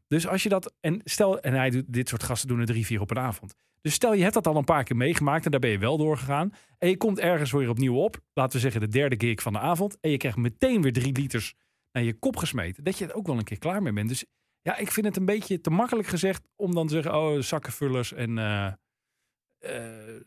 Dus 0.08 0.28
als 0.28 0.44
je 0.44 0.50
dat. 0.50 0.74
En 0.80 1.02
stel, 1.04 1.40
en 1.40 1.54
hij 1.54 1.70
doet 1.70 1.94
dit 1.94 2.10
soort 2.10 2.24
gasten 2.24 2.48
doen 2.48 2.60
er 2.60 2.66
drie, 2.66 2.86
vier 2.86 3.02
op 3.02 3.12
een 3.12 3.20
avond. 3.20 3.56
Dus 3.82 3.94
stel 3.94 4.14
je 4.14 4.22
hebt 4.22 4.34
dat 4.34 4.48
al 4.48 4.56
een 4.56 4.64
paar 4.64 4.84
keer 4.84 4.96
meegemaakt 4.96 5.46
en 5.46 5.52
daar 5.52 5.60
ben 5.60 5.70
je 5.70 5.78
wel 5.78 5.98
doorgegaan. 5.98 6.54
En 6.78 6.90
je 6.90 6.98
komt 6.98 7.20
ergens 7.20 7.52
weer 7.52 7.70
opnieuw 7.70 7.96
op. 7.96 8.20
Laten 8.34 8.54
we 8.54 8.60
zeggen 8.60 8.82
de 8.82 8.88
derde 8.88 9.16
gig 9.18 9.42
van 9.42 9.54
de 9.54 9.60
avond. 9.60 9.98
En 10.00 10.10
je 10.10 10.18
krijgt 10.18 10.38
meteen 10.38 10.82
weer 10.82 10.94
drie 10.94 11.12
liters 11.12 11.54
naar 11.92 12.04
je 12.04 12.14
kop 12.14 12.38
gesmeten. 12.38 12.84
Dat 12.84 12.98
je 12.98 13.06
er 13.06 13.14
ook 13.14 13.28
wel 13.28 13.38
een 13.38 13.44
keer 13.44 13.58
klaar 13.58 13.82
mee 13.82 13.94
bent. 13.94 14.10
Dus 14.10 14.26
ja, 14.62 14.78
ik 14.78 14.92
vind 14.92 15.06
het 15.06 15.18
een 15.18 15.26
beetje 15.26 15.62
te 15.62 15.70
makkelijk 15.70 16.08
gezegd 16.08 16.48
om 16.56 16.76
dan 16.76 16.88
te 16.88 16.94
zeggen: 16.94 17.16
oh, 17.16 17.42
zakkenvullers 17.42 18.14
en 18.14 18.38
eh, 18.38 18.72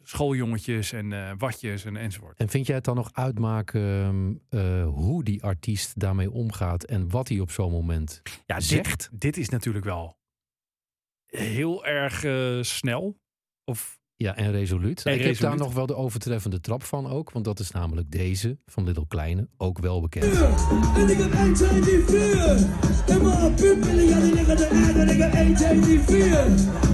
schooljongetjes 0.03 0.93
en 0.93 1.12
eh, 1.12 1.32
watjes 1.39 1.84
en 1.84 1.97
enzovoort. 1.97 2.39
En 2.39 2.49
vind 2.49 2.66
jij 2.66 2.74
het 2.76 2.84
dan 2.84 2.97
nog 2.97 3.11
uitmaken 3.12 3.80
ehm, 4.51 4.62
eh, 4.62 4.86
hoe 4.89 5.24
die 5.24 5.43
artiest 5.43 6.01
daarmee 6.01 6.30
omgaat 6.30 6.84
en 6.84 7.11
wat 7.11 7.28
hij 7.28 7.41
op 7.41 7.51
zo'n 7.51 7.70
moment 7.70 8.22
Ja, 8.47 8.55
dit, 8.55 8.64
zegt? 8.64 9.09
dit 9.12 9.36
is 9.36 9.49
natuurlijk 9.49 9.84
wel 9.84 10.18
heel 11.26 11.86
erg 11.86 12.24
eh, 12.24 12.62
snel. 12.62 13.20
Of 13.64 13.97
Ja, 14.21 14.37
en 14.37 14.51
resoluut. 14.51 15.03
En 15.03 15.14
ik 15.14 15.23
heb 15.23 15.39
daar 15.39 15.57
nog 15.57 15.75
wel 15.75 15.87
de 15.87 15.97
overtreffende 15.97 16.61
trap 16.61 16.83
van 16.83 17.11
ook. 17.11 17.31
Want 17.33 17.45
dat 17.45 17.61
is 17.61 17.71
namelijk 17.71 18.11
deze 18.11 18.59
van 18.66 18.85
Little 18.85 19.07
Kleine. 19.09 19.49
Ook 19.57 19.79
wel 19.79 20.01
bekend. 20.01 20.25
En 20.25 21.09
ik 21.09 21.19
heb 21.19 21.33
1, 21.33 21.55
2, 21.55 21.81
3, 21.81 22.05
4. 22.07 22.66
En 23.07 23.23
mijn 23.23 23.55
pupillen, 23.55 24.05
ja, 24.05 24.21
die 24.21 24.35
liggen 24.35 24.57
eruit. 24.57 24.97
En 24.97 25.09
ik 25.09 25.19
heb 25.19 25.35
1, 25.35 25.55
2, 25.55 25.81
3, 25.81 26.01
4. 26.01 26.47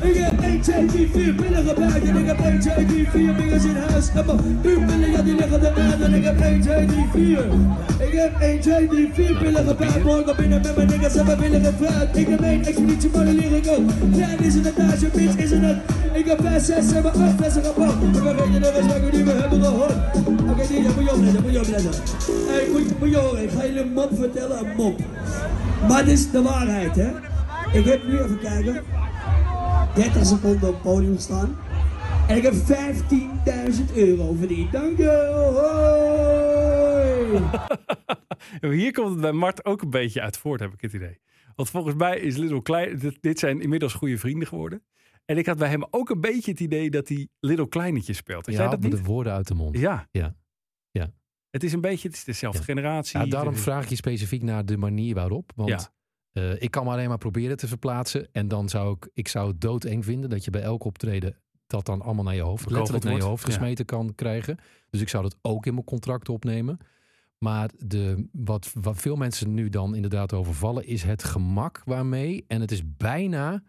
Ik 0.02 0.14
heb 0.14 0.40
1, 0.40 0.60
2, 0.60 0.86
3, 0.86 1.08
4 1.08 1.34
pillen 1.34 1.66
gebruikt. 1.66 2.04
En 2.04 2.16
ik 2.16 2.26
heb 2.26 2.38
1, 2.38 2.60
2, 2.60 2.86
3, 2.86 3.08
4 3.08 3.34
vingers 3.34 3.64
in 3.64 3.76
huis. 3.76 4.08
En 4.08 4.26
mijn 4.26 4.60
pupillen, 4.60 5.10
ja, 5.10 5.22
die 5.22 5.34
liggen 5.34 5.60
eruit. 5.60 6.00
En 6.00 6.14
ik 6.14 6.24
heb 6.24 6.40
1, 6.40 6.60
2, 6.60 6.86
3, 6.86 7.06
4. 7.12 7.44
Ik 8.06 8.12
heb 8.12 8.40
1, 8.40 8.60
2, 8.60 8.88
3, 8.88 9.10
4 9.12 9.38
pillen 9.38 9.66
gebruikt. 9.66 10.04
Morgen 10.04 10.36
binnen 10.36 10.62
met 10.62 10.76
mijn 10.76 10.88
niggas 10.88 11.16
en 11.16 11.26
mijn 11.26 11.38
pillen 11.38 11.64
gevraagd. 11.64 12.16
Ik 12.16 12.26
heb 12.26 12.40
één 12.40 12.64
expeditie, 12.64 13.10
ook. 13.14 14.12
Klein 14.12 14.38
is 14.38 14.54
het, 14.54 15.00
je 15.00 15.10
bitch 15.12 15.36
is 15.36 15.50
het. 15.50 15.78
Ik 16.14 16.26
heb 16.26 16.40
5, 16.40 16.64
6, 16.64 16.88
7, 16.88 17.13
8 17.16 17.36
flessen 17.36 17.64
gepakt. 17.64 18.02
En 18.02 18.12
we 18.12 18.20
weten 18.22 18.62
de 18.62 18.72
gesprekken 18.74 19.10
die 19.10 19.24
we 19.24 19.30
hebben 19.30 19.62
gehoord. 19.62 20.16
Oké, 20.50 20.66
die, 20.66 20.82
moet 20.82 21.04
je 21.04 21.12
opletten, 21.12 21.42
moet 21.42 21.52
je. 21.52 21.58
Hey, 22.46 22.68
moet, 22.70 22.98
moet 22.98 23.10
je 23.10 23.16
horen, 23.16 23.42
ik 23.42 23.50
ga 23.50 23.66
jullie 23.66 23.80
een 23.80 23.92
mop 23.92 24.10
vertellen, 24.12 24.58
een 24.58 24.76
mop. 24.76 25.00
Maar 25.88 26.08
is 26.08 26.30
de 26.30 26.42
waarheid, 26.42 26.96
hè. 26.96 27.10
Ik 27.72 27.84
heb 27.84 28.06
nu 28.06 28.18
even 28.18 28.38
kijken. 28.38 28.82
30 29.94 30.26
seconden 30.26 30.68
op 30.68 30.82
podium 30.82 31.18
staan. 31.18 31.56
En 32.28 32.36
ik 32.36 32.42
heb 32.42 32.54
15.000 32.54 33.94
euro 33.94 34.32
verdiend. 34.32 34.72
Dank 34.72 34.96
je. 34.96 35.32
Hoi. 38.60 38.74
Hier 38.76 38.92
komt 38.92 39.10
het 39.10 39.20
bij 39.20 39.32
Mart 39.32 39.64
ook 39.64 39.82
een 39.82 39.90
beetje 39.90 40.20
uit 40.20 40.38
voort, 40.38 40.60
heb 40.60 40.72
ik 40.72 40.80
het 40.80 40.92
idee. 40.92 41.20
Want 41.56 41.70
volgens 41.70 41.94
mij 41.94 42.18
is 42.18 42.36
Little 42.36 42.62
Klein, 42.62 43.12
dit 43.20 43.38
zijn 43.38 43.60
inmiddels 43.60 43.92
goede 43.92 44.18
vrienden 44.18 44.48
geworden. 44.48 44.82
En 45.24 45.38
ik 45.38 45.46
had 45.46 45.58
bij 45.58 45.68
hem 45.68 45.84
ook 45.90 46.10
een 46.10 46.20
beetje 46.20 46.50
het 46.50 46.60
idee 46.60 46.90
dat 46.90 47.08
hij 47.08 47.28
Little 47.40 47.68
Kleinetje 47.68 48.12
speelt. 48.12 48.46
Jij 48.46 48.56
haalt 48.56 48.70
dat 48.70 48.80
niet? 48.80 48.90
de 48.92 49.02
woorden 49.02 49.32
uit 49.32 49.48
de 49.48 49.54
mond. 49.54 49.78
Ja. 49.78 50.08
Ja. 50.10 50.36
Ja. 50.90 51.12
Het 51.50 51.64
is 51.64 51.72
een 51.72 51.80
beetje, 51.80 52.08
het 52.08 52.16
is 52.16 52.24
dezelfde 52.24 52.58
Ja. 52.58 52.64
generatie. 52.64 53.18
Ja, 53.20 53.26
daarom 53.26 53.56
vraag 53.56 53.82
ik 53.82 53.88
je 53.88 53.96
specifiek 53.96 54.42
naar 54.42 54.64
de 54.66 54.76
manier 54.76 55.14
waarop. 55.14 55.52
Want 55.54 55.68
Ja. 55.70 55.92
eh, 56.32 56.62
ik 56.62 56.70
kan 56.70 56.84
me 56.84 56.90
alleen 56.90 57.08
maar 57.08 57.18
proberen 57.18 57.56
te 57.56 57.68
verplaatsen. 57.68 58.28
En 58.32 58.48
dan 58.48 58.68
zou 58.68 58.96
ik, 58.96 59.08
ik 59.12 59.28
zou 59.28 59.48
het 59.48 59.60
doodeng 59.60 60.04
vinden 60.04 60.30
dat 60.30 60.44
je 60.44 60.50
bij 60.50 60.62
elk 60.62 60.84
optreden 60.84 61.36
dat 61.66 61.86
dan 61.86 62.02
allemaal 62.02 62.24
naar 62.24 62.34
je 62.34 62.40
hoofd, 62.42 62.70
letterlijk 62.70 63.04
naar 63.04 63.16
je 63.16 63.22
hoofd 63.22 63.46
Ja. 63.46 63.52
gesmeten 63.52 63.84
kan 63.84 64.14
krijgen. 64.14 64.58
Dus 64.90 65.00
ik 65.00 65.08
zou 65.08 65.22
dat 65.22 65.36
ook 65.42 65.66
in 65.66 65.72
mijn 65.74 65.86
contract 65.86 66.28
opnemen. 66.28 66.78
Maar 67.38 67.70
de, 67.78 68.28
wat, 68.32 68.70
wat 68.80 68.96
veel 68.96 69.16
mensen 69.16 69.54
nu 69.54 69.68
dan 69.68 69.94
inderdaad 69.94 70.32
overvallen, 70.32 70.86
is 70.86 71.02
het 71.02 71.24
gemak 71.24 71.82
waarmee. 71.84 72.44
En 72.48 72.60
het 72.60 72.70
is 72.70 72.82
bijna 72.96 73.62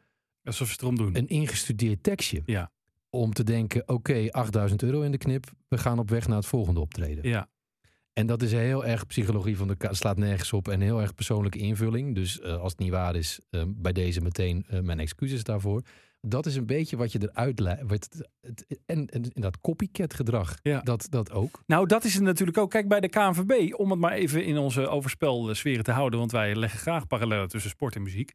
Alsof 0.45 0.67
ze 0.67 0.73
het 0.73 0.81
erom 0.81 0.95
doen. 0.95 1.15
een 1.17 1.27
ingestudeerd 1.27 2.03
tekstje. 2.03 2.41
Ja. 2.45 2.71
Om 3.09 3.33
te 3.33 3.43
denken, 3.43 3.87
oké, 3.87 4.27
8000 4.31 4.83
euro 4.83 5.01
in 5.01 5.11
de 5.11 5.17
knip. 5.17 5.45
We 5.67 5.77
gaan 5.77 5.99
op 5.99 6.09
weg 6.09 6.27
naar 6.27 6.37
het 6.37 6.45
volgende 6.45 6.79
optreden. 6.79 7.29
Ja. 7.29 7.47
En 8.13 8.27
dat 8.27 8.41
is 8.41 8.51
heel 8.51 8.85
erg 8.85 9.07
psychologie 9.07 9.57
van 9.57 9.67
de 9.67 9.75
slaat 9.91 10.17
nergens 10.17 10.53
op 10.53 10.67
en 10.67 10.81
heel 10.81 11.01
erg 11.01 11.13
persoonlijke 11.15 11.57
invulling. 11.57 12.15
Dus 12.15 12.39
eh, 12.39 12.57
als 12.61 12.71
het 12.71 12.79
niet 12.81 12.89
waar 12.91 13.15
is, 13.15 13.39
eh, 13.49 13.63
bij 13.67 13.91
deze 13.91 14.21
meteen 14.21 14.65
eh, 14.67 14.79
mijn 14.79 14.99
excuses 14.99 15.43
daarvoor. 15.43 15.81
Dat 16.21 16.45
is 16.45 16.55
een 16.55 16.65
beetje 16.65 16.97
wat 16.97 17.11
je 17.11 17.19
eruit 17.21 17.59
leidt. 17.59 18.29
En, 18.41 18.65
en, 18.85 19.09
en 19.09 19.41
dat 19.41 19.61
copycat 19.61 20.13
gedrag, 20.13 20.55
Ja. 20.61 20.81
dat, 20.81 21.07
dat 21.09 21.31
ook. 21.31 21.63
Nou, 21.67 21.87
dat 21.87 22.03
is 22.03 22.13
het 22.13 22.23
natuurlijk 22.23 22.57
ook. 22.57 22.69
Kijk, 22.69 22.87
bij 22.87 22.99
de 22.99 23.09
KNVB, 23.09 23.73
om 23.73 23.89
het 23.91 23.99
maar 23.99 24.11
even 24.13 24.45
in 24.45 24.57
onze 24.57 24.87
overspelsferen 24.87 25.83
te 25.83 25.91
houden, 25.91 26.19
want 26.19 26.31
wij 26.31 26.55
leggen 26.55 26.79
graag 26.79 27.07
parallellen 27.07 27.47
tussen 27.47 27.69
sport 27.71 27.95
en 27.95 28.01
muziek, 28.01 28.31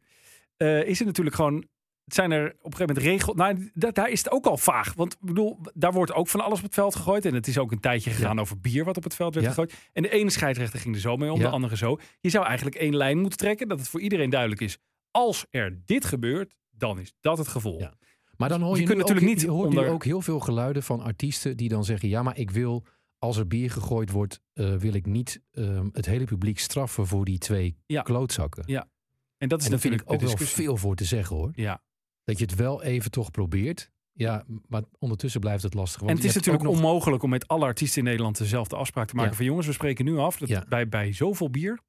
eh, 0.57 0.83
is 0.87 0.97
het 0.97 1.07
natuurlijk 1.07 1.35
gewoon. 1.35 1.65
Zijn 2.13 2.31
er 2.31 2.45
op 2.45 2.51
een 2.51 2.73
gegeven 2.77 2.95
moment 2.95 3.05
regels. 3.05 3.35
Nou, 3.35 3.71
dat, 3.73 3.95
daar 3.95 4.09
is 4.09 4.23
het 4.23 4.31
ook 4.31 4.45
al 4.45 4.57
vaag. 4.57 4.93
Want 4.93 5.13
ik 5.13 5.19
bedoel, 5.21 5.59
daar 5.73 5.91
wordt 5.93 6.13
ook 6.13 6.27
van 6.27 6.41
alles 6.41 6.57
op 6.57 6.63
het 6.65 6.73
veld 6.73 6.95
gegooid. 6.95 7.25
En 7.25 7.33
het 7.33 7.47
is 7.47 7.57
ook 7.57 7.71
een 7.71 7.79
tijdje 7.79 8.09
gegaan 8.11 8.39
over 8.39 8.59
bier 8.59 8.83
wat 8.83 8.97
op 8.97 9.03
het 9.03 9.15
veld 9.15 9.33
werd 9.33 9.45
Ja. 9.45 9.51
gegooid. 9.51 9.73
En 9.93 10.01
de 10.03 10.09
ene 10.09 10.29
scheidsrechter 10.29 10.79
ging 10.79 10.95
er 10.95 11.01
zo 11.01 11.17
mee 11.17 11.31
om, 11.31 11.39
Ja. 11.39 11.45
de 11.47 11.51
andere 11.53 11.77
zo. 11.77 11.97
Je 12.19 12.29
zou 12.29 12.45
eigenlijk 12.45 12.75
één 12.75 12.95
lijn 12.95 13.19
moeten 13.19 13.37
trekken, 13.37 13.67
dat 13.67 13.79
het 13.79 13.87
voor 13.87 14.01
iedereen 14.01 14.29
duidelijk 14.29 14.61
is. 14.61 14.77
Als 15.11 15.45
er 15.49 15.81
dit 15.85 16.05
gebeurt, 16.05 16.55
dan 16.69 16.99
is 16.99 17.13
dat 17.21 17.37
het 17.37 17.47
gevolg. 17.47 17.91
Maar 18.37 18.49
dan 18.49 18.61
hoor 18.61 18.75
Je 18.75 18.81
je, 18.81 18.85
kunt 18.87 18.97
nu 18.97 19.03
natuurlijk 19.03 19.27
ook, 19.27 19.33
niet 19.33 19.41
je 19.45 19.49
hoort 19.51 19.67
onder- 19.67 19.83
nu 19.83 19.89
ook 19.89 20.03
heel 20.03 20.21
veel 20.21 20.39
geluiden 20.39 20.83
van 20.83 21.01
artiesten 21.01 21.57
die 21.57 21.69
dan 21.69 21.85
zeggen: 21.85 22.09
ja, 22.09 22.23
maar 22.23 22.37
ik 22.37 22.51
wil 22.51 22.85
als 23.19 23.37
er 23.37 23.47
bier 23.47 23.71
gegooid 23.71 24.11
wordt, 24.11 24.41
eh, 24.53 24.75
wil 24.75 24.93
ik 24.93 25.05
niet 25.05 25.41
ehm, 25.51 25.87
het 25.91 26.05
hele 26.05 26.25
publiek 26.25 26.59
straffen 26.59 27.07
voor 27.07 27.25
die 27.25 27.37
twee 27.37 27.77
Ja. 27.85 28.01
klootzakken. 28.01 28.63
Ja. 28.65 28.89
En 29.37 29.47
dat 29.49 29.59
is 29.59 29.65
En 29.65 29.71
natuurlijk 29.71 30.01
ik 30.01 30.11
ook 30.11 30.21
wel 30.21 30.37
veel 30.37 30.77
voor 30.77 30.95
te 30.95 31.05
zeggen 31.05 31.35
hoor. 31.35 31.51
Ja. 31.55 31.81
Dat 32.23 32.37
je 32.39 32.45
het 32.45 32.55
wel 32.55 32.83
even 32.83 33.11
toch 33.11 33.31
probeert. 33.31 33.91
Ja, 34.13 34.45
maar 34.67 34.83
ondertussen 34.99 35.41
blijft 35.41 35.63
het 35.63 35.73
lastig. 35.73 35.99
Want 35.99 36.11
En 36.11 36.17
het 36.17 36.25
is 36.25 36.35
natuurlijk 36.35 36.63
nog- 36.63 36.73
onmogelijk 36.75 37.23
om 37.23 37.29
met 37.29 37.47
alle 37.47 37.65
artiesten 37.65 37.99
in 37.99 38.07
Nederland 38.07 38.37
dezelfde 38.37 38.75
afspraak 38.75 39.07
te 39.07 39.15
maken. 39.15 39.31
Ja. 39.31 39.37
Van 39.37 39.45
jongens, 39.45 39.67
we 39.67 39.73
spreken 39.73 40.05
nu 40.05 40.17
af 40.17 40.37
dat 40.37 40.49
Ja. 40.49 40.65
bij, 40.69 40.87
bij 40.89 41.13
zoveel 41.13 41.49
bier, 41.49 41.79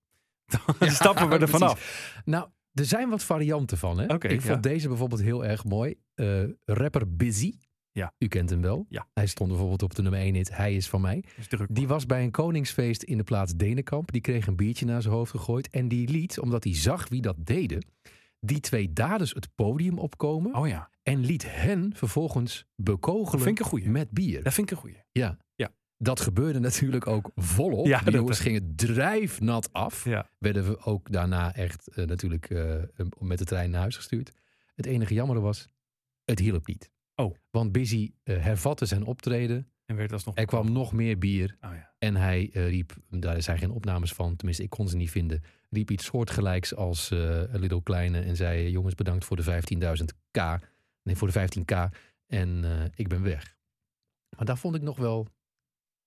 dan 0.79 0.91
stappen 0.91 1.29
we 1.29 1.39
er 1.39 1.49
vanaf. 1.59 2.21
Nou, 2.25 2.49
er 2.73 2.85
zijn 2.85 3.09
wat 3.09 3.25
varianten 3.25 3.79
van. 3.79 3.99
Hè? 3.99 4.29
Ik 4.29 4.41
vond 4.41 4.63
deze 4.63 4.89
bijvoorbeeld 4.89 5.23
heel 5.23 5.45
erg 5.45 5.65
mooi. 5.65 5.95
Eh, 6.15 6.43
rapper 6.65 7.17
Busy. 7.17 7.55
Ja. 7.93 8.13
U 8.19 8.29
kent 8.29 8.51
hem 8.51 8.61
wel. 8.63 8.87
Ja. 8.89 9.09
Hij 9.15 9.27
stond 9.27 9.49
bijvoorbeeld 9.51 9.83
op 9.83 9.95
de 9.95 10.03
nummer 10.03 10.21
1 10.21 10.35
hit 10.35 10.57
Hij 10.57 10.75
is 10.75 10.89
van 10.89 11.01
mij. 11.01 11.25
is 11.37 11.47
druk. 11.49 11.67
Die 11.71 11.89
was 11.89 12.07
bij 12.07 12.23
een 12.23 12.31
koningsfeest 12.31 13.03
in 13.03 13.17
de 13.17 13.25
plaats 13.25 13.55
Denenkamp. 13.55 14.13
Die 14.13 14.21
kreeg 14.21 14.47
een 14.47 14.57
biertje 14.57 14.87
naar 14.87 15.03
zijn 15.03 15.15
hoofd 15.15 15.31
gegooid. 15.31 15.71
En 15.71 15.89
die 15.89 16.09
liet, 16.09 16.41
omdat 16.41 16.65
hij 16.65 16.75
zag 16.75 17.09
wie 17.09 17.21
dat 17.21 17.37
deden, 17.39 17.87
die 18.45 18.61
twee 18.61 18.93
daders 18.93 19.33
het 19.35 19.55
podium 19.55 19.99
opkomen. 19.99 20.55
Oh 20.55 20.69
ja, 20.69 20.91
En 21.03 21.19
liet 21.19 21.55
hen 21.55 21.93
vervolgens 21.97 22.67
bekogelen 22.77 23.31
dat 23.33 23.43
vind 23.43 23.59
ik 23.59 23.65
een 23.65 23.71
goeie. 23.71 23.89
met 23.89 24.11
bier. 24.11 24.43
Dat 24.43 24.55
vind 24.55 24.71
ik 24.71 24.77
een 24.77 24.83
goeie. 24.83 25.03
Ja. 25.13 25.39
Ja. 25.55 25.71
Dat 25.97 26.21
gebeurde 26.21 26.59
natuurlijk 26.59 27.07
ook 27.07 27.31
volop. 27.35 27.87
Ja, 27.87 28.01
de 28.01 28.11
jongens 28.11 28.41
gingen 28.41 28.73
drijfnat 28.77 29.73
af. 29.73 30.05
Ja. 30.05 30.31
Werden 30.39 30.65
we 30.65 30.79
ook 30.79 31.13
daarna 31.13 31.55
echt 31.55 31.89
eh, 31.89 32.07
natuurlijk 32.07 32.51
eh, 32.51 32.75
met 33.19 33.39
de 33.39 33.45
trein 33.45 33.71
naar 33.71 33.81
huis 33.81 33.97
gestuurd. 33.97 34.33
Het 34.75 34.87
enige 34.87 35.15
jammer 35.15 35.41
was, 35.41 35.69
het 36.25 36.39
hielp 36.39 36.67
niet. 36.67 36.91
Oh. 37.15 37.35
Want 37.51 37.73
Busy 37.73 38.13
eh, 38.23 38.43
hervatte 38.43 38.87
zijn 38.87 39.05
optreden. 39.05 39.72
En 39.87 39.97
werd 39.97 40.13
alsnog. 40.13 40.37
Er 40.37 40.45
kwam 40.45 40.73
nog 40.73 40.93
meer 40.93 41.19
bier. 41.19 41.57
Oh 41.61 41.71
ja. 41.75 41.95
En 41.99 42.17
hij 42.17 42.51
eh, 42.53 42.69
riep, 42.69 42.97
daar 43.09 43.43
zijn 43.43 43.59
geen 43.59 43.71
opnames 43.71 44.13
van, 44.13 44.37
tenminste 44.37 44.63
ik 44.63 44.71
kon 44.71 44.89
ze 44.89 44.97
niet 44.97 45.11
vinden. 45.11 45.43
Riep 45.71 45.91
iets 45.91 46.05
soortgelijks 46.05 46.75
als 46.75 47.11
eh 47.11 47.43
Little 47.51 47.83
Kleine. 47.83 48.21
En 48.21 48.37
zei, 48.37 48.71
jongens 48.71 48.95
bedankt 48.95 49.25
voor 49.25 49.37
de 49.37 49.63
15.000 49.99 50.05
k. 50.31 50.59
Nee, 51.03 51.17
voor 51.17 51.33
de 51.33 51.49
15k. 51.49 51.99
En 52.27 52.65
eh, 52.65 52.85
ik 52.95 53.09
ben 53.09 53.23
weg. 53.23 53.57
Maar 54.37 54.47
daar 54.47 54.59
vond 54.59 54.75
ik 54.75 54.83
nog 54.83 54.97
wel... 54.97 55.29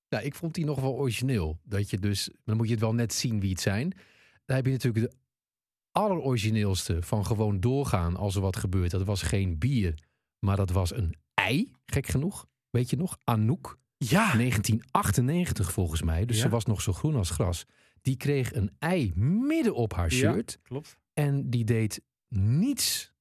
Ja, 0.07 0.19
ik 0.19 0.35
vond 0.35 0.53
die 0.53 0.65
nog 0.65 0.79
wel 0.81 0.93
origineel. 0.93 1.59
Dat 1.63 1.89
je 1.89 1.99
dus, 1.99 2.29
dan 2.43 2.57
moet 2.57 2.65
je 2.65 2.71
het 2.71 2.81
wel 2.81 2.93
net 2.93 3.13
zien 3.13 3.39
wie 3.39 3.49
het 3.49 3.59
zijn. 3.59 3.89
Dan 4.45 4.55
heb 4.55 4.65
je 4.65 4.71
natuurlijk 4.71 5.11
de 5.11 5.17
allerorigineelste 5.91 7.01
van 7.01 7.25
gewoon 7.25 7.59
doorgaan 7.59 8.15
als 8.15 8.35
er 8.35 8.41
wat 8.41 8.55
gebeurt. 8.55 8.91
Dat 8.91 9.03
was 9.03 9.21
geen 9.21 9.57
bier, 9.57 10.03
maar 10.39 10.55
dat 10.55 10.69
was 10.69 10.95
een 10.95 11.15
ei, 11.33 11.71
gek 11.85 12.07
genoeg. 12.07 12.47
Weet 12.75 12.89
je 12.89 12.97
nog? 12.97 13.17
Anouk. 13.23 13.77
Ja, 13.97 14.33
1998 14.35 15.71
volgens 15.71 16.01
mij. 16.01 16.25
Dus 16.25 16.35
Ja. 16.35 16.41
ze 16.41 16.49
was 16.49 16.65
nog 16.65 16.81
zo 16.81 16.93
groen 16.93 17.15
als 17.15 17.29
gras. 17.29 17.65
Die 18.01 18.17
kreeg 18.17 18.53
een 18.53 18.71
ei 18.79 19.11
midden 19.15 19.75
op 19.75 19.93
haar 19.93 20.13
Ja. 20.13 20.31
shirt. 20.33 20.59
klopt. 20.63 20.97
En 21.13 21.49
die 21.49 21.63
deed 21.63 22.01
niets 22.29 23.13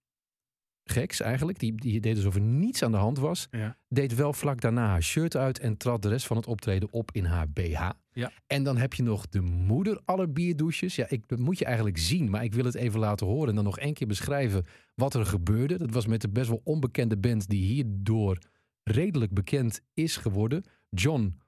geks 0.84 1.20
eigenlijk. 1.20 1.58
Die, 1.58 1.74
die 1.74 2.00
deed 2.00 2.16
alsof 2.16 2.34
er 2.34 2.40
niets 2.40 2.82
aan 2.82 2.90
de 2.90 2.96
hand 2.96 3.18
was. 3.18 3.46
Ja. 3.50 3.76
Deed 3.88 4.14
wel 4.14 4.32
vlak 4.32 4.60
daarna 4.60 4.86
haar 4.86 5.02
shirt 5.02 5.36
uit 5.36 5.58
en 5.58 5.76
trad 5.76 6.02
de 6.02 6.08
rest 6.08 6.26
van 6.26 6.36
het 6.36 6.46
optreden 6.46 6.92
op 6.92 7.10
in 7.12 7.24
haar 7.24 7.48
BH. 7.50 7.90
Ja. 8.12 8.32
En 8.46 8.62
dan 8.62 8.76
heb 8.76 8.94
je 8.94 9.02
nog 9.02 9.28
de 9.28 9.40
moeder 9.40 10.00
aller 10.04 10.32
bierdouches. 10.32 10.96
Ja, 10.96 11.06
ik, 11.08 11.28
dat 11.28 11.38
moet 11.38 11.58
je 11.58 11.64
eigenlijk 11.64 11.98
zien, 11.98 12.30
maar 12.30 12.44
ik 12.44 12.54
wil 12.54 12.64
het 12.64 12.74
even 12.74 13.00
laten 13.00 13.26
horen 13.26 13.48
en 13.48 13.54
dan 13.54 13.64
nog 13.64 13.78
één 13.78 13.94
keer 13.94 14.06
beschrijven 14.06 14.64
wat 14.94 15.14
er 15.14 15.26
gebeurde. 15.26 15.78
Dat 15.78 15.90
was 15.90 16.06
met 16.06 16.20
de 16.20 16.28
best 16.28 16.48
wel 16.48 16.60
onbekende 16.64 17.16
band 17.16 17.48
die 17.48 17.64
hierdoor 17.64 18.38
redelijk 18.84 19.32
bekend 19.32 19.80
is 19.94 20.16
geworden. 20.16 20.64
John 20.90 21.38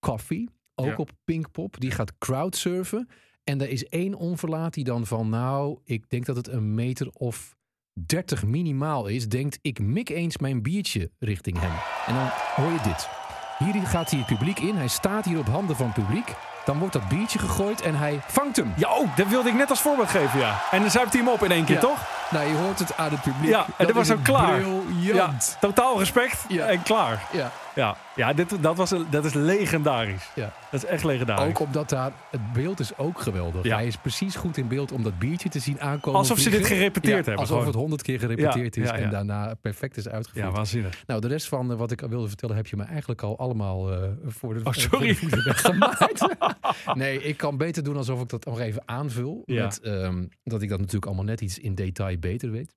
Coffee, 0.00 0.48
ook 0.74 0.86
Ja. 0.86 0.94
op 0.96 1.10
Pinkpop. 1.24 1.80
Die 1.80 1.90
gaat 1.90 2.18
crowdsurfen. 2.18 3.08
En 3.44 3.60
er 3.60 3.68
is 3.68 3.84
één 3.88 4.14
onverlaat 4.14 4.74
die 4.74 4.84
dan 4.84 5.06
van, 5.06 5.28
nou, 5.28 5.78
ik 5.84 6.08
denk 6.08 6.26
dat 6.26 6.36
het 6.36 6.48
een 6.48 6.74
meter 6.74 7.08
of 7.12 7.56
30 8.06 8.44
minimaal 8.44 9.06
is. 9.06 9.28
Denkt, 9.28 9.58
ik 9.62 9.78
mik 9.78 10.08
eens 10.08 10.38
mijn 10.38 10.62
biertje 10.62 11.10
richting 11.18 11.58
hem. 11.60 11.72
En 12.06 12.14
dan 12.14 12.28
hoor 12.54 12.72
je 12.72 12.80
dit. 12.82 13.08
Hier 13.58 13.86
gaat 13.86 14.10
hij 14.10 14.18
het 14.18 14.28
publiek 14.28 14.58
in. 14.58 14.74
Hij 14.74 14.88
staat 14.88 15.24
hier 15.24 15.38
op 15.38 15.46
handen 15.46 15.76
van 15.76 15.86
het 15.86 15.94
publiek. 15.94 16.34
Dan 16.64 16.78
wordt 16.78 16.92
dat 16.92 17.08
biertje 17.08 17.38
gegooid 17.38 17.80
en 17.80 17.94
hij 17.94 18.20
vangt 18.26 18.56
hem. 18.56 18.72
Ja, 18.76 18.96
oh, 18.98 19.16
dat 19.16 19.28
wilde 19.28 19.48
ik 19.48 19.54
net 19.54 19.70
als 19.70 19.80
voorbeeld 19.80 20.08
geven, 20.08 20.38
ja. 20.40 20.62
En 20.70 20.80
dan 20.80 20.90
zuipt 20.90 21.12
hij 21.12 21.22
hem 21.22 21.30
op 21.32 21.42
in 21.42 21.50
één 21.50 21.64
keer, 21.64 21.74
Ja. 21.74 21.80
toch? 21.80 22.25
Nou, 22.30 22.48
je 22.48 22.54
hoort 22.54 22.78
het 22.78 22.96
aan 22.96 23.10
het 23.10 23.22
publiek. 23.22 23.50
Ja, 23.50 23.66
en 23.78 23.86
dat 23.86 23.94
was 23.94 24.10
ook 24.10 24.22
klaar. 24.24 24.60
Briljant. 24.60 25.48
Ja, 25.52 25.58
totaal 25.60 25.98
respect 25.98 26.44
Ja. 26.48 26.66
en 26.66 26.82
klaar. 26.82 27.28
Ja. 27.32 27.52
Ja, 27.74 27.96
ja 28.14 28.32
dit, 28.32 28.62
dat, 28.62 28.76
was, 28.76 28.92
dat 29.10 29.24
is 29.24 29.34
legendarisch. 29.34 30.30
Ja. 30.34 30.52
Dat 30.70 30.82
is 30.82 30.88
echt 30.88 31.04
legendarisch. 31.04 31.48
Ook 31.48 31.60
omdat 31.60 31.88
daar, 31.88 32.12
het 32.30 32.52
beeld 32.52 32.80
is 32.80 32.96
ook 32.98 33.20
geweldig. 33.20 33.64
Ja. 33.64 33.76
Hij 33.76 33.86
is 33.86 33.96
precies 33.96 34.36
goed 34.36 34.56
in 34.56 34.68
beeld 34.68 34.92
om 34.92 35.02
dat 35.02 35.18
biertje 35.18 35.48
te 35.48 35.58
zien 35.58 35.80
aankomen. 35.80 36.18
Alsof 36.20 36.38
ze 36.38 36.50
dit 36.50 36.66
gerepeteerd 36.66 37.04
Ja, 37.04 37.14
hebben, 37.14 37.34
Alsof 37.36 37.48
gewoon. 37.48 37.66
het 37.66 37.74
honderd 37.74 38.02
keer 38.02 38.18
gerepeteerd 38.18 38.76
is 38.76 38.90
en 38.90 39.10
daarna 39.10 39.54
perfect 39.60 39.96
is 39.96 40.08
uitgevoerd. 40.08 40.44
ja, 40.46 40.50
waanzinnig. 40.52 41.02
Nou, 41.06 41.20
de 41.20 41.28
rest 41.28 41.48
van 41.48 41.70
eh, 41.72 41.78
wat 41.78 41.90
ik 41.90 42.00
wilde 42.00 42.28
vertellen 42.28 42.56
heb 42.56 42.66
je 42.66 42.76
me 42.76 42.84
eigenlijk 42.84 43.22
al 43.22 43.38
allemaal 43.38 43.92
eh, 43.92 44.08
voor 44.26 44.54
de 44.54 44.60
Oh, 44.64 44.72
sorry. 44.72 45.16
weggemaakt. 45.44 46.26
nee, 46.94 47.22
ik 47.22 47.36
kan 47.36 47.56
beter 47.56 47.82
doen 47.84 47.96
alsof 47.96 48.20
ik 48.20 48.28
dat 48.28 48.44
nog 48.44 48.60
even 48.60 48.82
aanvul. 48.84 49.42
Met, 49.46 49.80
ehm, 49.80 50.24
dat 50.44 50.62
ik 50.62 50.68
dat 50.68 50.78
natuurlijk 50.78 51.06
allemaal 51.06 51.24
net 51.24 51.40
iets 51.40 51.58
in 51.58 51.74
detail 51.74 52.15
beter 52.18 52.50
weet. 52.50 52.74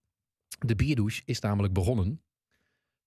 De 0.59 0.75
bierdouche 0.75 1.21
is 1.25 1.39
namelijk 1.39 1.73
begonnen, 1.73 2.21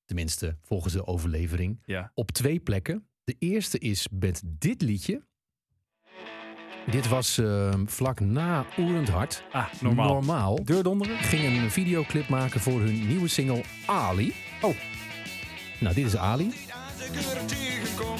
tenminste 0.05 0.57
volgens 0.63 0.93
de 0.93 1.07
overlevering, 1.07 1.83
Ja. 1.85 2.11
op 2.15 2.31
twee 2.31 2.61
plekken. 2.61 3.07
De 3.25 3.37
eerste 3.39 3.79
is 3.79 4.09
met 4.11 4.43
dit 4.45 4.83
liedje. 4.83 5.23
Dit 6.91 7.09
was 7.09 7.39
ehm, 7.39 7.87
vlak 7.87 8.21
na 8.21 8.67
Oerend 8.79 9.09
Hart. 9.09 9.45
Ah, 9.53 9.73
normaal. 9.81 10.09
Normaal 10.09 10.65
Deur 10.65 10.83
donderen? 10.83 11.17
ging 11.19 11.63
een 11.63 11.71
videoclip 11.71 12.29
maken 12.29 12.61
voor 12.61 12.81
hun 12.81 13.07
nieuwe 13.07 13.29
single 13.29 13.65
Ali. 13.87 14.35
Oh. 14.63 14.77
Nou, 15.81 15.95
dit 15.95 16.07
is 16.07 16.17
Ali. 16.17 16.47
Oh 16.47 18.13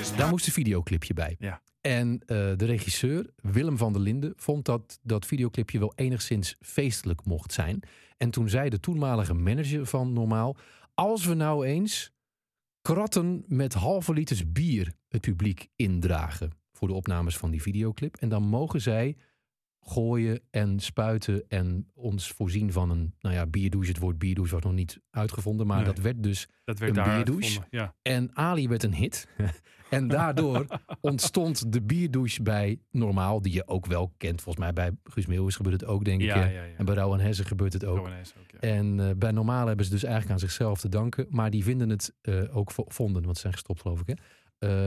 is 0.00 0.12
Daar 0.16 0.28
moest 0.28 0.46
een 0.46 0.52
videoclipje 0.52 1.14
bij. 1.14 1.36
Ja. 1.38 1.62
En 1.80 2.20
eh, 2.26 2.36
de 2.56 2.64
regisseur, 2.64 3.30
Willem 3.36 3.76
van 3.76 3.92
der 3.92 4.02
Linden, 4.02 4.32
vond 4.36 4.64
dat 4.64 4.98
dat 5.02 5.26
videoclipje 5.26 5.78
wel 5.78 5.92
enigszins 5.94 6.56
feestelijk 6.60 7.24
mocht 7.24 7.52
zijn. 7.52 7.82
En 8.16 8.30
toen 8.30 8.48
zei 8.48 8.68
de 8.68 8.80
toenmalige 8.80 9.34
manager 9.34 9.86
van 9.86 10.12
Normaal, 10.12 10.56
als 10.94 11.24
we 11.24 11.34
nou 11.34 11.66
eens 11.66 12.12
kratten 12.82 13.44
met 13.46 13.74
halve 13.74 14.12
liters 14.12 14.52
bier 14.52 14.92
het 15.08 15.20
publiek 15.20 15.68
indragen 15.76 16.50
voor 16.72 16.88
de 16.88 16.94
opnames 16.94 17.36
van 17.36 17.50
die 17.50 17.62
videoclip. 17.62 18.16
En 18.16 18.28
dan 18.28 18.42
mogen 18.42 18.80
zij 18.80 19.16
gooien 19.80 20.40
en 20.50 20.80
spuiten 20.80 21.44
en 21.48 21.86
ons 21.94 22.28
voorzien 22.28 22.72
van 22.72 22.90
een, 22.90 23.14
nou 23.20 23.34
ja, 23.34 23.46
bierdouche. 23.46 23.88
Het 23.90 23.98
woord 24.00 24.18
bierdouche 24.18 24.54
was 24.54 24.62
nog 24.62 24.72
niet 24.72 25.00
uitgevonden, 25.10 25.66
maar 25.66 25.76
Nee. 25.76 25.86
dat 25.86 25.98
werd 25.98 26.22
dus 26.22 26.48
Dat 26.64 26.78
werd 26.78 26.96
Een 26.96 27.04
bierdouche? 27.14 27.60
Ja. 27.70 27.94
En 28.02 28.36
Ali 28.36 28.68
werd 28.68 28.82
een 28.82 28.94
hit. 28.94 29.28
en 29.90 30.08
daardoor 30.08 30.66
ontstond 31.00 31.72
de 31.72 31.82
bierdouche 31.82 32.42
bij 32.42 32.78
Normaal, 32.90 33.42
die 33.42 33.52
je 33.52 33.68
ook 33.68 33.86
wel 33.86 34.12
kent. 34.16 34.40
Volgens 34.42 34.64
mij 34.64 34.72
bij 34.72 34.90
Guus 35.04 35.26
Meeuwis 35.26 35.56
gebeurt 35.56 35.80
het 35.80 35.90
ook, 35.90 36.04
denk 36.04 36.20
ik. 36.20 36.26
Ja, 36.26 36.44
ja. 36.44 36.62
En 36.76 36.84
bij 36.84 36.94
Rauw 36.94 37.12
en 37.14 37.20
Hessen 37.20 37.44
gebeurt 37.46 37.72
het 37.72 37.84
ook. 37.84 38.08
En 38.60 39.00
eh, 39.00 39.10
bij 39.16 39.30
Normaal 39.30 39.66
hebben 39.66 39.84
ze 39.84 39.90
dus 39.90 40.02
eigenlijk 40.02 40.32
aan 40.32 40.48
zichzelf 40.48 40.80
te 40.80 40.88
danken. 40.88 41.26
Maar 41.30 41.50
die 41.50 41.64
vinden 41.64 41.88
het 41.90 42.14
eh, 42.20 42.56
ook, 42.56 42.70
vo- 42.70 42.84
vonden, 42.88 43.22
want 43.22 43.34
ze 43.34 43.40
zijn 43.40 43.52
gestopt 43.52 43.80
geloof 43.80 44.00
ik, 44.00 44.06
hè, 44.06 44.14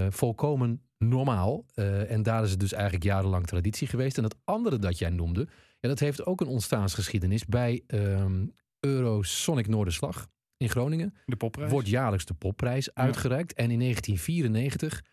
eh, 0.05 0.11
volkomen 0.11 0.81
normaal. 1.07 1.65
Eh, 1.73 2.11
en 2.11 2.23
daar 2.23 2.43
is 2.43 2.51
het 2.51 2.59
dus 2.59 2.73
eigenlijk 2.73 3.03
jarenlang 3.03 3.45
traditie 3.45 3.87
geweest. 3.87 4.17
En 4.17 4.23
dat 4.23 4.35
andere 4.43 4.79
dat 4.79 4.97
jij 4.97 5.09
noemde, 5.09 5.47
ja, 5.79 5.89
dat 5.89 5.99
heeft 5.99 6.25
ook 6.25 6.41
een 6.41 6.47
ontstaansgeschiedenis 6.47 7.45
bij 7.45 7.83
ehm 7.87 8.45
Eurosonic 8.79 9.67
Noorderslag 9.67 10.27
in 10.57 10.69
Groningen 10.69 11.13
De 11.25 11.35
popprijs. 11.35 11.71
wordt 11.71 11.87
jaarlijks 11.87 12.25
de 12.25 12.33
popprijs 12.33 12.93
uitgereikt. 12.93 13.53
En 13.53 13.71
in 13.71 13.79
1994 13.79 15.03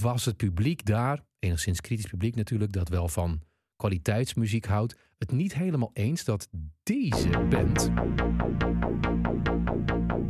was 0.00 0.24
het 0.24 0.36
publiek 0.36 0.84
daar, 0.84 1.24
enigszins 1.38 1.80
kritisch 1.80 2.06
publiek 2.06 2.34
natuurlijk, 2.34 2.72
dat 2.72 2.88
wel 2.88 3.08
van 3.08 3.42
kwaliteitsmuziek 3.76 4.66
houdt, 4.66 4.96
het 5.18 5.32
niet 5.32 5.54
helemaal 5.54 5.90
eens 5.92 6.24
dat 6.24 6.48
deze 6.82 7.28
band 7.28 7.90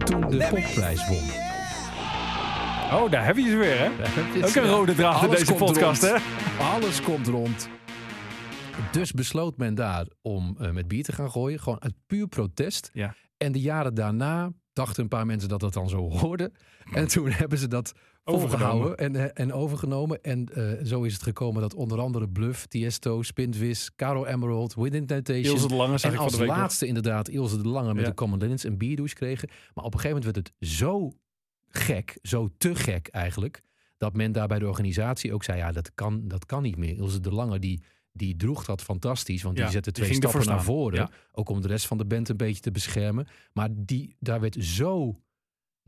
toen 0.05 0.20
de 0.28 0.47
popprijs 0.51 1.09
won. 1.09 1.45
Oh, 2.93 3.11
daar 3.11 3.24
heb 3.26 3.37
je 3.37 3.49
ze 3.51 3.57
weer, 3.57 3.78
hè? 3.78 3.89
Ook 4.47 4.55
een 4.55 4.68
rode 4.70 4.95
draad 4.95 5.22
in 5.22 5.30
deze 5.30 5.55
podcast, 5.55 6.03
rond. 6.03 6.22
hè? 6.22 6.62
Alles 6.64 7.03
komt 7.03 7.26
rond. 7.26 7.68
Dus 8.93 9.12
besloot 9.12 9.57
men 9.57 9.74
daar 9.74 10.07
om 10.22 10.57
eh, 10.61 10.70
met 10.70 10.89
bier 10.89 11.03
te 11.05 11.12
gaan 11.12 11.30
gooien. 11.30 11.61
Gewoon 11.61 11.82
uit 11.82 11.95
puur 12.07 12.26
protest. 12.26 12.91
Ja. 12.93 13.14
En 13.37 13.53
de 13.53 13.61
jaren 13.61 13.95
daarna 13.95 14.51
dachten 14.72 15.03
een 15.03 15.09
paar 15.09 15.26
mensen 15.26 15.49
dat 15.49 15.61
dat 15.61 15.72
dan 15.72 15.89
zo 15.89 16.11
hoorde. 16.11 16.53
En 16.93 17.09
toen 17.09 17.30
hebben 17.41 17.59
ze 17.59 17.68
dat 17.68 17.93
Overgenomen. 18.24 18.59
volgehouden 18.59 18.97
en, 19.22 19.34
eh, 19.34 19.43
en 19.45 19.53
overgenomen. 19.53 20.22
En 20.22 20.49
eh, 20.55 20.84
zo 20.87 21.03
is 21.03 21.12
het 21.12 21.22
gekomen 21.22 21.61
dat 21.61 21.74
onder 21.74 22.01
andere 22.01 22.28
Bluff, 22.28 22.66
Tiesto, 22.66 23.22
Spintvis, 23.22 23.91
Caro 23.97 24.24
Emerald, 24.24 24.74
Within 24.74 25.07
Temptation... 25.07 25.55
Ilse 25.55 25.68
de 25.68 25.74
Lange 25.74 25.99
en 26.03 26.11
ik 26.11 26.14
van 26.16 26.24
als 26.24 26.37
de 26.37 26.47
laatste 26.47 26.87
inderdaad 26.87 27.28
Ilse 27.28 27.62
de 27.62 27.68
Lange 27.68 27.95
met 27.95 28.03
Ja. 28.03 28.09
de 28.09 28.14
Common 28.14 28.39
Linens 28.39 28.64
en 28.64 28.76
Bierdouche 28.78 29.14
kregen. 29.14 29.49
Maar 29.74 29.84
op 29.84 29.95
een 29.95 30.01
gegeven 30.01 30.16
moment 30.22 30.34
werd 30.37 30.47
het 30.61 30.68
zo 30.70 31.12
gek, 31.77 32.18
zo 32.22 32.49
te 32.59 32.74
gek 32.74 33.09
eigenlijk, 33.09 33.62
dat 33.97 34.14
men 34.14 34.33
daar 34.33 34.49
bij 34.49 34.59
de 34.59 34.66
organisatie 34.66 35.35
ook 35.35 35.45
zei, 35.45 35.59
ja, 35.59 35.72
dat 35.72 35.95
kan, 35.95 36.29
dat 36.29 36.47
kan 36.47 36.62
niet 36.62 36.77
meer. 36.77 36.97
Ilse 36.97 37.20
de 37.20 37.33
Lange, 37.33 37.59
die, 37.59 37.83
die 38.12 38.37
droeg 38.37 38.64
dat 38.64 38.83
fantastisch, 38.83 39.43
want 39.43 39.57
Ja, 39.57 39.62
die 39.62 39.72
zette 39.72 39.93
die 39.93 40.05
twee 40.05 40.16
ervoor 40.16 40.31
stappen 40.31 40.51
naar 40.51 40.64
voren. 40.64 40.99
Ja. 40.99 41.11
Ook 41.33 41.49
om 41.49 41.61
de 41.61 41.68
rest 41.68 41.87
van 41.87 41.99
de 41.99 42.07
band 42.07 42.29
een 42.29 42.37
beetje 42.37 42.62
te 42.62 42.70
beschermen. 42.70 43.27
Maar 43.53 43.68
die, 43.72 44.16
daar 44.20 44.41
werd 44.41 44.57
zo, 44.61 45.20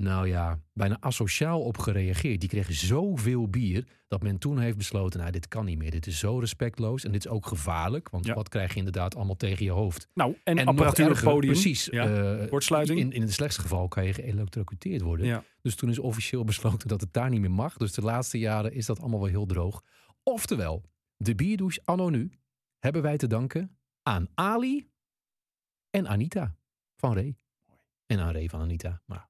nou 0.01 0.29
ja, 0.29 0.61
bijna 0.73 0.97
asociaal 1.01 1.61
op 1.61 1.79
gereageerd. 1.79 2.41
Die 2.41 2.49
kregen 2.49 2.75
zoveel 2.75 3.49
bier, 3.49 3.87
dat 4.09 4.23
men 4.23 4.39
toen 4.39 4.59
heeft 4.59 4.77
besloten, 4.77 5.21
nou, 5.21 5.33
dit 5.33 5.49
kan 5.49 5.65
niet 5.65 5.79
meer. 5.79 5.91
Dit 5.91 6.07
is 6.07 6.19
zo 6.19 6.39
respectloos 6.39 7.05
en 7.05 7.13
dit 7.13 7.25
is 7.25 7.31
ook 7.31 7.47
gevaarlijk. 7.47 8.09
Want 8.09 8.27
Ja. 8.27 8.35
wat 8.35 8.49
krijg 8.49 8.73
je 8.73 8.79
inderdaad 8.79 9.15
allemaal 9.17 9.37
tegen 9.37 9.65
je 9.65 9.71
hoofd? 9.71 10.09
Nou, 10.15 10.37
en, 10.45 10.57
nog 10.57 10.67
apparatuur 10.67 11.11
erger, 11.11 11.25
podium. 11.31 11.53
Precies. 11.53 11.85
Ja. 11.85 12.47
Kortsluiting. 12.47 12.99
In, 12.99 13.13
in 13.13 13.23
het 13.23 13.33
slechtste 13.33 13.61
geval 13.63 13.89
kan 13.89 14.05
je 14.05 14.13
geëlectrocuteerd 14.15 15.01
worden. 15.03 15.27
Ja. 15.27 15.45
Dus 15.63 15.75
toen 15.75 15.91
is 15.91 15.99
officieel 15.99 16.45
besloten 16.53 16.89
dat 16.89 17.01
het 17.01 17.13
daar 17.13 17.31
niet 17.31 17.41
meer 17.41 17.51
mag. 17.51 17.77
Dus 17.77 17.93
de 17.93 18.03
laatste 18.03 18.39
jaren 18.39 18.73
is 18.73 18.87
dat 18.87 19.01
allemaal 19.01 19.21
wel 19.21 19.29
heel 19.29 19.47
droog. 19.47 19.83
Oftewel, 20.23 20.83
de 21.17 21.35
bierdouche 21.35 21.81
anno 21.85 22.09
nu 22.09 22.33
hebben 22.79 23.03
wij 23.03 23.17
te 23.17 23.27
danken 23.27 23.79
aan 24.03 24.27
Ali 24.35 24.89
en 25.91 26.09
Anita 26.09 26.57
van 26.97 27.15
Ray. 27.15 27.37
En 28.07 28.19
aan 28.21 28.33
Ray 28.33 28.49
van 28.49 28.61
Anita. 28.61 29.03
Maar 29.07 29.29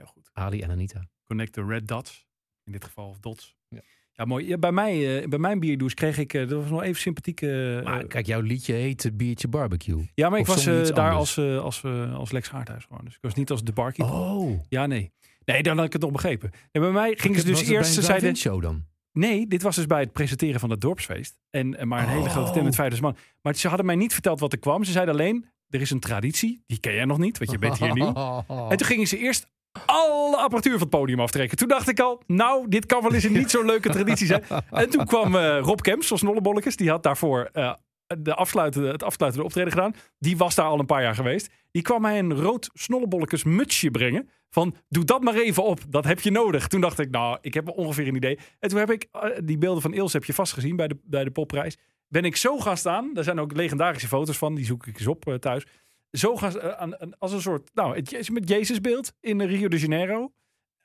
Heel 0.00 0.08
goed. 0.12 0.30
Ali 0.32 0.60
en 0.60 0.70
Anita. 0.70 1.06
Connect 1.26 1.52
the 1.52 1.64
red 1.64 1.88
dots. 1.88 2.26
In 2.64 2.72
dit 2.72 2.84
geval, 2.84 3.08
of 3.08 3.18
dots. 3.18 3.56
Ja. 3.68 3.80
Ja, 4.12 4.24
mooi. 4.24 4.46
Ja, 4.46 4.58
bij, 4.58 4.72
mij, 4.72 5.20
eh, 5.22 5.28
bij 5.28 5.38
mijn 5.38 5.60
bierdouche 5.60 5.94
kreeg 5.96 6.18
ik, 6.18 6.34
eh, 6.34 6.48
dat 6.48 6.60
was 6.62 6.70
nog 6.70 6.82
even 6.82 7.00
sympathiek. 7.00 7.40
eh, 7.42 7.82
Maar 7.82 8.06
kijk, 8.06 8.26
jouw 8.26 8.40
liedje 8.40 8.72
heet 8.72 9.10
Biertje 9.16 9.48
Barbecue. 9.48 10.10
ja, 10.14 10.28
maar 10.28 10.38
ik 10.38 10.46
was 10.46 10.64
daar 10.64 11.10
anders? 11.10 11.38
als, 11.38 11.38
als, 11.38 11.84
als 12.14 12.30
Lex 12.32 12.48
Haarthuis 12.50 12.84
gewoon. 12.84 13.04
Dus 13.04 13.14
ik 13.14 13.22
was 13.22 13.34
niet 13.34 13.50
als 13.50 13.64
de 13.64 13.72
barkeeper. 13.72 14.14
Oh, 14.14 14.60
Ja, 14.68 14.86
nee. 14.86 15.12
Nee, 15.44 15.62
dan 15.62 15.76
had 15.76 15.86
ik 15.86 15.92
het 15.92 16.02
nog 16.02 16.10
begrepen. 16.12 16.50
En 16.72 16.80
bij 16.80 16.90
mij 16.90 17.14
gingen 17.16 17.40
ze 17.40 17.46
dus 17.46 17.62
eerst, 17.62 17.92
ze 17.92 18.02
zeiden... 18.02 18.36
show 18.36 18.62
dan. 18.62 18.84
Nee, 19.12 19.46
dit 19.46 19.62
was 19.62 19.76
dus 19.76 19.86
bij 19.86 20.00
het 20.00 20.12
presenteren 20.12 20.60
van 20.60 20.70
het 20.70 20.80
dorpsfeest. 20.80 21.38
En, 21.50 21.88
maar 21.88 22.02
een 22.02 22.08
hele 22.08 22.22
Oh. 22.24 22.30
grote 22.30 22.50
tent 22.52 22.64
met 22.64 22.74
5000 22.74 23.02
man. 23.12 23.16
Maar 23.42 23.54
ze 23.54 23.68
hadden 23.68 23.86
mij 23.86 23.94
niet 23.94 24.12
verteld 24.12 24.40
wat 24.40 24.52
er 24.52 24.58
kwam. 24.58 24.84
Ze 24.84 24.92
zeiden 24.92 25.14
alleen, 25.14 25.46
er 25.68 25.80
is 25.80 25.90
een 25.90 26.00
traditie. 26.00 26.62
Die 26.66 26.78
ken 26.80 26.94
jij 26.94 27.04
nog 27.04 27.18
niet, 27.18 27.38
want 27.38 27.50
je 27.50 27.58
bent 27.58 27.78
hier 27.78 27.92
nieuw. 27.94 28.14
En 28.70 28.76
toen 28.76 28.86
gingen 28.86 29.06
ze 29.06 29.18
eerst 29.18 29.46
alle 29.86 30.36
apparatuur 30.36 30.72
van 30.72 30.80
het 30.80 30.90
podium 30.90 31.20
aftrekken. 31.20 31.56
Toen 31.58 31.68
dacht 31.68 31.88
ik 31.88 32.00
al, 32.00 32.22
nou, 32.26 32.68
dit 32.68 32.86
kan 32.86 33.02
wel 33.02 33.14
eens 33.14 33.24
een 33.24 33.32
niet 33.32 33.50
zo 33.50 33.64
leuke 33.64 33.88
traditie 33.90 34.26
zijn. 34.26 34.42
En 34.70 34.90
toen 34.90 35.04
kwam 35.04 35.36
eh, 35.36 35.58
Rob 35.60 35.80
Kemps 35.80 36.06
van 36.06 36.18
Snollebolletjes. 36.18 36.76
Die 36.76 36.90
had 36.90 37.02
daarvoor 37.02 37.48
eh, 37.52 37.72
de 38.18 38.34
afsluitende, 38.34 38.90
het 38.90 39.02
afsluitende 39.02 39.46
optreden 39.46 39.72
gedaan. 39.72 39.94
Die 40.18 40.36
was 40.36 40.54
daar 40.54 40.66
al 40.66 40.78
een 40.78 40.86
paar 40.86 41.02
jaar 41.02 41.14
geweest. 41.14 41.52
Die 41.70 41.82
kwam 41.82 42.00
mij 42.00 42.18
een 42.18 42.34
rood 42.34 42.70
Snollebolletjes 42.72 43.44
mutsje 43.44 43.90
brengen. 43.90 44.28
Van, 44.50 44.74
doe 44.88 45.04
dat 45.04 45.22
maar 45.22 45.34
even 45.34 45.64
op. 45.64 45.80
Dat 45.88 46.04
heb 46.04 46.20
je 46.20 46.30
nodig. 46.30 46.68
Toen 46.68 46.80
dacht 46.80 46.98
ik, 46.98 47.10
nou, 47.10 47.38
ik 47.40 47.54
heb 47.54 47.68
ongeveer 47.68 48.08
een 48.08 48.16
idee. 48.16 48.38
En 48.58 48.68
toen 48.68 48.78
heb 48.78 48.90
ik, 48.90 49.06
eh, 49.12 49.30
die 49.44 49.58
beelden 49.58 49.82
van 49.82 49.94
Ilse 49.94 50.16
heb 50.16 50.26
je 50.26 50.34
vast 50.34 50.52
gezien 50.52 50.76
bij 50.76 50.88
de, 50.88 50.98
bij 51.02 51.24
de 51.24 51.30
popprijs. 51.30 51.76
Ben 52.08 52.24
ik 52.24 52.36
zo 52.36 52.58
gaan 52.58 52.76
staan. 52.76 53.14
Daar 53.14 53.24
zijn 53.24 53.40
ook 53.40 53.56
legendarische 53.56 54.08
foto's 54.08 54.38
van. 54.38 54.54
Die 54.54 54.64
zoek 54.64 54.86
ik 54.86 54.98
eens 54.98 55.06
op 55.06 55.36
thuis. 55.40 55.66
Zo 56.10 56.36
gaan, 56.36 56.60
eh, 56.60 56.68
aan, 56.70 57.18
als 57.18 57.32
een 57.32 57.40
soort, 57.40 57.70
nou, 57.74 57.96
het 57.96 58.12
is 58.12 58.30
met 58.30 58.48
Jezusbeeld 58.48 59.12
in 59.20 59.42
Rio 59.42 59.68
de 59.68 59.78
Janeiro. 59.78 60.32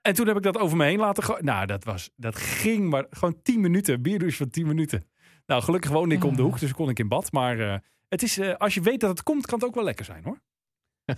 En 0.02 0.14
toen 0.14 0.28
heb 0.28 0.36
ik 0.38 0.44
dat 0.44 0.58
over 0.58 0.78
me 0.78 0.86
heen 0.86 1.00
laten 1.00 1.24
gaan. 1.24 1.46
Nou, 1.46 1.66
dat 1.66 1.84
was, 1.84 2.10
dat 2.16 2.36
ging 2.36 2.90
maar 2.90 3.06
gewoon 3.10 3.42
10 3.42 3.62
minuten. 3.62 4.02
Bierdouche 4.02 4.38
van 4.38 4.50
10 4.50 4.68
minuten. 4.68 5.08
Nou, 5.46 5.62
gelukkig 5.64 5.92
woonde 5.92 6.16
ik 6.16 6.24
om 6.24 6.36
de 6.36 6.42
hoek, 6.42 6.60
dus 6.60 6.74
kon 6.74 6.90
ik 6.90 7.00
in 7.00 7.08
bad. 7.08 7.32
Maar 7.32 7.60
eh, 7.60 7.78
het 8.08 8.24
is, 8.24 8.38
eh, 8.38 8.56
als 8.56 8.74
je 8.74 8.82
weet 8.82 9.00
dat 9.00 9.10
het 9.10 9.24
komt, 9.24 9.46
kan 9.46 9.60
het 9.60 9.68
ook 9.68 9.76
wel 9.76 9.84
lekker 9.84 10.06
zijn, 10.06 10.24
hoor. 10.24 10.42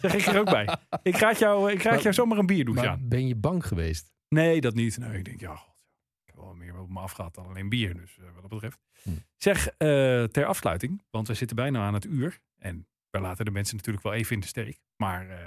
Zeg 0.02 0.14
ik 0.16 0.26
er 0.26 0.40
ook 0.40 0.50
bij. 0.50 0.78
Ik 1.04 1.16
raad 1.16 1.40
jou, 1.40 1.72
ik 1.72 1.82
raad 1.82 1.94
Maar- 1.94 2.02
jou 2.02 2.14
zomaar 2.14 2.38
een 2.38 2.46
bierdouche 2.46 2.82
Maar 2.84 2.92
aan. 2.92 3.08
ben 3.08 3.28
je 3.28 3.36
bang 3.36 3.68
geweest? 3.68 4.14
Nee, 4.30 4.62
dat 4.62 4.74
niet. 4.74 4.98
Nee, 4.98 5.18
ik 5.18 5.26
denk, 5.26 5.40
ja, 5.40 5.56
god, 5.56 5.76
ik 6.26 6.34
heb 6.34 6.36
wel 6.36 6.54
meer 6.54 6.80
op 6.80 6.90
me 6.90 7.00
afgaat 7.00 7.36
dan 7.36 7.46
alleen 7.48 7.70
bier. 7.70 7.94
Dus 7.94 8.18
wat 8.34 8.42
dat 8.42 8.50
betreft. 8.50 8.80
Hm. 9.04 9.10
Zeg, 9.38 9.70
ter 10.32 10.46
afsluiting, 10.46 11.04
want 11.10 11.28
we 11.28 11.34
zitten 11.34 11.56
bijna 11.56 11.86
aan 11.86 11.94
het 11.94 12.06
uur. 12.06 12.40
En 12.58 12.88
we 13.22 13.28
laten 13.28 13.46
de 13.46 13.52
mensen 13.52 13.76
natuurlijk 13.76 14.06
wel 14.06 14.14
even 14.14 14.34
in 14.34 14.40
de 14.40 14.48
steek. 14.48 14.80
Maar 14.98 15.30
eh, 15.30 15.38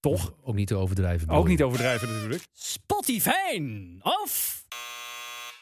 toch, 0.00 0.34
Ook 0.42 0.54
niet 0.54 0.66
te 0.66 0.74
overdrijven. 0.76 1.28
ook 1.28 1.48
niet 1.48 1.62
overdrijven 1.62 2.12
natuurlijk. 2.12 2.46
Spotify 2.52 3.62
of 4.00 4.64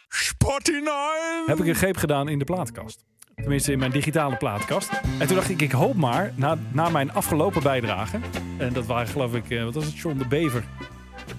Spotify! 0.08 1.46
Heb 1.46 1.58
ik 1.58 1.66
een 1.66 1.74
greep 1.74 1.96
gedaan 1.96 2.28
in 2.28 2.38
de 2.38 2.44
platenkast. 2.44 3.04
Tenminste, 3.34 3.72
in 3.72 3.78
mijn 3.78 3.90
digitale 3.90 4.36
plaatkast. 4.36 4.90
En 5.18 5.26
toen 5.26 5.36
dacht 5.36 5.48
ik, 5.50 5.60
ik 5.60 5.72
hoop 5.72 5.94
maar, 5.94 6.32
na, 6.36 6.58
na 6.72 6.88
mijn 6.88 7.12
afgelopen 7.12 7.62
bijdrage... 7.62 8.20
En 8.58 8.72
dat 8.72 8.86
waren 8.86 9.08
geloof 9.08 9.34
ik, 9.34 9.50
eh, 9.50 9.64
wat 9.64 9.74
was 9.74 9.84
het, 9.84 9.98
John 9.98 10.18
de 10.18 10.26
Bever. 10.26 10.64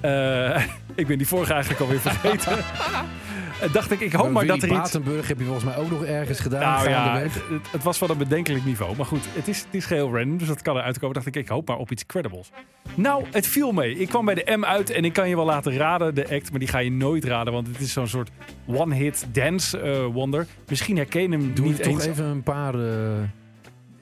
Eh, 0.02 0.66
ik 1.02 1.08
ben 1.08 1.18
die 1.18 1.28
vorige 1.28 1.54
eigenlijk 1.54 1.82
alweer 1.82 2.00
vergeten. 2.00 2.58
Eh, 3.62 3.74
dacht 3.74 3.92
ik, 3.92 4.00
ik 4.00 4.12
hoop 4.14 4.32
maar, 4.32 4.46
dat 4.46 4.58
er 4.58 4.64
iets... 4.70 4.78
Batenburg 4.78 5.28
heb 5.28 5.38
je 5.40 5.44
volgens 5.44 5.66
mij 5.66 5.78
ook 5.78 5.90
nog 5.90 6.04
ergens 6.06 6.40
gedaan. 6.40 6.62
Nou 6.62 6.90
ja, 6.90 7.18
het, 7.20 7.32
het- 7.72 7.84
was 7.84 8.00
wel 8.00 8.10
een 8.10 8.18
bedenkelijk 8.18 8.66
niveau. 8.66 8.96
Maar 8.96 9.06
goed, 9.06 9.26
het 9.34 9.48
is, 9.48 9.58
het 9.60 9.74
is 9.74 9.86
geheel 9.86 10.16
random, 10.18 10.38
dus 10.38 10.48
dat 10.48 10.62
kan 10.62 10.78
eruit 10.78 11.00
komen. 11.00 11.14
Dacht 11.16 11.28
ik, 11.28 11.36
ik 11.36 11.48
hoop 11.48 11.68
maar 11.68 11.78
op 11.78 11.92
iets 11.92 12.06
credibles. 12.06 12.50
Nou, 12.96 13.26
het 13.32 13.48
viel 13.48 13.72
mee. 13.72 13.96
Ik 13.98 14.08
kwam 14.10 14.26
bij 14.26 14.36
de 14.36 14.56
M 14.58 14.66
uit 14.66 14.90
en 14.90 15.06
ik 15.06 15.14
kan 15.14 15.30
je 15.30 15.36
wel 15.36 15.46
laten 15.46 15.78
raden, 15.78 16.16
de 16.16 16.30
act. 16.30 16.50
Maar 16.50 16.60
die 16.60 16.68
ga 16.68 16.78
je 16.80 16.92
nooit 16.92 17.26
raden, 17.26 17.54
want 17.54 17.68
het 17.68 17.80
is 17.80 17.94
zo'n 17.94 18.08
soort 18.08 18.30
one-hit 18.66 19.28
dance 19.32 19.80
eh, 19.80 20.06
wonder. 20.06 20.46
Misschien 20.70 20.96
herken 20.98 21.22
je 21.22 21.30
hem 21.30 21.54
Doe 21.54 21.66
niet 21.66 21.84
toch 21.84 22.02
even 22.02 22.26
een 22.26 22.44
paar 22.44 22.74
eh, 22.76 23.12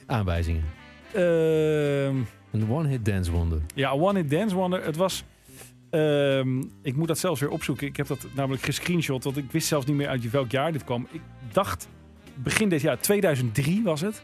aanwijzingen. 0.06 0.64
Ehm, 1.14 2.16
Een 2.52 2.70
one-hit 2.70 3.06
dance 3.06 3.32
wonder. 3.32 3.60
ja, 3.76 3.92
one-hit 3.92 4.30
dance 4.30 4.56
wonder. 4.56 4.84
Het 4.86 4.96
was... 4.96 5.24
ehm, 5.90 6.60
ik 6.82 6.96
moet 6.96 7.08
dat 7.08 7.18
zelfs 7.18 7.40
weer 7.40 7.50
opzoeken. 7.50 7.88
Ik 7.88 7.98
heb 7.98 8.08
dat 8.08 8.26
namelijk 8.34 8.64
gescreenshot, 8.64 9.24
want 9.24 9.38
ik 9.38 9.52
wist 9.52 9.68
zelfs 9.68 9.86
niet 9.86 9.96
meer 9.96 10.08
uit 10.08 10.30
welk 10.30 10.52
jaar 10.52 10.72
dit 10.72 10.84
kwam. 10.84 11.08
Ik 11.12 11.22
dacht, 11.52 11.88
begin 12.34 12.70
dit 12.70 12.82
jaar, 12.82 13.00
2003 13.00 13.84
was 13.84 14.02
het. 14.02 14.24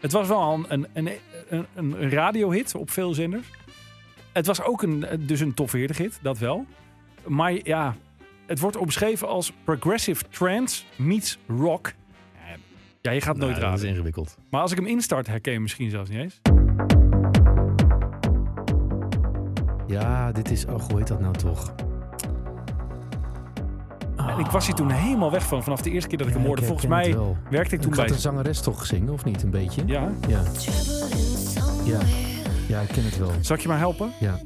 Het 0.00 0.12
was 0.12 0.28
wel 0.28 0.64
een, 0.68 0.86
een, 0.92 1.08
een, 1.48 1.66
een, 1.74 2.10
radiohit 2.10 2.74
op 2.74 2.90
veel 2.90 3.14
zenders. 3.14 3.46
Het 4.32 4.46
was 4.46 4.62
ook 4.62 4.82
een, 4.82 5.06
dus 5.20 5.40
een 5.40 5.54
toffe 5.54 5.78
hit, 5.78 6.18
dat 6.22 6.38
wel. 6.38 6.66
Maar 7.26 7.52
ja, 7.62 7.96
het 8.46 8.60
wordt 8.60 8.76
omschreven 8.76 9.28
als 9.28 9.52
progressive 9.64 10.24
trance 10.30 10.82
meets 10.96 11.38
rock. 11.48 11.92
Ja, 13.00 13.10
je 13.10 13.20
gaat 13.20 13.36
het 13.36 13.44
nooit 13.44 13.56
Nou, 13.58 13.64
dat 13.64 13.74
is 13.74 13.80
raden. 13.80 13.88
ingewikkeld. 13.88 14.36
Maar 14.50 14.60
als 14.60 14.70
ik 14.70 14.76
hem 14.76 14.86
instart, 14.86 15.26
herken 15.26 15.52
je 15.52 15.60
misschien 15.60 15.90
zelfs 15.90 16.10
niet 16.10 16.18
eens. 16.18 16.55
Ja, 19.86 20.32
dit 20.32 20.50
is... 20.50 20.64
Oh, 20.66 20.82
hoe 20.82 20.98
heet 20.98 21.06
dat 21.06 21.20
nou 21.20 21.34
toch? 21.36 21.74
Ah, 24.16 24.28
En 24.28 24.38
ik 24.38 24.46
was 24.46 24.66
hier 24.66 24.74
toen 24.74 24.90
helemaal 24.90 25.30
weg 25.30 25.46
van, 25.46 25.62
vanaf 25.62 25.82
de 25.82 25.90
eerste 25.90 26.08
keer 26.08 26.18
dat 26.18 26.26
ik 26.26 26.32
hem 26.34 26.44
hoorde. 26.44 26.60
ik 26.60 26.66
Volgens 26.66 26.88
mij 26.88 27.04
het 27.06 27.14
wel. 27.14 27.36
werkte 27.50 27.74
ik 27.74 27.80
toen 27.80 27.90
Ik 27.90 27.96
bij... 27.96 28.04
had 28.06 28.14
een 28.14 28.20
zangeres 28.20 28.60
toch 28.60 28.86
zingen, 28.86 29.12
of 29.12 29.24
niet? 29.24 29.42
Een 29.42 29.50
beetje? 29.50 29.82
Ja, 29.86 30.12
Ja. 30.28 30.42
Ja, 31.84 31.98
ja 32.68 32.80
ik 32.80 32.88
ken 32.88 33.04
het 33.04 33.18
wel. 33.18 33.30
zal 33.40 33.56
ik 33.56 33.62
je 33.62 33.68
maar 33.68 33.78
helpen? 33.78 34.10
Ja, 34.20 34.38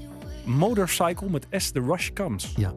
Motorcycle 0.44 1.28
met 1.30 1.46
S 1.50 1.70
The 1.70 1.80
Rush 1.80 2.10
Comes. 2.14 2.52
ja. 2.56 2.72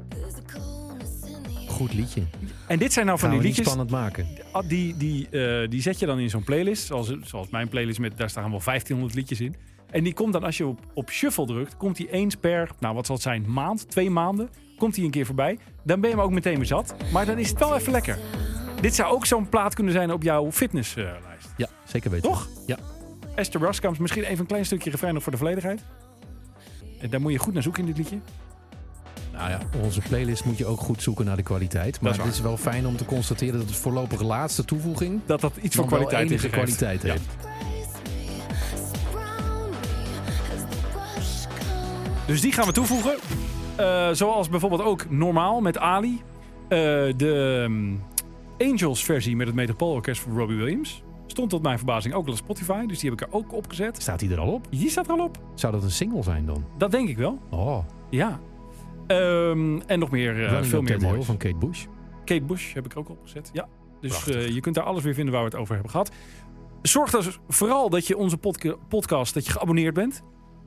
Goed 1.68 1.94
liedje. 1.94 2.22
En 2.68 2.80
dit 2.80 2.94
zijn 2.94 3.06
nou 3.06 3.20
van 3.20 3.30
Gaan 3.30 3.38
die 3.38 3.48
liedjes... 3.48 3.66
spannend 3.66 3.92
maken. 3.92 4.28
Ah, 4.52 4.68
Die, 4.68 4.98
die, 4.98 5.30
eh, 5.30 5.70
die 5.70 5.82
zet 5.82 6.00
je 6.00 6.06
dan 6.06 6.20
in 6.20 6.30
zo'n 6.30 6.44
playlist. 6.44 6.86
Zoals, 6.86 7.16
zoals 7.24 7.50
mijn 7.50 7.68
playlist, 7.70 8.00
met, 8.00 8.18
daar 8.18 8.30
staan 8.30 8.50
wel 8.52 8.62
1500 8.66 9.14
liedjes 9.16 9.42
in. 9.42 9.56
En 9.94 10.04
die 10.04 10.14
komt 10.14 10.34
dan, 10.34 10.44
als 10.44 10.58
je 10.58 10.66
op, 10.66 10.80
op 10.94 11.10
shuffle 11.10 11.46
drukt, 11.46 11.78
komt 11.78 11.96
die 11.96 12.12
eens 12.12 12.36
per, 12.36 12.70
nou 12.80 12.96
wat 12.96 13.06
zal 13.06 13.16
het 13.16 13.24
zijn, 13.24 13.52
maand, 13.52 13.90
twee 13.90 14.10
maanden, 14.10 14.50
komt 14.78 14.96
die 14.96 15.06
een 15.06 15.12
keer 15.12 15.26
voorbij. 15.26 15.60
Dan 15.84 16.00
ben 16.00 16.10
je 16.10 16.16
hem 16.16 16.26
ook 16.26 16.32
meteen 16.32 16.56
weer 16.56 16.66
zat. 16.66 16.96
Maar 17.12 17.26
dan 17.26 17.38
is 17.38 17.50
het 17.50 17.60
wel 17.60 17.76
even 17.76 17.92
lekker. 17.92 18.18
Dit 18.82 18.96
zou 18.96 19.14
ook 19.14 19.26
zo'n 19.26 19.50
plaat 19.50 19.74
kunnen 19.74 19.94
zijn 19.94 20.12
op 20.12 20.24
jouw 20.24 20.52
fitnesslijst. 20.52 21.54
Ja, 21.58 21.68
zeker 21.84 22.12
weten. 22.12 22.30
Toch? 22.30 22.50
Ja. 22.66 22.78
Esther 23.36 23.62
Ruskams, 23.62 23.98
misschien 23.98 24.24
even 24.24 24.40
een 24.40 24.46
klein 24.46 24.66
stukje 24.66 24.90
refrein 24.90 25.14
nog 25.14 25.24
voor 25.24 25.32
de 25.32 25.38
volledigheid. 25.38 25.84
En 27.00 27.10
daar 27.10 27.22
moet 27.22 27.32
je 27.32 27.38
goed 27.38 27.54
naar 27.54 27.64
zoeken 27.64 27.82
in 27.82 27.88
dit 27.88 27.98
liedje. 27.98 28.20
Nou 29.32 29.50
ja, 29.50 29.60
onze 29.84 30.02
playlist 30.02 30.46
moet 30.46 30.58
je 30.58 30.66
ook 30.66 30.80
goed 30.80 31.02
zoeken 31.02 31.26
naar 31.26 31.36
de 31.36 31.44
kwaliteit. 31.44 32.02
Maar 32.02 32.12
is 32.12 32.18
het 32.18 32.28
is 32.28 32.42
wel 32.42 32.58
fijn 32.58 32.88
om 32.88 32.98
te 32.98 33.06
constateren 33.06 33.60
dat 33.60 33.68
het 33.68 33.78
voorlopig 33.78 34.22
laatste 34.22 34.66
toevoeging... 34.66 35.22
Dat 35.26 35.42
dat 35.42 35.58
iets 35.62 35.76
van 35.76 35.90
dan 35.90 36.00
wel 36.00 36.08
kwaliteit 36.08 36.32
enige 36.32 36.50
kwaliteit 36.50 37.04
heeft. 37.04 37.30
Dus 42.28 42.42
die 42.42 42.52
gaan 42.52 42.66
we 42.66 42.72
toevoegen. 42.72 43.16
Eh, 43.76 44.10
zoals 44.12 44.50
bijvoorbeeld 44.50 44.82
ook 44.84 45.10
normaal 45.10 45.62
met 45.62 45.78
Ali. 45.78 46.22
Eh, 46.68 46.78
de 47.18 47.62
ehm, 47.64 47.94
Angels 48.70 49.04
versie 49.04 49.36
met 49.36 49.48
het 49.48 49.56
Metropoolorkest 49.56 50.22
van 50.22 50.38
Robbie 50.38 50.58
Williams. 50.58 51.04
Stond 51.28 51.50
tot 51.50 51.62
mijn 51.62 51.78
verbazing 51.78 52.14
ook 52.14 52.26
al 52.26 52.32
op 52.32 52.38
Spotify. 52.38 52.86
Dus 52.86 53.00
die 53.00 53.10
heb 53.10 53.22
ik 53.22 53.28
er 53.28 53.34
ook 53.34 53.54
opgezet. 53.54 54.02
Staat 54.02 54.22
hij 54.22 54.30
er 54.30 54.40
al 54.40 54.54
op? 54.54 54.68
Die 54.70 54.90
staat 54.90 55.06
er 55.08 55.12
al 55.14 55.24
op. 55.24 55.38
Zou 55.54 55.74
dat 55.74 55.84
een 55.84 55.92
single 55.92 56.24
zijn 56.24 56.46
dan? 56.46 56.66
Dat 56.78 56.92
denk 56.92 57.10
ik 57.10 57.18
wel. 57.18 57.40
Oh, 57.50 57.78
Ja. 58.10 58.40
Ehm, 59.08 59.80
en 59.80 60.00
nog 60.00 60.12
meer, 60.12 60.34
Running 60.34 60.66
veel 60.66 60.82
meer 60.82 61.02
moois. 61.02 61.26
van 61.26 61.38
Kate 61.38 61.56
Bush. 61.56 61.86
Kate 62.26 62.42
Bush 62.44 62.74
heb 62.74 62.86
ik 62.86 62.92
er 62.92 62.98
ook 62.98 63.10
opgezet. 63.10 63.50
Ja. 63.54 63.68
Dus 64.02 64.24
je 64.26 64.60
kunt 64.60 64.76
daar 64.76 64.84
alles 64.84 65.04
weer 65.04 65.14
vinden 65.14 65.34
waar 65.34 65.44
we 65.44 65.50
het 65.50 65.60
over 65.60 65.74
hebben 65.74 65.92
gehad. 65.92 66.12
Zorg 66.82 67.12
dus 67.12 67.40
vooral 67.48 67.90
dat 67.90 68.08
je 68.08 68.18
onze 68.18 68.38
podca- 68.38 68.76
podcast, 68.90 69.34
dat 69.34 69.46
je 69.46 69.52
geabonneerd 69.52 69.94
bent. 69.94 70.24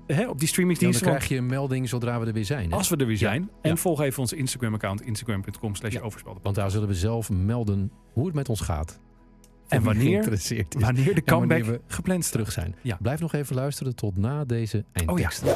Hè, 0.07 0.12
op 0.12 0.16
die 0.16 0.24
Ja, 0.24 0.34
dan 0.36 0.46
streamingsdiensten. 0.48 1.07
krijg 1.07 1.28
je 1.28 1.36
een 1.36 1.46
melding 1.46 1.88
zodra 1.88 2.20
we 2.20 2.26
er 2.26 2.32
weer 2.32 2.44
zijn. 2.44 2.70
Hè? 2.70 2.76
Als 2.76 2.88
we 2.88 2.96
er 2.96 3.07
weer 3.07 3.16
zijn. 3.16 3.50
En 3.62 3.70
ja. 3.70 3.76
volg 3.76 4.00
even 4.00 4.20
onze 4.20 4.36
Instagram-account. 4.36 5.02
Instagram.com 5.02 5.74
slash. 5.74 5.96
Want 6.42 6.54
daar 6.54 6.70
zullen 6.70 6.88
we 6.88 6.94
zelf 6.94 7.30
melden 7.30 7.90
hoe 8.12 8.26
het 8.26 8.34
met 8.34 8.48
ons 8.48 8.61
gaat. 8.61 9.00
En 9.68 9.82
wanneer-. 9.82 10.38
Wanneer 10.78 11.04
de 11.04 11.12
En 11.14 11.24
comeback 11.24 11.59
wanneer 11.59 11.64
we 11.64 11.80
gepland 11.94 12.30
terug 12.30 12.52
zijn. 12.52 12.74
Ja. 12.82 12.98
Blijf 13.02 13.20
nog 13.20 13.32
even 13.32 13.54
luisteren 13.57 13.94
tot 13.94 14.16
na 14.16 14.44
deze 14.44 14.76
Oh 14.76 14.84
ja, 14.92 15.00
eindtekst. 15.07 15.42
ja. 15.44 15.54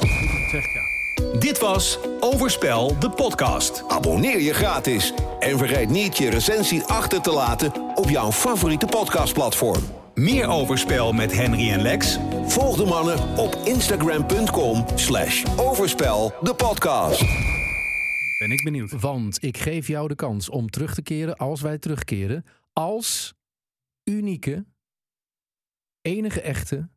Zeg, 0.51 0.64
ja. 0.74 0.98
Dit 1.38 1.59
was 1.59 1.98
Overspel, 2.20 2.98
de 2.98 3.11
podcast. 3.11 3.84
Abonneer 3.88 4.40
je 4.40 4.53
gratis 4.53 5.12
en 5.40 5.59
vergeet 5.59 5.88
niet 5.90 6.18
je 6.18 6.30
recensie 6.30 6.82
achter 6.82 7.20
te 7.20 7.30
laten 7.32 7.72
op 7.94 8.09
jouw 8.09 8.32
favoriete 8.32 8.86
podcastplatform. 8.86 9.82
Meer 10.20 10.48
Overspel 10.48 11.12
met 11.12 11.32
Henry 11.32 11.70
en 11.70 11.82
Lex. 11.82 12.18
Volg 12.46 12.76
de 12.76 12.84
mannen 12.84 13.38
op 13.38 13.54
instagram.com 13.64 14.98
slash 14.98 15.58
overspel 15.58 16.32
de 16.42 16.54
podcast. 16.54 17.20
Ben 18.38 18.50
ik 18.50 18.64
benieuwd. 18.64 19.00
Want 19.00 19.42
ik 19.42 19.56
geef 19.56 19.86
jou 19.86 20.08
de 20.08 20.14
kans 20.14 20.48
om 20.48 20.70
terug 20.70 20.94
te 20.94 21.02
keren 21.02 21.36
als 21.36 21.60
wij 21.60 21.78
terugkeren. 21.78 22.44
Als 22.72 23.34
unieke, 24.04 24.66
enige 26.00 26.40
echte 26.40 26.88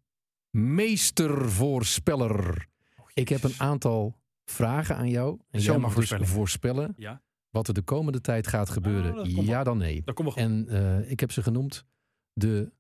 meestervoorspeller. 0.50 2.68
Ik 3.14 3.30
heb 3.30 3.44
een 3.44 3.56
aantal 3.58 4.20
vragen 4.46 4.96
aan 4.96 5.10
jou. 5.10 5.40
En 5.50 5.62
jij 5.62 5.78
mag 5.78 5.94
dus 5.94 6.14
voorspellen 6.22 6.94
Ja, 6.98 7.22
wat 7.50 7.68
er 7.68 7.74
de 7.74 7.82
komende 7.82 8.22
tijd 8.22 8.48
gaat 8.48 8.70
gebeuren. 8.70 9.18
Oh, 9.18 9.36
komt 9.36 9.48
ja 9.48 9.64
dan 9.64 9.78
nee. 9.78 10.02
dat 10.06 10.16
komt 10.16 10.36
wel 10.36 10.46
goed. 10.46 10.52
En 10.52 10.68
eh, 10.68 11.12
ik 11.12 11.20
heb 11.20 11.32
ze 11.32 11.44
genoemd 11.44 11.86
de 12.34 12.72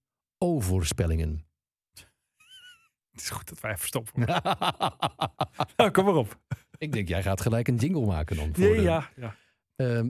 O-voorspellingen. 0.44 1.46
Het 3.12 3.22
is 3.22 3.30
goed 3.30 3.50
dat 3.50 3.60
wij 3.60 3.72
even 3.72 3.88
stoppen. 3.88 4.20
nou, 5.78 5.92
kom 5.92 6.06
maar 6.06 6.16
op. 6.16 6.40
ik 6.78 6.92
denk, 6.92 7.08
jij 7.08 7.24
gaat 7.24 7.42
gelijk 7.42 7.68
een 7.68 7.76
jingle 7.76 8.06
maken 8.06 8.36
dan. 8.36 8.50
Voor 8.54 8.64
Ja, 8.66 8.76
de- 8.76 8.82
ja. 8.82 9.10
ja. 9.16 9.36
Ehm, 9.76 10.10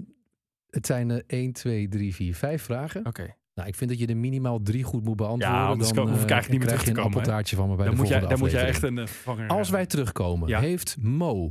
het 0.70 0.86
zijn 0.86 1.12
eh 1.12 1.18
1, 1.28 1.54
2, 1.54 1.88
3, 1.88 2.16
4, 2.16 2.36
5 2.36 2.64
vragen. 2.64 3.06
Oké. 3.06 3.36
Nou, 3.54 3.68
ik 3.68 3.76
vind 3.76 3.90
dat 3.90 4.00
je 4.00 4.08
er 4.08 4.18
minimaal 4.18 4.62
drie 4.62 4.84
goed 4.84 5.04
moet 5.04 5.16
beantwoorden. 5.16 5.60
Ja, 5.60 5.68
anders 5.68 5.92
dan 5.92 6.10
hoef 6.10 6.22
ik 6.22 6.26
eh, 6.26 6.32
eigenlijk 6.32 6.50
niet 6.52 6.60
meer 6.60 6.68
terug 6.70 6.84
te 6.84 6.90
een 6.90 6.96
komen, 6.96 7.12
hè? 7.12 7.18
appeltaartje 7.18 7.56
van 7.56 7.70
me 7.70 7.76
bij 7.76 7.86
Dan 7.86 7.94
de 7.96 8.00
moet, 8.02 8.10
jij, 8.10 8.36
moet 8.38 8.52
jij 8.52 8.66
echt 8.66 8.84
een 8.84 8.98
eh, 8.98 9.08
vervanger... 9.08 9.48
Als 9.48 9.70
wij 9.70 9.86
terugkomen, 9.86 10.48
Ja. 10.50 10.60
heeft 10.60 10.98
Mo, 11.02 11.50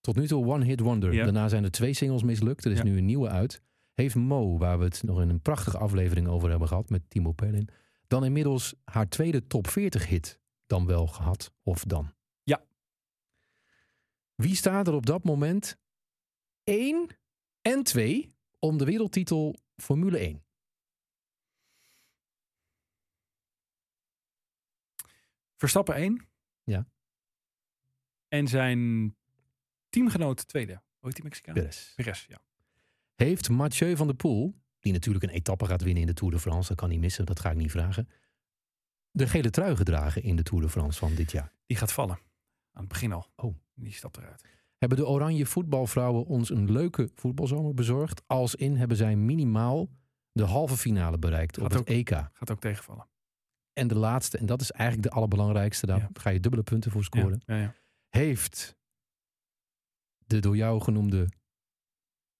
tot 0.00 0.16
nu 0.16 0.26
toe 0.26 0.46
One 0.46 0.64
Hit 0.64 0.80
Wonder. 0.80 1.12
Ja. 1.12 1.24
Daarna 1.24 1.48
zijn 1.48 1.64
er 1.64 1.70
twee 1.70 1.92
singles 1.94 2.22
mislukt. 2.22 2.64
Er 2.64 2.70
is 2.72 2.78
Ja. 2.78 2.84
nu 2.84 2.96
een 2.98 3.04
nieuwe 3.04 3.28
uit. 3.28 3.62
Heeft 3.94 4.14
Mo, 4.14 4.58
waar 4.58 4.78
we 4.78 4.84
het 4.84 5.02
nog 5.02 5.20
in 5.20 5.28
een 5.28 5.40
prachtige 5.42 5.78
aflevering 5.78 6.28
over 6.28 6.50
hebben 6.50 6.68
gehad 6.68 6.88
met 6.90 7.02
Timo 7.10 7.32
Perlin, 7.32 7.68
dan 8.08 8.24
inmiddels 8.24 8.74
haar 8.84 9.08
tweede 9.08 9.46
top 9.46 9.66
40 9.66 10.06
hit 10.06 10.40
dan 10.66 10.86
wel 10.86 11.06
gehad 11.06 11.52
of 11.62 11.84
dan? 11.84 12.14
Ja. 12.42 12.64
Wie 14.34 14.56
staat 14.56 14.86
er 14.86 14.94
op 14.94 15.06
dat 15.06 15.24
moment 15.24 15.78
1 16.64 17.16
en 17.62 17.82
2 17.82 18.36
om 18.58 18.78
de 18.78 18.84
wereldtitel 18.84 19.58
Formule 19.76 20.18
1? 20.18 20.42
Verstappen 25.56 25.94
1. 25.94 26.28
Ja. 26.64 26.86
En 28.28 28.48
zijn 28.48 29.14
teamgenoot 29.88 30.48
tweede. 30.48 30.72
Hoe 30.72 31.06
heet 31.08 31.14
die 31.14 31.24
Mexicaan? 31.24 31.54
Perez. 31.54 31.94
Perez, 31.94 32.26
ja. 32.26 32.40
Heeft 33.14 33.48
Mathieu 33.48 33.96
van 33.96 34.06
der 34.06 34.16
Poel, 34.16 34.54
die 34.80 34.92
natuurlijk 34.92 35.24
een 35.24 35.30
etappe 35.30 35.66
gaat 35.66 35.82
winnen 35.82 36.00
in 36.00 36.08
de 36.08 36.14
Tour 36.14 36.32
de 36.32 36.40
France, 36.40 36.68
dat 36.68 36.76
kan 36.76 36.88
niet 36.88 37.00
missen, 37.00 37.26
dat 37.26 37.40
ga 37.40 37.50
ik 37.50 37.56
niet 37.56 37.70
vragen, 37.70 38.08
de 39.10 39.26
gele 39.28 39.50
trui 39.50 39.76
gedragen 39.76 40.22
in 40.22 40.36
de 40.36 40.42
Tour 40.42 40.62
de 40.64 40.68
France 40.70 40.98
van 40.98 41.14
dit 41.14 41.30
jaar? 41.32 41.52
Die 41.66 41.76
gaat 41.76 41.92
vallen. 41.92 42.18
Aan 42.72 42.80
het 42.84 42.88
begin 42.88 43.12
al. 43.12 43.26
Oh. 43.36 43.56
Die 43.74 43.92
stapt 43.92 44.16
eruit. 44.16 44.44
Hebben 44.78 44.98
de 44.98 45.06
oranje 45.06 45.46
voetbalvrouwen 45.46 46.24
ons 46.26 46.50
een 46.50 46.70
leuke 46.72 47.10
voetbalzomer 47.14 47.74
bezorgd? 47.74 48.22
Als 48.26 48.54
in 48.54 48.76
hebben 48.76 48.96
zij 48.96 49.16
minimaal 49.16 49.88
de 50.32 50.44
halve 50.44 50.76
finale 50.76 51.18
bereikt 51.18 51.58
op 51.58 51.64
het 51.64 51.76
ook- 51.78 51.88
EK. 51.88 52.08
Gaat 52.32 52.50
ook 52.50 52.60
tegenvallen. 52.60 53.08
En 53.72 53.88
de 53.88 53.94
laatste, 53.96 54.38
en 54.38 54.46
dat 54.46 54.60
is 54.60 54.70
eigenlijk 54.70 55.08
de 55.08 55.14
allerbelangrijkste, 55.14 55.86
daar 55.86 55.98
Ja. 55.98 56.08
ga 56.12 56.30
je 56.30 56.40
dubbele 56.40 56.62
punten 56.62 56.90
voor 56.90 57.04
scoren. 57.04 57.42
Ja, 57.46 57.56
ja, 57.56 57.74
Heeft 58.08 58.76
de 60.26 60.40
door 60.40 60.56
jou 60.56 60.80
genoemde 60.80 61.28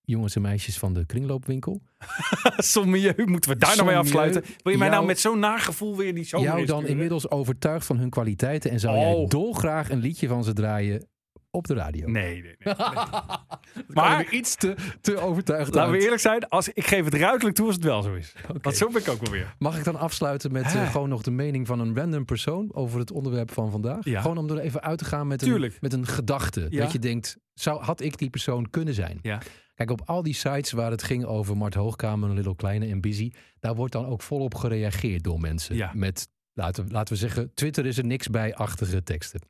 jongens 0.08 0.34
en 0.36 0.42
meisjes 0.42 0.78
van 0.78 0.92
de 0.92 1.06
kringloopwinkel 1.06 1.82
ja. 2.42 2.52
Sommelieu, 2.56 3.14
moeten 3.26 3.50
we 3.50 3.56
daar 3.56 3.74
nou 3.76 3.86
mee 3.88 3.96
afsluiten? 3.96 4.42
Wil 4.62 4.72
je 4.72 4.78
mij 4.78 4.88
nou 4.88 5.06
met 5.06 5.20
zo'n 5.20 5.38
nagevoel 5.38 5.96
weer 5.96 6.14
die 6.14 6.24
zomer 6.24 6.46
jou 6.46 6.64
dan 6.64 6.86
inmiddels 6.86 7.30
overtuigd 7.30 7.86
van 7.86 7.98
hun 7.98 8.10
kwaliteiten 8.10 8.70
en 8.70 8.80
zou 8.80 8.96
jij 8.96 9.12
Oh. 9.12 9.28
dolgraag 9.28 9.90
een 9.90 9.98
liedje 9.98 10.28
van 10.28 10.44
ze 10.44 10.52
draaien 10.52 11.06
op 11.50 11.66
de 11.66 11.74
radio? 11.74 12.08
Nee, 12.08 12.42
nee, 12.42 12.56
nee. 12.58 12.74
maar 12.76 13.46
maar 13.88 14.32
iets 14.32 14.56
te, 14.56 14.74
te 15.00 15.18
overtuigd 15.18 15.74
laten 15.74 15.92
we 15.92 16.02
eerlijk 16.02 16.20
zijn. 16.20 16.48
Als, 16.48 16.68
ik 16.68 16.86
geef 16.86 17.04
het 17.04 17.14
ruidelijk 17.14 17.56
toe 17.56 17.66
als 17.66 17.74
het 17.74 17.84
wel 17.84 18.02
zo 18.02 18.14
is. 18.14 18.34
Want 18.62 18.76
zo 18.76 18.88
ben 18.88 19.00
ik 19.02 19.08
ook 19.08 19.20
wel 19.20 19.30
weer. 19.32 19.54
Mag 19.58 19.78
ik 19.78 19.84
dan 19.84 19.96
afsluiten 19.96 20.52
met 20.52 20.64
eh, 20.64 20.72
Hè? 20.72 20.86
gewoon 20.86 21.08
nog 21.08 21.22
de 21.22 21.30
mening 21.30 21.66
van 21.66 21.80
een 21.80 21.96
random 21.96 22.24
persoon 22.24 22.74
over 22.74 22.98
het 22.98 23.10
onderwerp 23.10 23.52
van 23.52 23.70
vandaag? 23.70 24.04
Ja. 24.04 24.20
Gewoon 24.20 24.38
om 24.38 24.50
er 24.50 24.58
even 24.58 24.82
uit 24.82 24.98
te 24.98 25.04
gaan 25.04 25.26
met, 25.26 25.42
een, 25.42 25.72
met 25.80 25.92
een 25.92 26.06
gedachte. 26.06 26.66
Ja. 26.70 26.82
Dat 26.82 26.92
je 26.92 26.98
denkt, 26.98 27.36
zou, 27.54 27.82
had 27.82 28.00
ik 28.00 28.18
die 28.18 28.30
persoon 28.30 28.70
kunnen 28.70 28.94
zijn? 28.94 29.18
Ja. 29.22 29.40
Kijk, 29.78 29.90
op 29.90 30.02
al 30.04 30.22
die 30.22 30.34
sites 30.34 30.72
waar 30.72 30.90
het 30.90 31.02
ging 31.02 31.24
over 31.24 31.56
Mart 31.56 31.74
Hoogkamer, 31.74 32.30
Little 32.30 32.56
Kleine 32.56 32.86
en 32.86 33.00
Busy, 33.00 33.32
daar 33.58 33.74
wordt 33.74 33.92
dan 33.92 34.06
ook 34.06 34.22
volop 34.22 34.54
gereageerd 34.54 35.24
door 35.24 35.40
mensen. 35.40 35.76
Ja. 35.76 35.92
Met, 35.94 36.28
laten, 36.52 36.90
laten 36.90 37.14
we 37.14 37.20
zeggen, 37.20 37.54
Twitter 37.54 37.86
is 37.86 37.98
er 37.98 38.04
niks 38.04 38.28
bij-achtige 38.28 39.02
teksten. 39.02 39.40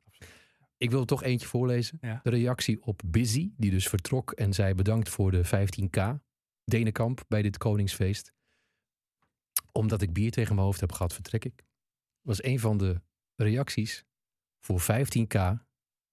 Ik 0.77 0.91
wil 0.91 0.99
er 0.99 1.05
toch 1.05 1.23
eentje 1.23 1.47
voorlezen. 1.47 1.97
Ja. 2.01 2.19
De 2.23 2.29
reactie 2.29 2.83
op 2.83 3.01
Busy, 3.05 3.51
die 3.57 3.71
dus 3.71 3.87
vertrok 3.87 4.31
en 4.31 4.53
zei 4.53 4.73
bedankt 4.73 5.09
voor 5.09 5.31
de 5.31 5.45
15k. 5.45 6.19
Denenkamp 6.63 7.21
bij 7.27 7.41
dit 7.41 7.57
Koningsfeest. 7.57 8.33
Omdat 9.71 10.01
ik 10.01 10.13
bier 10.13 10.31
tegen 10.31 10.55
mijn 10.55 10.65
hoofd 10.65 10.79
heb 10.79 10.91
gehad, 10.91 11.13
vertrek 11.13 11.45
ik. 11.45 11.65
Was 12.21 12.43
een 12.43 12.59
van 12.59 12.77
de 12.77 13.01
reacties. 13.35 14.05
Voor 14.59 14.81
15k 14.81 15.39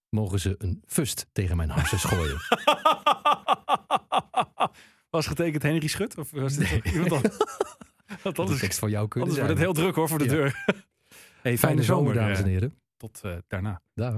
mogen 0.08 0.40
ze 0.40 0.54
een 0.58 0.82
fust 0.86 1.26
tegen 1.32 1.56
mijn 1.56 1.70
harses 1.70 2.04
gooien. 2.04 2.38
Was 5.10 5.26
getekend 5.26 5.62
Henry 5.62 5.86
Schut? 5.86 6.18
Of 6.18 6.30
was 6.30 6.56
dit 6.56 6.84
iemand 6.84 7.12
anders? 7.12 7.36
Dat 8.34 8.50
is 8.50 8.58
tekst 8.58 8.78
van 8.78 8.90
jou 8.90 9.08
kunnen 9.08 9.28
anders 9.28 9.46
wordt 9.46 9.58
zijn. 9.60 9.68
het 9.68 9.76
heel 9.76 9.84
druk 9.84 9.94
hoor 9.94 10.08
voor 10.08 10.18
de 10.18 10.24
Ja. 10.24 10.30
deur. 10.30 10.64
Hey, 11.42 11.58
Fijne 11.58 11.82
zomer, 11.82 12.14
dames 12.14 12.38
en 12.38 12.44
eh, 12.44 12.50
heren. 12.50 12.78
Tot 12.96 13.20
eh, 13.22 13.36
daarna. 13.46 13.80
Dag. 13.94 14.14